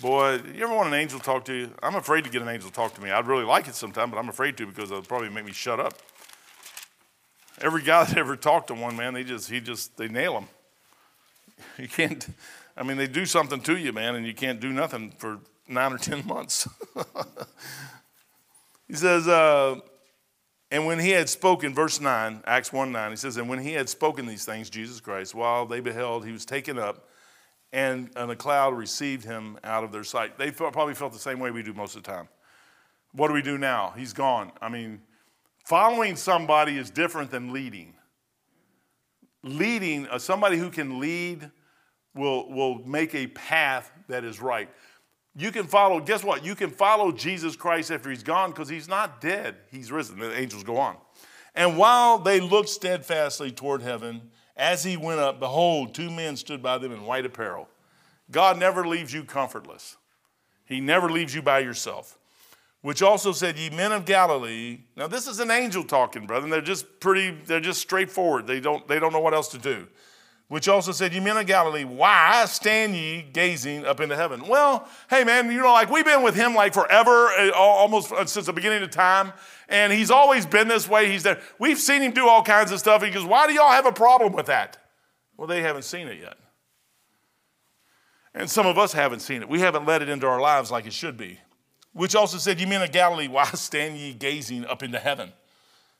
Boy, 0.00 0.40
you 0.54 0.64
ever 0.64 0.74
want 0.74 0.88
an 0.88 0.94
angel 0.94 1.18
to 1.18 1.24
talk 1.24 1.44
to 1.46 1.54
you? 1.54 1.70
I'm 1.82 1.94
afraid 1.94 2.24
to 2.24 2.30
get 2.30 2.42
an 2.42 2.48
angel 2.48 2.68
to 2.68 2.74
talk 2.74 2.94
to 2.94 3.00
me. 3.00 3.10
I'd 3.10 3.26
really 3.26 3.44
like 3.44 3.68
it 3.68 3.74
sometime, 3.74 4.10
but 4.10 4.18
I'm 4.18 4.28
afraid 4.28 4.56
to 4.58 4.66
because 4.66 4.90
it'll 4.90 5.02
probably 5.02 5.28
make 5.28 5.44
me 5.44 5.52
shut 5.52 5.80
up. 5.80 5.94
Every 7.60 7.82
guy 7.82 8.04
that 8.06 8.16
ever 8.16 8.36
talked 8.36 8.68
to 8.68 8.74
one 8.74 8.96
man, 8.96 9.14
they 9.14 9.24
just 9.24 9.50
he 9.50 9.60
just 9.60 9.96
they 9.96 10.08
nail 10.08 10.38
him. 10.38 10.48
You 11.78 11.88
can't 11.88 12.26
I 12.76 12.82
mean, 12.82 12.96
they 12.96 13.06
do 13.06 13.24
something 13.24 13.60
to 13.62 13.76
you, 13.76 13.92
man, 13.92 14.16
and 14.16 14.26
you 14.26 14.34
can't 14.34 14.60
do 14.60 14.72
nothing 14.72 15.12
for 15.18 15.38
nine 15.68 15.92
or 15.92 15.98
10 15.98 16.26
months. 16.26 16.68
he 18.88 18.94
says, 18.94 19.28
uh, 19.28 19.76
and 20.70 20.86
when 20.86 20.98
he 20.98 21.10
had 21.10 21.28
spoken, 21.28 21.72
verse 21.72 22.00
9, 22.00 22.42
Acts 22.46 22.72
1 22.72 22.90
9, 22.90 23.10
he 23.10 23.16
says, 23.16 23.36
and 23.36 23.48
when 23.48 23.60
he 23.60 23.72
had 23.72 23.88
spoken 23.88 24.26
these 24.26 24.44
things, 24.44 24.70
Jesus 24.70 25.00
Christ, 25.00 25.34
while 25.34 25.66
they 25.66 25.80
beheld, 25.80 26.26
he 26.26 26.32
was 26.32 26.44
taken 26.44 26.78
up, 26.78 27.08
and, 27.74 28.08
and 28.14 28.30
a 28.30 28.36
cloud 28.36 28.72
received 28.74 29.24
him 29.24 29.58
out 29.64 29.82
of 29.82 29.90
their 29.90 30.04
sight. 30.04 30.38
They 30.38 30.52
felt, 30.52 30.72
probably 30.72 30.94
felt 30.94 31.12
the 31.12 31.18
same 31.18 31.40
way 31.40 31.50
we 31.50 31.64
do 31.64 31.74
most 31.74 31.96
of 31.96 32.04
the 32.04 32.10
time. 32.10 32.28
What 33.12 33.28
do 33.28 33.34
we 33.34 33.42
do 33.42 33.58
now? 33.58 33.92
He's 33.96 34.12
gone. 34.12 34.52
I 34.62 34.68
mean, 34.68 35.02
following 35.64 36.14
somebody 36.14 36.78
is 36.78 36.88
different 36.88 37.32
than 37.32 37.52
leading. 37.52 37.94
Leading, 39.42 40.06
uh, 40.06 40.20
somebody 40.20 40.56
who 40.56 40.70
can 40.70 41.00
lead 41.00 41.50
will, 42.14 42.48
will 42.48 42.78
make 42.86 43.12
a 43.12 43.26
path 43.26 43.90
that 44.06 44.22
is 44.22 44.40
right. 44.40 44.70
You 45.36 45.50
can 45.50 45.66
follow, 45.66 45.98
guess 45.98 46.22
what? 46.22 46.44
You 46.44 46.54
can 46.54 46.70
follow 46.70 47.10
Jesus 47.10 47.56
Christ 47.56 47.90
after 47.90 48.08
he's 48.08 48.22
gone 48.22 48.50
because 48.50 48.68
he's 48.68 48.86
not 48.86 49.20
dead. 49.20 49.56
He's 49.72 49.90
risen. 49.90 50.20
The 50.20 50.32
angels 50.38 50.62
go 50.62 50.76
on. 50.76 50.96
And 51.56 51.76
while 51.76 52.18
they 52.18 52.38
looked 52.38 52.68
steadfastly 52.68 53.50
toward 53.50 53.82
heaven, 53.82 54.30
as 54.56 54.84
he 54.84 54.96
went 54.96 55.20
up, 55.20 55.40
behold, 55.40 55.94
two 55.94 56.10
men 56.10 56.36
stood 56.36 56.62
by 56.62 56.78
them 56.78 56.92
in 56.92 57.04
white 57.04 57.26
apparel. 57.26 57.68
God 58.30 58.58
never 58.58 58.86
leaves 58.86 59.12
you 59.12 59.24
comfortless, 59.24 59.96
he 60.64 60.80
never 60.80 61.10
leaves 61.10 61.34
you 61.34 61.42
by 61.42 61.60
yourself. 61.60 62.18
Which 62.80 63.00
also 63.00 63.32
said, 63.32 63.58
Ye 63.58 63.70
men 63.70 63.92
of 63.92 64.04
Galilee. 64.04 64.80
Now, 64.94 65.06
this 65.06 65.26
is 65.26 65.40
an 65.40 65.50
angel 65.50 65.84
talking, 65.84 66.26
brother, 66.26 66.50
they're 66.50 66.60
just 66.60 67.00
pretty, 67.00 67.30
they're 67.30 67.58
just 67.58 67.80
straightforward. 67.80 68.46
They 68.46 68.60
don't, 68.60 68.86
they 68.86 69.00
don't 69.00 69.10
know 69.10 69.20
what 69.20 69.32
else 69.32 69.48
to 69.48 69.58
do 69.58 69.88
which 70.48 70.68
also 70.68 70.92
said, 70.92 71.14
You 71.14 71.22
men 71.22 71.36
of 71.36 71.46
Galilee, 71.46 71.84
why 71.84 72.44
stand 72.46 72.94
ye 72.94 73.22
gazing 73.22 73.86
up 73.86 74.00
into 74.00 74.16
heaven? 74.16 74.46
Well, 74.46 74.88
hey 75.08 75.24
man, 75.24 75.50
you 75.50 75.60
know, 75.60 75.72
like 75.72 75.90
we've 75.90 76.04
been 76.04 76.22
with 76.22 76.34
him 76.34 76.54
like 76.54 76.74
forever, 76.74 77.28
uh, 77.28 77.50
almost 77.52 78.12
uh, 78.12 78.26
since 78.26 78.46
the 78.46 78.52
beginning 78.52 78.82
of 78.82 78.90
time, 78.90 79.32
and 79.68 79.92
he's 79.92 80.10
always 80.10 80.46
been 80.46 80.68
this 80.68 80.88
way. 80.88 81.10
He's 81.10 81.22
there. 81.22 81.40
We've 81.58 81.78
seen 81.78 82.02
him 82.02 82.12
do 82.12 82.28
all 82.28 82.42
kinds 82.42 82.72
of 82.72 82.78
stuff. 82.78 83.02
He 83.02 83.10
goes, 83.10 83.24
Why 83.24 83.46
do 83.46 83.54
y'all 83.54 83.70
have 83.70 83.86
a 83.86 83.92
problem 83.92 84.32
with 84.32 84.46
that? 84.46 84.76
Well, 85.36 85.48
they 85.48 85.62
haven't 85.62 85.84
seen 85.84 86.08
it 86.08 86.20
yet. 86.20 86.36
And 88.34 88.50
some 88.50 88.66
of 88.66 88.78
us 88.78 88.92
haven't 88.92 89.20
seen 89.20 89.42
it. 89.42 89.48
We 89.48 89.60
haven't 89.60 89.86
let 89.86 90.02
it 90.02 90.08
into 90.08 90.26
our 90.26 90.40
lives 90.40 90.70
like 90.70 90.86
it 90.86 90.92
should 90.92 91.16
be. 91.16 91.38
Which 91.92 92.16
also 92.16 92.38
said, 92.38 92.60
You 92.60 92.66
men 92.66 92.82
of 92.82 92.92
Galilee, 92.92 93.28
why 93.28 93.44
stand 93.54 93.96
ye 93.96 94.12
gazing 94.12 94.66
up 94.66 94.82
into 94.82 94.98
heaven? 94.98 95.32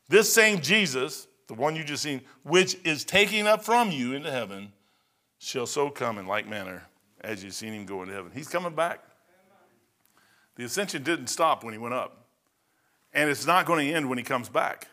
This 0.08 0.32
same 0.32 0.60
Jesus, 0.60 1.26
the 1.46 1.54
one 1.54 1.76
you 1.76 1.84
just 1.84 2.02
seen, 2.02 2.22
which 2.42 2.76
is 2.84 3.04
taking 3.04 3.46
up 3.46 3.64
from 3.64 3.90
you 3.90 4.12
into 4.12 4.30
heaven, 4.30 4.72
shall 5.38 5.66
so 5.66 5.90
come 5.90 6.18
in 6.18 6.26
like 6.26 6.48
manner 6.48 6.86
as 7.20 7.42
you've 7.42 7.54
seen 7.54 7.72
him 7.72 7.86
go 7.86 8.02
into 8.02 8.14
heaven. 8.14 8.30
He's 8.34 8.48
coming 8.48 8.74
back. 8.74 9.00
The 10.56 10.64
ascension 10.64 11.02
didn't 11.02 11.28
stop 11.28 11.64
when 11.64 11.72
he 11.72 11.78
went 11.78 11.94
up. 11.94 12.26
And 13.12 13.30
it's 13.30 13.46
not 13.46 13.66
going 13.66 13.86
to 13.86 13.92
end 13.92 14.08
when 14.08 14.18
he 14.18 14.24
comes 14.24 14.48
back. 14.48 14.88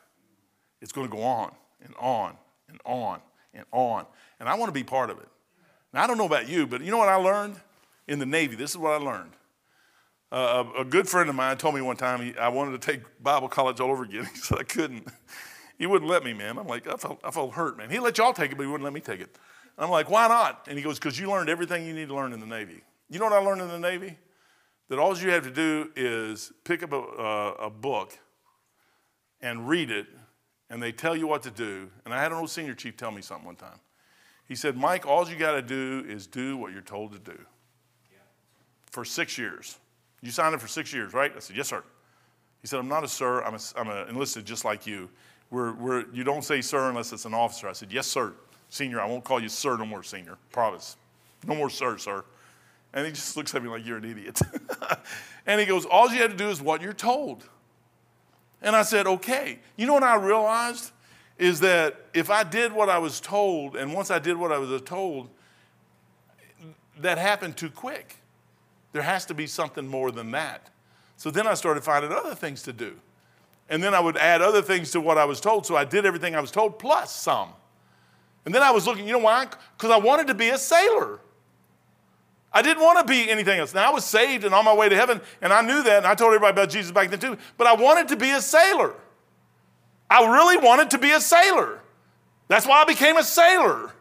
It's 0.82 0.92
going 0.92 1.10
to 1.10 1.16
go 1.16 1.22
on 1.22 1.52
and 1.84 1.94
on 2.00 2.36
and 2.70 2.80
on 2.86 3.20
and 3.54 3.66
on. 3.72 4.06
And 4.40 4.50
I 4.50 4.56
want 4.56 4.70
to 4.70 4.74
be 4.74 4.84
part 4.84 5.10
of 5.10 5.20
it. 5.20 5.28
Now, 5.94 6.04
I 6.04 6.08
don't 6.08 6.18
know 6.18 6.26
about 6.26 6.48
you, 6.48 6.66
but 6.66 6.82
you 6.82 6.92
know 6.92 6.98
what 6.98 7.10
I 7.10 7.16
learned 7.16 7.56
in 8.08 8.20
the 8.20 8.26
Navy? 8.26 8.56
This 8.56 8.72
is 8.72 8.78
what 8.78 8.94
I 8.94 9.04
learned. 9.04 9.32
Uh, 10.32 10.64
a, 10.78 10.82
a, 10.82 10.86
good 10.86 11.10
friend 11.10 11.30
of 11.30 11.36
mine 11.36 11.58
told 11.58 11.76
me 11.76 11.82
one 11.82 11.98
time 11.98 12.22
he, 12.22 12.38
I 12.38 12.48
wanted 12.48 12.80
to 12.80 12.92
take 12.92 13.02
Bible 13.22 13.50
college 13.50 13.82
all 13.82 13.92
over 13.92 14.04
again. 14.04 14.30
He 14.34 14.40
said 14.40 14.60
I 14.60 14.64
couldn't. 14.64 15.06
He 15.82 15.88
wouldn't 15.88 16.12
let 16.12 16.24
me, 16.24 16.32
man. 16.32 16.60
I'm 16.60 16.68
like, 16.68 16.88
I 16.88 16.96
felt, 16.96 17.20
I 17.24 17.32
felt 17.32 17.54
hurt, 17.54 17.76
man. 17.76 17.90
He 17.90 17.98
let 17.98 18.20
y'all 18.20 18.34
take 18.34 18.52
it, 18.52 18.56
but 18.56 18.62
he 18.62 18.68
wouldn't 18.68 18.84
let 18.84 18.94
me 18.94 19.00
take 19.00 19.20
it. 19.20 19.36
I'm 19.80 19.90
like, 19.90 20.12
why 20.12 20.28
not? 20.28 20.68
And 20.70 20.78
he 20.78 20.84
goes, 20.84 21.00
because 21.00 21.20
you 21.20 21.28
learned 21.28 21.50
everything 21.50 21.88
you 21.88 21.94
need 21.94 22.10
to 22.10 22.14
learn 22.14 22.34
in 22.34 22.40
the 22.40 22.46
Navy. 22.46 22.84
You 23.10 23.18
know 23.18 23.26
what 23.26 23.34
I 23.34 23.40
learned 23.40 23.62
in 23.62 23.68
the 23.68 23.80
Navy? 23.80 24.16
That 24.90 25.00
all 25.00 25.18
you 25.18 25.32
have 25.32 25.44
to 25.44 25.50
do 25.50 25.90
is 25.96 26.54
pick 26.66 26.84
up 26.84 26.94
a, 26.94 27.00
uh, 27.00 27.56
a 27.62 27.70
book 27.72 28.16
and 29.42 29.68
read 29.68 29.90
it, 29.90 30.06
and 30.70 30.84
they 30.84 30.92
tell 30.92 31.16
you 31.16 31.26
what 31.26 31.42
to 31.42 31.50
do. 31.50 31.90
And 32.06 32.14
I 32.14 32.22
had 32.22 32.32
an 32.32 32.38
old 32.38 32.52
senior 32.52 32.76
chief 32.76 32.96
tell 32.96 33.10
me 33.10 33.24
something 33.24 33.48
one 33.48 33.56
time. 33.56 33.80
He 34.48 34.54
said, 34.54 34.78
Mike, 34.78 35.08
all 35.08 35.28
you 35.28 35.36
got 35.36 35.54
to 35.54 35.64
do 35.64 36.06
is 36.08 36.28
do 36.28 36.58
what 36.58 36.74
you're 36.74 36.84
told 36.84 37.14
to 37.14 37.18
do. 37.18 37.40
Yeah. 38.12 38.20
For 38.92 39.04
six 39.04 39.36
years. 39.36 39.80
You 40.22 40.30
signed 40.30 40.54
up 40.54 40.62
for 40.62 40.68
six 40.68 40.94
years, 40.94 41.12
right? 41.16 41.34
I 41.36 41.40
said, 41.40 41.58
yes, 41.58 41.70
sir. 41.70 41.84
He 42.62 42.68
said, 42.68 42.78
I'm 42.78 42.88
not 42.88 43.04
a 43.04 43.08
sir, 43.08 43.42
I'm, 43.42 43.56
a, 43.56 43.60
I'm 43.76 43.88
a 43.88 44.06
enlisted 44.08 44.46
just 44.46 44.64
like 44.64 44.86
you. 44.86 45.10
We're, 45.52 45.74
we're, 45.74 46.06
you 46.14 46.24
don't 46.24 46.44
say 46.44 46.62
sir 46.62 46.90
unless 46.90 47.12
it's 47.12 47.26
an 47.26 47.34
officer. 47.34 47.68
I 47.68 47.74
said, 47.74 47.92
yes, 47.92 48.08
sir. 48.08 48.34
Senior, 48.70 49.02
I 49.02 49.06
won't 49.06 49.26
call 49.26 49.42
you 49.42 49.50
sir 49.50 49.78
no 49.78 49.86
more, 49.86 50.02
senior. 50.02 50.38
Promise. 50.52 50.96
No 51.46 51.56
more 51.56 51.70
sir, 51.70 51.98
sir. 51.98 52.24
And 52.94 53.06
he 53.06 53.12
just 53.12 53.36
looks 53.36 53.54
at 53.54 53.62
me 53.62 53.70
like 53.70 53.86
you're 53.86 53.98
an 53.98 54.06
idiot. 54.06 54.40
and 55.46 55.60
he 55.60 55.68
goes, 55.68 55.86
all 55.86 56.10
you 56.10 56.22
have 56.22 56.32
to 56.32 56.38
do 56.38 56.50
is 56.50 56.62
what 56.62 56.82
you're 56.82 56.94
told. 56.94 57.44
And 58.62 58.76
I 58.76 58.84
said, 58.84 59.08
okay. 59.08 59.60
You 59.76 59.88
know 59.88 59.94
what 59.94 60.04
I 60.04 60.16
realized? 60.16 60.92
Is 61.38 61.60
that 61.62 62.06
if 62.14 62.30
I 62.30 62.44
did 62.44 62.72
what 62.72 62.90
I 62.90 63.00
was 63.00 63.20
told, 63.20 63.76
and 63.76 63.94
once 63.94 64.12
I 64.12 64.20
did 64.20 64.38
what 64.38 64.52
I 64.52 64.58
was 64.58 64.82
told, 64.84 65.30
that 67.00 67.18
happened 67.18 67.58
too 67.58 67.70
quick. 67.70 68.18
There 68.94 69.02
has 69.02 69.26
to 69.26 69.34
be 69.34 69.48
something 69.48 69.88
more 69.88 70.12
than 70.12 70.32
that. 70.32 70.70
So 71.18 71.32
then 71.32 71.48
I 71.48 71.56
started 71.56 71.84
finding 71.84 72.12
other 72.12 72.36
things 72.36 72.64
to 72.64 72.74
do. 72.74 72.98
And 73.72 73.82
then 73.82 73.96
I 73.96 74.02
would 74.02 74.18
add 74.18 74.42
other 74.42 74.62
things 74.62 74.92
to 74.92 75.02
what 75.02 75.18
I 75.18 75.26
was 75.26 75.40
told. 75.40 75.66
So 75.66 75.78
I 75.78 75.86
did 75.86 76.06
everything 76.06 76.36
I 76.36 76.42
was 76.42 76.52
told 76.52 76.78
plus 76.78 77.16
some. 77.16 77.50
And 78.46 78.54
then 78.54 78.62
I 78.62 78.72
was 78.72 78.86
looking, 78.86 79.08
you 79.08 79.14
know 79.14 79.20
why? 79.20 79.48
Because 79.78 79.92
I 79.92 79.98
wanted 79.98 80.28
to 80.28 80.34
be 80.34 80.50
a 80.50 80.58
sailor. 80.58 81.20
I 82.52 82.62
didn't 82.62 82.84
want 82.84 83.00
to 83.00 83.10
be 83.10 83.30
anything 83.30 83.60
else. 83.60 83.74
Now 83.74 83.90
I 83.90 83.94
was 83.94 84.04
saved 84.04 84.44
and 84.44 84.54
on 84.54 84.66
my 84.66 84.74
way 84.74 84.90
to 84.90 84.96
heaven, 84.96 85.22
and 85.42 85.54
I 85.54 85.62
knew 85.62 85.84
that, 85.84 86.00
and 86.00 86.06
I 86.06 86.16
told 86.16 86.34
everybody 86.34 86.52
about 86.52 86.70
Jesus 86.70 86.92
back 86.92 87.10
then 87.10 87.20
too. 87.20 87.38
But 87.58 87.68
I 87.68 87.76
wanted 87.76 88.10
to 88.10 88.18
be 88.18 88.32
a 88.32 88.42
sailor. 88.42 88.94
I 90.10 90.30
really 90.30 90.58
wanted 90.58 90.90
to 90.90 90.98
be 90.98 91.12
a 91.12 91.22
sailor. 91.22 91.80
That's 92.50 92.68
why 92.68 92.82
I 92.82 92.86
became 92.86 93.16
a 93.16 93.24
sailor. 93.24 93.94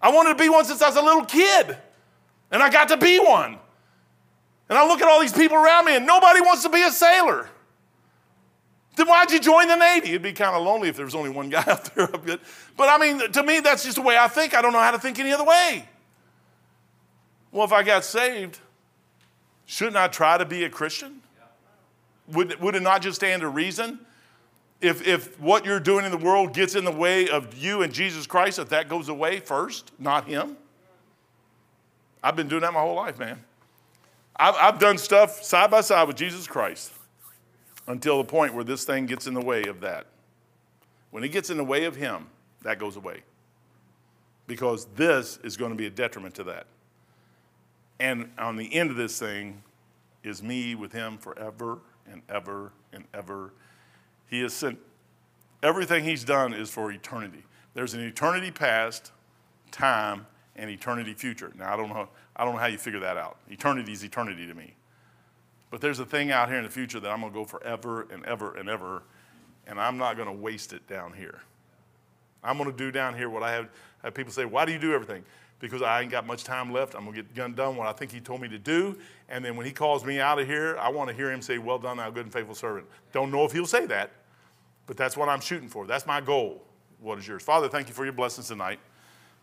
I 0.00 0.10
wanted 0.12 0.38
to 0.38 0.42
be 0.42 0.48
one 0.48 0.64
since 0.64 0.80
I 0.80 0.88
was 0.88 0.96
a 0.96 1.02
little 1.02 1.26
kid, 1.26 1.76
and 2.50 2.62
I 2.62 2.70
got 2.70 2.88
to 2.88 2.96
be 2.96 3.18
one. 3.18 3.58
And 4.70 4.78
I 4.78 4.88
look 4.88 5.02
at 5.02 5.08
all 5.08 5.20
these 5.20 5.34
people 5.34 5.58
around 5.58 5.84
me, 5.84 5.94
and 5.94 6.06
nobody 6.06 6.40
wants 6.40 6.62
to 6.62 6.70
be 6.70 6.82
a 6.82 6.90
sailor. 6.90 7.50
Then 8.96 9.06
why'd 9.06 9.30
you 9.30 9.38
join 9.38 9.68
the 9.68 9.76
Navy? 9.76 10.08
It'd 10.08 10.22
be 10.22 10.32
kind 10.32 10.56
of 10.56 10.62
lonely 10.62 10.88
if 10.88 10.96
there 10.96 11.04
was 11.04 11.14
only 11.14 11.28
one 11.28 11.50
guy 11.50 11.62
out 11.66 11.94
there. 11.94 12.08
But 12.76 12.88
I 12.88 12.98
mean, 12.98 13.30
to 13.32 13.42
me, 13.42 13.60
that's 13.60 13.84
just 13.84 13.96
the 13.96 14.02
way 14.02 14.16
I 14.18 14.26
think. 14.26 14.54
I 14.54 14.62
don't 14.62 14.72
know 14.72 14.80
how 14.80 14.90
to 14.90 14.98
think 14.98 15.18
any 15.18 15.32
other 15.32 15.44
way. 15.44 15.86
Well, 17.52 17.64
if 17.64 17.72
I 17.72 17.82
got 17.82 18.04
saved, 18.04 18.58
shouldn't 19.66 19.96
I 19.96 20.08
try 20.08 20.38
to 20.38 20.46
be 20.46 20.64
a 20.64 20.70
Christian? 20.70 21.20
Would, 22.32 22.58
would 22.60 22.74
it 22.74 22.82
not 22.82 23.02
just 23.02 23.16
stand 23.16 23.42
to 23.42 23.48
reason? 23.48 24.00
If, 24.80 25.06
if 25.06 25.38
what 25.40 25.64
you're 25.64 25.80
doing 25.80 26.04
in 26.04 26.10
the 26.10 26.18
world 26.18 26.52
gets 26.52 26.74
in 26.74 26.84
the 26.84 26.92
way 26.92 27.28
of 27.28 27.54
you 27.54 27.82
and 27.82 27.92
Jesus 27.92 28.26
Christ, 28.26 28.58
if 28.58 28.70
that 28.70 28.88
goes 28.88 29.08
away 29.08 29.40
first, 29.40 29.92
not 29.98 30.26
Him? 30.26 30.56
I've 32.22 32.34
been 32.34 32.48
doing 32.48 32.62
that 32.62 32.72
my 32.72 32.80
whole 32.80 32.96
life, 32.96 33.18
man. 33.18 33.42
I've, 34.34 34.54
I've 34.56 34.78
done 34.78 34.98
stuff 34.98 35.42
side 35.42 35.70
by 35.70 35.82
side 35.82 36.08
with 36.08 36.16
Jesus 36.16 36.46
Christ 36.46 36.92
until 37.86 38.18
the 38.18 38.24
point 38.24 38.54
where 38.54 38.64
this 38.64 38.84
thing 38.84 39.06
gets 39.06 39.26
in 39.26 39.34
the 39.34 39.40
way 39.40 39.64
of 39.64 39.80
that. 39.80 40.06
When 41.10 41.24
it 41.24 41.28
gets 41.28 41.50
in 41.50 41.56
the 41.56 41.64
way 41.64 41.84
of 41.84 41.96
Him, 41.96 42.26
that 42.62 42.78
goes 42.78 42.96
away. 42.96 43.22
Because 44.46 44.86
this 44.96 45.38
is 45.42 45.56
going 45.56 45.70
to 45.70 45.76
be 45.76 45.86
a 45.86 45.90
detriment 45.90 46.34
to 46.36 46.44
that. 46.44 46.66
And 47.98 48.30
on 48.38 48.56
the 48.56 48.72
end 48.74 48.90
of 48.90 48.96
this 48.96 49.18
thing 49.18 49.62
is 50.22 50.42
me 50.42 50.74
with 50.74 50.92
Him 50.92 51.18
forever 51.18 51.78
and 52.10 52.22
ever 52.28 52.72
and 52.92 53.04
ever. 53.14 53.52
He 54.28 54.40
has 54.40 54.52
sent 54.52 54.78
everything 55.62 56.04
He's 56.04 56.24
done 56.24 56.52
is 56.52 56.70
for 56.70 56.90
eternity. 56.90 57.44
There's 57.74 57.94
an 57.94 58.00
eternity 58.00 58.50
past, 58.50 59.12
time, 59.70 60.26
and 60.56 60.70
eternity 60.70 61.14
future. 61.14 61.52
Now 61.56 61.72
I 61.72 61.76
don't 61.76 61.88
know, 61.88 62.08
I 62.34 62.44
don't 62.44 62.54
know 62.54 62.60
how 62.60 62.66
you 62.66 62.78
figure 62.78 63.00
that 63.00 63.16
out. 63.16 63.36
Eternity 63.48 63.92
is 63.92 64.02
eternity 64.02 64.46
to 64.46 64.54
me. 64.54 64.74
But 65.76 65.82
there's 65.82 65.98
a 65.98 66.06
thing 66.06 66.30
out 66.30 66.48
here 66.48 66.56
in 66.56 66.64
the 66.64 66.70
future 66.70 67.00
that 67.00 67.10
I'm 67.10 67.20
going 67.20 67.34
to 67.34 67.38
go 67.38 67.44
forever 67.44 68.06
and 68.10 68.24
ever 68.24 68.56
and 68.56 68.66
ever, 68.66 69.02
and 69.66 69.78
I'm 69.78 69.98
not 69.98 70.16
going 70.16 70.26
to 70.26 70.32
waste 70.32 70.72
it 70.72 70.88
down 70.88 71.12
here. 71.12 71.42
I'm 72.42 72.56
going 72.56 72.70
to 72.70 72.74
do 72.74 72.90
down 72.90 73.14
here 73.14 73.28
what 73.28 73.42
I 73.42 73.52
have, 73.52 73.68
have 74.02 74.14
people 74.14 74.32
say, 74.32 74.46
Why 74.46 74.64
do 74.64 74.72
you 74.72 74.78
do 74.78 74.94
everything? 74.94 75.22
Because 75.58 75.82
I 75.82 76.00
ain't 76.00 76.10
got 76.10 76.26
much 76.26 76.44
time 76.44 76.72
left. 76.72 76.94
I'm 76.94 77.04
going 77.04 77.14
to 77.14 77.22
get 77.22 77.54
done 77.54 77.76
what 77.76 77.86
I 77.86 77.92
think 77.92 78.10
He 78.10 78.20
told 78.20 78.40
me 78.40 78.48
to 78.48 78.58
do. 78.58 78.96
And 79.28 79.44
then 79.44 79.54
when 79.54 79.66
He 79.66 79.72
calls 79.72 80.02
me 80.02 80.18
out 80.18 80.38
of 80.38 80.46
here, 80.46 80.78
I 80.80 80.88
want 80.88 81.10
to 81.10 81.14
hear 81.14 81.30
Him 81.30 81.42
say, 81.42 81.58
Well 81.58 81.78
done, 81.78 81.98
thou 81.98 82.08
good 82.08 82.24
and 82.24 82.32
faithful 82.32 82.54
servant. 82.54 82.86
Don't 83.12 83.30
know 83.30 83.44
if 83.44 83.52
He'll 83.52 83.66
say 83.66 83.84
that, 83.84 84.12
but 84.86 84.96
that's 84.96 85.14
what 85.14 85.28
I'm 85.28 85.42
shooting 85.42 85.68
for. 85.68 85.86
That's 85.86 86.06
my 86.06 86.22
goal. 86.22 86.62
What 87.02 87.18
is 87.18 87.28
yours? 87.28 87.42
Father, 87.42 87.68
thank 87.68 87.88
you 87.88 87.92
for 87.92 88.04
your 88.04 88.14
blessings 88.14 88.48
tonight. 88.48 88.78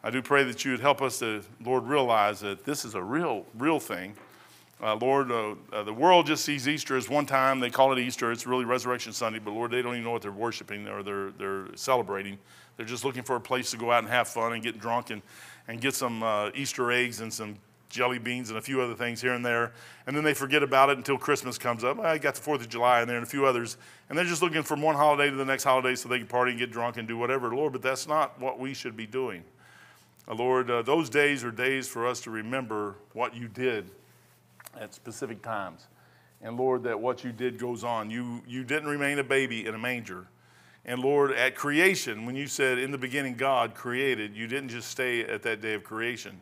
I 0.04 0.10
do 0.10 0.24
pray 0.24 0.44
that 0.46 0.66
you 0.66 0.72
would 0.72 0.80
help 0.80 1.04
us 1.04 1.20
to, 1.20 1.44
Lord, 1.64 1.84
realize 1.84 2.40
that 2.40 2.66
this 2.66 2.86
is 2.86 2.96
a 2.96 3.04
real, 3.04 3.46
real 3.56 3.80
thing. 3.80 4.16
Uh, 4.84 4.96
Lord, 4.96 5.32
uh, 5.32 5.56
uh, 5.72 5.84
the 5.84 5.94
world 5.94 6.28
just 6.28 6.44
sees 6.44 6.68
Easter 6.68 6.98
as 6.98 7.08
one 7.08 7.26
time. 7.26 7.62
They 7.62 7.70
call 7.70 7.94
it 7.94 8.00
Easter. 8.00 8.34
It's 8.34 8.46
really 8.46 8.66
Resurrection 8.66 9.14
Sunday, 9.14 9.40
but 9.40 9.52
Lord, 9.52 9.72
they 9.72 9.82
don't 9.82 9.94
even 9.94 10.04
know 10.04 10.12
what 10.12 10.22
they're 10.22 10.32
worshiping 10.34 10.90
or 10.90 11.02
they're, 11.02 11.32
they're 11.32 11.68
celebrating. 11.76 12.38
They're 12.76 12.86
just 12.86 13.06
looking 13.06 13.24
for 13.24 13.38
a 13.38 13.40
place 13.40 13.72
to 13.72 13.78
go 13.78 13.94
out 13.94 14.00
and 14.00 14.10
have 14.10 14.28
fun 14.28 14.52
and 14.52 14.62
get 14.62 14.82
drunk 14.82 15.10
and, 15.10 15.22
and 15.70 15.80
get 15.80 15.96
some 15.96 16.22
uh, 16.22 16.50
Easter 16.54 16.92
eggs 16.92 17.22
and 17.22 17.32
some 17.32 17.56
jelly 17.88 18.20
beans 18.20 18.50
and 18.50 18.60
a 18.60 18.62
few 18.62 18.82
other 18.82 18.94
things 18.94 19.22
here 19.22 19.32
and 19.32 19.46
there. 19.46 19.72
And 20.06 20.18
then 20.18 20.26
they 20.26 20.34
forget 20.34 20.64
about 20.64 20.90
it 20.90 20.98
until 20.98 21.18
Christmas 21.18 21.58
comes 21.58 21.86
up. 21.86 21.98
I 22.02 22.18
got 22.18 22.36
the 22.36 22.42
4th 22.42 22.60
of 22.60 22.68
July 22.68 23.02
in 23.02 23.08
there 23.08 23.16
and 23.16 23.26
a 23.26 23.30
few 23.30 23.46
others. 23.46 23.78
And 24.10 24.18
they're 24.18 24.26
just 24.26 24.42
looking 24.42 24.64
from 24.64 24.82
one 24.82 24.96
holiday 24.96 25.30
to 25.30 25.36
the 25.38 25.46
next 25.46 25.64
holiday 25.64 25.96
so 25.96 26.10
they 26.10 26.18
can 26.18 26.28
party 26.28 26.52
and 26.52 26.60
get 26.60 26.72
drunk 26.72 26.98
and 26.98 27.08
do 27.08 27.18
whatever. 27.18 27.56
Lord, 27.56 27.72
but 27.72 27.82
that's 27.82 28.06
not 28.06 28.38
what 28.38 28.60
we 28.60 28.74
should 28.74 28.98
be 28.98 29.06
doing. 29.06 29.46
Uh, 30.28 30.34
Lord, 30.34 30.70
uh, 30.70 30.82
those 30.82 31.10
days 31.10 31.42
are 31.46 31.52
days 31.52 31.88
for 31.88 32.06
us 32.06 32.20
to 32.22 32.32
remember 32.32 32.96
what 33.14 33.34
you 33.34 33.48
did 33.48 33.90
at 34.80 34.93
specific 34.93 35.41
times. 35.41 35.88
And 36.41 36.57
Lord, 36.57 36.84
that 36.84 36.99
what 36.99 37.24
you 37.24 37.32
did 37.32 37.57
goes 37.57 37.84
on. 37.84 38.09
You, 38.09 38.41
you 38.47 38.63
didn't 38.63 38.89
remain 38.89 39.19
a 39.19 39.24
baby 39.24 39.65
in 39.65 39.76
a 39.76 39.78
manger. 39.78 40.28
And 40.86 40.99
Lord, 41.01 41.32
at 41.32 41.55
creation, 41.55 42.26
when 42.26 42.36
you 42.36 42.47
said 42.47 42.78
in 42.78 42.91
the 42.91 42.97
beginning 42.97 43.36
God 43.36 43.74
created, 43.74 44.36
you 44.36 44.47
didn't 44.47 44.69
just 44.69 44.89
stay 44.89 45.21
at 45.21 45.41
that 45.43 45.61
day 45.61 45.74
of 45.74 45.84
creation. 45.84 46.41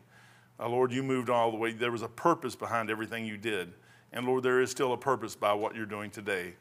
Uh, 0.58 0.68
Lord, 0.68 0.92
you 0.92 1.02
moved 1.02 1.30
all 1.30 1.50
the 1.52 1.56
way. 1.56 1.72
There 1.72 1.92
was 1.92 2.02
a 2.02 2.08
purpose 2.08 2.56
behind 2.56 2.90
everything 2.90 3.24
you 3.24 3.36
did. 3.36 3.72
And 4.12 4.26
Lord, 4.26 4.42
there 4.42 4.60
is 4.60 4.70
still 4.70 4.92
a 4.92 4.96
purpose 4.96 5.36
by 5.36 5.52
what 5.52 5.76
you're 5.76 5.86
doing 5.86 6.10
today. 6.10 6.54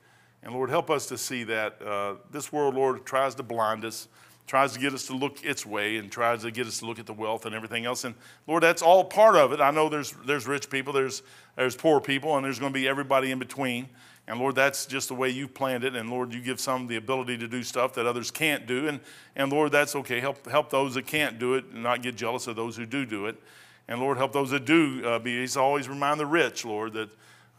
And 0.44 0.54
Lord, 0.54 0.70
help 0.70 0.90
us 0.90 1.08
to 1.08 1.18
see 1.18 1.44
that 1.46 1.82
uh, 1.82 2.16
this 2.32 2.52
world, 2.52 2.76
Lord, 2.76 3.06
tries 3.06 3.36
to 3.36 3.44
blind 3.44 3.84
us 3.84 4.08
tries 4.48 4.74
to 4.74 4.80
get 4.80 4.94
us 4.94 5.06
to 5.08 5.16
look 5.16 5.44
its 5.46 5.66
way 5.66 5.98
and 5.98 6.12
tries 6.12 6.42
to 6.42 6.52
get 6.52 6.68
us 6.68 6.80
to 6.80 6.86
look 6.86 7.00
at 7.00 7.06
the 7.06 7.14
wealth 7.14 7.46
and 7.46 7.56
everything 7.56 7.86
else. 7.86 8.04
And 8.04 8.16
Lord, 8.48 8.64
that's 8.64 8.82
all 8.82 9.04
part 9.04 9.36
of 9.36 9.54
it. 9.54 9.62
I 9.62 9.72
know 9.72 9.90
there's, 9.90 10.12
there's 10.26 10.48
rich 10.48 10.70
people, 10.70 10.92
there's, 10.94 11.24
there's 11.56 11.76
poor 11.76 12.02
people, 12.02 12.36
and 12.36 12.46
there's 12.46 12.60
going 12.60 12.74
to 12.74 12.80
be 12.80 12.88
everybody 12.88 13.32
in 13.32 13.40
between. 13.40 13.88
And 14.28 14.40
Lord, 14.40 14.56
that's 14.56 14.86
just 14.86 15.08
the 15.08 15.16
way 15.16 15.30
you've 15.30 15.54
planned 15.54 15.84
it. 15.84 15.96
And 15.96 16.10
Lord, 16.10 16.34
you 16.34 16.42
give 16.42 16.60
some 16.60 16.88
the 16.88 16.98
ability 16.98 17.38
to 17.40 17.48
do 17.48 17.64
stuff 17.64 17.94
that 17.96 18.06
others 18.06 18.30
can't 18.30 18.68
do. 18.68 18.88
And, 18.88 19.00
and 19.36 19.52
Lord, 19.52 19.72
that's 19.72 19.96
okay. 19.96 20.20
Help, 20.20 20.48
help 20.50 20.70
those 20.70 20.94
that 20.96 21.08
can't 21.08 21.40
do 21.40 21.56
it 21.56 21.66
and 21.74 21.82
not 21.84 22.02
get 22.02 22.16
jealous 22.16 22.48
of 22.48 22.56
those 22.56 22.78
who 22.78 22.86
do 22.86 23.06
do 23.06 23.26
it. 23.26 23.42
And 23.88 24.00
Lord, 24.00 24.18
help 24.18 24.32
those 24.32 24.52
that 24.52 24.66
do 24.66 25.06
uh, 25.06 25.20
be. 25.20 25.40
He's 25.40 25.58
always 25.58 25.90
remind 25.90 26.20
the 26.20 26.26
rich, 26.26 26.64
Lord, 26.66 26.94
that 26.94 27.10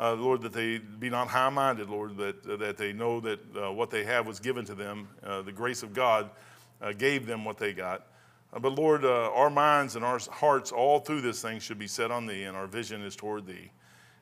uh, 0.01 0.15
Lord, 0.15 0.43
that 0.43 0.53
they 0.53 0.79
be 0.79 1.11
not 1.11 1.29
high-minded, 1.29 1.91
Lord, 1.91 2.17
that 2.17 2.43
that 2.59 2.77
they 2.77 2.93
know 2.93 3.21
that 3.21 3.39
uh, 3.57 3.71
what 3.71 3.91
they 3.91 4.05
have 4.05 4.27
was 4.27 4.41
given 4.41 4.65
to 4.65 4.75
them, 4.75 5.07
uh, 5.23 5.43
the 5.43 5.53
grace 5.53 5.83
of 5.83 5.93
God 5.93 6.31
uh, 6.83 6.93
gave 6.93 7.27
them 7.27 7.45
what 7.45 7.57
they 7.57 7.73
got. 7.73 8.07
Uh, 8.53 8.59
but 8.59 8.75
Lord, 8.75 9.05
uh, 9.05 9.31
our 9.33 9.49
minds 9.49 9.97
and 9.97 10.05
our 10.05 10.21
hearts 10.31 10.73
all 10.73 10.99
through 11.01 11.23
this 11.23 11.41
thing 11.41 11.59
should 11.61 11.79
be 11.79 11.87
set 11.87 12.11
on 12.11 12.27
Thee, 12.27 12.43
and 12.43 12.57
our 12.57 12.67
vision 12.67 13.03
is 13.03 13.17
toward 13.17 13.47
Thee. 13.47 13.71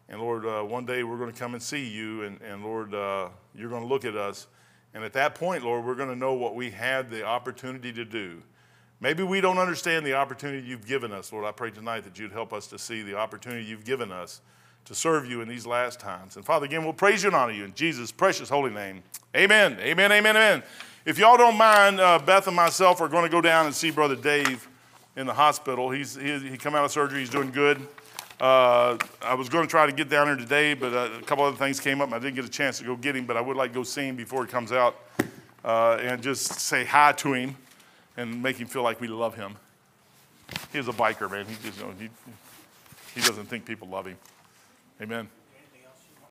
And 0.08 0.20
Lord, 0.20 0.44
uh, 0.44 0.62
one 0.62 0.84
day 0.84 1.02
we're 1.02 1.18
going 1.18 1.32
to 1.32 1.38
come 1.38 1.54
and 1.54 1.62
see 1.62 1.88
You, 1.88 2.22
and, 2.24 2.40
and 2.42 2.64
Lord, 2.64 2.94
uh, 2.94 3.28
you're 3.54 3.70
going 3.70 3.82
to 3.82 3.88
look 3.88 4.04
at 4.04 4.16
us. 4.16 4.46
And 4.92 5.04
at 5.04 5.12
that 5.14 5.34
point, 5.34 5.64
Lord, 5.64 5.84
we're 5.84 5.94
going 5.94 6.08
to 6.08 6.16
know 6.16 6.34
what 6.34 6.54
we 6.54 6.70
had 6.70 7.10
the 7.10 7.24
opportunity 7.24 7.92
to 7.92 8.04
do. 8.04 8.42
Maybe 9.00 9.22
we 9.22 9.40
don't 9.40 9.58
understand 9.58 10.04
the 10.04 10.14
opportunity 10.14 10.66
you've 10.66 10.86
given 10.86 11.12
us. 11.12 11.32
Lord, 11.32 11.44
I 11.44 11.52
pray 11.52 11.70
tonight 11.70 12.04
that 12.04 12.18
you'd 12.18 12.32
help 12.32 12.52
us 12.52 12.66
to 12.68 12.78
see 12.78 13.02
the 13.02 13.16
opportunity 13.16 13.64
you've 13.64 13.84
given 13.84 14.12
us 14.12 14.42
to 14.84 14.94
serve 14.94 15.26
you 15.26 15.40
in 15.40 15.48
these 15.48 15.66
last 15.66 16.00
times. 16.00 16.36
And 16.36 16.44
Father, 16.44 16.66
again, 16.66 16.84
we'll 16.84 16.92
praise 16.92 17.22
you 17.22 17.28
and 17.28 17.36
honor 17.36 17.52
you 17.52 17.64
in 17.64 17.74
Jesus' 17.74 18.10
precious 18.10 18.48
holy 18.48 18.70
name. 18.70 19.02
Amen. 19.34 19.78
Amen. 19.80 20.12
Amen. 20.12 20.36
Amen. 20.36 20.62
If 21.06 21.18
y'all 21.18 21.38
don't 21.38 21.56
mind, 21.56 21.98
uh, 21.98 22.18
Beth 22.18 22.46
and 22.46 22.54
myself 22.54 23.00
are 23.00 23.08
going 23.08 23.24
to 23.24 23.30
go 23.30 23.40
down 23.40 23.64
and 23.64 23.74
see 23.74 23.90
Brother 23.90 24.16
Dave 24.16 24.68
in 25.16 25.26
the 25.26 25.32
hospital. 25.32 25.90
He's, 25.90 26.14
he, 26.14 26.38
he 26.40 26.58
come 26.58 26.74
out 26.74 26.84
of 26.84 26.92
surgery. 26.92 27.20
He's 27.20 27.30
doing 27.30 27.50
good. 27.50 27.80
Uh, 28.38 28.98
I 29.22 29.32
was 29.32 29.48
going 29.48 29.66
to 29.66 29.70
try 29.70 29.86
to 29.86 29.92
get 29.92 30.10
down 30.10 30.26
there 30.26 30.36
today, 30.36 30.74
but 30.74 30.92
uh, 30.92 31.08
a 31.18 31.22
couple 31.22 31.44
other 31.44 31.56
things 31.56 31.80
came 31.80 32.02
up. 32.02 32.08
And 32.08 32.14
I 32.14 32.18
didn't 32.18 32.34
get 32.34 32.44
a 32.44 32.50
chance 32.50 32.78
to 32.80 32.84
go 32.84 32.96
get 32.96 33.16
him, 33.16 33.24
but 33.24 33.38
I 33.38 33.40
would 33.40 33.56
like 33.56 33.70
to 33.70 33.76
go 33.76 33.82
see 33.82 34.02
him 34.02 34.14
before 34.14 34.44
he 34.44 34.52
comes 34.52 34.72
out 34.72 34.94
uh, 35.64 35.98
and 36.02 36.22
just 36.22 36.60
say 36.60 36.84
hi 36.84 37.12
to 37.12 37.32
him 37.32 37.56
and 38.18 38.42
make 38.42 38.58
him 38.58 38.68
feel 38.68 38.82
like 38.82 39.00
we 39.00 39.08
love 39.08 39.34
him. 39.34 39.56
He's 40.70 40.86
a 40.86 40.92
biker, 40.92 41.30
man. 41.30 41.46
He, 41.46 41.54
just, 41.66 41.78
you 41.78 41.86
know, 41.86 41.94
he, 41.98 42.08
he 43.14 43.26
doesn't 43.26 43.46
think 43.46 43.64
people 43.64 43.88
love 43.88 44.04
him. 44.04 44.18
Amen. 45.00 45.28